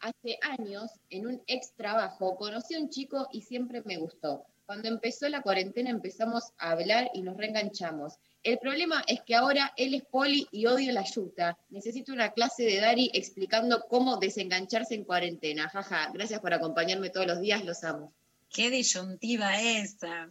Hace 0.07 0.39
años, 0.41 0.93
en 1.11 1.27
un 1.27 1.43
ex 1.49 1.73
trabajo, 1.73 2.37
conocí 2.37 2.77
a 2.77 2.79
un 2.79 2.91
chico 2.91 3.27
y 3.33 3.43
siempre 3.43 3.83
me 3.85 3.97
gustó. 3.97 4.47
Cuando 4.65 4.87
empezó 4.87 5.29
la 5.29 5.43
cuarentena 5.43 5.91
empezamos 5.91 6.53
a 6.59 6.71
hablar 6.71 7.11
y 7.13 7.23
nos 7.23 7.37
reenganchamos. 7.37 8.21
El 8.45 8.61
problema 8.61 9.03
es 9.09 9.23
que 9.23 9.35
ahora 9.35 9.73
él 9.77 9.95
es 9.95 10.05
poli 10.05 10.47
y 10.53 10.67
odio 10.67 10.93
la 10.93 11.03
yuta. 11.03 11.59
Necesito 11.71 12.13
una 12.13 12.31
clase 12.31 12.63
de 12.63 12.81
Dari 12.81 13.11
explicando 13.15 13.85
cómo 13.89 14.19
desengancharse 14.19 14.95
en 14.95 15.03
cuarentena. 15.03 15.69
Jaja, 15.71 16.13
gracias 16.15 16.39
por 16.39 16.55
acompañarme 16.55 17.11
todos 17.11 17.27
los 17.27 17.41
días, 17.41 17.65
los 17.65 17.83
amo. 17.83 18.13
Qué 18.49 18.71
disyuntiva 18.71 19.61
esa. 19.61 20.31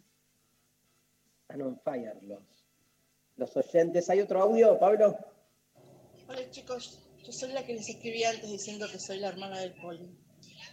Están 1.42 1.62
on 1.62 1.78
fire 1.84 2.16
los, 2.24 2.40
los 3.36 3.58
oyentes. 3.58 4.10
¿Hay 4.10 4.22
otro 4.22 4.42
audio, 4.42 4.80
Pablo? 4.80 5.18
Hola 6.30 6.50
chicos, 6.50 7.05
yo 7.26 7.32
soy 7.32 7.54
la 7.54 7.66
que 7.66 7.74
les 7.74 7.90
escribí 7.90 8.24
antes 8.24 8.50
diciendo 8.50 8.88
que 8.92 9.00
soy 9.00 9.18
la 9.18 9.30
hermana 9.30 9.60
del 9.60 9.74
poli. 9.74 10.08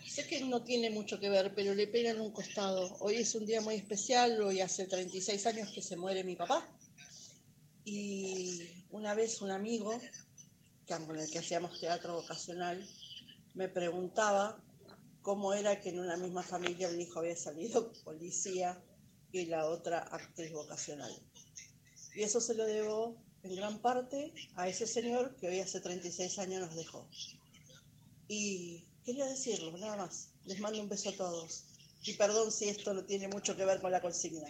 sé 0.07 0.27
que 0.27 0.43
no 0.43 0.62
tiene 0.62 0.91
mucho 0.91 1.19
que 1.19 1.31
ver, 1.31 1.55
pero 1.55 1.74
le 1.74 1.87
pegan 1.87 2.20
un 2.20 2.31
costado. 2.31 2.95
Hoy 3.01 3.16
es 3.16 3.35
un 3.35 3.47
día 3.47 3.62
muy 3.62 3.77
especial, 3.77 4.41
hoy 4.43 4.61
hace 4.61 4.87
36 4.87 5.47
años 5.47 5.70
que 5.73 5.81
se 5.81 5.97
muere 5.97 6.24
mi 6.24 6.37
papá. 6.37 6.69
Y 7.85 8.69
una 8.91 9.15
vez 9.15 9.41
un 9.41 9.51
amigo, 9.51 9.99
con 10.87 11.19
el 11.19 11.31
que 11.31 11.39
hacíamos 11.39 11.81
teatro 11.81 12.16
vocacional, 12.16 12.87
me 13.55 13.69
preguntaba 13.69 14.62
cómo 15.23 15.55
era 15.55 15.81
que 15.81 15.89
en 15.89 16.01
una 16.01 16.19
misma 16.19 16.43
familia 16.43 16.89
un 16.89 17.01
hijo 17.01 17.20
había 17.20 17.37
salido 17.37 17.93
policía 18.05 18.79
y 19.31 19.47
la 19.47 19.66
otra 19.66 20.01
actriz 20.01 20.53
vocacional. 20.53 21.12
Y 22.15 22.23
eso 22.23 22.43
se 22.43 22.55
lo 22.55 22.66
debo 22.66 23.32
en 23.43 23.56
gran 23.56 23.78
parte 23.78 24.32
a 24.55 24.69
ese 24.69 24.86
señor 24.86 25.35
que 25.36 25.48
hoy 25.48 25.60
hace 25.60 25.81
36 25.81 26.39
años 26.39 26.60
nos 26.60 26.77
dejó. 26.77 27.09
Y 28.28 28.85
quería 29.05 29.27
decirlo, 29.27 29.77
nada 29.78 29.97
más. 29.97 30.31
Les 30.44 30.60
mando 30.60 30.81
un 30.81 30.89
beso 30.89 31.10
a 31.10 31.16
todos. 31.16 31.64
Y 32.05 32.14
perdón 32.14 32.51
si 32.51 32.69
esto 32.69 32.94
no 32.94 33.05
tiene 33.05 33.28
mucho 33.28 33.56
que 33.56 33.64
ver 33.64 33.81
con 33.81 33.93
la 33.93 34.01
consigna. 34.01 34.48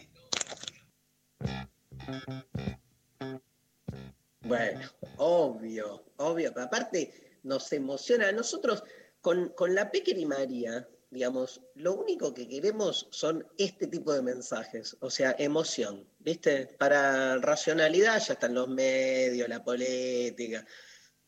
Bueno, 4.40 4.90
obvio, 5.16 6.04
obvio. 6.16 6.52
Pero 6.52 6.66
aparte, 6.66 7.38
nos 7.42 7.72
emociona. 7.72 8.30
Nosotros, 8.32 8.84
con, 9.20 9.50
con 9.50 9.74
la 9.74 9.90
Pequer 9.90 10.18
y 10.18 10.26
María, 10.26 10.88
digamos, 11.10 11.62
lo 11.74 11.94
único 11.94 12.32
que 12.32 12.48
queremos 12.48 13.08
son 13.10 13.46
este 13.58 13.86
tipo 13.86 14.12
de 14.12 14.22
mensajes. 14.22 14.96
O 15.00 15.10
sea, 15.10 15.34
emoción. 15.38 16.06
¿Viste? 16.24 16.66
Para 16.78 17.36
racionalidad 17.38 18.22
ya 18.24 18.34
están 18.34 18.54
los 18.54 18.68
medios, 18.68 19.48
la 19.48 19.64
política. 19.64 20.64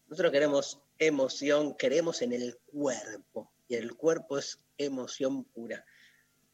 Nosotros 0.06 0.30
queremos 0.30 0.80
emoción, 0.98 1.74
queremos 1.74 2.22
en 2.22 2.32
el 2.32 2.56
cuerpo. 2.66 3.52
Y 3.66 3.74
el 3.74 3.96
cuerpo 3.96 4.38
es 4.38 4.60
emoción 4.78 5.44
pura. 5.44 5.84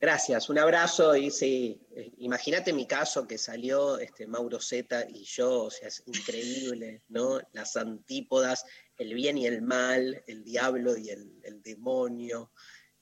Gracias, 0.01 0.49
un 0.49 0.59
abrazo 0.59 1.15
y 1.15 1.31
sí, 1.31 1.79
imagínate 2.17 2.73
mi 2.73 2.87
caso 2.87 3.27
que 3.27 3.37
salió 3.37 3.99
este, 3.99 4.27
Mauro 4.27 4.59
Zeta 4.59 5.07
y 5.07 5.25
yo, 5.25 5.65
o 5.65 5.71
sea, 5.71 5.89
es 5.89 6.03
increíble, 6.07 7.03
¿no? 7.09 7.39
Las 7.53 7.77
antípodas, 7.77 8.65
el 8.97 9.13
bien 9.13 9.37
y 9.37 9.47
el 9.47 9.61
mal, 9.61 10.25
el 10.27 10.43
diablo 10.43 10.97
y 10.97 11.11
el, 11.11 11.39
el 11.43 11.61
demonio, 11.63 12.51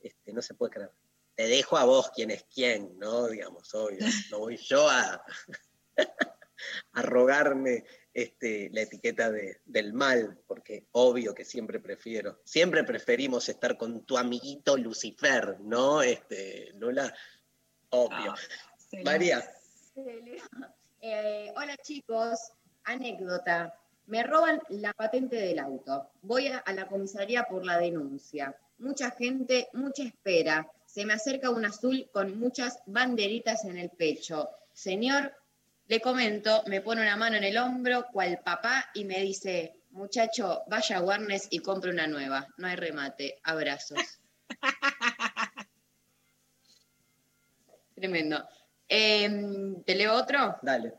este, 0.01 0.33
no 0.33 0.43
se 0.43 0.55
puede 0.55 0.73
creer. 0.73 0.98
Te 1.39 1.47
dejo 1.47 1.77
a 1.79 1.85
vos 1.85 2.11
quién 2.13 2.33
es 2.33 2.45
quién, 2.53 2.99
¿no? 2.99 3.29
Digamos, 3.29 3.73
obvio, 3.73 3.99
no 4.33 4.41
voy 4.41 4.57
yo 4.57 4.89
a, 4.91 5.23
a 6.95 7.03
rogarme 7.03 7.85
este, 8.13 8.69
la 8.73 8.81
etiqueta 8.81 9.31
de- 9.31 9.61
del 9.65 9.93
mal, 9.93 10.41
porque 10.49 10.89
obvio 10.91 11.33
que 11.37 11.45
siempre 11.45 11.79
prefiero, 11.79 12.41
siempre 12.45 12.83
preferimos 12.83 13.49
estar 13.49 13.79
con 13.79 14.05
tu 14.05 14.19
amiguito 14.19 14.77
Lucifer, 14.77 15.61
¿no? 15.61 16.03
Este, 16.03 16.73
Lola, 16.75 17.15
obvio. 17.91 18.35
María, 19.05 19.49
Eh, 21.01 21.53
hola 21.57 21.77
chicos, 21.77 22.51
anécdota. 22.83 23.79
Me 24.07 24.25
roban 24.25 24.61
la 24.71 24.93
patente 24.93 25.37
del 25.37 25.61
auto. 25.61 26.11
Voy 26.23 26.49
a, 26.49 26.59
a 26.59 26.73
la 26.73 26.89
comisaría 26.89 27.45
por 27.45 27.65
la 27.65 27.79
denuncia. 27.79 28.59
Mucha 28.79 29.13
gente, 29.13 29.69
mucha 29.75 30.03
espera. 30.03 30.69
Se 30.89 31.05
me 31.05 31.13
acerca 31.13 31.51
un 31.51 31.67
azul 31.67 32.09
con 32.13 32.41
muchas 32.41 32.79
banderitas 32.87 33.67
en 33.67 33.77
el 33.77 33.91
pecho. 33.91 34.49
Señor, 34.73 35.35
le 35.87 36.01
comento, 36.01 36.63
me 36.67 36.81
pone 36.81 37.03
una 37.03 37.15
mano 37.15 37.37
en 37.37 37.45
el 37.45 37.59
hombro, 37.59 38.07
cual 38.11 38.41
papá, 38.43 38.89
y 38.95 39.05
me 39.05 39.21
dice, 39.21 39.83
muchacho, 39.91 40.63
vaya 40.67 40.97
a 40.97 41.03
Warnes 41.03 41.47
y 41.51 41.59
compre 41.59 41.91
una 41.91 42.07
nueva. 42.07 42.49
No 42.57 42.69
hay 42.69 42.77
remate. 42.77 43.39
Abrazos. 43.43 44.01
Tremendo. 47.95 48.49
Em, 48.89 49.83
¿Te 49.85 49.95
leo 49.95 50.15
otro? 50.15 50.57
dale. 50.63 50.95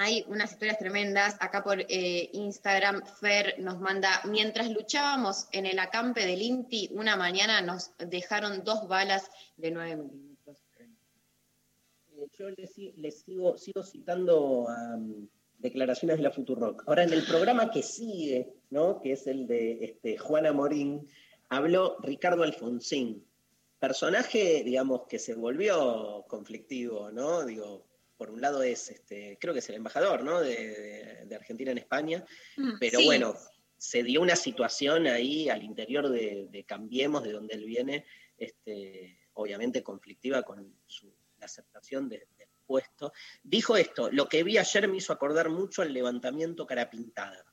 Hay 0.00 0.24
unas 0.28 0.52
historias 0.52 0.78
tremendas. 0.78 1.36
Acá 1.40 1.62
por 1.64 1.80
eh, 1.80 2.30
Instagram, 2.32 3.02
Fer 3.20 3.56
nos 3.58 3.80
manda, 3.80 4.20
mientras 4.24 4.70
luchábamos 4.70 5.48
en 5.52 5.66
el 5.66 5.78
acampe 5.80 6.24
del 6.24 6.40
INTI, 6.40 6.90
una 6.92 7.16
mañana 7.16 7.60
nos 7.62 7.90
dejaron 7.98 8.62
dos 8.62 8.86
balas 8.86 9.28
de 9.56 9.72
9 9.72 9.96
milímetros. 9.96 10.56
Eh, 10.78 12.26
Yo 12.38 12.48
les, 12.50 12.72
si- 12.72 12.92
les 12.96 13.22
sigo, 13.22 13.56
sigo 13.58 13.82
citando 13.82 14.68
declaraciones 15.58 16.18
de 16.18 16.22
la 16.22 16.30
Futurock. 16.30 16.84
Ahora, 16.86 17.02
en 17.02 17.12
el 17.12 17.24
programa 17.24 17.70
que 17.72 17.82
sigue, 17.82 18.54
¿no? 18.70 19.00
que 19.02 19.12
es 19.12 19.26
el 19.26 19.48
de 19.48 19.84
este, 19.84 20.16
Juana 20.16 20.52
Morín, 20.52 21.08
habló 21.48 21.96
Ricardo 22.02 22.44
Alfonsín, 22.44 23.24
personaje, 23.80 24.62
digamos, 24.64 25.08
que 25.08 25.18
se 25.18 25.34
volvió 25.34 26.24
conflictivo, 26.28 27.10
¿no? 27.10 27.44
Digo, 27.44 27.87
por 28.18 28.30
un 28.30 28.40
lado 28.40 28.62
es, 28.62 28.90
este, 28.90 29.38
creo 29.40 29.54
que 29.54 29.60
es 29.60 29.68
el 29.68 29.76
embajador, 29.76 30.24
¿no? 30.24 30.40
De, 30.40 31.26
Argentina 31.34 31.70
en 31.70 31.78
España, 31.78 32.24
pero 32.80 32.98
sí. 32.98 33.06
bueno, 33.06 33.36
se 33.76 34.02
dio 34.02 34.20
una 34.20 34.34
situación 34.34 35.06
ahí 35.06 35.48
al 35.48 35.62
interior 35.62 36.08
de, 36.08 36.48
de 36.50 36.64
Cambiemos, 36.64 37.22
de 37.22 37.32
donde 37.32 37.54
él 37.54 37.64
viene, 37.64 38.04
este, 38.36 39.20
obviamente 39.34 39.82
conflictiva 39.82 40.42
con 40.42 40.74
su, 40.86 41.14
la 41.38 41.46
aceptación 41.46 42.08
de- 42.08 42.26
del 42.36 42.48
puesto. 42.66 43.12
Dijo 43.42 43.76
esto, 43.76 44.10
lo 44.10 44.28
que 44.28 44.42
vi 44.42 44.58
ayer 44.58 44.88
me 44.88 44.96
hizo 44.96 45.12
acordar 45.12 45.48
mucho 45.48 45.82
al 45.82 45.92
levantamiento 45.92 46.66
cara 46.66 46.90
pintada. 46.90 47.44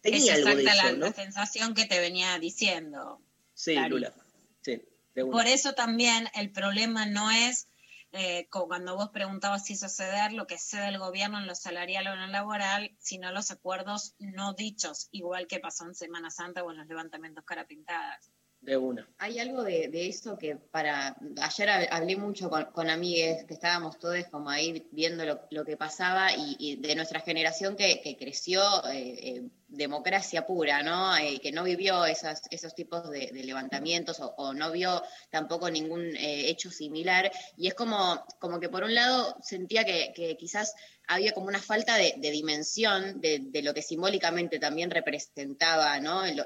Tenía 0.00 0.34
es 0.34 0.38
algo 0.38 0.56
de 0.56 0.62
exacta 0.62 0.88
eso, 0.88 0.96
la, 0.98 1.12
sensación 1.12 1.74
que 1.74 1.86
te 1.86 1.98
venía 1.98 2.38
diciendo. 2.38 3.20
Sí. 3.54 3.74
Lula. 3.88 4.14
Sí. 4.62 4.80
Por 5.14 5.46
eso 5.46 5.72
también 5.72 6.28
el 6.34 6.52
problema 6.52 7.06
no 7.06 7.30
es 7.30 7.66
eh, 8.12 8.48
cuando 8.50 8.96
vos 8.96 9.10
preguntabas 9.10 9.64
si 9.64 9.74
eso 9.74 9.88
ceder, 9.88 10.32
lo 10.32 10.46
que 10.46 10.58
cede 10.58 10.88
el 10.88 10.98
gobierno 10.98 11.38
en 11.38 11.46
lo 11.46 11.54
salarial 11.54 12.06
o 12.06 12.12
en 12.14 12.20
lo 12.20 12.26
laboral, 12.28 12.94
sino 12.98 13.30
los 13.32 13.50
acuerdos 13.50 14.14
no 14.18 14.54
dichos, 14.54 15.08
igual 15.12 15.46
que 15.46 15.60
pasó 15.60 15.84
en 15.86 15.94
Semana 15.94 16.30
Santa 16.30 16.62
o 16.64 16.70
en 16.70 16.78
los 16.78 16.86
levantamientos 16.86 17.44
cara 17.44 17.66
pintadas. 17.66 18.30
De 18.60 18.76
una. 18.76 19.08
Hay 19.18 19.38
algo 19.38 19.62
de, 19.62 19.86
de 19.86 20.08
eso 20.08 20.36
que 20.36 20.56
para... 20.56 21.16
Ayer 21.40 21.68
hab- 21.68 21.88
hablé 21.92 22.16
mucho 22.16 22.50
con, 22.50 22.64
con 22.72 22.90
amigues, 22.90 23.44
que 23.44 23.54
estábamos 23.54 24.00
todos 24.00 24.24
como 24.32 24.50
ahí 24.50 24.88
viendo 24.90 25.24
lo, 25.24 25.42
lo 25.50 25.64
que 25.64 25.76
pasaba 25.76 26.32
y, 26.34 26.56
y 26.58 26.74
de 26.74 26.96
nuestra 26.96 27.20
generación 27.20 27.76
que, 27.76 28.00
que 28.02 28.16
creció 28.16 28.60
eh, 28.88 29.14
eh, 29.22 29.48
democracia 29.68 30.46
pura, 30.46 30.82
¿no? 30.82 31.12
Que 31.42 31.52
no 31.52 31.62
vivió 31.64 32.04
esas, 32.06 32.42
esos 32.50 32.74
tipos 32.74 33.10
de, 33.10 33.30
levantamientos 33.32 34.18
o, 34.20 34.54
no 34.54 34.72
vio 34.72 35.02
tampoco 35.30 35.70
ningún 35.70 36.16
eh, 36.16 36.48
hecho 36.48 36.70
similar. 36.70 37.30
Y 37.56 37.68
es 37.68 37.74
como, 37.74 38.24
como 38.40 38.58
que 38.60 38.68
por 38.68 38.82
un 38.84 38.94
lado 38.94 39.36
sentía 39.42 39.84
que, 39.84 40.36
quizás 40.38 40.74
había 41.06 41.32
como 41.32 41.46
una 41.46 41.60
falta 41.60 41.96
de, 41.96 42.14
dimensión 42.18 43.20
de, 43.20 43.62
lo 43.62 43.72
que 43.72 43.82
simbólicamente 43.82 44.58
también 44.58 44.90
representaba 44.90 45.98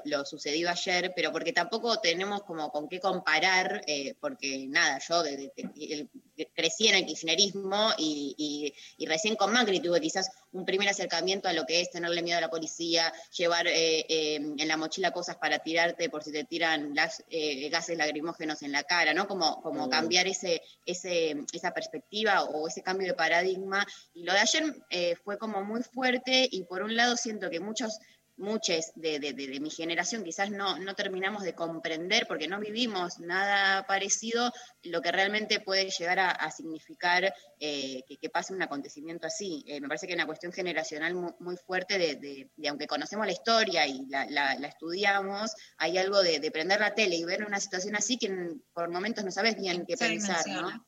lo, 0.05 0.25
sucedido 0.25 0.69
ayer, 0.69 1.11
pero 1.15 1.31
porque 1.31 1.51
tampoco 1.51 1.99
tenemos 1.99 2.43
como 2.43 2.71
con 2.71 2.87
qué 2.87 2.99
comparar, 2.99 3.83
eh, 3.87 4.15
porque 4.19 4.65
nada, 4.67 4.99
yo 4.99 5.23
el- 5.25 6.09
crecí 6.55 6.87
en 6.87 6.95
el 6.95 7.05
kirchnerismo 7.05 7.91
y, 7.97 8.35
y- 8.37 9.03
y 9.03 9.05
recién 9.05 9.35
con 9.35 9.51
Macri 9.51 9.79
tuve 9.79 10.01
quizás 10.01 10.31
un 10.51 10.65
primer 10.65 10.89
acercamiento 10.89 11.47
a 11.47 11.53
lo 11.53 11.65
que 11.65 11.81
es 11.81 11.91
tenerle 11.91 12.21
miedo 12.21 12.37
a 12.37 12.41
la 12.41 12.49
policía, 12.49 13.12
llevar 13.37 13.67
eh, 13.67 14.05
eh, 14.09 14.35
en 14.35 14.67
la 14.67 14.77
mochila 14.77 15.11
cosas 15.11 15.37
para 15.37 15.59
tirarte 15.59 16.09
por 16.09 16.23
si 16.23 16.31
te 16.31 16.43
tiran 16.43 16.93
las, 16.95 17.23
eh, 17.29 17.69
gases 17.69 17.97
lacrimógenos 17.97 18.61
en 18.63 18.71
la 18.71 18.83
cara, 18.83 19.13
¿no? 19.13 19.27
Como, 19.27 19.61
como 19.61 19.87
Mm. 19.87 19.89
cambiar 19.89 20.27
ese, 20.27 20.61
ese, 20.85 21.35
esa 21.51 21.71
perspectiva 21.71 22.43
o 22.43 22.67
ese 22.67 22.81
cambio 22.81 23.07
de 23.07 23.13
paradigma. 23.13 23.85
Y 24.13 24.23
lo 24.23 24.33
de 24.33 24.39
ayer 24.39 24.63
eh, 24.89 25.15
fue 25.23 25.37
como 25.37 25.63
muy 25.63 25.83
fuerte 25.83 26.47
y 26.51 26.63
por 26.63 26.83
un 26.83 26.95
lado 26.95 27.15
siento 27.17 27.49
que 27.49 27.59
muchos 27.59 27.99
muchos 28.37 28.91
de, 28.95 29.19
de- 29.19 29.33
de- 29.33 29.47
de 29.47 29.59
mi 29.59 29.69
generación 29.69 30.23
quizás 30.23 30.49
no, 30.49 30.79
no 30.79 30.95
terminamos 30.95 31.43
de 31.43 31.53
comprender 31.53 32.25
porque 32.27 32.47
no 32.47 32.59
vivimos 32.59 33.19
nada 33.19 33.85
parecido 33.85 34.51
lo 34.83 35.01
que 35.01 35.11
realmente 35.11 35.59
puede 35.59 35.89
llegar 35.89 36.17
a, 36.19 36.31
a 36.31 36.49
significar 36.51 37.33
eh, 37.59 38.01
que, 38.07 38.17
que 38.17 38.29
pase 38.29 38.53
un 38.53 38.61
acontecimiento 38.63 39.27
así. 39.27 39.63
Eh, 39.67 39.79
me 39.79 39.87
parece 39.87 40.07
que 40.07 40.13
es 40.13 40.17
una 40.17 40.25
cuestión 40.25 40.51
generacional 40.51 41.13
muy, 41.13 41.31
muy 41.39 41.57
fuerte 41.57 41.97
de, 41.97 42.15
de- 42.15 42.49
de 42.55 42.67
aunque 42.69 42.87
conocemos 42.87 43.25
la 43.27 43.33
historia 43.33 43.85
y 43.85 44.05
la, 44.07 44.25
la- 44.25 44.55
la 44.55 44.67
estudiamos, 44.67 45.51
hay 45.77 45.97
algo 45.99 46.21
de, 46.23 46.39
de 46.39 46.51
prender 46.51 46.79
la 46.79 46.95
tele 46.95 47.15
y 47.15 47.23
ver 47.25 47.43
una 47.45 47.59
situación 47.59 47.95
así 47.95 48.17
que 48.17 48.27
en- 48.27 48.63
por 48.73 48.89
momentos 48.89 49.23
no 49.23 49.31
sabes 49.31 49.55
bien 49.57 49.85
qué 49.85 49.95
pensar. 50.09 50.37
¿no? 50.61 50.87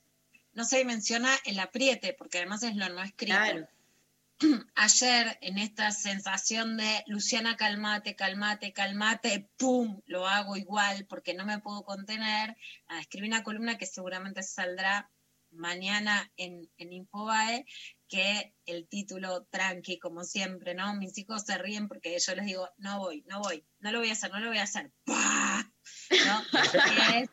No 0.54 0.64
se 0.66 0.78
dimensiona 0.78 1.30
el 1.46 1.60
apriete, 1.60 2.16
porque 2.18 2.38
además 2.40 2.64
es 2.64 2.76
lo 2.76 2.88
no 2.90 3.04
escrito. 3.04 3.36
Ayer, 4.76 5.38
en 5.42 5.58
esta 5.58 5.92
sensación 5.92 6.78
de 6.78 7.04
Luciana, 7.08 7.56
calmate, 7.56 8.16
calmate, 8.16 8.74
calmate, 8.74 9.50
¡pum! 9.58 10.02
Lo 10.06 10.28
hago 10.28 10.58
igual 10.58 11.06
porque 11.08 11.34
no 11.34 11.46
me 11.46 11.60
puedo 11.60 11.84
contener. 11.84 12.58
Ah, 12.88 13.00
escribí 13.00 13.28
una 13.28 13.44
columna 13.44 13.78
que 13.78 13.86
seguramente 13.86 14.44
saldrá 14.44 15.10
mañana 15.52 16.32
en, 16.36 16.70
en 16.78 16.92
Infobae, 16.92 17.66
que 18.10 18.54
el 18.66 18.88
título 18.90 19.46
tranqui, 19.46 20.00
como 20.00 20.24
siempre, 20.24 20.76
¿no? 20.76 20.94
Mis 20.96 21.18
hijos 21.18 21.44
se 21.44 21.58
ríen 21.58 21.88
porque 21.88 22.18
yo 22.20 22.36
les 22.36 22.46
digo, 22.46 22.70
no 22.78 23.00
voy, 23.00 23.24
no 23.28 23.40
voy, 23.40 23.66
no 23.80 23.92
lo 23.92 24.00
voy 24.00 24.10
a 24.10 24.14
hacer, 24.14 24.32
no 24.32 24.40
lo 24.40 24.50
voy 24.50 24.58
a 24.58 24.64
hacer. 24.64 24.92
¡Pah! 25.06 25.72
¿No? 26.26 26.44
Es, 27.16 27.30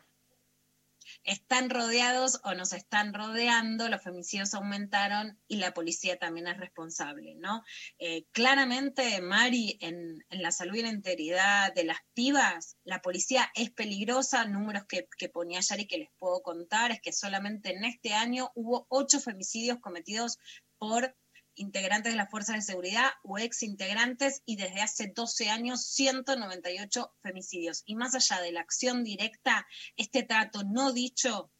están 1.23 1.69
rodeados 1.69 2.39
o 2.43 2.53
nos 2.53 2.73
están 2.73 3.13
rodeando, 3.13 3.87
los 3.89 4.01
femicidios 4.01 4.53
aumentaron 4.53 5.39
y 5.47 5.57
la 5.57 5.73
policía 5.73 6.17
también 6.17 6.47
es 6.47 6.57
responsable, 6.57 7.35
¿no? 7.35 7.63
Eh, 7.99 8.25
claramente, 8.31 9.21
Mari, 9.21 9.77
en, 9.81 10.23
en 10.29 10.41
la 10.41 10.51
salud 10.51 10.75
y 10.75 10.81
la 10.81 10.89
integridad 10.89 11.73
de 11.73 11.85
las 11.85 11.99
pibas, 12.13 12.77
la 12.83 13.01
policía 13.01 13.51
es 13.55 13.71
peligrosa. 13.71 14.45
Números 14.45 14.85
que, 14.87 15.07
que 15.17 15.29
ponía 15.29 15.61
Yari 15.61 15.87
que 15.87 15.97
les 15.97 16.09
puedo 16.17 16.41
contar 16.41 16.91
es 16.91 17.01
que 17.01 17.13
solamente 17.13 17.71
en 17.71 17.85
este 17.85 18.13
año 18.13 18.51
hubo 18.55 18.85
ocho 18.89 19.19
femicidios 19.19 19.79
cometidos 19.79 20.37
por 20.77 21.15
integrantes 21.55 22.13
de 22.13 22.17
las 22.17 22.29
fuerzas 22.29 22.55
de 22.55 22.61
seguridad 22.61 23.11
o 23.23 23.37
ex 23.37 23.63
integrantes 23.63 24.41
y 24.45 24.55
desde 24.55 24.81
hace 24.81 25.11
12 25.15 25.49
años 25.49 25.85
198 25.85 27.13
femicidios. 27.21 27.83
Y 27.85 27.95
más 27.95 28.15
allá 28.15 28.41
de 28.41 28.51
la 28.51 28.61
acción 28.61 29.03
directa, 29.03 29.65
este 29.95 30.23
trato 30.23 30.63
no 30.63 30.93
dicho, 30.93 31.51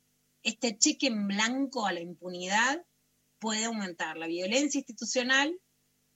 este 0.41 0.77
cheque 0.77 1.07
en 1.07 1.27
blanco 1.27 1.85
a 1.85 1.93
la 1.93 2.01
impunidad 2.01 2.85
puede 3.39 3.65
aumentar 3.65 4.17
la 4.17 4.27
violencia 4.27 4.79
institucional 4.79 5.59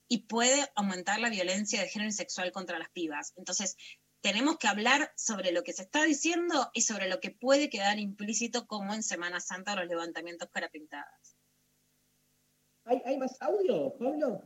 y 0.07 0.19
puede 0.23 0.67
aumentar 0.75 1.19
la 1.19 1.29
violencia 1.29 1.81
de 1.81 1.89
género 1.89 2.09
y 2.09 2.13
sexual 2.13 2.51
contra 2.51 2.79
las 2.79 2.89
pibas. 2.89 3.33
Entonces, 3.35 3.75
tenemos 4.21 4.57
que 4.57 4.67
hablar 4.67 5.13
sobre 5.15 5.51
lo 5.51 5.63
que 5.63 5.73
se 5.73 5.83
está 5.83 6.03
diciendo 6.03 6.69
y 6.73 6.81
sobre 6.81 7.07
lo 7.07 7.19
que 7.19 7.31
puede 7.31 7.69
quedar 7.69 7.99
implícito 7.99 8.67
como 8.67 8.93
en 8.93 9.03
Semana 9.03 9.39
Santa 9.39 9.75
los 9.75 9.87
levantamientos 9.87 10.49
cara 10.51 10.69
pintadas. 10.69 11.36
¿Hay, 12.88 13.01
hay 13.05 13.18
más 13.18 13.35
audio, 13.41 13.93
Pablo? 13.97 14.43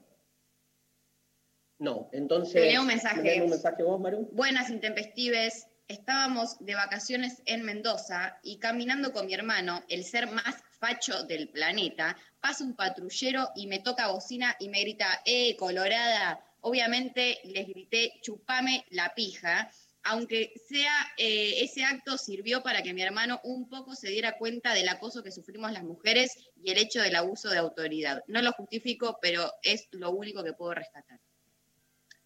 No, 1.78 2.10
entonces. 2.12 2.54
Te 2.54 2.72
leo 2.72 2.82
un 2.82 2.88
mensaje. 2.88 3.18
¿me 3.18 3.24
lees 3.24 3.42
un 3.44 3.50
mensaje 3.50 3.84
vos, 3.84 4.00
Maru? 4.00 4.30
Buenas 4.34 4.70
intempestives. 4.70 5.68
Estábamos 5.88 6.58
de 6.60 6.76
vacaciones 6.76 7.42
en 7.46 7.64
Mendoza 7.64 8.40
y 8.44 8.58
caminando 8.60 9.12
con 9.12 9.26
mi 9.26 9.34
hermano, 9.34 9.84
el 9.90 10.06
ser 10.06 10.32
más 10.32 10.56
facho 10.80 11.24
del 11.24 11.50
planeta, 11.50 12.16
pasa 12.40 12.64
un 12.64 12.76
patrullero 12.76 13.50
y 13.56 13.68
me 13.68 13.80
toca 13.80 14.12
bocina 14.12 14.56
y 14.60 14.70
me 14.70 14.82
grita, 14.82 15.22
¡eh, 15.26 15.56
colorada! 15.58 16.40
Obviamente 16.62 17.40
les 17.44 17.68
grité, 17.68 18.14
chupame 18.22 18.86
la 18.92 19.14
pija, 19.14 19.70
aunque 20.04 20.54
sea 20.68 20.94
eh, 21.18 21.64
ese 21.64 21.84
acto 21.84 22.18
sirvió 22.18 22.64
para 22.64 22.82
que 22.82 22.94
mi 22.94 23.02
hermano 23.02 23.40
un 23.44 23.70
poco 23.70 23.96
se 23.96 24.10
diera 24.10 24.38
cuenta 24.38 24.74
del 24.74 24.90
acoso 24.90 25.24
que 25.24 25.32
sufrimos 25.32 25.72
las 25.72 25.84
mujeres 25.84 26.36
y 26.64 26.72
el 26.72 26.78
hecho 26.78 27.02
del 27.02 27.16
abuso 27.16 27.50
de 27.50 27.58
autoridad. 27.58 28.24
No 28.28 28.42
lo 28.42 28.52
justifico, 28.54 29.20
pero 29.22 29.52
es 29.62 29.88
lo 29.92 30.12
único 30.12 30.44
que 30.44 30.54
puedo 30.54 30.74
rescatar. 30.74 31.20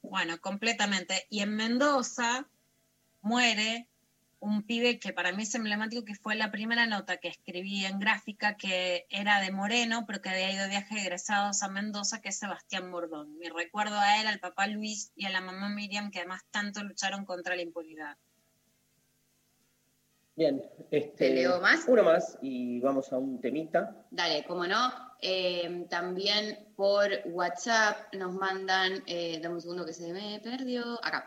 Bueno, 0.01 0.39
completamente. 0.39 1.25
Y 1.29 1.41
en 1.41 1.55
Mendoza 1.55 2.47
muere 3.21 3.89
un 4.45 4.61
pibe 4.63 4.99
que 4.99 5.11
para 5.11 5.31
mí 5.31 5.43
es 5.43 5.55
emblemático, 5.55 6.05
que 6.05 6.13
fue 6.13 6.35
la 6.35 6.51
primera 6.51 6.85
nota 6.85 7.17
que 7.17 7.27
escribí 7.27 7.83
en 7.83 7.99
gráfica, 7.99 8.57
que 8.57 9.07
era 9.09 9.41
de 9.41 9.51
Moreno, 9.51 10.05
pero 10.05 10.21
que 10.21 10.29
había 10.29 10.51
ido 10.51 10.63
de 10.63 10.69
viaje 10.69 10.93
de 10.93 11.01
egresados 11.01 11.63
a 11.63 11.67
Mendoza, 11.67 12.21
que 12.21 12.29
es 12.29 12.37
Sebastián 12.37 12.91
Bordón. 12.91 13.37
Mi 13.39 13.49
recuerdo 13.49 13.97
a 13.97 14.21
él, 14.21 14.27
al 14.27 14.39
papá 14.39 14.67
Luis 14.67 15.11
y 15.15 15.25
a 15.25 15.31
la 15.31 15.41
mamá 15.41 15.69
Miriam, 15.69 16.11
que 16.11 16.19
además 16.19 16.43
tanto 16.51 16.83
lucharon 16.83 17.25
contra 17.25 17.55
la 17.55 17.63
impunidad. 17.63 18.17
Bien, 20.35 20.61
este, 20.91 21.29
¿Te 21.29 21.29
leo 21.33 21.59
más? 21.59 21.85
Uno 21.87 22.03
más 22.03 22.37
y 22.41 22.79
vamos 22.81 23.11
a 23.13 23.17
un 23.17 23.41
temita. 23.41 24.05
Dale, 24.11 24.43
como 24.43 24.67
no. 24.67 24.91
Eh, 25.21 25.87
también 25.89 26.67
por 26.75 27.09
WhatsApp 27.25 28.13
nos 28.13 28.33
mandan, 28.33 29.01
eh, 29.07 29.39
dame 29.41 29.55
un 29.55 29.61
segundo 29.61 29.85
que 29.85 29.93
se 29.93 30.13
me 30.13 30.39
perdió, 30.41 30.99
acá. 31.03 31.25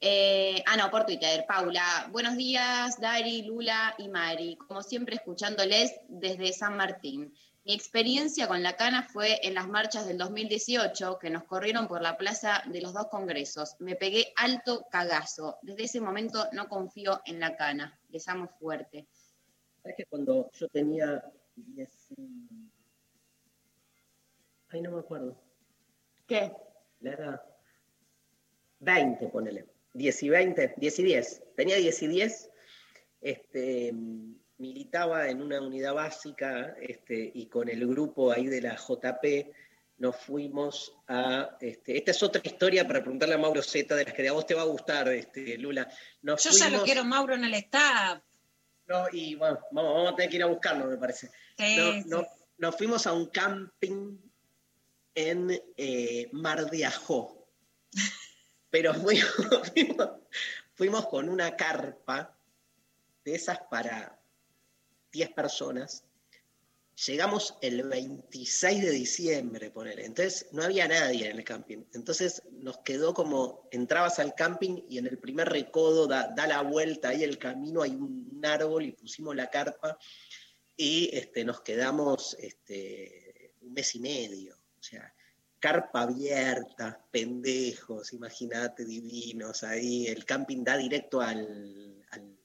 Eh, 0.00 0.62
ah, 0.66 0.76
no, 0.76 0.90
por 0.92 1.04
Twitter, 1.06 1.44
Paula. 1.46 2.08
Buenos 2.12 2.36
días, 2.36 3.00
Dari, 3.00 3.42
Lula 3.42 3.96
y 3.98 4.08
Mari. 4.08 4.56
Como 4.56 4.80
siempre, 4.82 5.16
escuchándoles 5.16 5.92
desde 6.06 6.52
San 6.52 6.76
Martín. 6.76 7.34
Mi 7.64 7.74
experiencia 7.74 8.46
con 8.46 8.62
la 8.62 8.76
cana 8.76 9.02
fue 9.02 9.40
en 9.42 9.54
las 9.54 9.66
marchas 9.66 10.06
del 10.06 10.16
2018 10.16 11.18
que 11.18 11.30
nos 11.30 11.44
corrieron 11.44 11.88
por 11.88 12.00
la 12.00 12.16
plaza 12.16 12.62
de 12.66 12.80
los 12.80 12.94
dos 12.94 13.08
congresos. 13.08 13.74
Me 13.80 13.96
pegué 13.96 14.32
alto 14.36 14.86
cagazo. 14.88 15.58
Desde 15.62 15.82
ese 15.84 16.00
momento 16.00 16.46
no 16.52 16.68
confío 16.68 17.20
en 17.26 17.40
la 17.40 17.56
cana. 17.56 17.98
Les 18.08 18.28
amo 18.28 18.48
fuerte. 18.60 19.08
¿Sabes 19.82 19.96
que 19.96 20.04
cuando 20.06 20.48
yo 20.52 20.68
tenía 20.68 21.24
10 21.56 22.14
Ay, 24.70 24.80
no 24.80 24.92
me 24.92 25.00
acuerdo. 25.00 25.36
¿Qué? 26.26 26.52
La 27.00 27.12
edad. 27.14 27.42
20, 28.80 29.26
ponele. 29.28 29.77
10 29.98 30.22
y 30.22 30.28
20, 30.28 30.74
10 30.76 30.98
y 30.98 31.02
10. 31.02 31.42
Tenía 31.56 31.76
10 31.76 32.02
y 32.02 32.06
10. 32.06 32.50
Este, 33.20 33.92
militaba 34.58 35.28
en 35.28 35.42
una 35.42 35.60
unidad 35.60 35.94
básica 35.94 36.74
este, 36.80 37.30
y 37.34 37.46
con 37.46 37.68
el 37.68 37.86
grupo 37.86 38.30
ahí 38.32 38.46
de 38.46 38.62
la 38.62 38.76
JP 38.76 39.52
nos 39.98 40.16
fuimos 40.16 40.94
a... 41.08 41.56
Este, 41.60 41.98
esta 41.98 42.12
es 42.12 42.22
otra 42.22 42.40
historia 42.44 42.86
para 42.86 43.00
preguntarle 43.00 43.34
a 43.34 43.38
Mauro 43.38 43.62
Zeta, 43.62 43.96
de 43.96 44.04
las 44.04 44.14
que 44.14 44.28
a 44.28 44.32
vos 44.32 44.46
te 44.46 44.54
va 44.54 44.62
a 44.62 44.66
gustar, 44.66 45.08
este, 45.08 45.58
Lula. 45.58 45.88
Nos 46.22 46.44
Yo 46.44 46.50
ya 46.52 46.70
lo 46.70 46.84
quiero, 46.84 47.04
Mauro, 47.04 47.34
en 47.34 47.44
el 47.44 47.54
staff. 47.54 48.22
No, 48.86 49.06
y 49.12 49.34
bueno, 49.34 49.58
vamos, 49.72 49.94
vamos 49.94 50.12
a 50.12 50.16
tener 50.16 50.30
que 50.30 50.36
ir 50.36 50.42
a 50.44 50.46
buscarlo, 50.46 50.86
me 50.86 50.96
parece. 50.96 51.28
Sí, 51.58 51.76
No- 51.76 51.92
sí. 51.92 52.02
no- 52.06 52.26
nos 52.58 52.76
fuimos 52.76 53.06
a 53.06 53.12
un 53.12 53.26
camping 53.26 54.16
en 55.14 55.60
eh, 55.76 56.28
Mar 56.32 56.70
de 56.70 56.86
Ajó. 56.86 57.48
Pero 58.70 58.94
fuimos, 58.94 60.10
fuimos, 60.74 61.06
con 61.06 61.28
una 61.28 61.56
carpa 61.56 62.36
de 63.24 63.34
esas 63.34 63.60
para 63.70 64.20
10 65.12 65.30
personas. 65.30 66.04
Llegamos 67.06 67.54
el 67.62 67.84
26 67.84 68.82
de 68.82 68.90
diciembre, 68.90 69.70
ponele. 69.70 70.04
Entonces 70.04 70.48
no 70.50 70.64
había 70.64 70.88
nadie 70.88 71.30
en 71.30 71.38
el 71.38 71.44
camping. 71.44 71.84
Entonces 71.94 72.42
nos 72.50 72.78
quedó 72.78 73.14
como, 73.14 73.68
entrabas 73.70 74.18
al 74.18 74.34
camping 74.34 74.82
y 74.88 74.98
en 74.98 75.06
el 75.06 75.18
primer 75.18 75.48
recodo 75.48 76.08
da, 76.08 76.32
da 76.34 76.48
la 76.48 76.62
vuelta 76.62 77.10
ahí 77.10 77.22
el 77.22 77.38
camino, 77.38 77.82
hay 77.82 77.92
un, 77.92 78.28
un 78.32 78.44
árbol 78.44 78.86
y 78.86 78.92
pusimos 78.92 79.36
la 79.36 79.48
carpa 79.48 79.96
y 80.80 81.10
este, 81.12 81.44
nos 81.44 81.60
quedamos 81.60 82.36
este, 82.38 83.52
un 83.60 83.72
mes 83.72 83.94
y 83.96 84.00
medio. 84.00 84.54
O 84.54 84.82
sea, 84.82 85.12
carpa 85.58 86.02
abierta, 86.02 87.04
pendejos, 87.10 88.12
imagínate, 88.12 88.84
divinos 88.84 89.62
ahí. 89.64 90.06
El 90.06 90.24
camping 90.24 90.62
da 90.64 90.76
directo 90.76 91.20
al, 91.20 92.04
al- 92.10 92.36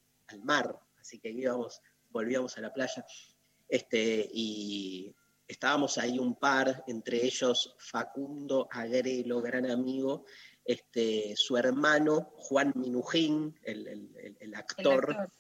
mar, 0.44 0.76
así 1.00 1.20
que 1.20 1.30
íbamos, 1.30 1.80
volvíamos 2.10 2.58
a 2.58 2.62
la 2.62 2.74
playa. 2.74 3.06
Este, 3.70 4.28
y 4.34 5.14
estábamos 5.48 5.98
ahí 6.00 6.18
un 6.18 6.36
par, 6.36 6.84
entre 6.88 7.24
ellos 7.24 7.76
Facundo 7.78 8.68
Agrelo, 8.72 9.42
gran 9.42 9.70
amigo, 9.70 10.26
este, 10.66 11.36
su 11.36 11.56
hermano 11.56 12.32
Juan 12.38 12.74
Minujín, 12.76 13.60
el, 13.64 13.88
el- 14.40 14.56
actor. 14.56 15.32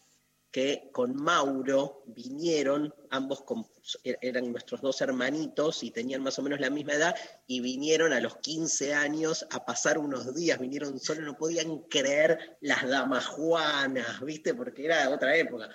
Que 0.53 0.89
con 0.91 1.15
Mauro 1.15 2.03
vinieron, 2.05 2.93
ambos 3.09 3.41
con- 3.41 3.65
eran 4.03 4.51
nuestros 4.51 4.81
dos 4.81 5.01
hermanitos 5.01 5.81
y 5.81 5.89
tenían 5.89 6.21
más 6.21 6.37
o 6.37 6.43
menos 6.43 6.59
la 6.59 6.69
misma 6.69 6.93
edad, 6.93 7.15
y 7.47 7.59
vinieron 7.59 8.13
a 8.13 8.19
los 8.19 8.37
15 8.37 8.93
años 8.93 9.47
a 9.49 9.65
pasar 9.65 9.97
unos 9.97 10.35
días, 10.35 10.59
vinieron 10.59 10.99
solo, 10.99 11.21
no 11.21 11.35
podían 11.35 11.79
creer 11.89 12.59
las 12.61 12.87
damas 12.87 13.25
juanas, 13.25 14.21
¿viste? 14.21 14.53
Porque 14.53 14.85
era 14.85 15.09
otra 15.09 15.35
época. 15.35 15.69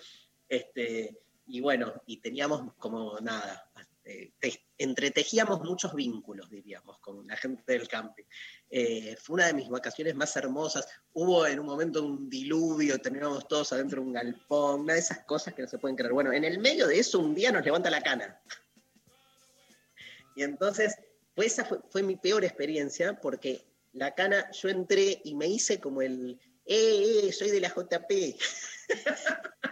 Este, 0.49 1.21
y 1.49 1.61
bueno, 1.61 1.93
y 2.07 2.19
teníamos 2.19 2.73
como 2.79 3.19
nada, 3.19 3.68
eh, 4.09 4.32
te- 4.39 4.64
entretejíamos 4.78 5.60
muchos 5.60 5.94
vínculos, 5.94 6.48
diríamos, 6.48 6.98
con 7.01 7.26
la 7.26 7.36
gente 7.36 7.62
del 7.72 7.86
camping. 7.86 8.24
Eh, 8.70 9.16
fue 9.20 9.35
una 9.35 9.48
de 9.48 9.52
mis 9.52 9.68
vacaciones 9.68 10.14
más 10.14 10.35
hermosas. 10.36 10.89
Hubo 11.12 11.47
en 11.47 11.60
un 11.60 11.66
momento 11.66 12.02
un 12.02 12.30
diluvio, 12.30 12.98
terminamos 12.98 13.47
todos 13.47 13.70
adentro 13.74 14.01
de 14.01 14.06
un 14.06 14.14
galpón, 14.14 14.80
una 14.80 14.94
de 14.94 15.01
esas 15.01 15.24
cosas 15.26 15.52
que 15.52 15.60
no 15.60 15.68
se 15.68 15.78
pueden 15.78 15.94
creer. 15.94 16.14
Bueno, 16.14 16.32
en 16.32 16.44
el 16.44 16.59
medio 16.59 16.86
de 16.86 16.98
eso 16.98 17.18
un 17.18 17.35
día 17.35 17.52
nos 17.52 17.62
levanta 17.64 17.90
la 17.90 18.01
cana. 18.01 18.40
Y 20.35 20.43
entonces, 20.43 20.97
fue, 21.35 21.44
esa 21.44 21.66
fue, 21.66 21.80
fue 21.90 22.02
mi 22.02 22.16
peor 22.16 22.44
experiencia 22.44 23.20
porque 23.20 23.60
la 23.93 24.14
cana, 24.14 24.51
yo 24.52 24.70
entré 24.70 25.20
y 25.22 25.35
me 25.35 25.48
hice 25.48 25.80
como 25.80 26.01
el, 26.01 26.40
eh, 26.64 27.24
eh, 27.24 27.32
soy 27.32 27.51
de 27.51 27.60
la 27.60 27.68
JP. 27.68 28.10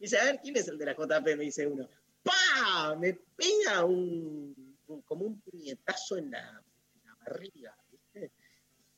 Dice, 0.00 0.18
a 0.18 0.24
ver, 0.24 0.40
¿quién 0.42 0.56
es 0.56 0.68
el 0.68 0.76
de 0.76 0.86
la 0.86 0.94
JP? 0.94 1.24
Me 1.36 1.44
dice 1.44 1.66
uno. 1.66 1.88
Me 2.98 3.14
pega 3.36 3.84
un, 3.84 4.76
un- 4.88 5.02
como 5.02 5.24
un 5.26 5.40
puñetazo 5.40 6.16
en 6.16 6.30
la, 6.30 6.62
en 6.94 7.06
la 7.06 7.14
barriga. 7.16 7.76
¿viste? 7.90 8.30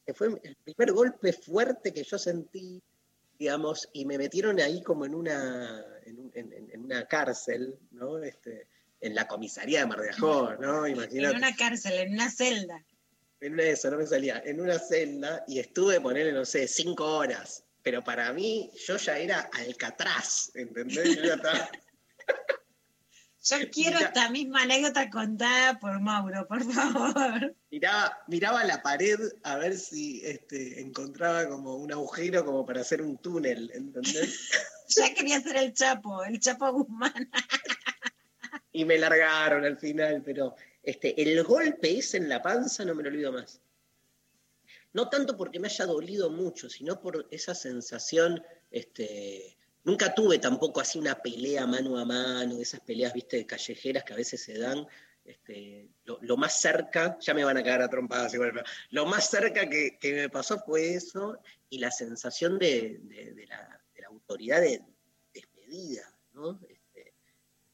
Que 0.04 0.14
fue 0.14 0.28
el 0.42 0.56
primer 0.56 0.92
golpe 0.92 1.32
fuerte 1.32 1.92
que 1.92 2.04
yo 2.04 2.18
sentí, 2.18 2.82
digamos, 3.38 3.88
y 3.92 4.04
me 4.04 4.18
metieron 4.18 4.58
ahí 4.60 4.82
como 4.82 5.04
en 5.06 5.14
una, 5.14 5.84
en, 6.04 6.18
un- 6.18 6.30
en- 6.34 6.52
en- 6.52 6.70
en 6.72 6.84
una 6.84 7.06
cárcel, 7.06 7.78
¿no? 7.92 8.18
Este, 8.18 8.66
en 9.00 9.14
la 9.14 9.26
comisaría 9.28 9.80
de 9.80 9.86
Mar 9.86 10.00
de 10.00 10.10
Ajó, 10.10 10.54
¿no? 10.56 10.86
En 10.86 10.94
Imagínate. 10.96 11.36
una 11.36 11.54
cárcel, 11.56 11.92
en 11.94 12.12
una 12.14 12.30
celda. 12.30 12.84
En 13.40 13.52
una 13.52 13.64
esas, 13.64 13.92
no 13.92 13.98
me 13.98 14.06
salía. 14.06 14.42
En 14.46 14.60
una 14.60 14.78
celda 14.78 15.44
y 15.46 15.58
estuve, 15.58 16.00
ponerle, 16.00 16.32
no 16.32 16.44
sé, 16.46 16.66
cinco 16.66 17.04
horas. 17.18 17.62
Pero 17.82 18.02
para 18.02 18.32
mí, 18.32 18.70
yo 18.86 18.96
ya 18.96 19.18
era 19.18 19.40
Alcatraz, 19.52 20.50
¿entendés? 20.54 21.16
Yo 21.16 21.22
ya 21.22 21.34
estaba- 21.34 21.68
Yo 23.48 23.70
quiero 23.70 23.98
Mira. 23.98 24.08
esta 24.08 24.28
misma 24.30 24.62
anécdota 24.62 25.08
contada 25.08 25.78
por 25.78 26.00
Mauro, 26.00 26.48
por 26.48 26.64
favor. 26.72 27.54
miraba, 27.70 28.18
miraba 28.26 28.64
la 28.64 28.82
pared 28.82 29.20
a 29.44 29.56
ver 29.56 29.76
si 29.78 30.20
este, 30.24 30.80
encontraba 30.80 31.48
como 31.48 31.76
un 31.76 31.92
agujero 31.92 32.44
como 32.44 32.66
para 32.66 32.80
hacer 32.80 33.02
un 33.02 33.18
túnel, 33.18 33.70
¿entendés? 33.74 34.50
Ya 34.88 35.12
quería 35.14 35.40
ser 35.40 35.56
el 35.56 35.74
Chapo, 35.74 36.22
el 36.22 36.38
Chapo 36.38 36.72
Guzmán. 36.72 37.28
y 38.70 38.84
me 38.84 38.96
largaron 38.98 39.64
al 39.64 39.76
final, 39.78 40.22
pero 40.24 40.54
este, 40.80 41.20
el 41.20 41.42
golpe 41.42 41.98
ese 41.98 42.18
en 42.18 42.28
la 42.28 42.40
panza 42.40 42.84
no 42.84 42.94
me 42.94 43.02
lo 43.02 43.08
olvido 43.08 43.32
más. 43.32 43.60
No 44.92 45.08
tanto 45.08 45.36
porque 45.36 45.58
me 45.58 45.66
haya 45.66 45.86
dolido 45.86 46.30
mucho, 46.30 46.70
sino 46.70 47.00
por 47.00 47.26
esa 47.32 47.54
sensación, 47.54 48.40
este, 48.70 49.55
nunca 49.86 50.12
tuve 50.14 50.38
tampoco 50.38 50.80
así 50.82 50.98
una 50.98 51.14
pelea 51.14 51.66
mano 51.66 51.96
a 51.98 52.04
mano, 52.04 52.60
esas 52.60 52.80
peleas, 52.80 53.14
viste, 53.14 53.46
callejeras 53.46 54.04
que 54.04 54.12
a 54.12 54.16
veces 54.16 54.42
se 54.42 54.58
dan. 54.58 54.86
Este, 55.24 55.88
lo, 56.04 56.18
lo 56.20 56.36
más 56.36 56.60
cerca, 56.60 57.18
ya 57.20 57.34
me 57.34 57.42
van 57.42 57.56
a 57.56 57.62
cagar 57.64 57.82
a 57.82 57.88
trompadas 57.88 58.32
igual, 58.34 58.52
pero 58.52 58.64
lo 58.90 59.06
más 59.06 59.28
cerca 59.28 59.68
que, 59.68 59.98
que 59.98 60.12
me 60.12 60.28
pasó 60.28 60.58
fue 60.60 60.94
eso 60.94 61.38
y 61.68 61.78
la 61.78 61.90
sensación 61.90 62.58
de, 62.60 62.98
de- 63.02 63.32
de 63.32 63.46
la, 63.46 63.80
de 63.94 64.02
la 64.02 64.06
autoridad 64.08 64.60
de 64.60 64.82
despedida, 65.34 66.02
¿no? 66.32 66.60
Este, 66.68 67.12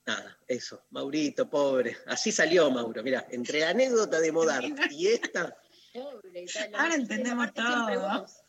nada, 0.06 0.38
eso, 0.48 0.84
Maurito, 0.92 1.50
pobre. 1.50 1.96
Así 2.06 2.32
salió 2.32 2.70
Mauro, 2.70 3.02
mira, 3.02 3.26
entre 3.30 3.60
la 3.60 3.68
anécdota 3.70 4.18
de 4.18 4.32
Modar 4.32 4.64
y 4.90 5.08
esta, 5.08 5.54
Pobre, 5.92 6.42
Italia. 6.44 6.78
Ahora 6.78 6.94
entendemos 6.94 7.52
todo. 7.52 8.00
vos. 8.20 8.42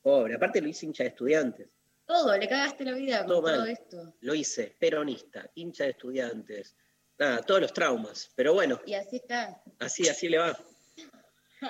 pobre, 0.00 0.36
aparte 0.36 0.60
lo 0.60 0.68
hice 0.68 0.86
hincha 0.86 1.02
de 1.02 1.08
estudiantes, 1.08 1.66
Todo, 2.06 2.36
le 2.36 2.48
cagaste 2.48 2.84
la 2.84 2.92
vida 2.92 3.18
con 3.20 3.28
Todo 3.28 3.42
todo, 3.42 3.58
mal. 3.60 3.68
esto. 3.68 4.14
lo 4.20 4.34
hice 4.34 4.76
peronista, 4.78 5.50
hincha 5.54 5.84
de 5.84 5.90
estudiantes, 5.90 6.76
nada, 7.18 7.40
todos 7.42 7.62
los 7.62 7.72
traumas, 7.72 8.30
pero 8.34 8.52
bueno, 8.54 8.80
Y 8.86 8.94
así 8.94 9.16
está. 9.16 9.62
así, 9.78 10.08
así 10.08 10.28
le 10.28 10.38
va. 10.38 10.58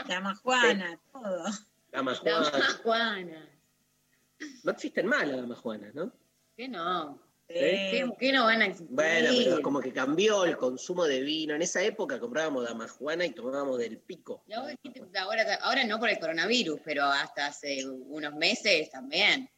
Dama 0.09 0.35
Juana, 0.37 1.01
todo. 1.13 1.45
La 1.93 2.03
Juana. 2.03 2.59
más 2.59 2.75
Juana. 2.83 3.49
No 4.65 4.73
existen 4.73 5.07
más 5.07 5.29
las 5.29 5.37
damas 5.37 5.59
Juanas, 5.59 5.95
¿no? 5.95 6.13
¿Qué 6.57 6.67
no? 6.69 7.21
¿Sí? 7.49 7.55
¿Qué, 7.55 8.11
qué 8.19 8.33
no 8.33 8.45
van 8.45 8.63
a 8.63 8.67
existir? 8.67 8.89
Bueno, 8.97 9.31
pero 9.37 9.63
como 9.63 9.81
que 9.81 9.93
cambió 9.93 10.45
el 10.45 10.57
consumo 10.57 11.05
de 11.05 11.21
vino. 11.21 11.55
En 11.55 11.63
esa 11.63 11.83
época 11.83 12.19
comprábamos 12.19 12.65
damas 12.65 12.91
Juana 12.93 13.25
y 13.27 13.31
tomábamos 13.31 13.79
del 13.79 13.99
pico. 13.99 14.43
Ahora, 15.21 15.55
ahora 15.61 15.85
no 15.85 15.99
por 16.01 16.09
el 16.09 16.19
coronavirus, 16.19 16.81
pero 16.85 17.05
hasta 17.05 17.47
hace 17.47 17.87
unos 17.87 18.35
meses 18.35 18.91
también. 18.91 19.49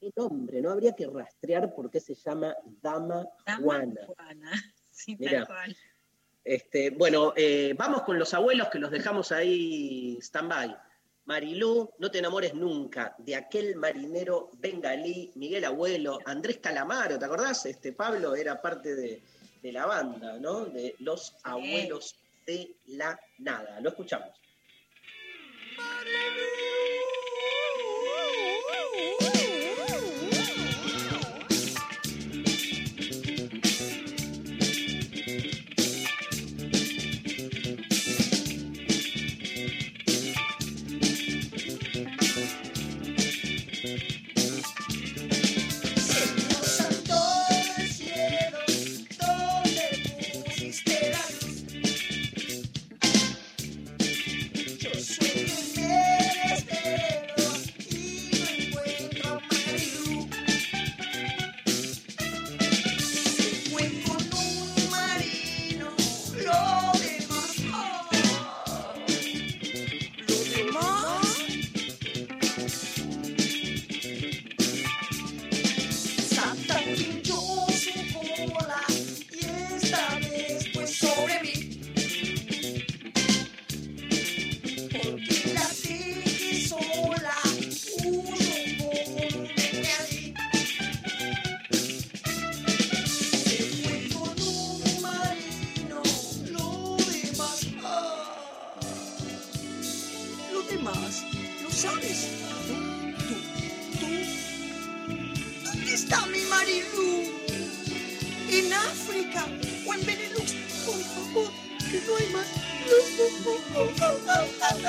¿Qué 0.00 0.10
nombre? 0.16 0.62
No 0.62 0.70
habría 0.70 0.94
que 0.96 1.06
rastrear 1.06 1.74
por 1.74 1.90
qué 1.90 2.00
se 2.00 2.14
llama 2.14 2.56
Dama 2.82 3.26
Juana. 3.60 4.00
Juana. 4.06 4.50
Sí, 4.92 5.16
Mira. 5.18 5.46
tal 5.46 5.46
cual. 5.46 5.76
Este, 6.44 6.90
bueno, 6.90 7.32
eh, 7.34 7.74
vamos 7.78 8.02
con 8.02 8.18
los 8.18 8.34
abuelos 8.34 8.68
que 8.68 8.78
los 8.78 8.90
dejamos 8.90 9.32
ahí 9.32 10.18
stand-by. 10.20 10.76
Marilú, 11.24 11.90
no 11.98 12.10
te 12.10 12.18
enamores 12.18 12.52
nunca, 12.54 13.14
de 13.16 13.36
aquel 13.36 13.76
marinero 13.76 14.50
bengalí, 14.58 15.32
Miguel 15.36 15.64
Abuelo, 15.64 16.18
Andrés 16.26 16.58
Calamaro, 16.58 17.18
¿te 17.18 17.24
acordás? 17.24 17.64
Este 17.64 17.92
Pablo 17.94 18.34
era 18.34 18.60
parte 18.60 18.94
de, 18.94 19.22
de 19.62 19.72
la 19.72 19.86
banda, 19.86 20.38
¿no? 20.38 20.66
De 20.66 20.96
los 20.98 21.36
abuelos 21.44 22.16
de 22.46 22.74
la 22.88 23.18
nada. 23.38 23.80
Lo 23.80 23.90
escuchamos. 23.90 24.38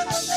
No 0.04 0.10
te 0.10 0.31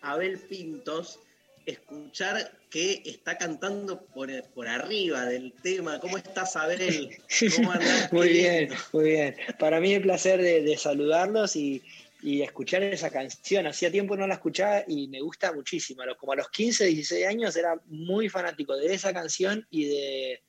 Abel 0.00 0.38
Pintos, 0.38 1.20
escuchar 1.66 2.52
que 2.70 3.02
está 3.04 3.36
cantando 3.38 4.04
por, 4.06 4.30
por 4.50 4.68
arriba 4.68 5.24
del 5.26 5.52
tema. 5.62 6.00
¿Cómo 6.00 6.16
estás, 6.16 6.56
Abel? 6.56 7.16
¿Cómo 7.56 7.72
andás? 7.72 8.12
muy 8.12 8.28
bien, 8.28 8.70
muy 8.92 9.04
bien. 9.04 9.36
Para 9.58 9.80
mí 9.80 9.94
es 9.94 10.00
placer 10.00 10.40
de, 10.40 10.62
de 10.62 10.76
saludarlos 10.76 11.56
y, 11.56 11.82
y 12.22 12.42
escuchar 12.42 12.82
esa 12.82 13.10
canción. 13.10 13.66
Hacía 13.66 13.90
tiempo 13.90 14.16
no 14.16 14.26
la 14.26 14.34
escuchaba 14.34 14.84
y 14.86 15.08
me 15.08 15.20
gusta 15.20 15.52
muchísimo. 15.52 16.02
Como 16.18 16.32
a 16.32 16.36
los 16.36 16.50
15, 16.50 16.86
16 16.86 17.26
años 17.26 17.56
era 17.56 17.80
muy 17.86 18.28
fanático 18.28 18.76
de 18.76 18.92
esa 18.92 19.12
canción 19.12 19.66
y 19.70 19.86
de, 19.86 20.42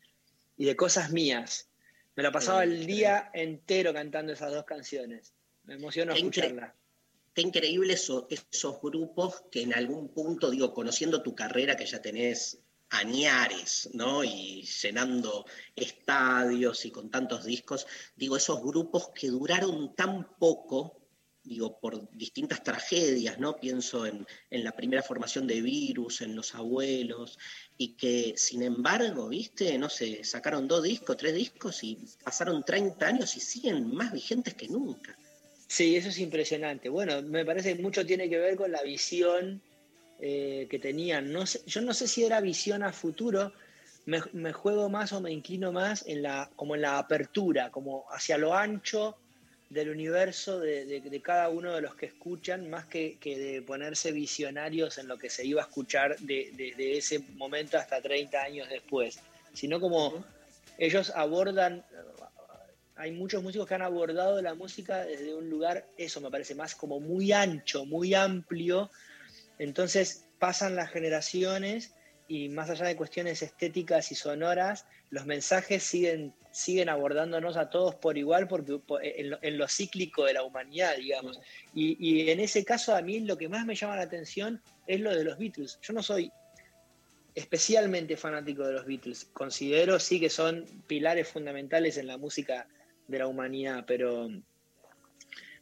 y 0.58 0.66
de 0.66 0.76
cosas 0.76 1.12
mías. 1.12 1.70
Me 2.16 2.24
la 2.24 2.32
pasaba 2.32 2.64
el 2.64 2.86
día 2.86 3.30
entero 3.34 3.94
cantando 3.94 4.34
esas 4.34 4.52
dos 4.52 4.66
canciones. 4.66 5.34
Me 5.64 5.76
emocionó 5.76 6.14
escucharla. 6.14 6.76
Qué 7.40 7.48
increíble 7.48 7.94
eso- 7.94 8.28
esos 8.30 8.82
grupos 8.82 9.44
que 9.50 9.62
en 9.62 9.74
algún 9.74 10.10
punto, 10.10 10.52
digo, 10.52 10.74
conociendo 10.74 11.24
tu 11.24 11.34
carrera 11.34 11.78
que 11.78 11.86
ya 11.86 12.02
tenés 12.02 12.60
añares, 12.90 13.90
¿no? 13.94 14.26
Y 14.26 14.64
llenando 14.64 15.46
estadios 15.74 16.84
y 16.86 16.92
con 16.92 17.10
tantos 17.10 17.46
discos, 17.46 17.88
digo, 18.18 18.36
esos 18.36 18.62
grupos 18.62 19.12
que 19.16 19.30
duraron 19.30 19.96
tan 19.96 20.36
poco, 20.38 21.00
digo, 21.42 21.80
por 21.80 22.12
distintas 22.12 22.62
tragedias, 22.62 23.40
¿no? 23.40 23.56
Pienso 23.56 24.06
en, 24.06 24.28
en 24.50 24.64
la 24.66 24.74
primera 24.74 25.02
formación 25.02 25.48
de 25.48 25.62
Virus, 25.62 26.20
en 26.20 26.36
Los 26.36 26.54
Abuelos, 26.56 27.40
y 27.78 27.94
que 27.96 28.34
sin 28.36 28.64
embargo, 28.64 29.30
viste, 29.30 29.78
no 29.78 29.88
sé, 29.88 30.26
sacaron 30.26 30.68
dos 30.68 30.84
discos, 30.84 31.16
tres 31.16 31.36
discos 31.36 31.86
y 31.86 31.98
pasaron 32.22 32.66
30 32.66 33.08
años 33.08 33.38
y 33.38 33.40
siguen 33.40 33.96
más 33.96 34.12
vigentes 34.12 34.56
que 34.56 34.68
nunca. 34.68 35.18
Sí, 35.70 35.96
eso 35.96 36.10
es 36.10 36.18
impresionante. 36.18 36.90
Bueno, 36.90 37.22
me 37.22 37.46
parece 37.46 37.76
que 37.76 37.82
mucho 37.84 38.04
tiene 38.04 38.28
que 38.28 38.40
ver 38.40 38.56
con 38.56 38.72
la 38.72 38.82
visión 38.82 39.62
eh, 40.20 40.66
que 40.68 40.80
tenían. 40.80 41.32
No 41.32 41.46
sé- 41.46 41.62
yo 41.68 41.82
no 41.82 41.94
sé 41.94 42.08
si 42.08 42.26
era 42.26 42.42
visión 42.42 42.82
a 42.82 42.92
futuro, 42.92 43.54
me, 44.08 44.20
me 44.34 44.52
juego 44.52 44.90
más 44.90 45.14
o 45.14 45.22
me 45.22 45.32
inclino 45.32 45.72
más 45.72 46.08
en 46.08 46.24
la, 46.24 46.50
como 46.56 46.74
en 46.74 46.82
la 46.82 46.98
apertura, 46.98 47.70
como 47.70 48.06
hacia 48.10 48.40
lo 48.40 48.56
ancho 48.56 49.16
del 49.70 49.92
universo 49.92 50.60
de, 50.60 50.86
de- 50.88 51.02
de 51.02 51.22
cada 51.22 51.50
uno 51.50 51.76
de 51.76 51.82
los 51.82 51.94
que 51.94 52.08
escuchan, 52.08 52.68
más 52.68 52.86
que, 52.88 53.20
que 53.20 53.38
de 53.38 53.62
ponerse 53.62 54.12
visionarios 54.12 54.98
en 54.98 55.08
lo 55.08 55.20
que 55.20 55.30
se 55.30 55.46
iba 55.46 55.62
a 55.62 55.66
escuchar 55.66 56.18
de, 56.18 56.50
de- 56.54 56.74
de 56.76 56.98
ese 56.98 57.20
momento 57.36 57.78
hasta 57.78 58.02
30 58.02 58.42
años 58.42 58.68
después, 58.70 59.20
sino 59.54 59.80
como 59.80 60.26
ellos 60.80 61.12
abordan 61.16 61.86
hay 63.00 63.14
muchos 63.14 63.42
músicos 63.42 63.66
que 63.66 63.76
han 63.76 63.82
abordado 63.82 64.42
la 64.42 64.56
música 64.56 65.06
desde 65.06 65.34
un 65.34 65.50
lugar, 65.50 65.88
eso 65.98 66.20
me 66.20 66.30
parece 66.30 66.54
más 66.54 66.76
como 66.76 67.00
muy 67.00 67.32
ancho, 67.32 67.86
muy 67.86 68.14
amplio. 68.14 68.92
Entonces 69.58 70.26
pasan 70.38 70.76
las 70.76 70.92
generaciones 70.92 71.94
y 72.28 72.50
más 72.50 72.70
allá 72.70 72.88
de 72.88 72.98
cuestiones 72.98 73.42
estéticas 73.42 74.12
y 74.12 74.16
sonoras, 74.16 74.86
los 75.12 75.26
mensajes 75.26 75.82
siguen, 75.82 76.34
siguen 76.52 76.90
abordándonos 76.90 77.56
a 77.56 77.70
todos 77.70 77.96
por 77.96 78.18
igual 78.18 78.50
porque 78.50 78.78
po- 78.80 79.00
en 79.02 79.58
lo, 79.58 79.68
cíclico 79.70 80.26
de 80.26 80.34
la 80.34 80.44
humanidad, 80.44 80.98
digamos. 80.98 81.40
Y 81.74 82.30
en 82.30 82.42
ese 82.42 82.66
caso 82.66 82.94
a 82.94 83.02
mí 83.02 83.22
lo 83.22 83.38
que 83.38 83.48
más 83.48 83.66
me 83.66 83.76
llama 83.76 83.96
la 83.96 84.04
atención 84.04 84.62
es 84.88 85.00
lo 85.00 85.16
de 85.16 85.24
los 85.24 85.38
Beatles. 85.38 85.80
Yo 85.82 85.94
no 85.94 86.04
soy 86.04 86.30
especialmente 87.34 88.18
fanático 88.18 88.68
de 88.68 88.74
los 88.74 88.86
Beatles. 88.86 89.30
Considero 89.32 90.00
sí 90.00 90.20
que 90.20 90.30
son 90.30 90.66
pilares 90.86 91.30
fundamentales 91.30 91.98
en 91.98 92.08
la 92.08 92.18
música 92.18 92.68
de 93.10 93.20
la 93.20 93.28
humanidad, 93.28 93.84
pero, 93.88 94.30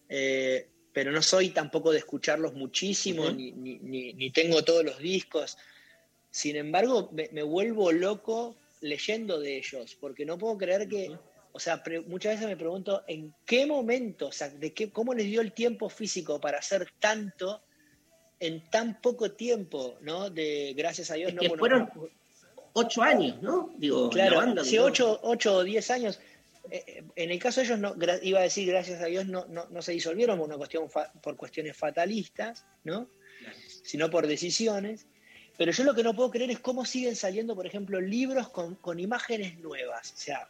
eh, 0.09 0.67
pero 0.93 1.11
no 1.11 1.21
soy 1.21 1.49
tampoco 1.49 1.91
de 1.91 1.99
escucharlos 1.99 2.53
muchísimo, 2.53 3.29
ni, 3.31 3.51
ni- 3.51 3.79
ni- 3.79 4.13
ni 4.13 4.31
tengo 4.31 4.63
todos 4.63 4.83
los 4.83 4.99
discos. 4.99 5.57
Sin 6.29 6.55
embargo, 6.55 7.09
me, 7.13 7.29
me 7.31 7.43
vuelvo 7.43 7.91
loco 7.91 8.57
leyendo 8.81 9.39
de 9.39 9.57
ellos, 9.57 9.95
porque 9.99 10.25
no 10.25 10.37
puedo 10.37 10.57
creer 10.57 10.87
que, 10.87 11.11
o 11.51 11.59
sea, 11.59 11.81
muchas 12.07 12.33
veces 12.35 12.47
me 12.47 12.57
pregunto 12.57 13.03
en 13.07 13.33
qué 13.45 13.65
momento, 13.65 14.27
o 14.27 14.31
sea, 14.31 14.49
de 14.49 14.73
qué, 14.73 14.91
cómo 14.91 15.13
les 15.13 15.25
dio 15.27 15.41
el 15.41 15.53
tiempo 15.53 15.89
físico 15.89 16.39
para 16.39 16.59
hacer 16.59 16.87
tanto 16.99 17.63
en 18.39 18.69
tan 18.69 19.01
poco 19.01 19.31
tiempo, 19.31 19.97
¿no? 20.01 20.29
De 20.29 20.73
gracias 20.77 21.09
a 21.09 21.15
Dios 21.15 21.29
Es 21.29 21.35
no 21.35 21.41
que 21.41 21.49
fueron 21.49 21.89
ocho 22.73 23.01
años, 23.01 23.41
¿no? 23.41 23.73
Digo, 23.77 24.09
Claro, 24.11 24.35
la 24.35 24.45
banda 24.45 24.63
sí, 24.63 24.77
ocho, 24.77 25.19
ocho 25.23 25.55
o 25.57 25.63
diez 25.63 25.89
años. 25.89 26.19
Eh, 26.71 26.83
eh, 26.87 27.03
En 27.15 27.31
el 27.31 27.39
caso 27.39 27.61
de 27.61 27.67
ellos, 27.67 27.79
no, 27.79 27.95
iba 28.21 28.39
a 28.39 28.43
decir, 28.43 28.67
gracias 28.67 29.01
a 29.01 29.05
Dios, 29.05 29.25
no, 29.27 29.45
no, 29.47 29.67
no 29.69 29.81
se 29.81 29.91
disolvieron 29.93 30.37
por, 30.37 30.47
una 30.47 30.57
cuestión 30.57 30.89
fa- 30.89 31.11
por 31.21 31.35
cuestiones 31.35 31.75
fatalistas, 31.77 32.65
¿no? 32.83 33.09
Sino 33.83 34.09
por 34.09 34.27
decisiones. 34.27 35.07
Pero 35.57 35.71
yo 35.71 35.83
lo 35.83 35.95
que 35.95 36.03
no 36.03 36.15
puedo 36.15 36.29
creer 36.31 36.51
es 36.51 36.59
cómo 36.59 36.85
siguen 36.85 37.15
saliendo, 37.15 37.55
por 37.55 37.65
ejemplo, 37.65 37.99
libros 37.99 38.49
con, 38.49 38.75
con 38.75 38.99
imágenes 38.99 39.57
nuevas. 39.59 40.11
O 40.13 40.17
sea, 40.17 40.49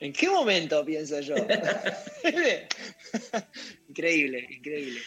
¿en 0.00 0.12
qué 0.12 0.28
momento 0.28 0.84
pienso 0.84 1.20
yo? 1.20 1.34
increíble, 3.88 4.46
increíble. 4.50 5.00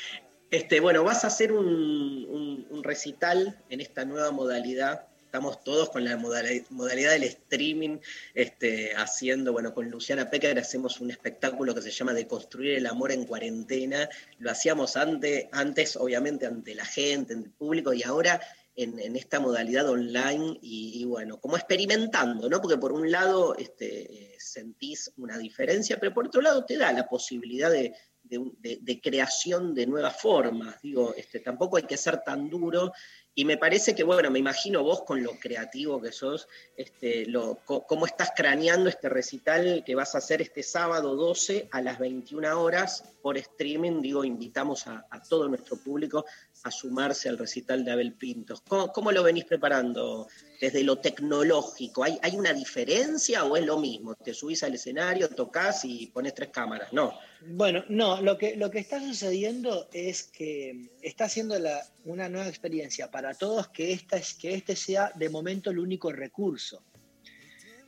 Este, 0.51 0.79
bueno, 0.79 1.03
vas 1.03 1.23
a 1.23 1.27
hacer 1.27 1.51
un, 1.51 1.67
un- 1.67 2.67
un 2.71 2.83
recital 2.83 3.63
en 3.69 3.81
esta 3.81 4.03
nueva 4.05 4.31
modalidad. 4.31 5.07
Estamos 5.29 5.63
todos 5.63 5.91
con 5.91 6.03
la 6.03 6.17
modalidad, 6.17 7.11
del 7.11 7.21
streaming, 7.21 7.99
este, 8.33 8.95
haciendo, 8.95 9.51
bueno, 9.51 9.75
con 9.75 9.87
Luciana 9.87 10.27
Pecker 10.27 10.57
hacemos 10.57 10.99
un 11.01 11.11
espectáculo 11.11 11.75
que 11.75 11.83
se 11.83 11.91
llama 11.91 12.13
De 12.15 12.25
construir 12.25 12.73
el 12.79 12.87
amor 12.87 13.11
en 13.11 13.25
cuarentena. 13.25 14.09
Lo 14.39 14.49
hacíamos 14.49 14.97
antes, 14.97 15.45
antes 15.51 15.95
obviamente, 15.97 16.47
ante 16.47 16.73
la 16.73 16.83
gente, 16.83 17.35
ante 17.35 17.47
el 17.49 17.53
público, 17.53 17.93
y 17.93 18.01
ahora 18.01 18.41
en, 18.75 19.15
esta 19.15 19.39
modalidad 19.39 19.87
online 19.87 20.57
y, 20.63 21.05
bueno, 21.05 21.39
como 21.39 21.57
experimentando, 21.57 22.49
¿no? 22.49 22.59
Porque 22.59 22.77
por 22.79 22.91
un 22.91 23.11
lado 23.11 23.55
este, 23.55 24.35
sentís 24.39 25.11
una 25.17 25.37
diferencia, 25.37 25.99
pero 25.99 26.11
por 26.11 26.25
otro 26.25 26.41
lado 26.41 26.65
te 26.65 26.75
da 26.75 26.91
la 26.91 27.07
posibilidad 27.07 27.69
de, 27.69 27.93
de- 28.23 28.79
de 28.81 29.01
creación 29.01 29.75
de 29.75 29.85
nuevas 29.85 30.19
formas. 30.19 30.81
Digo, 30.81 31.13
este, 31.15 31.39
tampoco 31.39 31.77
hay 31.77 31.83
que 31.83 31.97
ser 31.97 32.21
tan 32.23 32.49
duro. 32.49 32.91
Y 33.39 33.45
me 33.45 33.55
parece 33.55 33.95
que, 33.95 34.03
bueno, 34.03 34.29
me 34.29 34.39
imagino 34.39 34.83
vos 34.83 35.03
con 35.03 35.23
lo 35.23 35.39
creativo 35.39 36.01
que 36.01 36.11
sos, 36.11 36.49
este, 36.75 37.25
lo, 37.25 37.59
cómo 37.63 38.05
estás 38.05 38.33
craneando 38.35 38.89
este 38.89 39.07
recital 39.07 39.81
que 39.85 39.95
vas 39.95 40.13
a 40.13 40.17
hacer 40.17 40.41
este 40.41 40.61
sábado 40.61 41.15
12 41.15 41.69
a 41.71 41.81
las 41.81 41.99
21 41.99 42.61
horas 42.61 43.05
por 43.21 43.37
streaming. 43.37 44.01
Digo, 44.01 44.25
invitamos 44.25 44.87
a 44.87 45.05
todo 45.29 45.47
nuestro 45.47 45.77
público 45.77 46.25
a 46.63 46.71
sumarse 46.71 47.29
al 47.29 47.37
recital 47.37 47.85
de 47.85 47.91
Abel 47.91 48.13
Pintos. 48.13 48.61
¿Cómo, 48.67 49.11
lo 49.11 49.23
venís 49.23 49.45
preparando 49.45 50.27
desde 50.59 50.83
lo 50.83 50.97
tecnológico? 50.97 52.03
¿Hay, 52.03 52.19
¿Hay 52.21 52.35
una 52.35 52.53
diferencia 52.53 53.45
o 53.45 53.55
es 53.55 53.65
lo 53.65 53.77
mismo? 53.77 54.15
Te 54.15 54.33
subís 54.33 54.63
al 54.63 54.73
escenario, 54.73 55.29
tocas 55.29 55.85
y 55.85 56.07
pones 56.07 56.33
tres 56.33 56.49
cámaras. 56.49 56.91
No. 56.91 57.17
Bueno, 57.41 57.85
no, 57.87 58.21
lo 58.21 58.37
que, 58.37 58.55
lo 58.55 58.69
que 58.69 58.79
está 58.79 58.99
sucediendo 58.99 59.87
es 59.93 60.23
que 60.23 60.89
está 61.01 61.25
haciendo 61.25 61.55
una 62.03 62.27
nueva 62.27 62.49
experiencia 62.49 63.09
para 63.09 63.33
todos 63.33 63.69
que, 63.69 63.93
esta 63.93 64.17
es, 64.17 64.33
que 64.33 64.53
este 64.53 64.75
sea 64.75 65.11
de 65.15 65.29
momento 65.29 65.69
el 65.71 65.79
único 65.79 66.11
recurso. 66.11 66.83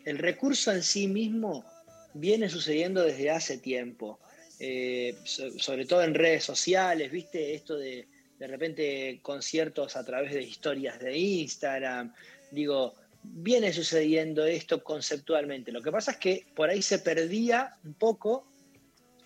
El 0.05 0.17
recurso 0.17 0.71
en 0.71 0.81
sí 0.81 1.07
mismo 1.07 1.65
viene 2.13 2.49
sucediendo 2.49 3.03
desde 3.03 3.29
hace 3.29 3.57
tiempo, 3.57 4.19
eh, 4.59 5.15
so- 5.23 5.57
sobre 5.59 5.85
todo 5.85 6.03
en 6.03 6.13
redes 6.13 6.43
sociales, 6.43 7.11
viste, 7.11 7.53
esto 7.53 7.77
de 7.77 8.07
de 8.41 8.47
repente 8.47 9.19
conciertos 9.21 9.95
a 9.95 10.03
través 10.03 10.33
de 10.33 10.41
historias 10.41 10.99
de 10.99 11.15
Instagram, 11.15 12.11
digo, 12.49 12.95
viene 13.21 13.71
sucediendo 13.71 14.43
esto 14.45 14.83
conceptualmente. 14.83 15.71
Lo 15.71 15.83
que 15.83 15.91
pasa 15.91 16.13
es 16.13 16.17
que 16.17 16.47
por 16.55 16.67
ahí 16.67 16.81
se 16.81 16.97
perdía 16.97 17.77
un 17.83 17.93
poco 17.93 18.47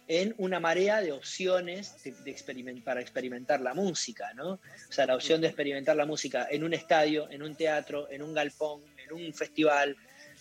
en 0.09 0.35
una 0.37 0.59
marea 0.59 0.99
de 0.99 1.13
opciones 1.13 1.95
de, 2.03 2.81
para 2.83 2.99
experimentar 2.99 3.61
la 3.61 3.73
música, 3.73 4.33
¿no? 4.33 4.49
O 4.49 4.91
sea, 4.91 5.05
la 5.05 5.15
opción 5.15 5.39
de 5.39 5.47
experimentar 5.47 5.95
la 5.95 6.05
música 6.05 6.49
en 6.51 6.65
un 6.65 6.73
estadio, 6.73 7.31
en 7.31 7.41
un 7.41 7.55
teatro, 7.55 8.11
en 8.11 8.21
un 8.21 8.33
galpón, 8.33 8.81
en 8.97 9.13
un 9.13 9.33
festival. 9.33 9.95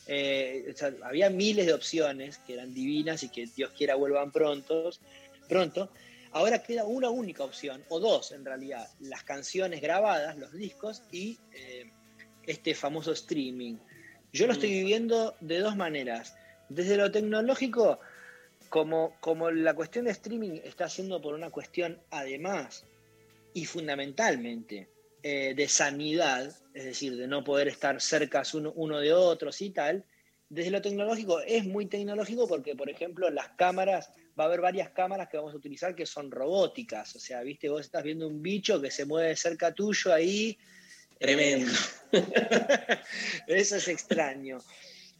eh, 0.08 0.66
o 0.74 0.76
sea, 0.76 0.92
había 1.04 1.30
miles 1.30 1.66
de 1.66 1.74
opciones 1.74 2.38
que 2.38 2.54
eran 2.54 2.74
divinas 2.74 3.22
y 3.22 3.28
que 3.28 3.46
Dios 3.46 3.70
quiera 3.70 3.94
vuelvan 3.94 4.32
prontos, 4.32 5.00
pronto. 5.48 5.92
Ahora 6.34 6.64
queda 6.64 6.84
una 6.84 7.10
única 7.10 7.44
opción, 7.44 7.84
o 7.88 8.00
dos 8.00 8.32
en 8.32 8.44
realidad, 8.44 8.88
las 8.98 9.22
canciones 9.22 9.80
grabadas, 9.80 10.36
los 10.36 10.52
discos 10.52 11.04
y 11.12 11.38
eh, 11.52 11.92
este 12.44 12.74
famoso 12.74 13.12
streaming. 13.12 13.76
Yo 14.32 14.48
lo 14.48 14.52
estoy 14.52 14.70
viviendo 14.70 15.36
de 15.40 15.60
dos 15.60 15.76
maneras. 15.76 16.36
Desde 16.68 16.96
lo 16.96 17.12
tecnológico, 17.12 18.00
como, 18.68 19.16
como 19.20 19.52
la 19.52 19.74
cuestión 19.74 20.06
de 20.06 20.10
streaming 20.10 20.60
está 20.64 20.88
siendo 20.88 21.22
por 21.22 21.34
una 21.34 21.50
cuestión 21.50 22.00
además 22.10 22.84
y 23.52 23.64
fundamentalmente 23.66 24.88
eh, 25.22 25.54
de 25.54 25.68
sanidad, 25.68 26.52
es 26.74 26.84
decir, 26.84 27.16
de 27.16 27.28
no 27.28 27.44
poder 27.44 27.68
estar 27.68 28.00
cerca 28.00 28.42
uno, 28.54 28.72
uno 28.74 28.98
de 28.98 29.12
otros 29.12 29.62
y 29.62 29.70
tal, 29.70 30.04
desde 30.48 30.72
lo 30.72 30.82
tecnológico 30.82 31.38
es 31.42 31.64
muy 31.64 31.86
tecnológico 31.86 32.48
porque, 32.48 32.74
por 32.74 32.90
ejemplo, 32.90 33.30
las 33.30 33.50
cámaras, 33.50 34.10
va 34.38 34.44
a 34.44 34.46
haber 34.48 34.60
varias 34.60 34.90
cámaras 34.90 35.28
que 35.28 35.36
vamos 35.36 35.54
a 35.54 35.56
utilizar 35.56 35.94
que 35.94 36.06
son 36.06 36.30
robóticas. 36.30 37.14
O 37.16 37.20
sea, 37.20 37.42
viste, 37.42 37.68
vos 37.68 37.82
estás 37.82 38.02
viendo 38.02 38.26
un 38.26 38.42
bicho 38.42 38.80
que 38.80 38.90
se 38.90 39.04
mueve 39.04 39.36
cerca 39.36 39.72
tuyo 39.72 40.12
ahí. 40.12 40.58
Tremendo. 41.18 41.72
Eso 43.46 43.76
es 43.76 43.88
extraño. 43.88 44.58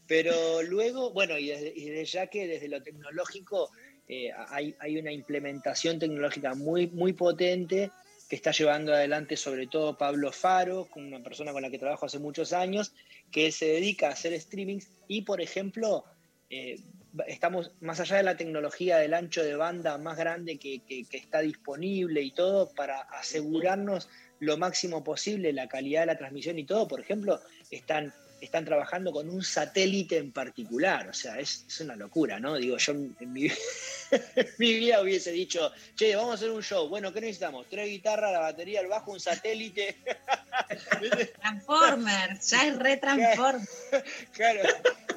Pero 0.07 0.61
luego, 0.63 1.11
bueno, 1.11 1.37
y 1.37 1.47
desde, 1.47 1.73
y 1.75 1.89
desde 1.89 2.05
ya 2.05 2.27
que 2.27 2.47
desde 2.47 2.67
lo 2.67 2.83
tecnológico 2.83 3.71
eh, 4.07 4.31
hay, 4.49 4.75
hay 4.79 4.97
una 4.97 5.11
implementación 5.11 5.97
tecnológica 5.97 6.53
muy, 6.53 6.87
muy 6.87 7.13
potente 7.13 7.91
que 8.29 8.35
está 8.35 8.51
llevando 8.51 8.93
adelante 8.93 9.37
sobre 9.37 9.67
todo 9.67 9.97
Pablo 9.97 10.31
Faro, 10.31 10.87
una 10.95 11.21
persona 11.21 11.51
con 11.53 11.61
la 11.61 11.69
que 11.69 11.79
trabajo 11.79 12.05
hace 12.05 12.19
muchos 12.19 12.53
años, 12.53 12.93
que 13.31 13.51
se 13.51 13.65
dedica 13.65 14.07
a 14.07 14.11
hacer 14.11 14.39
streamings 14.39 14.89
y, 15.07 15.21
por 15.21 15.41
ejemplo, 15.41 16.05
eh, 16.49 16.79
estamos 17.27 17.71
más 17.81 17.99
allá 17.99 18.17
de 18.17 18.23
la 18.23 18.37
tecnología 18.37 18.97
del 18.97 19.13
ancho 19.13 19.43
de 19.43 19.55
banda 19.55 19.97
más 19.97 20.17
grande 20.17 20.57
que, 20.57 20.81
que- 20.85 21.05
está 21.11 21.39
disponible 21.41 22.21
y 22.21 22.31
todo 22.31 22.73
para 22.73 23.01
asegurarnos 23.01 24.09
lo 24.39 24.57
máximo 24.57 25.03
posible 25.03 25.53
la 25.53 25.67
calidad 25.67 26.01
de 26.01 26.07
la 26.07 26.17
transmisión 26.17 26.59
y 26.59 26.65
todo, 26.65 26.87
por 26.87 26.99
ejemplo, 26.99 27.39
están, 27.71 28.13
están 28.41 28.65
trabajando 28.65 29.11
con 29.11 29.29
un 29.29 29.43
satélite 29.43 30.17
en 30.17 30.31
particular, 30.31 31.09
o 31.09 31.13
sea, 31.13 31.39
es, 31.39 31.65
es 31.67 31.79
una 31.79 31.95
locura, 31.95 32.39
¿no? 32.39 32.55
Digo, 32.55 32.77
yo 32.77 32.91
en 32.93 33.15
mi, 33.33 33.45
en 34.11 34.47
mi 34.59 34.73
vida 34.73 35.01
hubiese 35.01 35.31
dicho, 35.31 35.71
che, 35.95 36.15
vamos 36.15 36.31
a 36.31 36.35
hacer 36.35 36.51
un 36.51 36.61
show, 36.61 36.87
bueno, 36.89 37.11
¿qué 37.13 37.21
necesitamos? 37.21 37.65
Tres 37.69 37.89
guitarras, 37.89 38.31
la 38.31 38.39
batería, 38.39 38.81
el 38.81 38.87
bajo, 38.87 39.11
un 39.11 39.19
satélite. 39.19 39.97
Transformers, 41.41 42.49
ya 42.49 42.67
es 42.67 42.79
re 42.79 42.97
Transformers. 42.97 43.69
Claro, 44.33 44.61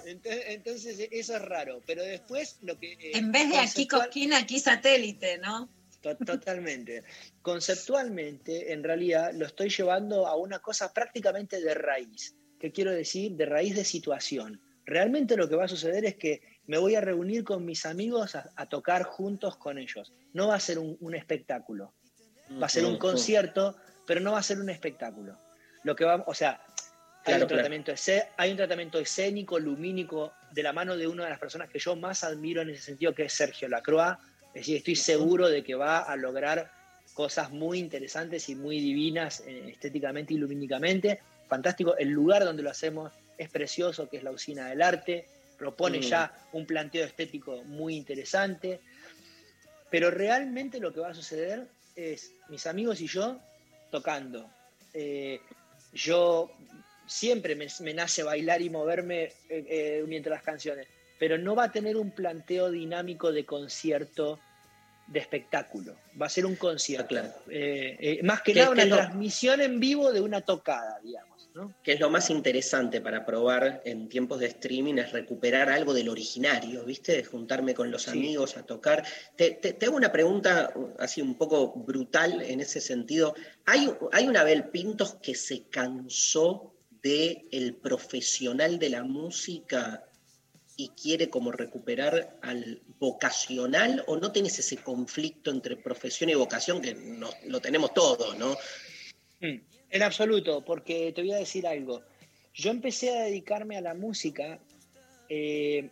entonces, 0.05 0.99
eso 1.11 1.37
es 1.37 1.43
raro, 1.43 1.83
pero 1.87 2.03
después 2.03 2.57
lo 2.63 2.79
que... 2.79 2.93
eh, 2.93 3.11
En 3.15 3.31
vez 3.33 3.51
de 3.51 3.59
aquí 3.59 3.87
cosquín, 3.87 4.33
aquí 4.33 4.59
satélite, 4.61 5.39
¿no? 5.39 5.69
To- 6.01 6.17
Totalmente. 6.17 7.03
Conceptualmente, 7.43 8.73
en 8.73 8.85
realidad, 8.85 9.33
lo 9.35 9.47
estoy 9.47 9.69
llevando 9.69 10.27
a 10.27 10.37
una 10.37 10.61
cosa 10.61 10.93
prácticamente 10.93 11.61
de 11.61 11.75
raíz. 11.75 12.35
¿Qué 12.59 12.73
quiero 12.73 12.91
decir? 12.93 13.33
De 13.33 13.47
raíz 13.47 13.75
de 13.77 13.85
situación. 13.85 14.61
Realmente 14.85 15.37
lo 15.37 15.49
que 15.49 15.57
va 15.57 15.65
a 15.65 15.69
suceder 15.69 16.05
es 16.05 16.17
que 16.17 16.41
me 16.67 16.79
voy 16.79 16.95
a 16.95 17.01
reunir 17.01 17.45
con 17.45 17.65
mis 17.65 17.87
amigos 17.87 18.35
a, 18.35 18.51
a 18.57 18.67
tocar 18.67 19.03
juntos 19.05 19.57
con 19.57 19.79
ellos. 19.79 20.13
No 20.33 20.49
va 20.49 20.57
a 20.57 20.61
ser 20.61 20.79
un, 20.79 20.97
un 21.01 21.15
espectáculo. 21.15 21.93
Va 22.61 22.67
a 22.67 22.69
ser 22.71 22.85
un 22.85 22.97
concierto, 22.99 23.77
pero 24.07 24.21
no 24.21 24.33
va 24.33 24.39
a 24.39 24.43
ser 24.43 24.59
un 24.59 24.71
espectáculo. 24.71 25.37
Lo 25.85 25.95
que 25.95 26.05
va, 26.05 26.25
o 26.27 26.35
sea, 26.35 26.61
hay, 27.25 27.35
Claro, 27.35 27.43
un 27.45 27.49
claro. 27.49 27.61
tratamiento 27.63 27.93
escé- 27.93 28.29
hay 28.39 28.51
un 28.51 28.57
tratamiento 28.57 28.99
escénico, 28.99 29.59
lumínico, 29.59 30.33
de 30.53 30.63
la 30.63 30.73
mano 30.73 30.97
de 30.97 31.07
una 31.07 31.25
de 31.25 31.31
las 31.31 31.39
personas 31.39 31.69
que 31.69 31.79
yo 31.79 31.95
más 31.95 32.25
admiro 32.25 32.63
en 32.63 32.71
ese 32.71 32.83
sentido, 32.83 33.15
que 33.15 33.25
es 33.25 33.33
Sergio 33.35 33.69
Lacroix. 33.69 34.17
Es 34.55 34.63
decir, 34.63 34.77
estoy 34.79 34.97
seguro 34.97 35.49
de 35.49 35.63
que 35.63 35.75
va 35.75 35.99
a 35.99 36.17
lograr 36.17 36.71
cosas 37.13 37.51
muy 37.51 37.79
interesantes 37.79 38.49
y 38.49 38.55
muy 38.55 38.81
divinas 38.81 39.41
eh, 39.47 39.69
estéticamente 39.71 40.33
y 40.35 40.39
lumínicamente. 40.39 41.21
Fantástico. 41.49 41.97
El 41.97 42.11
lugar 42.11 42.45
donde 42.45 42.63
lo 42.63 42.71
hacemos 42.71 43.13
es 43.37 43.49
precioso, 43.51 44.09
que 44.09 44.19
es 44.19 44.23
la 44.23 44.31
usina 44.31 44.69
del 44.69 44.83
arte. 44.83 45.27
Propone 45.57 45.99
Mm. 45.99 46.03
ya 46.03 46.33
un 46.53 46.67
planteo 46.67 47.05
estético 47.05 47.63
muy 47.65 47.97
interesante. 47.97 48.81
Pero 49.91 50.11
realmente 50.11 50.79
lo 50.81 50.93
que 50.93 51.01
va 51.01 51.09
a 51.11 51.15
suceder 51.15 51.67
es 51.97 52.33
mis 52.49 52.67
amigos 52.67 53.01
y 53.01 53.07
yo 53.07 53.41
tocando. 53.91 54.49
Eh, 54.93 55.41
yo 55.93 56.51
siempre 57.07 57.57
me, 57.57 57.67
me 57.81 57.95
nace 57.95 58.23
bailar 58.23 58.61
y 58.61 58.69
moverme 58.71 59.23
eh, 59.25 59.33
eh, 59.49 60.05
mientras 60.07 60.37
las 60.37 60.43
canciones, 60.45 60.87
pero 61.19 61.39
no 61.39 61.57
va 61.57 61.65
a 61.65 61.73
tener 61.73 61.97
un 61.97 62.11
planteo 62.11 62.71
dinámico 62.71 63.33
de 63.33 63.47
concierto, 63.47 64.39
de 65.07 65.19
espectáculo. 65.21 65.97
Va 66.21 66.27
a 66.27 66.29
ser 66.29 66.45
un 66.45 66.57
concierto. 66.57 67.17
Eh, 67.49 67.97
eh, 67.99 68.21
más 68.23 68.43
que 68.43 68.53
¿Qué- 68.53 68.61
nada 68.61 68.73
una 68.73 68.87
transmisión 68.87 69.63
en 69.63 69.81
vivo 69.81 70.13
de 70.13 70.21
una 70.21 70.43
tocada, 70.43 71.01
digamos. 71.03 71.28
¿No? 71.59 71.75
que 71.83 71.93
es 71.93 72.01
lo 72.01 72.09
más 72.09 72.31
interesante 72.31 73.01
para 73.01 73.27
probar 73.27 73.83
en 73.85 74.09
tiempos 74.09 74.39
de 74.41 74.47
streaming, 74.47 74.95
es 74.99 75.11
recuperar 75.13 75.69
algo 75.71 75.93
del 75.93 76.09
originario, 76.09 76.85
¿viste? 76.85 77.23
Juntarme 77.25 77.75
con 77.75 77.91
los 77.91 78.03
Sí. 78.05 78.11
amigos 78.11 78.57
a 78.57 78.63
tocar. 78.65 79.05
Te, 79.37 79.51
te- 79.53 79.73
te 79.73 79.87
hago 79.87 79.97
una 79.97 80.13
pregunta 80.13 80.71
uh, 80.75 80.95
así 80.99 81.21
un 81.21 81.35
poco 81.37 81.73
brutal 81.75 82.41
en 82.43 82.61
ese 82.61 82.81
sentido. 82.81 83.35
¿Hay, 83.67 83.91
hay 84.13 84.29
una 84.29 84.43
Abel 84.43 84.69
Pintos 84.71 85.17
que 85.21 85.35
se 85.35 85.65
cansó 85.69 86.75
de 87.03 87.47
el 87.51 87.75
profesional 87.77 88.79
de 88.79 88.91
la 88.91 89.03
música 89.05 90.05
y 90.77 90.91
quiere 90.91 91.29
como 91.29 91.51
recuperar 91.51 92.39
al 92.41 92.83
vocacional 93.01 94.05
o 94.07 94.17
no 94.17 94.31
tienes 94.31 94.59
ese 94.61 94.77
conflicto 94.77 95.51
entre 95.51 95.77
profesión 95.77 96.31
y 96.31 96.35
vocación 96.35 96.81
que 96.81 96.95
no- 96.95 97.31
lo 97.47 97.61
tenemos 97.61 97.93
todos, 97.93 98.39
¿no? 98.39 98.57
Mm, 99.41 99.59
En 99.91 100.03
absoluto, 100.03 100.65
porque 100.65 101.13
te 101.13 101.23
voy 101.23 101.33
a 101.33 101.39
decir 101.39 101.67
algo. 101.67 102.03
Yo 102.55 102.71
empecé 102.71 103.17
a 103.17 103.23
dedicarme 103.23 103.77
a 103.77 103.81
la 103.81 103.95
música 103.95 104.59
eh, 105.29 105.89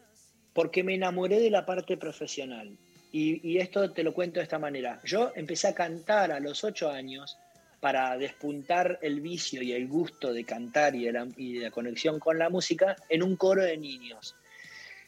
porque 0.53 0.83
me 0.83 0.95
enamoré 0.95 1.41
de 1.41 1.51
la 1.51 1.65
parte 1.65 1.97
profesional. 1.97 2.77
Y, 3.13 3.59
esto 3.59 3.93
te 3.93 4.03
lo 4.03 4.13
cuento 4.13 4.41
de 4.41 4.45
esta 4.45 4.59
manera. 4.59 5.01
Yo 5.05 5.33
empecé 5.35 5.69
a 5.69 5.75
cantar 5.75 6.33
a 6.33 6.41
los 6.41 6.65
ocho 6.65 6.91
años 6.91 7.39
para 7.81 8.19
despuntar 8.19 8.99
el 9.01 9.21
vicio 9.21 9.63
y 9.63 9.73
el 9.73 9.89
gusto 9.89 10.35
de 10.35 10.45
cantar 10.45 10.95
y 10.95 11.05
de 11.05 11.13
la, 11.13 11.27
y 11.37 11.55
de 11.55 11.61
la 11.61 11.71
conexión 11.71 12.19
con 12.19 12.39
la 12.39 12.51
música 12.51 12.97
en 13.09 13.23
un 13.23 13.37
coro 13.37 13.63
de 13.63 13.79
niños. 13.79 14.35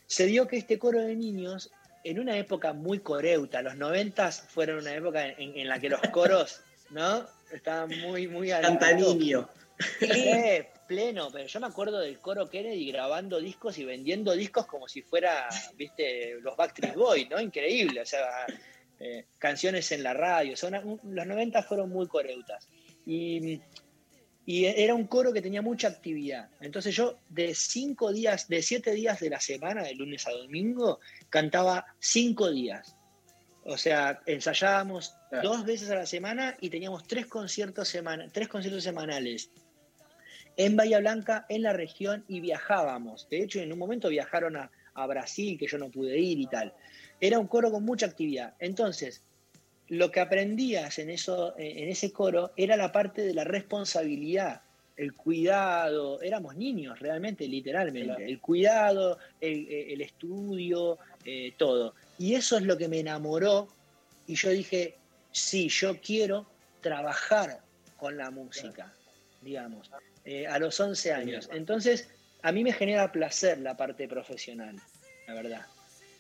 Se 0.06 0.24
dio 0.24 0.46
que 0.46 0.56
este 0.56 0.78
coro 0.78 1.00
de 1.00 1.16
niños, 1.16 1.70
en 2.02 2.18
una 2.18 2.38
época 2.38 2.72
muy 2.72 3.00
coreuta, 3.00 3.60
los 3.60 3.76
noventas 3.76 4.46
fueron 4.48 4.78
una 4.78 4.94
época 4.94 5.26
en 5.36 5.68
la 5.68 5.78
que 5.78 5.90
los 5.90 6.00
coros, 6.12 6.62
¿no? 6.90 7.26
Estaban 7.52 7.90
muy, 8.00 8.26
muy 8.28 8.50
al 8.50 8.62
Canta 8.62 8.88
al 8.88 8.98
top. 8.98 9.16
niño. 9.18 9.48
Eh, 10.00 10.68
pleno, 10.86 11.28
pero 11.30 11.46
yo 11.46 11.60
me 11.60 11.66
acuerdo 11.66 12.00
del 12.00 12.18
coro 12.18 12.48
Kennedy 12.48 12.90
grabando 12.90 13.40
discos 13.40 13.78
y 13.78 13.84
vendiendo 13.84 14.32
discos 14.32 14.66
como 14.66 14.88
si 14.88 15.02
fuera, 15.02 15.48
viste, 15.76 16.36
los 16.40 16.56
Backstreet 16.56 16.94
Boys, 16.94 17.28
¿no? 17.30 17.40
Increíble, 17.40 18.00
o 18.00 18.06
sea, 18.06 18.26
eh, 18.98 19.26
canciones 19.38 19.92
en 19.92 20.02
la 20.02 20.14
radio, 20.14 20.56
son, 20.56 20.74
un- 20.74 21.00
los 21.14 21.26
90 21.26 21.62
fueron 21.62 21.90
muy 21.90 22.06
coreutas. 22.08 22.66
Y, 23.06 23.60
y 24.46 24.64
era 24.64 24.94
un 24.94 25.06
coro 25.06 25.32
que 25.32 25.42
tenía 25.42 25.60
mucha 25.62 25.88
actividad. 25.88 26.48
Entonces 26.60 26.94
yo 26.96 27.18
de 27.28 27.54
cinco 27.54 28.12
días, 28.12 28.48
de 28.48 28.62
siete 28.62 28.92
días 28.92 29.20
de 29.20 29.30
la 29.30 29.40
semana, 29.40 29.82
de 29.84 29.94
lunes 29.94 30.26
a 30.26 30.32
domingo, 30.32 31.00
cantaba 31.30 31.84
cinco 31.98 32.50
días. 32.50 32.96
O 33.68 33.76
sea, 33.76 34.20
ensayábamos 34.24 35.14
Claro. 35.28 35.50
dos 35.50 35.64
veces 35.66 35.90
a 35.90 35.94
la 35.94 36.06
semana 36.06 36.56
y 36.58 36.70
teníamos 36.70 37.06
tres 37.06 37.26
conciertos, 37.26 37.86
semana, 37.86 38.26
tres 38.32 38.48
conciertos 38.48 38.82
semanales 38.82 39.50
en 40.56 40.74
Bahía 40.74 40.98
Blanca, 41.00 41.44
en 41.50 41.62
la 41.62 41.72
región, 41.74 42.24
y 42.28 42.40
viajábamos. 42.40 43.28
De 43.28 43.42
hecho, 43.42 43.60
en 43.60 43.70
un 43.72 43.78
momento 43.78 44.08
viajaron 44.08 44.56
a, 44.56 44.70
a 44.94 45.06
Brasil, 45.06 45.58
que 45.58 45.68
yo 45.68 45.76
no 45.78 45.90
pude 45.90 46.18
ir 46.18 46.40
y 46.40 46.46
tal. 46.46 46.72
Era 47.20 47.38
un 47.38 47.46
coro 47.46 47.70
con 47.70 47.84
mucha 47.84 48.06
actividad. 48.06 48.54
Entonces, 48.58 49.22
lo 49.88 50.10
que 50.10 50.20
aprendías 50.20 50.98
en, 50.98 51.10
eso, 51.10 51.54
en 51.58 51.88
ese 51.90 52.10
coro 52.10 52.52
era 52.56 52.76
la 52.76 52.90
parte 52.90 53.22
de 53.22 53.34
la 53.34 53.44
responsabilidad, 53.44 54.62
el 54.96 55.12
cuidado. 55.12 56.20
Éramos 56.22 56.56
niños, 56.56 56.98
realmente, 56.98 57.46
literalmente. 57.46 58.06
Claro. 58.06 58.24
El 58.24 58.40
cuidado, 58.40 59.18
el, 59.40 59.68
el 59.68 60.00
estudio, 60.00 60.98
eh, 61.24 61.52
todo. 61.56 61.94
Y 62.18 62.34
eso 62.34 62.56
es 62.56 62.64
lo 62.64 62.76
que 62.76 62.88
me 62.88 63.00
enamoró. 63.00 63.68
Y 64.26 64.34
yo 64.34 64.50
dije, 64.50 64.96
sí, 65.32 65.68
yo 65.68 66.00
quiero 66.00 66.46
trabajar 66.80 67.60
con 67.96 68.16
la 68.16 68.30
música, 68.30 68.92
digamos, 69.42 69.90
eh, 70.24 70.46
a 70.46 70.58
los 70.58 70.78
11 70.78 71.12
años. 71.12 71.48
Entonces, 71.52 72.08
a 72.42 72.52
mí 72.52 72.62
me 72.62 72.72
genera 72.72 73.10
placer 73.10 73.58
la 73.58 73.76
parte 73.76 74.08
profesional, 74.08 74.76
la 75.26 75.34
verdad. 75.34 75.66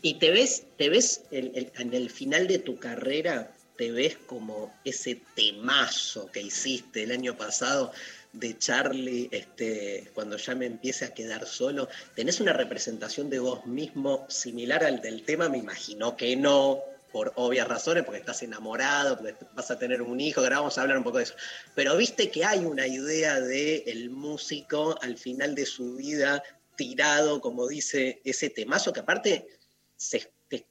¿Y 0.02 0.14
te 0.14 0.30
ves, 0.30 0.64
te 0.76 0.88
ves 0.88 1.24
en 1.32 1.92
el 1.92 2.10
final 2.10 2.46
de 2.46 2.60
tu 2.60 2.78
carrera, 2.78 3.52
te 3.76 3.90
ves 3.92 4.16
como 4.26 4.74
ese 4.84 5.20
temazo 5.34 6.30
que 6.32 6.42
hiciste 6.42 7.04
el 7.04 7.12
año 7.12 7.36
pasado 7.36 7.92
de 8.38 8.56
Charlie, 8.58 9.28
este, 9.32 10.10
cuando 10.14 10.36
ya 10.36 10.54
me 10.54 10.66
empiece 10.66 11.04
a 11.04 11.14
quedar 11.14 11.46
solo? 11.46 11.88
¿Tenés 12.14 12.40
una 12.40 12.52
representación 12.52 13.28
de 13.30 13.38
vos 13.38 13.66
mismo 13.66 14.26
similar 14.28 14.84
al 14.84 15.00
del 15.00 15.24
tema? 15.24 15.48
Me 15.48 15.58
imagino 15.58 16.16
que 16.16 16.36
no, 16.36 16.80
por 17.12 17.32
obvias 17.36 17.66
razones, 17.66 18.04
porque 18.04 18.20
estás 18.20 18.42
enamorado, 18.42 19.16
porque 19.18 19.34
vas 19.54 19.70
a 19.70 19.78
tener 19.78 20.02
un 20.02 20.20
hijo, 20.20 20.40
ahora 20.40 20.58
vamos 20.58 20.78
a 20.78 20.82
hablar 20.82 20.98
un 20.98 21.04
poco 21.04 21.18
de 21.18 21.24
eso. 21.24 21.34
Pero 21.74 21.96
viste 21.96 22.30
que 22.30 22.44
hay 22.44 22.60
una 22.64 22.86
idea 22.86 23.40
de 23.40 23.84
el 23.86 24.10
músico 24.10 24.98
al 25.02 25.16
final 25.16 25.54
de 25.54 25.66
su 25.66 25.96
vida 25.96 26.42
tirado, 26.76 27.40
como 27.40 27.66
dice 27.66 28.20
ese 28.24 28.50
temazo, 28.50 28.92
que 28.92 29.00
aparte 29.00 29.48
se- 29.96 30.30
te, 30.48 30.64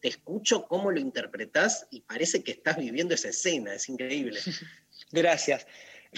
te 0.00 0.08
escucho 0.08 0.66
cómo 0.68 0.90
lo 0.92 1.00
interpretás 1.00 1.86
y 1.90 2.00
parece 2.02 2.42
que 2.44 2.52
estás 2.52 2.76
viviendo 2.76 3.14
esa 3.14 3.30
escena, 3.30 3.74
es 3.74 3.88
increíble. 3.88 4.38
Gracias. 5.12 5.66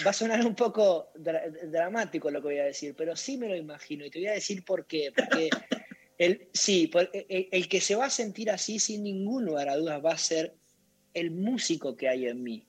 Va 0.05 0.11
a 0.11 0.13
sonar 0.13 0.45
un 0.45 0.55
poco 0.55 1.11
dra- 1.15 1.49
dramático 1.69 2.31
lo 2.31 2.41
que 2.41 2.47
voy 2.47 2.57
a 2.59 2.65
decir, 2.65 2.95
pero 2.95 3.15
sí 3.15 3.37
me 3.37 3.47
lo 3.49 3.55
imagino 3.55 4.05
y 4.05 4.09
te 4.09 4.19
voy 4.19 4.27
a 4.27 4.33
decir 4.33 4.63
por 4.63 4.85
qué. 4.85 5.11
Porque 5.15 5.49
el, 6.17 6.49
sí, 6.53 6.87
por- 6.87 7.09
el, 7.13 7.49
el 7.51 7.67
que 7.69 7.81
se 7.81 7.95
va 7.95 8.05
a 8.05 8.09
sentir 8.09 8.49
así 8.51 8.79
sin 8.79 9.03
ningún 9.03 9.45
lugar 9.45 9.69
a 9.69 9.77
dudas 9.77 10.03
va 10.03 10.11
a 10.13 10.17
ser 10.17 10.53
el 11.13 11.31
músico 11.31 11.95
que 11.95 12.07
hay 12.09 12.27
en 12.27 12.43
mí. 12.43 12.65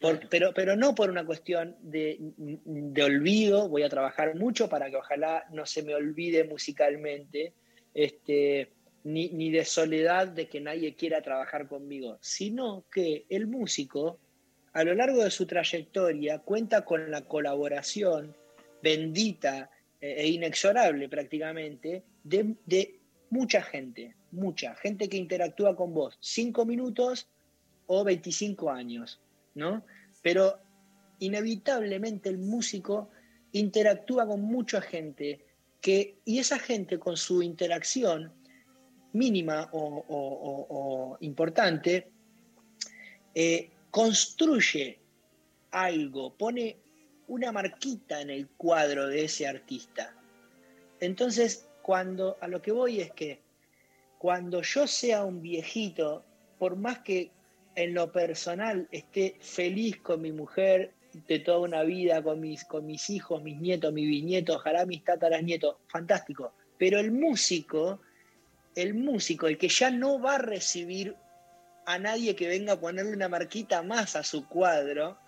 Por- 0.00 0.28
pero, 0.28 0.52
pero 0.54 0.76
no 0.76 0.94
por 0.94 1.10
una 1.10 1.24
cuestión 1.24 1.76
de, 1.80 2.18
de 2.36 3.02
olvido, 3.02 3.68
voy 3.68 3.82
a 3.82 3.88
trabajar 3.88 4.34
mucho 4.34 4.68
para 4.68 4.90
que 4.90 4.96
ojalá 4.96 5.44
no 5.50 5.64
se 5.64 5.82
me 5.82 5.94
olvide 5.94 6.44
musicalmente, 6.44 7.54
este, 7.94 8.72
ni, 9.04 9.30
ni 9.30 9.50
de 9.50 9.64
soledad 9.64 10.28
de 10.28 10.48
que 10.48 10.60
nadie 10.60 10.94
quiera 10.94 11.22
trabajar 11.22 11.66
conmigo, 11.66 12.18
sino 12.20 12.84
que 12.92 13.24
el 13.30 13.46
músico 13.46 14.20
a 14.76 14.84
lo 14.84 14.94
largo 14.94 15.24
de 15.24 15.30
su 15.30 15.46
trayectoria 15.46 16.40
cuenta 16.40 16.84
con 16.84 17.10
la 17.10 17.22
colaboración 17.22 18.36
bendita 18.82 19.70
eh, 20.02 20.16
e 20.18 20.28
inexorable 20.28 21.08
prácticamente 21.08 22.02
de, 22.22 23.00
mucha 23.30 23.62
gente, 23.62 24.14
mucha 24.32 24.74
gente 24.74 25.08
que 25.08 25.16
interactúa 25.16 25.74
con 25.74 25.94
vos, 25.94 26.18
cinco 26.20 26.66
minutos 26.66 27.26
o 27.86 28.04
25 28.04 28.70
años, 28.70 29.18
¿no? 29.54 29.82
Pero 30.20 30.58
inevitablemente 31.20 32.28
el 32.28 32.36
músico 32.36 33.08
interactúa 33.52 34.26
con 34.26 34.42
mucha 34.42 34.82
gente 34.82 35.42
que, 35.80 36.18
y 36.26 36.38
esa 36.38 36.58
gente 36.58 36.98
con 36.98 37.16
su 37.16 37.42
interacción 37.42 38.30
mínima 39.14 39.70
o 39.72 41.16
importante, 41.20 42.10
eh, 43.34 43.70
construye 43.96 44.98
algo, 45.70 46.36
pone 46.36 46.76
una 47.28 47.50
marquita 47.50 48.20
en 48.20 48.28
el 48.28 48.46
cuadro 48.46 49.08
de 49.08 49.24
ese 49.24 49.46
artista. 49.46 50.14
Entonces, 51.00 51.70
cuando 51.80 52.36
a 52.42 52.46
lo 52.46 52.60
que 52.60 52.72
voy 52.72 53.00
es 53.00 53.10
que 53.12 53.40
cuando 54.18 54.60
yo 54.60 54.86
sea 54.86 55.24
un 55.24 55.40
viejito, 55.40 56.26
por 56.58 56.76
más 56.76 56.98
que 56.98 57.30
en 57.74 57.94
lo 57.94 58.12
personal 58.12 58.86
esté 58.90 59.38
feliz 59.40 59.96
con 60.02 60.20
mi 60.20 60.30
mujer 60.30 60.92
de 61.26 61.38
toda 61.38 61.60
una 61.60 61.82
vida, 61.82 62.22
con 62.22 62.38
mis, 62.38 62.66
con 62.66 62.84
mis 62.84 63.08
hijos, 63.08 63.42
mis 63.42 63.58
nietos, 63.58 63.94
mis 63.94 64.08
bisnietos, 64.08 64.56
ojalá 64.56 64.84
mis 64.84 65.04
tataras 65.04 65.42
nietos, 65.42 65.76
fantástico. 65.88 66.52
Pero 66.76 67.00
el 67.00 67.12
músico, 67.12 68.02
el 68.74 68.92
músico, 68.92 69.46
el 69.46 69.56
que 69.56 69.70
ya 69.70 69.90
no 69.90 70.20
va 70.20 70.34
a 70.34 70.38
recibir 70.38 71.16
a 71.86 71.98
nadie 71.98 72.34
que 72.36 72.48
venga 72.48 72.74
a 72.74 72.80
ponerle 72.80 73.12
una 73.12 73.28
marquita 73.28 73.82
más 73.82 74.16
a 74.16 74.22
su 74.22 74.46
cuadro. 74.48 75.18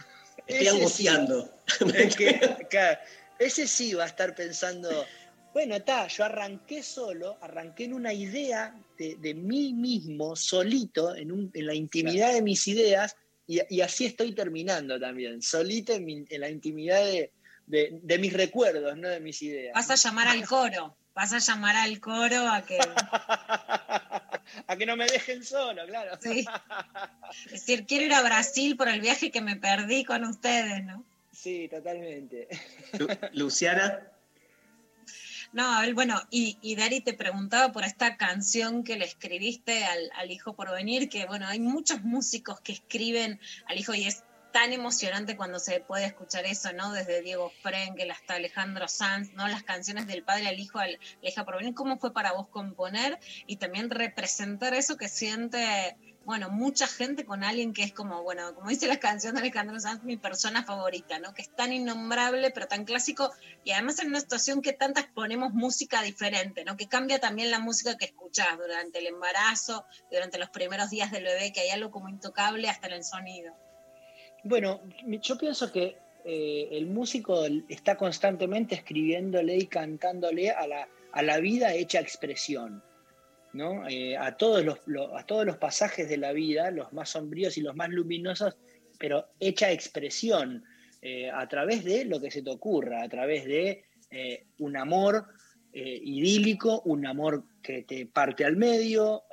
Estoy 0.46 0.56
ese 0.66 0.70
sí. 0.70 0.76
angustiando. 0.76 1.54
Es 1.94 2.16
que, 2.16 2.56
claro, 2.68 2.98
ese 3.38 3.66
sí 3.66 3.94
va 3.94 4.04
a 4.04 4.08
estar 4.08 4.34
pensando, 4.34 5.06
bueno, 5.54 5.76
está, 5.76 6.06
yo 6.08 6.24
arranqué 6.24 6.82
solo, 6.82 7.38
arranqué 7.40 7.84
en 7.84 7.94
una 7.94 8.12
idea 8.12 8.74
de, 8.98 9.16
de 9.16 9.34
mí 9.34 9.72
mismo, 9.72 10.34
solito, 10.36 11.14
en, 11.14 11.32
un- 11.32 11.50
en 11.54 11.66
la 11.66 11.74
intimidad 11.74 12.32
de 12.32 12.42
mis 12.42 12.66
ideas, 12.68 13.16
y, 13.46 13.60
y 13.74 13.80
así 13.80 14.04
estoy 14.06 14.34
terminando 14.34 14.98
también, 15.00 15.40
solito 15.42 15.92
en, 15.92 16.04
mi- 16.04 16.24
en 16.28 16.40
la 16.40 16.48
intimidad 16.50 17.04
de, 17.04 17.32
de- 17.66 17.98
de 18.02 18.18
mis 18.18 18.32
recuerdos, 18.32 18.96
no 18.96 19.08
de 19.08 19.20
mis 19.20 19.40
ideas. 19.42 19.74
Vas 19.74 19.90
a 19.90 19.94
llamar 19.94 20.28
al 20.28 20.44
coro, 20.46 20.96
vas 21.14 21.32
a 21.32 21.38
llamar 21.38 21.76
al 21.76 22.00
coro 22.00 22.48
a 22.48 22.62
que... 22.64 22.78
A 24.66 24.76
que 24.76 24.86
no 24.86 24.96
me 24.96 25.06
dejen 25.06 25.44
solo, 25.44 25.86
claro. 25.86 26.18
Sí. 26.20 26.44
Es 27.46 27.52
decir, 27.52 27.84
quiero 27.86 28.04
ir 28.06 28.14
a 28.14 28.22
Brasil 28.22 28.76
por 28.76 28.88
el 28.88 29.00
viaje 29.00 29.30
que 29.30 29.40
me 29.42 29.56
perdí 29.56 30.04
con 30.04 30.24
ustedes, 30.24 30.82
¿no? 30.84 31.04
Sí, 31.32 31.68
totalmente. 31.68 32.48
Lu- 32.98 33.06
Luciana, 33.32 34.00
No, 35.52 35.64
Abel, 35.76 35.94
bueno, 35.94 36.20
y, 36.30 36.58
y 36.62 36.74
Dari 36.76 37.00
te 37.00 37.14
preguntaba 37.14 37.72
por 37.72 37.84
esta 37.84 38.16
canción 38.16 38.82
que 38.84 38.96
le 38.96 39.04
escribiste 39.06 39.84
al, 39.84 40.10
al 40.16 40.30
hijo 40.30 40.54
por 40.54 40.70
venir, 40.70 41.08
que 41.08 41.26
bueno, 41.26 41.46
hay 41.46 41.60
muchos 41.60 42.02
músicos 42.02 42.60
que 42.60 42.72
escriben 42.72 43.40
al 43.66 43.78
hijo 43.78 43.94
y 43.94 44.04
es 44.06 44.24
tan 44.52 44.72
emocionante 44.72 45.36
cuando 45.36 45.58
se 45.58 45.80
puede 45.80 46.06
escuchar 46.06 46.46
eso, 46.46 46.72
¿no? 46.72 46.92
Desde 46.92 47.22
Diego 47.22 47.52
Frenkel 47.62 48.10
hasta 48.10 48.34
Alejandro 48.34 48.88
Sanz, 48.88 49.32
¿no? 49.34 49.46
Las 49.48 49.62
canciones 49.62 50.06
del 50.06 50.22
padre 50.22 50.48
al 50.48 50.58
hijo, 50.58 50.78
al, 50.78 50.98
la 51.22 51.28
hija 51.28 51.44
por 51.44 51.56
venir, 51.56 51.74
¿cómo 51.74 51.98
fue 51.98 52.12
para 52.12 52.32
vos 52.32 52.48
componer 52.48 53.18
y 53.46 53.56
también 53.56 53.90
representar 53.90 54.74
eso 54.74 54.96
que 54.96 55.08
siente, 55.08 55.96
bueno, 56.24 56.50
mucha 56.50 56.86
gente 56.86 57.24
con 57.24 57.44
alguien 57.44 57.72
que 57.72 57.82
es 57.82 57.92
como, 57.92 58.22
bueno, 58.22 58.54
como 58.54 58.70
dice 58.70 58.86
la 58.86 58.98
canción 58.98 59.34
de 59.34 59.40
Alejandro 59.40 59.78
Sanz, 59.80 60.02
mi 60.04 60.16
persona 60.16 60.64
favorita, 60.64 61.18
¿no? 61.18 61.34
Que 61.34 61.42
es 61.42 61.54
tan 61.54 61.72
innombrable, 61.72 62.50
pero 62.50 62.66
tan 62.66 62.84
clásico 62.84 63.30
y 63.64 63.72
además 63.72 63.98
en 64.00 64.08
una 64.08 64.20
situación 64.20 64.62
que 64.62 64.72
tantas 64.72 65.06
ponemos 65.06 65.52
música 65.52 66.02
diferente, 66.02 66.64
¿no? 66.64 66.76
Que 66.76 66.88
cambia 66.88 67.18
también 67.18 67.50
la 67.50 67.58
música 67.58 67.96
que 67.96 68.06
escuchás 68.06 68.56
durante 68.56 68.98
el 68.98 69.06
embarazo, 69.06 69.84
durante 70.10 70.38
los 70.38 70.50
primeros 70.50 70.90
días 70.90 71.10
del 71.10 71.24
bebé, 71.24 71.52
que 71.52 71.60
hay 71.60 71.70
algo 71.70 71.90
como 71.90 72.08
intocable 72.08 72.68
hasta 72.68 72.88
en 72.88 72.94
el 72.94 73.04
sonido. 73.04 73.67
Bueno, 74.48 74.80
yo 75.06 75.36
pienso 75.36 75.70
que 75.70 75.98
eh, 76.24 76.68
el 76.72 76.86
músico 76.86 77.44
está 77.68 77.96
constantemente 77.98 78.76
escribiéndole 78.76 79.56
y 79.58 79.66
cantándole 79.66 80.50
a 80.50 80.66
la, 80.66 80.88
a 81.12 81.22
la 81.22 81.38
vida 81.38 81.74
hecha 81.74 82.00
expresión, 82.00 82.82
¿no? 83.52 83.86
Eh, 83.88 84.16
a, 84.16 84.38
todos 84.38 84.64
los, 84.64 84.78
lo- 84.86 85.14
a 85.18 85.26
todos 85.26 85.44
los 85.44 85.58
pasajes 85.58 86.08
de 86.08 86.16
la 86.16 86.32
vida, 86.32 86.70
los 86.70 86.94
más 86.94 87.10
sombríos 87.10 87.58
y 87.58 87.60
los 87.60 87.76
más 87.76 87.90
luminosos, 87.90 88.56
pero 88.98 89.26
hecha 89.38 89.70
expresión 89.70 90.64
eh, 91.02 91.30
a 91.30 91.46
través 91.46 91.84
de 91.84 92.06
lo 92.06 92.18
que 92.18 92.30
se 92.30 92.40
te 92.42 92.50
ocurra, 92.50 93.02
a 93.02 93.08
través 93.08 93.44
de 93.44 93.84
un 94.60 94.74
amor 94.78 95.26
idílico, 95.74 96.80
un 96.86 97.04
amor 97.06 97.44
que 97.62 97.82
te 97.82 98.06
parte 98.06 98.46
al 98.46 98.56
medio, 98.56 99.24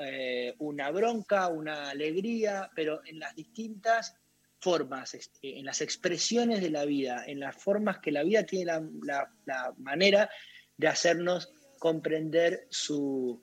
una 0.60 0.92
bronca, 0.92 1.48
una 1.48 1.90
alegría, 1.92 2.70
pero 2.76 3.02
en 3.06 3.20
las 3.20 3.34
distintas 3.36 4.18
formas, 4.66 5.14
eh, 5.14 5.20
en 5.42 5.64
las 5.64 5.82
expresiones 5.82 6.60
de 6.60 6.72
la 6.72 6.86
vida, 6.86 7.24
en 7.28 7.40
las 7.40 7.56
formas 7.56 8.00
que 8.00 8.12
la 8.12 8.24
vida 8.24 8.42
tiene 8.48 8.66
la, 8.66 9.30
manera 9.78 10.28
de 10.76 10.88
hacernos 10.88 11.54
comprender 11.78 12.66
su, 12.72 13.40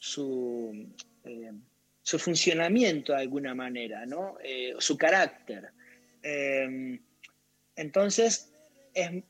su, 0.00 0.92
eh, 1.22 1.52
su 2.02 2.18
funcionamiento 2.18 3.12
de 3.12 3.20
alguna 3.20 3.54
manera, 3.54 4.06
¿no? 4.06 4.38
Eh, 4.42 4.74
su 4.80 4.98
carácter. 4.98 5.70
Eh, 6.20 6.98
entonces, 7.76 8.52
es- 8.92 9.22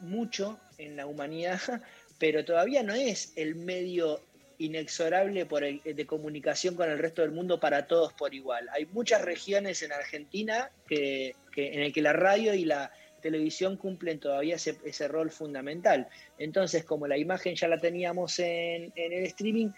mucho 0.00 0.58
en 0.78 0.96
la 0.96 1.06
humanidad, 1.06 1.60
pero 2.18 2.44
todavía 2.44 2.82
no 2.84 2.94
es 2.94 3.32
el 3.36 3.54
medio 3.56 4.20
inexorable 4.58 5.46
por 5.46 5.64
el- 5.64 5.80
de 5.82 6.06
comunicación 6.06 6.76
con 6.76 6.88
el 6.88 6.98
resto 6.98 7.22
del 7.22 7.32
mundo 7.32 7.58
para 7.58 7.88
todos 7.88 8.12
por 8.12 8.32
igual. 8.34 8.68
Hay 8.72 8.86
muchas 8.86 9.22
regiones 9.22 9.82
en 9.82 9.90
Argentina 9.92 10.70
que, 10.86 11.34
que- 11.52 11.74
en 11.74 11.80
el 11.80 11.92
que 11.92 12.00
la 12.02 12.12
radio 12.12 12.54
y 12.54 12.64
la 12.64 12.92
televisión 13.28 13.76
cumplen 13.76 14.20
todavía 14.20 14.56
ese, 14.56 14.78
ese 14.84 15.08
rol 15.08 15.30
fundamental. 15.30 16.06
Entonces, 16.38 16.84
como 16.84 17.06
la 17.08 17.16
imagen 17.16 17.56
ya 17.56 17.66
la 17.68 17.78
teníamos 17.78 18.38
en, 18.38 18.92
en 18.94 19.12
el 19.12 19.24
streaming, 19.24 19.70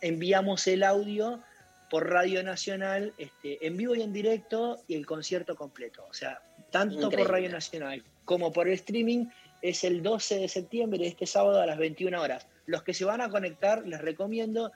enviamos 0.00 0.66
el 0.66 0.82
audio 0.82 1.40
por 1.88 2.08
Radio 2.10 2.42
Nacional 2.42 3.14
este, 3.18 3.64
en 3.66 3.76
vivo 3.76 3.94
y 3.94 4.02
en 4.02 4.12
directo 4.12 4.80
y 4.88 4.94
el 4.96 5.06
concierto 5.06 5.54
completo. 5.56 6.04
O 6.10 6.14
sea, 6.14 6.42
tanto 6.70 6.94
Increíble. 7.06 7.16
por 7.24 7.30
Radio 7.32 7.50
Nacional 7.50 8.02
como 8.24 8.52
por 8.52 8.68
el 8.68 8.74
streaming 8.74 9.26
es 9.62 9.84
el 9.84 10.02
12 10.02 10.38
de 10.38 10.48
septiembre, 10.48 11.06
este 11.06 11.26
sábado 11.26 11.60
a 11.60 11.66
las 11.66 11.78
21 11.78 12.20
horas. 12.20 12.46
Los 12.66 12.82
que 12.82 12.94
se 12.94 13.04
van 13.04 13.20
a 13.20 13.28
conectar, 13.28 13.86
les 13.86 14.00
recomiendo, 14.00 14.70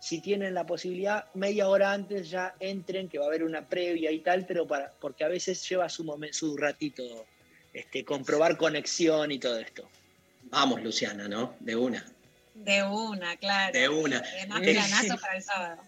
si 0.00 0.20
tienen 0.22 0.54
la 0.54 0.64
posibilidad, 0.64 1.24
media 1.34 1.68
hora 1.68 1.92
antes 1.92 2.30
ya 2.30 2.54
entren, 2.60 3.08
que 3.08 3.18
va 3.18 3.24
a 3.24 3.28
haber 3.28 3.42
una 3.44 3.68
previa 3.68 4.10
y 4.12 4.20
tal, 4.20 4.46
pero 4.46 4.66
para, 4.66 4.92
porque 5.00 5.24
a 5.24 5.28
veces 5.28 5.68
lleva 5.68 5.88
su, 5.88 6.04
momen- 6.04 6.32
su 6.32 6.56
ratito 6.56 7.02
este, 7.72 8.04
comprobar 8.04 8.56
conexión 8.56 9.30
y 9.32 9.38
todo 9.38 9.58
esto. 9.58 9.88
Vamos, 10.44 10.82
Luciana, 10.82 11.28
¿no? 11.28 11.54
De 11.60 11.76
una. 11.76 12.04
De 12.54 12.82
una, 12.82 13.36
claro. 13.36 13.72
De 13.78 13.88
una. 13.88 14.18
Además, 14.18 14.60
Eh, 14.62 14.72
planazo 14.74 15.16
para 15.20 15.36
el 15.36 15.42
sábado. 15.42 15.82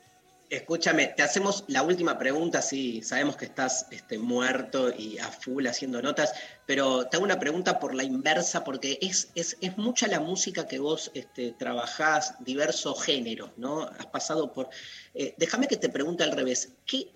Escúchame, 0.48 1.06
te 1.06 1.22
hacemos 1.22 1.64
la 1.68 1.82
última 1.82 2.18
pregunta, 2.18 2.60
sí, 2.60 3.02
sabemos 3.02 3.38
que 3.38 3.46
estás 3.46 3.86
este, 3.90 4.18
muerto 4.18 4.92
y 4.94 5.16
a 5.18 5.28
full 5.28 5.66
haciendo 5.66 6.02
notas, 6.02 6.34
pero 6.66 7.06
te 7.06 7.16
hago 7.16 7.24
una 7.24 7.38
pregunta 7.38 7.78
por 7.78 7.94
la 7.94 8.04
inversa, 8.04 8.62
porque 8.62 8.98
es, 9.00 9.30
es, 9.34 9.56
es 9.62 9.78
mucha 9.78 10.08
la 10.08 10.20
música 10.20 10.68
que 10.68 10.78
vos 10.78 11.10
este, 11.14 11.52
trabajás, 11.52 12.34
diversos 12.40 13.02
géneros, 13.02 13.50
¿no? 13.56 13.84
Has 13.98 14.06
pasado 14.06 14.52
por... 14.52 14.68
eh, 15.14 15.34
déjame 15.38 15.68
que 15.68 15.78
te 15.78 15.88
pregunte 15.88 16.22
al 16.22 16.32
revés, 16.32 16.72
¿qué, 16.84 17.08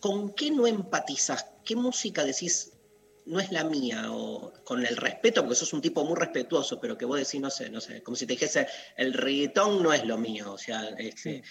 ¿con 0.00 0.32
qué 0.32 0.50
no 0.50 0.66
empatizas? 0.66 1.44
¿Qué 1.66 1.76
música 1.76 2.24
decís 2.24 2.72
no 3.28 3.40
es 3.40 3.52
la 3.52 3.64
mía? 3.64 4.06
O 4.12 4.52
con 4.64 4.84
el 4.84 4.96
respeto, 4.96 5.42
porque 5.42 5.54
sos 5.56 5.72
un 5.72 5.80
tipo 5.80 6.04
muy 6.04 6.16
respetuoso, 6.16 6.80
pero 6.80 6.96
que 6.98 7.04
vos 7.04 7.18
decís, 7.18 7.40
no 7.40 7.50
sé, 7.50 7.70
no 7.70 7.80
sé, 7.80 8.02
como 8.02 8.16
si 8.16 8.26
te 8.26 8.32
dijese, 8.32 8.66
el 8.96 9.12
reggaetón 9.14 9.82
no 9.82 9.92
es 9.92 10.04
lo 10.04 10.18
mío, 10.18 10.52
o 10.52 10.58
sea, 10.58 10.88
este, 10.98 11.42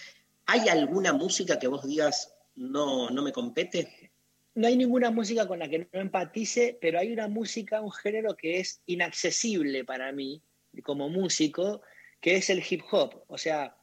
¿Hay 0.46 0.66
alguna 0.68 1.12
música 1.12 1.58
que 1.58 1.68
vos 1.68 1.86
digas 1.86 2.34
no, 2.56 3.10
no 3.10 3.22
me 3.22 3.32
compete? 3.32 4.10
No 4.54 4.66
hay 4.66 4.76
ninguna 4.76 5.10
música 5.10 5.46
con 5.46 5.58
la 5.58 5.68
que 5.68 5.86
no 5.92 6.00
empatice, 6.00 6.76
pero 6.80 6.98
hay 6.98 7.12
una 7.12 7.28
música, 7.28 7.80
un 7.82 7.92
género 7.92 8.34
que 8.34 8.58
es 8.60 8.80
inaccesible 8.86 9.84
para 9.84 10.10
mí 10.10 10.42
como 10.82 11.08
músico, 11.10 11.82
que 12.20 12.36
es 12.36 12.48
el 12.50 12.62
hip 12.68 12.80
hop. 12.90 13.22
O 13.28 13.36
sea, 13.38 13.76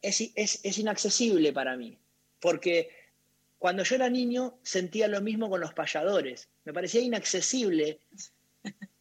es, 0.00 0.20
es- 0.36 0.60
es 0.62 0.78
inaccesible 0.78 1.52
para 1.52 1.76
mí, 1.76 1.98
porque 2.40 2.90
cuando 3.62 3.84
yo 3.84 3.94
era 3.94 4.10
niño 4.10 4.58
sentía 4.64 5.06
lo 5.06 5.20
mismo 5.20 5.48
con 5.48 5.60
los 5.60 5.72
payadores. 5.72 6.48
Me 6.64 6.72
parecía 6.72 7.00
inaccesible 7.00 8.00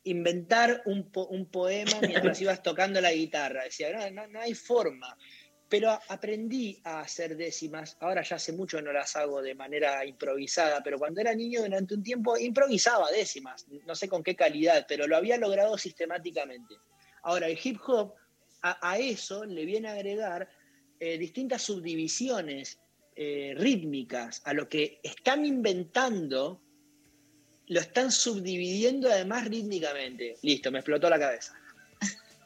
inventar 0.04 0.84
un, 0.86 1.12
po- 1.12 1.26
un 1.30 1.48
poema 1.48 2.00
mientras 2.00 2.40
ibas 2.42 2.62
tocando 2.62 3.02
la 3.02 3.12
guitarra. 3.12 3.64
Decía, 3.64 4.12
no, 4.12 4.28
no, 4.28 4.40
hay 4.40 4.54
forma. 4.54 5.18
Pero 5.68 5.90
aprendí 6.10 6.80
a 6.84 7.00
hacer 7.00 7.36
décimas. 7.36 7.98
Ahora 8.02 8.22
ya 8.22 8.36
hace 8.36 8.54
mucho 8.54 8.80
no 8.84 8.94
las 8.94 9.16
hago 9.16 9.42
de 9.42 9.56
manera 9.56 10.06
improvisada, 10.06 10.84
pero 10.84 11.00
cuando 11.00 11.22
era 11.22 11.34
niño 11.34 11.64
durante 11.64 11.96
un 11.96 12.04
tiempo 12.04 12.38
improvisaba 12.38 13.10
décimas. 13.10 13.66
No 13.88 13.96
sé 13.96 14.08
con 14.08 14.22
qué 14.22 14.36
calidad, 14.36 14.86
pero 14.88 15.08
lo 15.08 15.18
había 15.18 15.38
logrado 15.38 15.76
sistemáticamente. 15.76 16.76
Ahora, 17.24 17.48
el 17.48 17.58
hip 17.64 17.80
hop 17.88 18.14
a, 18.62 18.92
a 18.92 19.00
eso 19.00 19.44
le 19.44 19.66
viene 19.66 19.88
a 19.88 19.94
agregar 19.94 20.48
eh, 21.00 21.18
distintas 21.18 21.64
subdivisiones 21.64 22.78
eh, 23.16 23.54
rítmicas 23.58 24.42
a 24.46 24.54
lo 24.54 24.68
que 24.70 25.00
están 25.04 25.46
inventando, 25.46 26.62
lo 27.68 27.80
están 27.80 28.12
subdividiendo 28.12 29.10
además 29.10 29.48
rítmicamente. 29.48 30.38
Listo, 30.42 30.72
me 30.72 30.80
explotó 30.80 31.10
la 31.10 31.20
cabeza. 31.20 31.54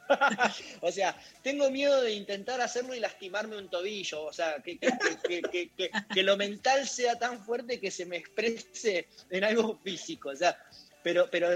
o 0.82 0.92
sea, 0.92 1.18
tengo 1.42 1.72
miedo 1.72 2.02
de 2.02 2.14
intentar 2.14 2.62
hacerlo 2.62 2.94
y 2.94 3.00
lastimarme 3.00 3.58
un 3.58 3.70
tobillo. 3.70 4.24
O 4.26 4.34
sea, 4.34 4.62
que, 4.64 4.78
que- 4.78 4.92
que- 5.28 5.42
que- 5.42 5.70
que- 5.76 5.90
que 6.14 6.24
lo 6.24 6.38
mental 6.38 6.88
sea 6.88 7.18
tan 7.18 7.44
fuerte 7.44 7.80
que 7.80 7.90
se 7.90 8.06
me 8.06 8.18
exprese 8.18 9.08
en 9.32 9.44
algo 9.44 9.80
físico. 9.84 10.30
O 10.30 10.36
sea, 10.36 10.58
pero, 11.02 11.28
pero 11.32 11.50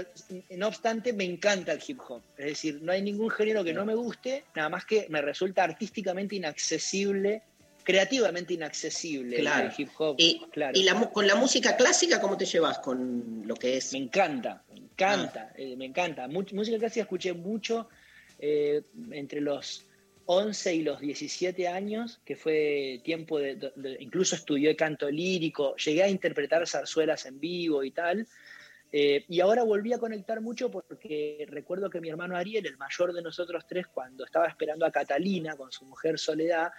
no 0.50 0.68
obstante, 0.68 1.12
me 1.12 1.24
encanta 1.24 1.72
el 1.72 1.80
hip 1.86 2.00
hop. 2.08 2.22
Es 2.36 2.46
decir, 2.46 2.80
no 2.82 2.92
hay 2.92 3.02
ningún 3.02 3.30
género 3.30 3.62
que 3.64 3.72
no 3.72 3.84
me 3.84 3.94
guste, 3.94 4.44
nada 4.54 4.68
más 4.68 4.84
que 4.84 5.06
me 5.08 5.20
resulta 5.22 5.64
artísticamente 5.64 6.36
inaccesible, 6.36 7.42
creativamente 7.90 8.54
inaccesible 8.54 9.36
Claro. 9.38 9.68
el 9.68 9.72
hip 9.76 9.88
hop. 9.98 10.14
Y, 10.18 10.40
claro. 10.52 10.78
y 10.78 10.82
la 10.84 10.94
mu- 10.94 11.10
con 11.12 11.26
la 11.26 11.34
música 11.34 11.76
clásica, 11.76 12.20
¿cómo 12.20 12.36
te 12.36 12.44
llevas 12.44 12.78
con 12.78 13.42
lo 13.46 13.54
que 13.56 13.76
es? 13.76 13.92
Me 13.92 13.98
encanta, 13.98 14.62
me 14.72 14.78
encanta, 14.78 15.52
eh, 15.56 15.76
me 15.76 15.86
encanta. 15.86 16.26
Much- 16.28 16.52
música 16.52 16.78
clásica 16.78 17.02
escuché 17.02 17.32
mucho 17.32 17.88
eh, 18.38 18.82
entre 19.10 19.40
los 19.40 19.84
11 20.26 20.74
y 20.74 20.82
los 20.82 21.00
17 21.00 21.66
años, 21.68 22.20
que 22.24 22.36
fue 22.36 23.00
tiempo 23.04 23.38
de, 23.38 23.56
de- 23.56 23.72
de- 23.76 23.96
incluso 24.00 24.34
estudié 24.36 24.74
canto 24.76 25.10
lírico, 25.10 25.74
llegué 25.76 26.02
a 26.04 26.08
interpretar 26.08 26.66
zarzuelas 26.66 27.26
en 27.26 27.38
vivo 27.40 27.82
y 27.84 27.90
tal. 27.90 28.26
Eh, 28.92 29.24
y 29.28 29.38
ahora 29.40 29.62
volví 29.62 29.92
a 29.92 29.98
conectar 29.98 30.40
mucho 30.40 30.68
porque 30.70 31.46
recuerdo 31.48 31.88
que 31.90 32.00
mi 32.00 32.08
hermano 32.08 32.36
Ariel, 32.36 32.66
el 32.66 32.76
mayor 32.76 33.12
de 33.12 33.22
nosotros 33.22 33.64
tres, 33.68 33.86
cuando 33.86 34.24
estaba 34.24 34.48
esperando 34.48 34.84
a 34.86 34.90
Catalina 34.90 35.54
con 35.56 35.70
su 35.70 35.84
mujer 35.84 36.18
Soledad, 36.18 36.72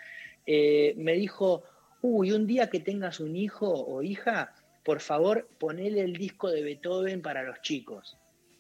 eh, 0.46 0.94
me 0.98 1.14
dijo, 1.14 1.64
uy, 2.02 2.32
un 2.32 2.48
día 2.48 2.70
que 2.70 2.80
tengas 2.80 3.20
un 3.20 3.36
hijo 3.36 3.68
o 3.70 4.02
hija, 4.02 4.54
por 4.84 5.00
favor, 5.00 5.48
ponele 5.60 6.02
el 6.02 6.14
disco 6.14 6.50
de 6.50 6.64
Beethoven 6.64 7.22
para 7.22 7.44
los 7.44 7.62
chicos. 7.62 8.18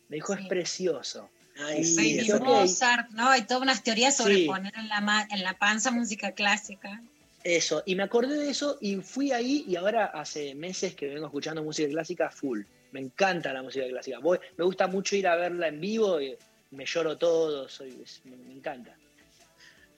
Me 0.09 0.17
dijo, 0.17 0.33
es 0.33 0.45
precioso. 0.47 1.29
Ay, 1.57 1.83
sí. 1.83 2.29
Mozart, 2.39 3.09
¿no? 3.11 3.27
Hay 3.29 3.43
todas 3.43 3.63
unas 3.63 3.83
teorías 3.83 4.15
sobre 4.15 4.35
Sí. 4.35 4.45
poner 4.45 4.73
en 4.77 4.87
la, 4.87 5.01
ma- 5.01 5.27
en 5.29 5.43
la 5.43 5.57
panza 5.57 5.91
música 5.91 6.31
clásica. 6.33 7.01
Eso, 7.43 7.81
y 7.85 7.95
me 7.95 8.03
acordé 8.03 8.37
de 8.37 8.51
eso 8.51 8.77
y 8.81 8.97
fui 8.97 9.31
ahí 9.31 9.65
y 9.67 9.75
ahora 9.75 10.05
hace 10.05 10.53
meses 10.53 10.95
que 10.95 11.07
vengo 11.07 11.25
escuchando 11.25 11.63
música 11.63 11.89
clásica 11.89 12.29
full. 12.29 12.61
Me 12.91 12.99
encanta 12.99 13.51
la 13.51 13.63
música 13.63 13.87
clásica. 13.87 14.19
Voy- 14.19 14.39
me 14.57 14.63
gusta 14.65 14.87
mucho 14.87 15.15
ir 15.15 15.27
a 15.27 15.35
verla 15.35 15.67
en 15.67 15.81
vivo, 15.81 16.21
y 16.21 16.37
me 16.71 16.85
lloro 16.85 17.17
todo, 17.17 17.67
soy, 17.67 17.99
es- 18.03 18.21
me, 18.25 18.35
me 18.37 18.53
encanta. 18.53 18.95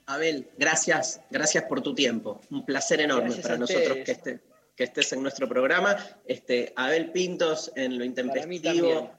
Abel, 0.06 0.50
gracias, 0.58 1.22
gracias 1.30 1.64
por 1.66 1.82
tu 1.82 1.94
tiempo. 1.96 2.42
Un 2.52 2.66
placer 2.66 3.02
enorme 3.02 3.26
Gracias 3.26 3.44
para 3.44 3.58
nosotros 3.58 3.98
que, 4.06 4.12
esté- 4.12 4.42
que 4.76 4.84
estés 4.86 5.14
en 5.14 5.22
nuestro 5.22 5.48
programa. 5.48 5.96
Este, 6.26 6.74
Abel 6.76 7.12
Pintos 7.12 7.72
en 7.76 7.98
lo 7.98 8.04
intempestivo. 8.04 9.12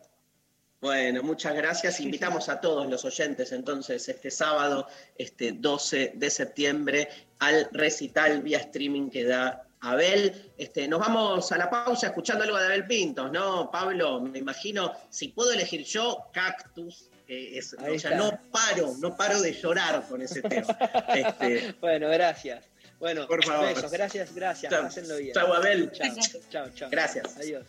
Bueno, 0.81 1.23
muchas 1.23 1.55
gracias. 1.55 2.01
Invitamos 2.01 2.49
a 2.49 2.61
todos 2.61 2.87
los 2.89 3.05
oyentes 3.05 3.53
entonces 3.53 4.07
este 4.09 4.31
sábado, 4.31 4.87
este 5.17 5.53
12 5.53 6.13
de 6.15 6.31
septiembre, 6.31 7.09
al 7.39 7.69
recital 7.73 8.43
vía 8.43 8.59
streaming 8.59 9.09
que 9.09 9.25
da 9.25 9.67
Abel. 9.81 10.53
Este, 10.59 10.87
nos 10.89 11.01
vamos 11.01 11.51
a 11.53 11.57
la 11.59 11.71
pausa 11.71 12.09
escuchando 12.09 12.45
algo 12.45 12.59
de 12.59 12.67
Abel 12.67 12.87
Pintos, 12.87 13.33
¿no? 13.33 13.71
Pablo, 13.71 14.21
me 14.21 14.39
imagino, 14.39 14.93
si 15.09 15.29
puedo 15.29 15.53
elegir 15.53 15.85
yo, 15.85 16.27
Cactus. 16.33 17.09
Que 17.35 17.59
es- 17.59 17.75
Ahí 17.79 17.97
o 17.97 17.99
sea, 17.99 18.13
está. 18.13 18.17
no 18.17 18.39
paro, 18.51 18.95
no 19.01 19.17
paro 19.17 19.41
de 19.41 19.53
llorar 19.53 20.05
con 20.09 20.23
ese 20.23 20.43
tema. 20.43 20.67
Este, 21.15 21.75
Bueno, 21.81 22.09
gracias. 22.09 22.65
Bueno, 22.99 23.27
Por 23.27 23.45
favor. 23.45 23.67
besos, 23.75 23.91
gracias, 23.91 24.35
gracias. 24.35 24.73
Chao. 24.73 24.83
Pásenlo 24.83 25.17
bien. 25.17 25.35
Chao, 25.35 25.53
Abel. 25.53 25.91
Chao, 25.93 26.15
chao, 26.51 26.67
chao. 26.75 26.91
Gracias. 26.91 27.37
Adiós. 27.37 27.65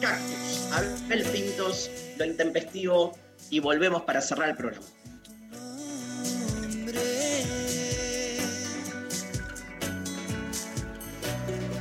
Cactus, 0.00 0.72
Abel 0.72 1.24
Pintos, 1.32 1.90
lo 2.16 2.24
intempestivo, 2.24 3.18
y 3.50 3.58
volvemos 3.60 4.02
para 4.02 4.20
cerrar 4.20 4.50
el 4.50 4.56
programa. 4.56 4.86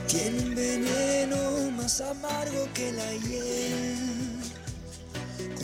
Tiene 0.08 0.56
veneno 0.56 1.72
más 1.72 2.02
amargo 2.02 2.68
que 2.74 2.92
la 2.92 3.12
hiel. 3.14 4.29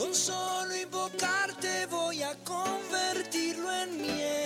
Con 0.00 0.14
solo 0.14 0.74
invocarte 0.74 1.84
voy 1.90 2.22
a 2.22 2.34
convertirlo 2.42 3.70
en 3.70 4.00
miel 4.00 4.39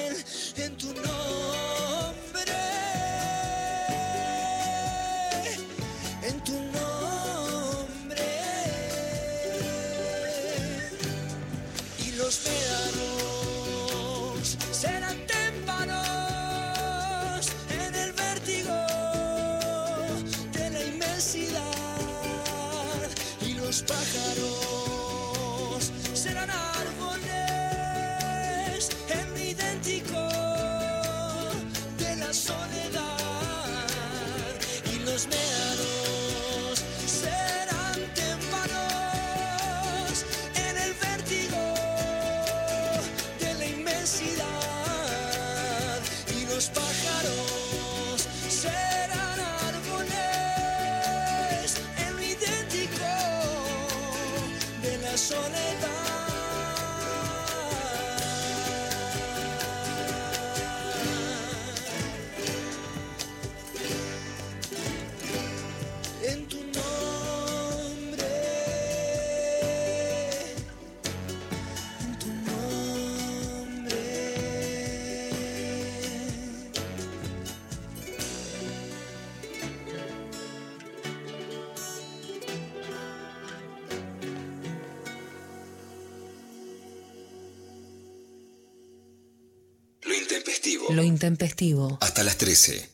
Lo 90.94 91.02
intempestivo. 91.02 91.98
Hasta 92.00 92.22
las 92.22 92.38
13. 92.38 92.88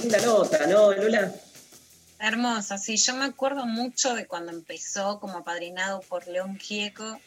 Linda 0.00 0.20
nota, 0.24 0.66
¿no, 0.66 0.90
Lola? 0.94 1.34
Hermosa, 2.18 2.78
sí, 2.78 2.96
yo 2.96 3.14
me 3.14 3.26
acuerdo 3.26 3.66
mucho 3.66 4.14
de 4.14 4.26
cuando 4.26 4.50
empezó 4.50 5.20
como 5.20 5.36
apadrinado 5.36 6.00
por 6.00 6.26
León 6.28 6.58
Gieco 6.58 7.20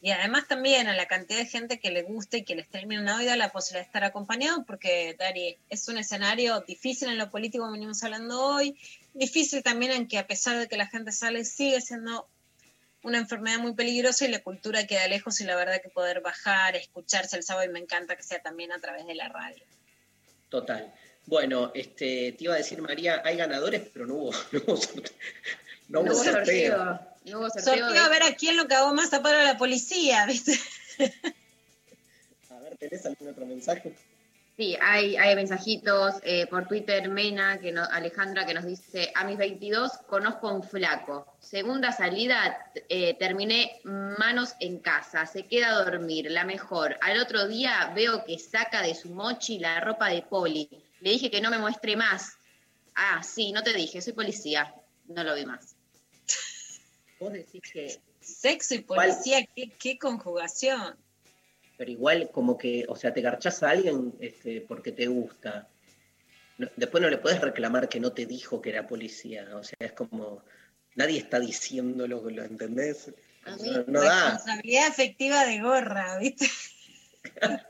y 0.00 0.12
además 0.12 0.46
también 0.46 0.86
a 0.86 0.94
la 0.94 1.06
cantidad 1.06 1.40
de 1.40 1.46
gente 1.46 1.80
que 1.80 1.90
le 1.90 2.04
gusta 2.04 2.36
y 2.36 2.44
que 2.44 2.54
les 2.54 2.68
termina 2.68 3.02
una 3.02 3.18
vida 3.18 3.36
la 3.36 3.50
posibilidad 3.50 3.82
de 3.82 3.88
estar 3.88 4.04
acompañado 4.04 4.64
porque, 4.64 5.16
Dari, 5.18 5.58
es 5.68 5.88
un 5.88 5.98
escenario 5.98 6.60
difícil 6.60 7.08
en 7.08 7.18
lo 7.18 7.28
político, 7.28 7.64
como 7.64 7.72
venimos 7.72 8.04
hablando 8.04 8.40
hoy, 8.40 8.78
difícil 9.14 9.64
también 9.64 9.90
en 9.90 10.06
que 10.06 10.18
a 10.18 10.28
pesar 10.28 10.56
de 10.58 10.68
que 10.68 10.76
la 10.76 10.86
gente 10.86 11.10
sale, 11.10 11.44
sigue 11.44 11.80
siendo 11.80 12.28
una 13.02 13.18
enfermedad 13.18 13.58
muy 13.58 13.74
peligrosa 13.74 14.24
y 14.24 14.28
la 14.28 14.42
cultura 14.42 14.86
queda 14.86 15.06
lejos 15.08 15.40
y 15.40 15.44
la 15.44 15.56
verdad 15.56 15.80
que 15.82 15.88
poder 15.88 16.20
bajar, 16.20 16.76
escucharse 16.76 17.36
el 17.36 17.42
sábado 17.42 17.68
y 17.68 17.72
me 17.72 17.80
encanta 17.80 18.16
que 18.16 18.22
sea 18.22 18.40
también 18.40 18.72
a 18.72 18.78
través 18.78 19.06
de 19.06 19.14
la 19.14 19.28
radio. 19.28 19.62
Total. 20.48 20.92
Bueno, 21.26 21.70
este, 21.74 22.32
te 22.32 22.44
iba 22.44 22.54
a 22.54 22.58
decir, 22.58 22.80
María, 22.82 23.22
hay 23.24 23.36
ganadores, 23.36 23.82
pero 23.92 24.06
no 24.06 24.14
hubo, 24.14 24.32
no 24.52 24.60
hubo 24.60 24.76
sorteo. 24.76 25.12
No 25.88 26.00
hubo 26.00 26.14
sorteo. 26.14 27.00
No 27.24 27.38
hubo 27.38 27.50
sorteo. 27.50 27.76
Sorteo 27.78 28.02
a 28.02 28.08
ver 28.08 28.22
a 28.22 28.34
quién 28.34 28.56
lo 28.56 28.66
cagó 28.66 28.92
más 28.94 29.12
a 29.12 29.22
paro 29.22 29.38
a 29.38 29.44
la 29.44 29.56
policía, 29.56 30.26
¿viste? 30.26 30.58
A 32.50 32.58
ver, 32.60 32.76
¿tenés 32.76 33.06
algún 33.06 33.28
otro 33.28 33.46
mensaje? 33.46 33.94
Sí, 34.56 34.76
hay, 34.82 35.16
hay 35.16 35.34
mensajitos 35.34 36.16
eh, 36.22 36.46
por 36.46 36.68
Twitter, 36.68 37.08
Mena, 37.08 37.58
que 37.58 37.72
no- 37.72 37.84
Alejandra, 37.90 38.44
que 38.44 38.52
nos 38.52 38.66
dice, 38.66 39.10
a 39.14 39.24
mis 39.24 39.38
22 39.38 39.90
conozco 40.06 40.48
a 40.48 40.52
un 40.52 40.62
flaco. 40.62 41.26
Segunda 41.40 41.90
salida, 41.90 42.70
eh, 42.90 43.14
terminé 43.18 43.80
manos 43.84 44.54
en 44.60 44.78
casa, 44.80 45.24
se 45.24 45.44
queda 45.46 45.70
a 45.70 45.84
dormir, 45.84 46.30
la 46.30 46.44
mejor. 46.44 46.98
Al 47.00 47.18
otro 47.20 47.48
día 47.48 47.92
veo 47.94 48.24
que 48.26 48.38
saca 48.38 48.82
de 48.82 48.94
su 48.94 49.08
mochi 49.08 49.58
la 49.58 49.80
ropa 49.80 50.08
de 50.10 50.20
poli. 50.22 50.68
Le 51.00 51.10
dije 51.10 51.30
que 51.30 51.40
no 51.40 51.50
me 51.50 51.58
muestre 51.58 51.96
más. 51.96 52.34
Ah, 52.94 53.22
sí, 53.22 53.52
no 53.52 53.62
te 53.62 53.72
dije, 53.72 54.02
soy 54.02 54.12
policía. 54.12 54.74
No 55.06 55.24
lo 55.24 55.34
vi 55.34 55.46
más. 55.46 55.74
Vos 57.18 57.32
decís 57.32 57.62
que 57.72 58.00
Sexo 58.20 58.74
y 58.74 58.80
policía, 58.82 59.44
¿qué, 59.56 59.70
qué 59.78 59.98
conjugación. 59.98 60.94
Pero 61.82 61.90
igual 61.90 62.30
como 62.30 62.56
que, 62.56 62.84
o 62.88 62.94
sea, 62.94 63.12
te 63.12 63.20
garchás 63.20 63.60
a 63.64 63.70
alguien 63.70 64.14
este, 64.20 64.60
porque 64.60 64.92
te 64.92 65.08
gusta. 65.08 65.68
No- 66.56 66.70
después 66.76 67.02
no 67.02 67.10
le 67.10 67.18
puedes 67.18 67.40
reclamar 67.40 67.88
que 67.88 67.98
no 67.98 68.12
te 68.12 68.24
dijo 68.24 68.62
que 68.62 68.70
era 68.70 68.86
policía. 68.86 69.48
O 69.56 69.64
sea, 69.64 69.74
es 69.80 69.90
como, 69.90 70.44
nadie 70.94 71.18
está 71.18 71.40
diciéndolo, 71.40 72.30
¿lo 72.30 72.44
entendés? 72.44 73.10
A 73.46 73.56
No, 73.56 73.62
mí, 73.64 73.84
no 73.88 74.00
da. 74.00 74.30
responsabilidad 74.30 74.86
afectiva 74.86 75.44
de 75.44 75.60
gorra, 75.60 76.18
¿viste? 76.18 76.46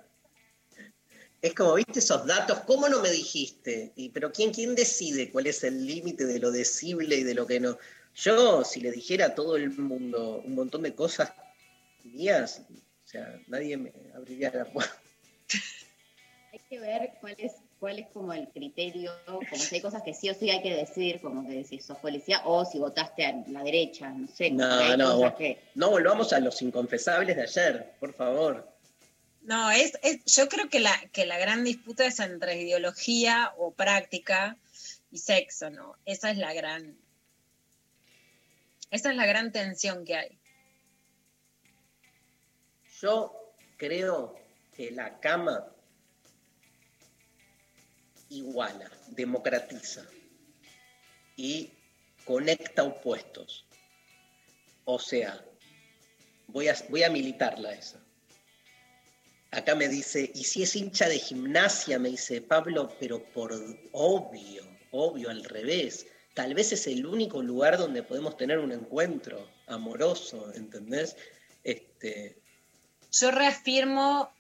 Es 1.41 1.55
como, 1.55 1.75
viste 1.75 1.99
esos 2.01 2.27
datos, 2.27 2.61
¿cómo 2.67 2.91
no 2.91 3.01
me 3.01 3.11
dijiste? 3.11 3.93
Y, 3.97 4.11
pero 4.11 4.31
¿quién, 4.31 4.53
¿quién 4.53 4.75
decide 4.75 5.33
cuál 5.33 5.47
es 5.47 5.65
el 5.65 5.87
límite 5.87 6.27
de 6.27 6.39
lo 6.39 6.53
decible 6.53 7.17
y 7.17 7.25
de 7.25 7.35
lo 7.35 7.47
que 7.47 7.61
no? 7.61 7.79
Yo, 8.15 8.63
si 8.63 8.81
le 8.81 8.93
dijera 8.93 9.27
a 9.27 9.35
todo 9.35 9.57
el 9.57 9.71
mundo 9.71 10.43
un 10.45 10.55
montón 10.55 10.83
de 10.83 10.95
cosas 10.95 11.33
mías, 12.05 12.63
sea, 13.13 13.39
nadie 13.47 13.77
me 13.77 13.93
abriría 14.15 14.51
la 14.53 14.65
puerta. 14.65 14.95
Hay 16.53 16.59
que 16.69 16.79
ver 16.81 17.13
cuál 17.21 17.35
es, 17.39 17.53
cuál 17.81 17.99
es 17.99 18.09
como 18.09 18.33
el 18.35 18.47
criterio, 18.49 19.11
como 19.27 19.57
si 19.57 19.77
hay 19.77 19.81
cosas 19.81 20.03
que 20.03 20.13
sí 20.13 20.29
o 20.29 20.35
sí 20.35 20.51
hay 20.51 20.63
que 20.63 20.75
decir, 20.75 21.21
como 21.21 21.47
que 21.49 21.65
si 21.65 21.79
sos 21.81 21.97
policía 21.99 22.43
o 22.45 22.65
si 22.67 22.79
votaste 22.79 23.25
a 23.25 23.43
la 23.49 23.63
derecha, 23.63 24.11
no 24.11 24.27
sé. 24.29 24.51
No, 24.51 24.97
no, 24.97 25.05
cosas 25.05 25.17
vos- 25.19 25.35
que- 25.39 25.59
no 25.75 25.91
volvamos 25.91 26.33
a 26.35 26.41
los 26.41 26.61
inconfesables 26.61 27.37
de 27.37 27.43
ayer, 27.43 27.95
por 28.01 28.13
favor. 28.13 28.69
No, 29.43 29.71
es, 29.71 29.93
es- 30.03 30.25
yo 30.27 30.49
creo 30.49 30.69
que 30.69 30.79
la, 30.81 30.95
que 31.13 31.25
la 31.27 31.39
gran 31.39 31.65
disputa 31.65 32.05
es 32.07 32.21
entre 32.21 32.61
ideología 32.61 33.53
o 33.57 33.73
práctica 33.73 34.57
y 35.11 35.19
sexo, 35.19 35.71
¿no? 35.71 35.97
Esa 36.05 36.31
es 36.31 36.37
la 36.39 36.53
gran, 36.53 36.97
esa 38.91 39.11
es 39.11 39.17
la 39.17 39.27
gran 39.27 39.53
tensión 39.53 40.05
que 40.05 40.17
hay. 40.17 40.39
Yo 43.03 43.53
creo 43.79 44.37
que 44.77 44.93
la 44.93 45.19
cama 45.19 45.67
iguala, 48.29 48.89
democratiza 49.09 50.07
y 51.37 51.73
conecta 52.25 52.85
opuestos. 52.85 53.67
O 54.85 55.01
sea, 55.01 55.45
voy 56.47 56.69
a, 56.69 56.77
voy 56.91 57.03
a 57.03 57.11
militarla 57.11 57.73
esa. 57.73 58.01
Acá 59.51 59.75
me 59.75 59.89
dice, 59.89 60.31
y 60.33 60.45
si 60.45 60.63
es 60.63 60.77
hincha 60.77 61.09
de 61.09 61.19
gimnasia, 61.19 61.99
me 61.99 62.11
dice 62.11 62.41
Pablo, 62.41 62.97
pero 63.01 63.21
por 63.33 63.53
obvio, 63.91 64.63
obvio, 64.93 65.29
al 65.29 65.43
revés. 65.43 66.07
Tal 66.35 66.55
vez 66.55 66.73
es 66.73 66.87
el 66.87 67.05
único 67.05 67.43
lugar 67.43 67.77
donde 67.77 68.05
podemos 68.05 68.37
tener 68.37 68.61
un 68.61 68.71
encuentro 68.71 69.51
amoroso, 69.67 70.55
¿entendés? 70.55 71.17
Este, 71.65 72.42
Yo 73.13 73.31
reafirmo 73.31 74.31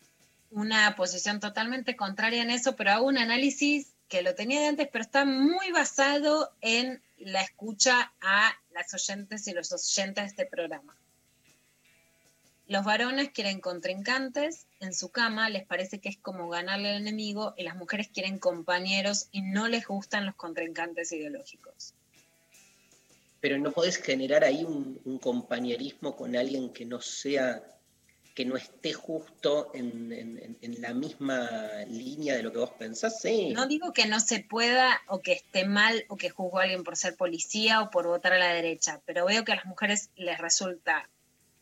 una 0.50 0.96
posición 0.96 1.40
totalmente 1.40 1.96
contraria 1.96 2.42
en 2.42 2.50
eso, 2.50 2.74
pero 2.76 2.90
hago 2.92 3.06
un 3.06 3.18
análisis 3.18 3.92
que 4.08 4.22
lo 4.22 4.34
tenía 4.34 4.60
de 4.60 4.66
antes, 4.66 4.88
pero 4.92 5.02
está 5.02 5.24
muy 5.24 5.70
basado 5.72 6.52
en 6.60 7.02
la 7.18 7.40
escucha 7.40 8.12
a 8.20 8.52
las 8.72 8.92
oyentes 8.92 9.46
y 9.48 9.52
los 9.52 9.72
oyentes 9.72 10.24
de 10.24 10.28
este 10.28 10.46
programa. 10.46 10.96
Los 12.66 12.84
varones 12.84 13.30
quieren 13.30 13.60
contrincantes 13.60 14.66
en 14.80 14.94
su 14.94 15.10
cama, 15.10 15.50
les 15.50 15.66
parece 15.66 16.00
que 16.00 16.08
es 16.08 16.18
como 16.18 16.48
ganarle 16.48 16.90
al 16.90 17.00
enemigo, 17.02 17.54
y 17.56 17.64
las 17.64 17.76
mujeres 17.76 18.08
quieren 18.08 18.38
compañeros 18.38 19.28
y 19.32 19.42
no 19.42 19.68
les 19.68 19.86
gustan 19.86 20.26
los 20.26 20.34
contrincantes 20.34 21.12
ideológicos. 21.12 21.94
pero 23.42 23.58
no 23.58 23.72
podés 23.72 23.96
generar 23.96 24.44
ahí 24.44 24.62
un, 24.62 25.00
un 25.04 25.18
compañerismo 25.18 26.14
con 26.14 26.36
alguien 26.36 26.72
que 26.72 26.84
no 26.84 27.00
sea, 27.00 27.60
que 28.34 28.44
no 28.44 28.56
esté 28.56 28.92
justo 28.94 29.70
en, 29.74 30.12
en- 30.12 30.58
en 30.60 30.80
la 30.80 30.94
misma 30.94 31.48
línea 31.88 32.34
de 32.36 32.42
lo 32.42 32.52
que 32.52 32.58
vos 32.58 32.70
pensás, 32.78 33.20
sí. 33.20 33.50
No 33.52 33.66
digo 33.66 33.92
que 33.92 34.06
no 34.06 34.20
se 34.20 34.40
pueda 34.40 35.00
o 35.08 35.20
que 35.20 35.32
esté 35.32 35.64
mal 35.66 36.04
o 36.08 36.16
que 36.16 36.30
juzgo 36.30 36.58
a 36.58 36.62
alguien 36.62 36.82
por 36.84 36.96
ser 36.96 37.16
policía 37.16 37.82
o 37.82 37.90
por 37.90 38.06
votar 38.06 38.32
a 38.32 38.38
la 38.38 38.54
derecha, 38.54 39.00
pero 39.04 39.26
veo 39.26 39.44
que 39.44 39.52
a 39.52 39.56
las 39.56 39.66
mujeres 39.66 40.10
les 40.16 40.38
resulta, 40.38 41.08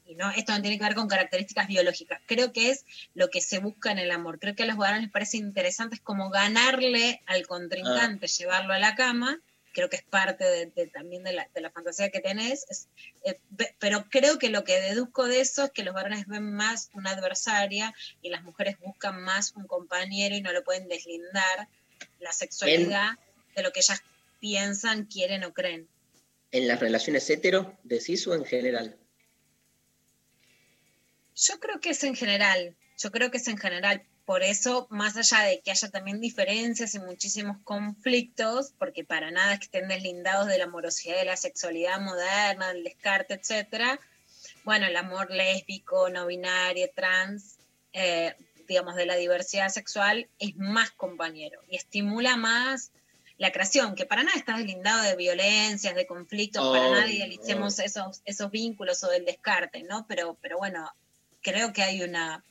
y 0.07 0.15
no, 0.15 0.31
esto 0.31 0.53
no 0.53 0.61
tiene 0.63 0.79
que 0.79 0.85
ver 0.85 0.95
con 0.95 1.09
características 1.09 1.67
biológicas, 1.69 2.21
creo 2.27 2.53
que 2.53 2.71
es 2.71 2.85
lo 3.15 3.31
que 3.31 3.41
se 3.41 3.59
busca 3.59 3.91
en 3.93 3.99
el 3.99 4.11
amor. 4.11 4.39
Creo 4.39 4.55
que 4.55 4.63
a 4.65 4.67
los 4.67 4.77
varones 4.77 5.03
les 5.03 5.11
parece 5.13 5.37
interesante 5.37 5.97
es 5.97 6.01
como 6.01 6.31
ganarle 6.31 7.23
al 7.27 7.47
contrincante, 7.47 8.27
llevarlo 8.29 8.73
a 8.75 8.79
la 8.79 8.95
cama, 8.95 9.41
creo 9.73 9.89
que 9.89 9.97
es 9.97 10.03
parte 10.03 10.45
de, 10.45 10.67
de- 10.67 10.87
también 10.89 11.23
de 11.23 11.33
la, 11.33 11.49
de 11.55 11.61
la 11.61 11.71
fantasía 11.71 12.11
que 12.11 12.21
tenés, 12.21 12.67
es, 12.69 12.89
eh, 13.25 13.39
pero 13.79 14.07
creo 14.11 14.39
que 14.39 14.49
lo 14.51 14.65
que 14.65 14.81
deduzco 14.81 15.27
de 15.27 15.41
eso 15.41 15.65
es 15.65 15.71
que 15.71 15.85
los 15.85 15.95
varones 15.95 16.27
ven 16.27 16.53
más 16.53 16.91
una 16.95 17.11
adversaria 17.11 17.95
y 18.23 18.31
las 18.31 18.43
mujeres 18.43 18.79
buscan 18.81 19.23
más 19.23 19.53
un 19.55 19.67
compañero 19.67 20.35
y 20.35 20.41
no 20.43 20.53
lo 20.53 20.65
pueden 20.65 20.89
deslindar 20.89 21.69
la 22.19 22.33
sexualidad 22.33 23.13
de 23.55 23.63
lo 23.63 23.73
que 23.73 23.81
ellas 23.81 24.03
piensan, 24.41 25.05
quieren 25.07 25.45
o 25.45 25.53
creen. 25.53 25.89
¿En 26.53 26.67
las 26.67 26.81
relaciones 26.81 27.29
hetero 27.31 27.79
decís 27.85 28.27
o 28.27 28.35
en 28.35 28.45
general? 28.45 28.97
Yo 31.37 31.59
creo 31.61 31.81
que 31.81 31.91
es 31.91 32.05
en 32.05 32.15
general, 32.15 32.75
yo 32.99 33.11
creo 33.11 33.31
que 33.31 33.39
es 33.39 33.49
en 33.49 33.57
general. 33.59 34.05
Por 34.31 34.45
eso, 34.45 34.87
más 34.91 35.17
allá 35.17 35.41
de 35.41 35.61
que 35.61 35.73
haya 35.73 35.91
también 35.91 36.21
diferencias 36.21 36.95
y 36.95 37.01
muchísimos 37.01 37.57
conflictos, 37.65 38.73
porque 38.79 39.03
para 39.03 39.33
nada 39.33 39.55
es 39.55 39.59
que 39.59 39.65
estén 39.65 39.89
deslindados 39.89 40.47
de 40.47 40.57
la 40.57 40.67
amorosidad 40.67 41.17
de 41.17 41.25
la 41.25 41.37
sexualidad 41.37 42.01
moderna, 42.01 42.69
del 42.69 42.85
descarte, 42.85 43.35
etcétera. 43.35 43.99
Bueno, 44.63 44.87
el 44.87 44.95
amor 44.97 45.33
lésbico, 45.33 46.11
no 46.11 46.29
binario, 46.29 46.89
trans, 46.95 47.57
eh, 47.93 48.37
digamos, 48.69 48.95
de 48.95 49.07
la 49.07 49.17
diversidad 49.17 49.69
sexual, 49.69 50.29
es 50.39 50.57
más 50.57 50.93
compañero 50.93 51.61
y 51.69 51.75
estimula 51.75 52.37
más 52.37 52.93
la 53.37 53.51
creación, 53.51 53.97
que 53.97 54.07
para 54.07 54.23
nada 54.23 54.39
está 54.39 54.57
deslindado 54.57 55.03
de 55.03 55.17
violencias, 55.17 55.97
de 55.97 56.07
conflictos, 56.07 56.69
para 56.69 56.89
nada 56.89 57.11
idealicemos 57.11 57.81
esos, 57.81 58.23
esos 58.25 58.49
vínculos 58.53 59.03
o 59.03 59.11
del 59.11 59.25
descarte, 59.25 59.83
¿no? 59.83 60.07
Pero, 60.07 60.39
pero 60.41 60.59
bueno, 60.59 60.89
creo 61.43 61.73
que 61.73 61.83
hay 61.83 62.05
una... 62.05 62.45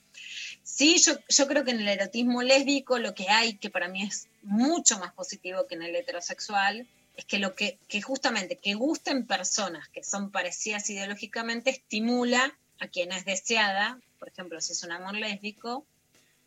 Sí, 0.69 0.97
yo, 0.99 1.13
yo 1.27 1.47
creo 1.47 1.65
que 1.65 1.71
en 1.71 1.81
el 1.81 1.87
erotismo 1.89 2.41
lésbico 2.41 2.99
lo 2.99 3.13
que 3.13 3.27
hay, 3.27 3.55
que 3.57 3.69
para 3.69 3.89
mí 3.89 4.03
es 4.03 4.27
mucho 4.43 4.97
más 4.99 5.11
positivo 5.13 5.67
que 5.67 5.75
en 5.75 5.83
el 5.83 5.95
heterosexual, 5.95 6.87
es 7.17 7.25
que 7.25 7.39
lo 7.39 7.53
que, 7.53 7.79
que 7.89 8.01
justamente 8.01 8.55
que 8.55 8.75
gusten 8.75 9.25
personas 9.25 9.89
que 9.89 10.03
son 10.03 10.31
parecidas 10.31 10.89
ideológicamente 10.89 11.69
estimula 11.69 12.57
a 12.79 12.87
quien 12.87 13.11
es 13.11 13.25
deseada, 13.25 13.99
por 14.19 14.29
ejemplo, 14.29 14.61
si 14.61 14.71
es 14.71 14.83
un 14.83 14.93
amor 14.93 15.15
lésbico, 15.15 15.85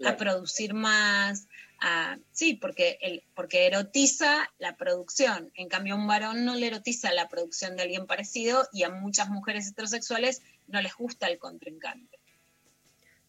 a 0.03 0.16
producir 0.16 0.73
más, 0.73 1.47
a, 1.81 2.16
sí, 2.32 2.55
porque, 2.55 2.99
el, 3.03 3.23
porque 3.35 3.66
erotiza 3.66 4.51
la 4.59 4.77
producción. 4.77 5.53
En 5.57 5.69
cambio, 5.69 5.94
a 5.94 5.99
un 5.99 6.07
varón 6.07 6.44
no 6.44 6.55
le 6.55 6.69
erotiza 6.69 7.12
la 7.12 7.28
producción 7.28 7.77
de 7.77 7.82
alguien 7.82 8.07
parecido 8.07 8.66
y 8.73 8.85
a 8.85 8.89
muchas 8.89 9.28
mujeres 9.28 9.69
heterosexuales 9.69 10.43
no 10.69 10.81
les 10.81 10.94
gusta 10.94 11.27
el 11.27 11.39
contrincante. 11.39 12.22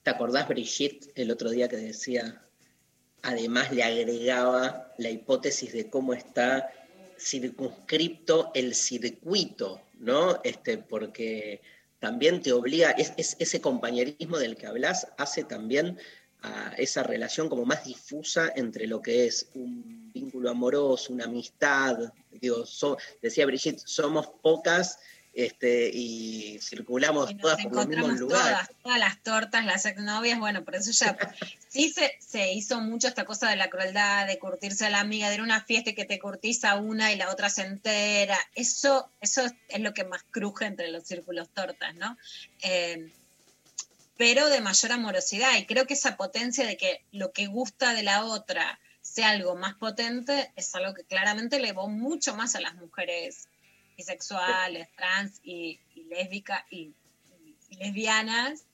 ¿Te 0.03 0.09
acordás, 0.09 0.47
Brigitte, 0.47 1.11
el 1.15 1.31
otro 1.31 1.49
día 1.49 1.69
que 1.69 1.77
decía, 1.77 2.41
además 3.21 3.71
le 3.71 3.83
agregaba 3.83 4.93
la 4.97 5.09
hipótesis 5.09 5.71
de 5.71 5.89
cómo 5.89 6.13
está 6.13 6.69
circunscripto 7.17 8.51
el 8.53 8.75
circuito, 8.75 9.81
¿no? 9.99 10.41
Este, 10.43 10.77
porque 10.77 11.61
también 11.99 12.41
te 12.41 12.51
obliga, 12.51 12.91
es, 12.91 13.13
es- 13.15 13.37
ese 13.39 13.61
compañerismo 13.61 14.37
del 14.37 14.57
que 14.57 14.67
hablas 14.67 15.07
hace 15.17 15.45
también 15.45 15.97
a 16.41 16.73
esa 16.77 17.03
relación 17.03 17.47
como 17.47 17.63
más 17.63 17.85
difusa 17.85 18.51
entre 18.57 18.85
lo 18.87 19.01
que 19.01 19.25
es 19.27 19.47
un 19.55 20.11
vínculo 20.11 20.49
amoroso, 20.49 21.13
una 21.13 21.23
amistad. 21.23 21.97
Digo, 22.29 22.65
decía 23.21 23.45
Brigitte, 23.45 23.79
somos 23.85 24.27
pocas 24.41 24.99
este, 25.33 25.89
y 25.91 26.59
circulamos 26.61 27.31
Y 27.31 27.35
todas 27.35 27.63
por 27.63 27.75
los 27.75 27.87
mismos 27.87 28.19
lugares. 28.19 28.67
todas, 28.67 28.69
todas 28.83 28.99
las 28.99 29.23
tortas, 29.23 29.65
las 29.65 29.85
exnovias, 29.85 30.39
bueno, 30.39 30.63
por 30.63 30.75
eso 30.75 30.91
ya 30.91 31.17
sí 31.69 31.89
se, 31.89 32.15
se 32.19 32.53
hizo 32.53 32.79
mucho 32.81 33.07
esta 33.07 33.25
cosa 33.25 33.49
de 33.49 33.55
la 33.55 33.69
crueldad, 33.69 34.27
de 34.27 34.37
curtirse 34.37 34.85
a 34.85 34.89
la 34.91 34.99
amiga, 34.99 35.31
de 35.31 35.41
una 35.41 35.61
fiesta 35.61 35.89
y 35.89 35.95
que 35.95 36.05
te 36.05 36.19
curtís 36.19 36.63
a 36.65 36.75
una 36.75 37.11
y 37.11 37.15
la 37.15 37.31
otra 37.31 37.49
se 37.49 37.63
entera. 37.63 38.37
Eso, 38.53 39.09
eso 39.21 39.41
es 39.69 39.79
lo 39.79 39.93
que 39.93 40.03
más 40.03 40.23
cruje 40.29 40.65
entre 40.65 40.91
los 40.91 41.03
círculos 41.03 41.49
tortas, 41.49 41.95
¿no? 41.95 42.15
Eh, 42.61 43.11
pero 44.17 44.49
de 44.49 44.61
mayor 44.61 44.91
amorosidad. 44.91 45.57
Y 45.57 45.65
creo 45.65 45.87
que 45.87 45.95
esa 45.95 46.15
potencia 46.15 46.67
de 46.67 46.77
que 46.77 47.03
lo 47.11 47.31
que 47.31 47.47
gusta 47.47 47.93
de 47.93 48.03
la 48.03 48.25
otra 48.25 48.79
sea 49.01 49.29
algo 49.29 49.55
más 49.55 49.73
potente 49.73 50.51
es 50.55 50.73
algo 50.75 50.93
que 50.93 51.03
claramente 51.03 51.57
elevó 51.57 51.89
mucho 51.89 52.35
más 52.35 52.55
a 52.55 52.61
las 52.61 52.75
mujeres 52.75 53.47
bisexuales, 53.95 54.87
trans 54.95 55.39
y, 55.43 55.79
y 55.95 56.03
lésbicas 56.05 56.63
y, 56.69 56.93
y- 57.45 57.55
y 57.69 57.75
lesbianas 57.77 58.65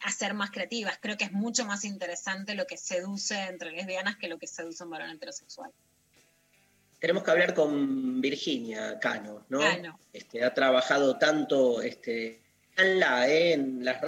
a 0.00 0.10
ser 0.12 0.34
más 0.34 0.50
creativas. 0.50 0.98
Creo 1.00 1.16
que 1.16 1.24
es 1.24 1.32
mucho 1.32 1.64
más 1.64 1.84
interesante 1.84 2.54
lo 2.54 2.66
que 2.66 2.76
seduce 2.76 3.38
entre 3.44 3.72
lesbianas 3.72 4.16
que 4.16 4.28
lo 4.28 4.38
que 4.38 4.46
seduce 4.46 4.84
un 4.84 4.90
varón 4.90 5.10
heterosexual. 5.10 5.70
Tenemos 6.98 7.22
que 7.22 7.30
hablar 7.30 7.54
con 7.54 8.20
Virginia 8.20 8.98
Cano, 8.98 9.44
¿no? 9.48 9.60
Cano. 9.60 9.98
Este, 10.12 10.42
ha 10.44 10.52
trabajado 10.54 11.18
tanto 11.18 11.82
este, 11.82 12.42
en 12.76 12.98
la 13.00 13.28
eh, 13.28 13.52
en 13.54 13.84
las 13.84 14.00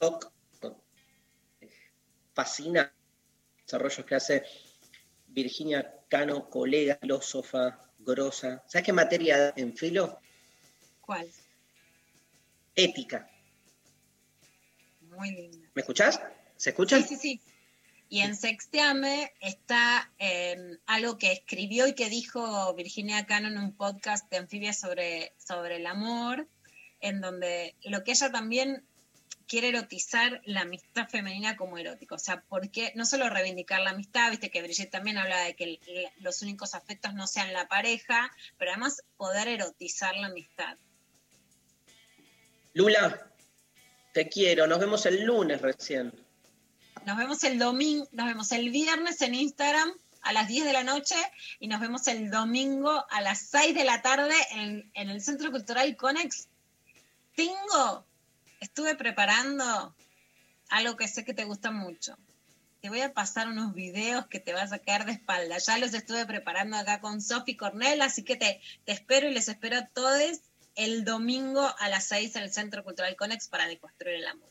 rock, 0.00 0.30
fascina 2.34 2.82
los 3.56 3.64
desarrollos 3.66 4.06
que 4.06 4.14
hace 4.14 4.44
Virginia 5.28 5.94
Cano, 6.08 6.48
colega, 6.50 6.98
filósofa, 7.00 7.89
grosa. 8.04 8.62
¿Sabes 8.66 8.86
qué 8.86 8.92
materia 8.92 9.52
en 9.56 9.76
filo? 9.76 10.20
¿Cuál? 11.00 11.28
Ética. 12.74 13.28
Muy 15.00 15.30
linda. 15.32 15.68
¿Me 15.74 15.80
escuchás? 15.80 16.20
¿Se 16.56 16.70
escucha? 16.70 16.98
Sí, 16.98 17.04
sí, 17.08 17.16
sí. 17.16 17.40
Y 18.08 18.20
en 18.20 18.34
Sexteame 18.34 19.32
está 19.40 20.12
eh, 20.18 20.78
algo 20.86 21.16
que 21.16 21.30
escribió 21.30 21.86
y 21.86 21.94
que 21.94 22.10
dijo 22.10 22.74
Virginia 22.74 23.24
Cano 23.24 23.48
en 23.48 23.58
un 23.58 23.72
podcast 23.72 24.28
de 24.30 24.38
Anfibia 24.38 24.72
sobre, 24.72 25.32
sobre 25.38 25.76
el 25.76 25.86
amor, 25.86 26.48
en 27.00 27.20
donde 27.20 27.76
lo 27.84 28.02
que 28.02 28.10
ella 28.10 28.32
también 28.32 28.84
quiere 29.50 29.70
erotizar 29.70 30.40
la 30.44 30.60
amistad 30.60 31.08
femenina 31.08 31.56
como 31.56 31.76
erótico. 31.76 32.14
O 32.14 32.18
sea, 32.20 32.44
porque 32.48 32.92
no 32.94 33.04
solo 33.04 33.28
reivindicar 33.28 33.80
la 33.80 33.90
amistad, 33.90 34.30
viste 34.30 34.48
que 34.48 34.62
Brigitte 34.62 34.92
también 34.92 35.18
habla 35.18 35.40
de 35.40 35.56
que 35.56 35.64
el- 35.64 35.80
los 36.20 36.40
únicos 36.42 36.76
afectos 36.76 37.14
no 37.14 37.26
sean 37.26 37.52
la 37.52 37.66
pareja, 37.66 38.30
pero 38.58 38.70
además 38.70 39.02
poder 39.16 39.48
erotizar 39.48 40.16
la 40.16 40.28
amistad. 40.28 40.78
Lula, 42.74 43.28
te 44.14 44.28
quiero. 44.28 44.68
Nos 44.68 44.78
vemos 44.78 45.04
el 45.06 45.24
lunes 45.24 45.60
recién. 45.60 46.12
Nos 47.04 47.16
vemos 47.18 47.42
el 47.42 47.58
domingo, 47.58 48.06
nos 48.12 48.26
vemos 48.26 48.52
el 48.52 48.70
viernes 48.70 49.20
en 49.22 49.34
Instagram 49.34 49.92
a 50.22 50.32
las 50.32 50.46
10 50.46 50.64
de 50.64 50.72
la 50.72 50.84
noche 50.84 51.16
y 51.58 51.66
nos 51.66 51.80
vemos 51.80 52.06
el 52.06 52.30
domingo 52.30 53.04
a 53.10 53.20
las 53.20 53.48
6 53.48 53.74
de 53.74 53.84
la 53.84 54.00
tarde 54.00 54.34
en, 54.52 54.90
en 54.94 55.10
el 55.10 55.20
Centro 55.20 55.50
Cultural 55.50 55.96
Conex. 55.96 56.46
Tengo, 57.34 58.06
estuve 58.60 58.94
preparando 58.94 59.94
algo 60.68 60.96
que 60.96 61.08
sé 61.08 61.24
que 61.24 61.34
te 61.34 61.44
gusta 61.44 61.70
mucho. 61.70 62.16
Te 62.80 62.88
voy 62.88 63.00
a 63.00 63.12
pasar 63.12 63.48
unos 63.48 63.74
videos 63.74 64.26
que 64.26 64.40
te 64.40 64.52
vas 64.52 64.72
a 64.72 64.78
quedar 64.78 65.04
de 65.04 65.12
espalda. 65.12 65.58
Ya 65.58 65.78
los 65.78 65.92
estuve 65.92 66.24
preparando 66.24 66.76
acá 66.76 67.00
con 67.00 67.20
Sofi 67.20 67.56
Cornell, 67.56 68.00
así 68.00 68.22
que 68.22 68.36
te, 68.36 68.60
te 68.84 68.92
espero 68.92 69.28
y 69.28 69.34
les 69.34 69.48
espero 69.48 69.78
a 69.78 69.86
todos 69.86 70.40
el 70.76 71.04
domingo 71.04 71.68
a 71.78 71.88
las 71.88 72.04
6 72.04 72.36
en 72.36 72.42
el 72.44 72.52
Centro 72.52 72.84
Cultural 72.84 73.16
Conex 73.16 73.48
para 73.48 73.66
deconstruir 73.66 74.14
el 74.16 74.26
amor. 74.26 74.50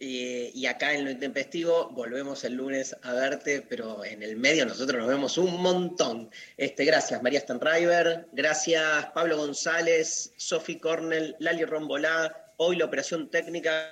Y 0.00 0.64
acá 0.66 0.94
en 0.94 1.04
lo 1.04 1.10
intempestivo 1.10 1.90
volvemos 1.90 2.44
el 2.44 2.54
lunes 2.54 2.94
a 3.02 3.12
verte, 3.14 3.62
pero 3.68 4.04
en 4.04 4.22
el 4.22 4.36
medio 4.36 4.64
nosotros 4.64 5.00
nos 5.00 5.08
vemos 5.08 5.36
un 5.38 5.60
montón. 5.60 6.30
Este, 6.56 6.84
gracias 6.84 7.20
María 7.20 7.40
Stanriver, 7.40 8.28
gracias 8.30 9.06
Pablo 9.06 9.38
González, 9.38 10.32
Sofi 10.36 10.78
Cornell, 10.78 11.34
Lali 11.40 11.64
Rombolá, 11.64 12.47
hoy 12.58 12.76
la 12.76 12.84
operación 12.84 13.30
técnica 13.30 13.90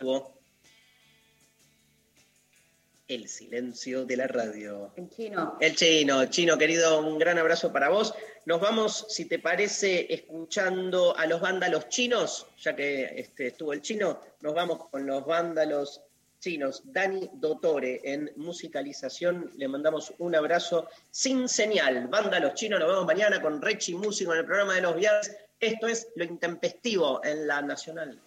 el 3.09 3.29
silencio 3.29 4.05
de 4.05 4.17
la 4.17 4.27
radio. 4.27 4.93
El 4.97 5.09
chino. 5.09 5.57
El 5.61 5.77
chino, 5.77 6.27
chino 6.27 6.59
querido, 6.59 7.01
un 7.01 7.19
gran 7.19 7.39
abrazo 7.39 7.73
para 7.73 7.89
vos. 7.89 8.15
Nos 8.45 8.61
vamos, 8.61 9.07
si 9.09 9.27
te 9.27 9.39
parece, 9.39 10.13
escuchando 10.13 11.17
a 11.17 11.27
los 11.27 11.41
vándalos 11.41 11.89
chinos, 11.89 12.47
ya 12.61 12.75
que 12.75 13.05
este, 13.17 13.49
estuvo 13.49 13.73
el 13.73 13.81
chino, 13.81 14.21
nos 14.41 14.55
vamos 14.55 14.89
con 14.89 15.07
los 15.07 15.25
vándalos 15.25 16.03
chinos. 16.41 16.83
Dani 16.87 17.31
Dotore 17.35 18.01
en 18.03 18.33
musicalización, 18.37 19.53
le 19.57 19.69
mandamos 19.69 20.13
un 20.19 20.35
abrazo 20.35 20.89
sin 21.11 21.49
señal. 21.49 22.09
Vándalos 22.09 22.55
chinos, 22.55 22.81
nos 22.81 22.89
vemos 22.89 23.07
mañana 23.07 23.41
con 23.41 23.63
Rechi 23.63 23.95
Músico 23.95 24.33
en 24.33 24.41
el 24.41 24.47
programa 24.47 24.75
de 24.75 24.83
los 24.83 24.97
viernes. 24.97 25.37
Esto 25.61 25.87
es 25.87 26.09
Lo 26.17 26.25
Intempestivo 26.25 27.25
en 27.25 27.47
la 27.47 27.63
Nacional. 27.63 28.21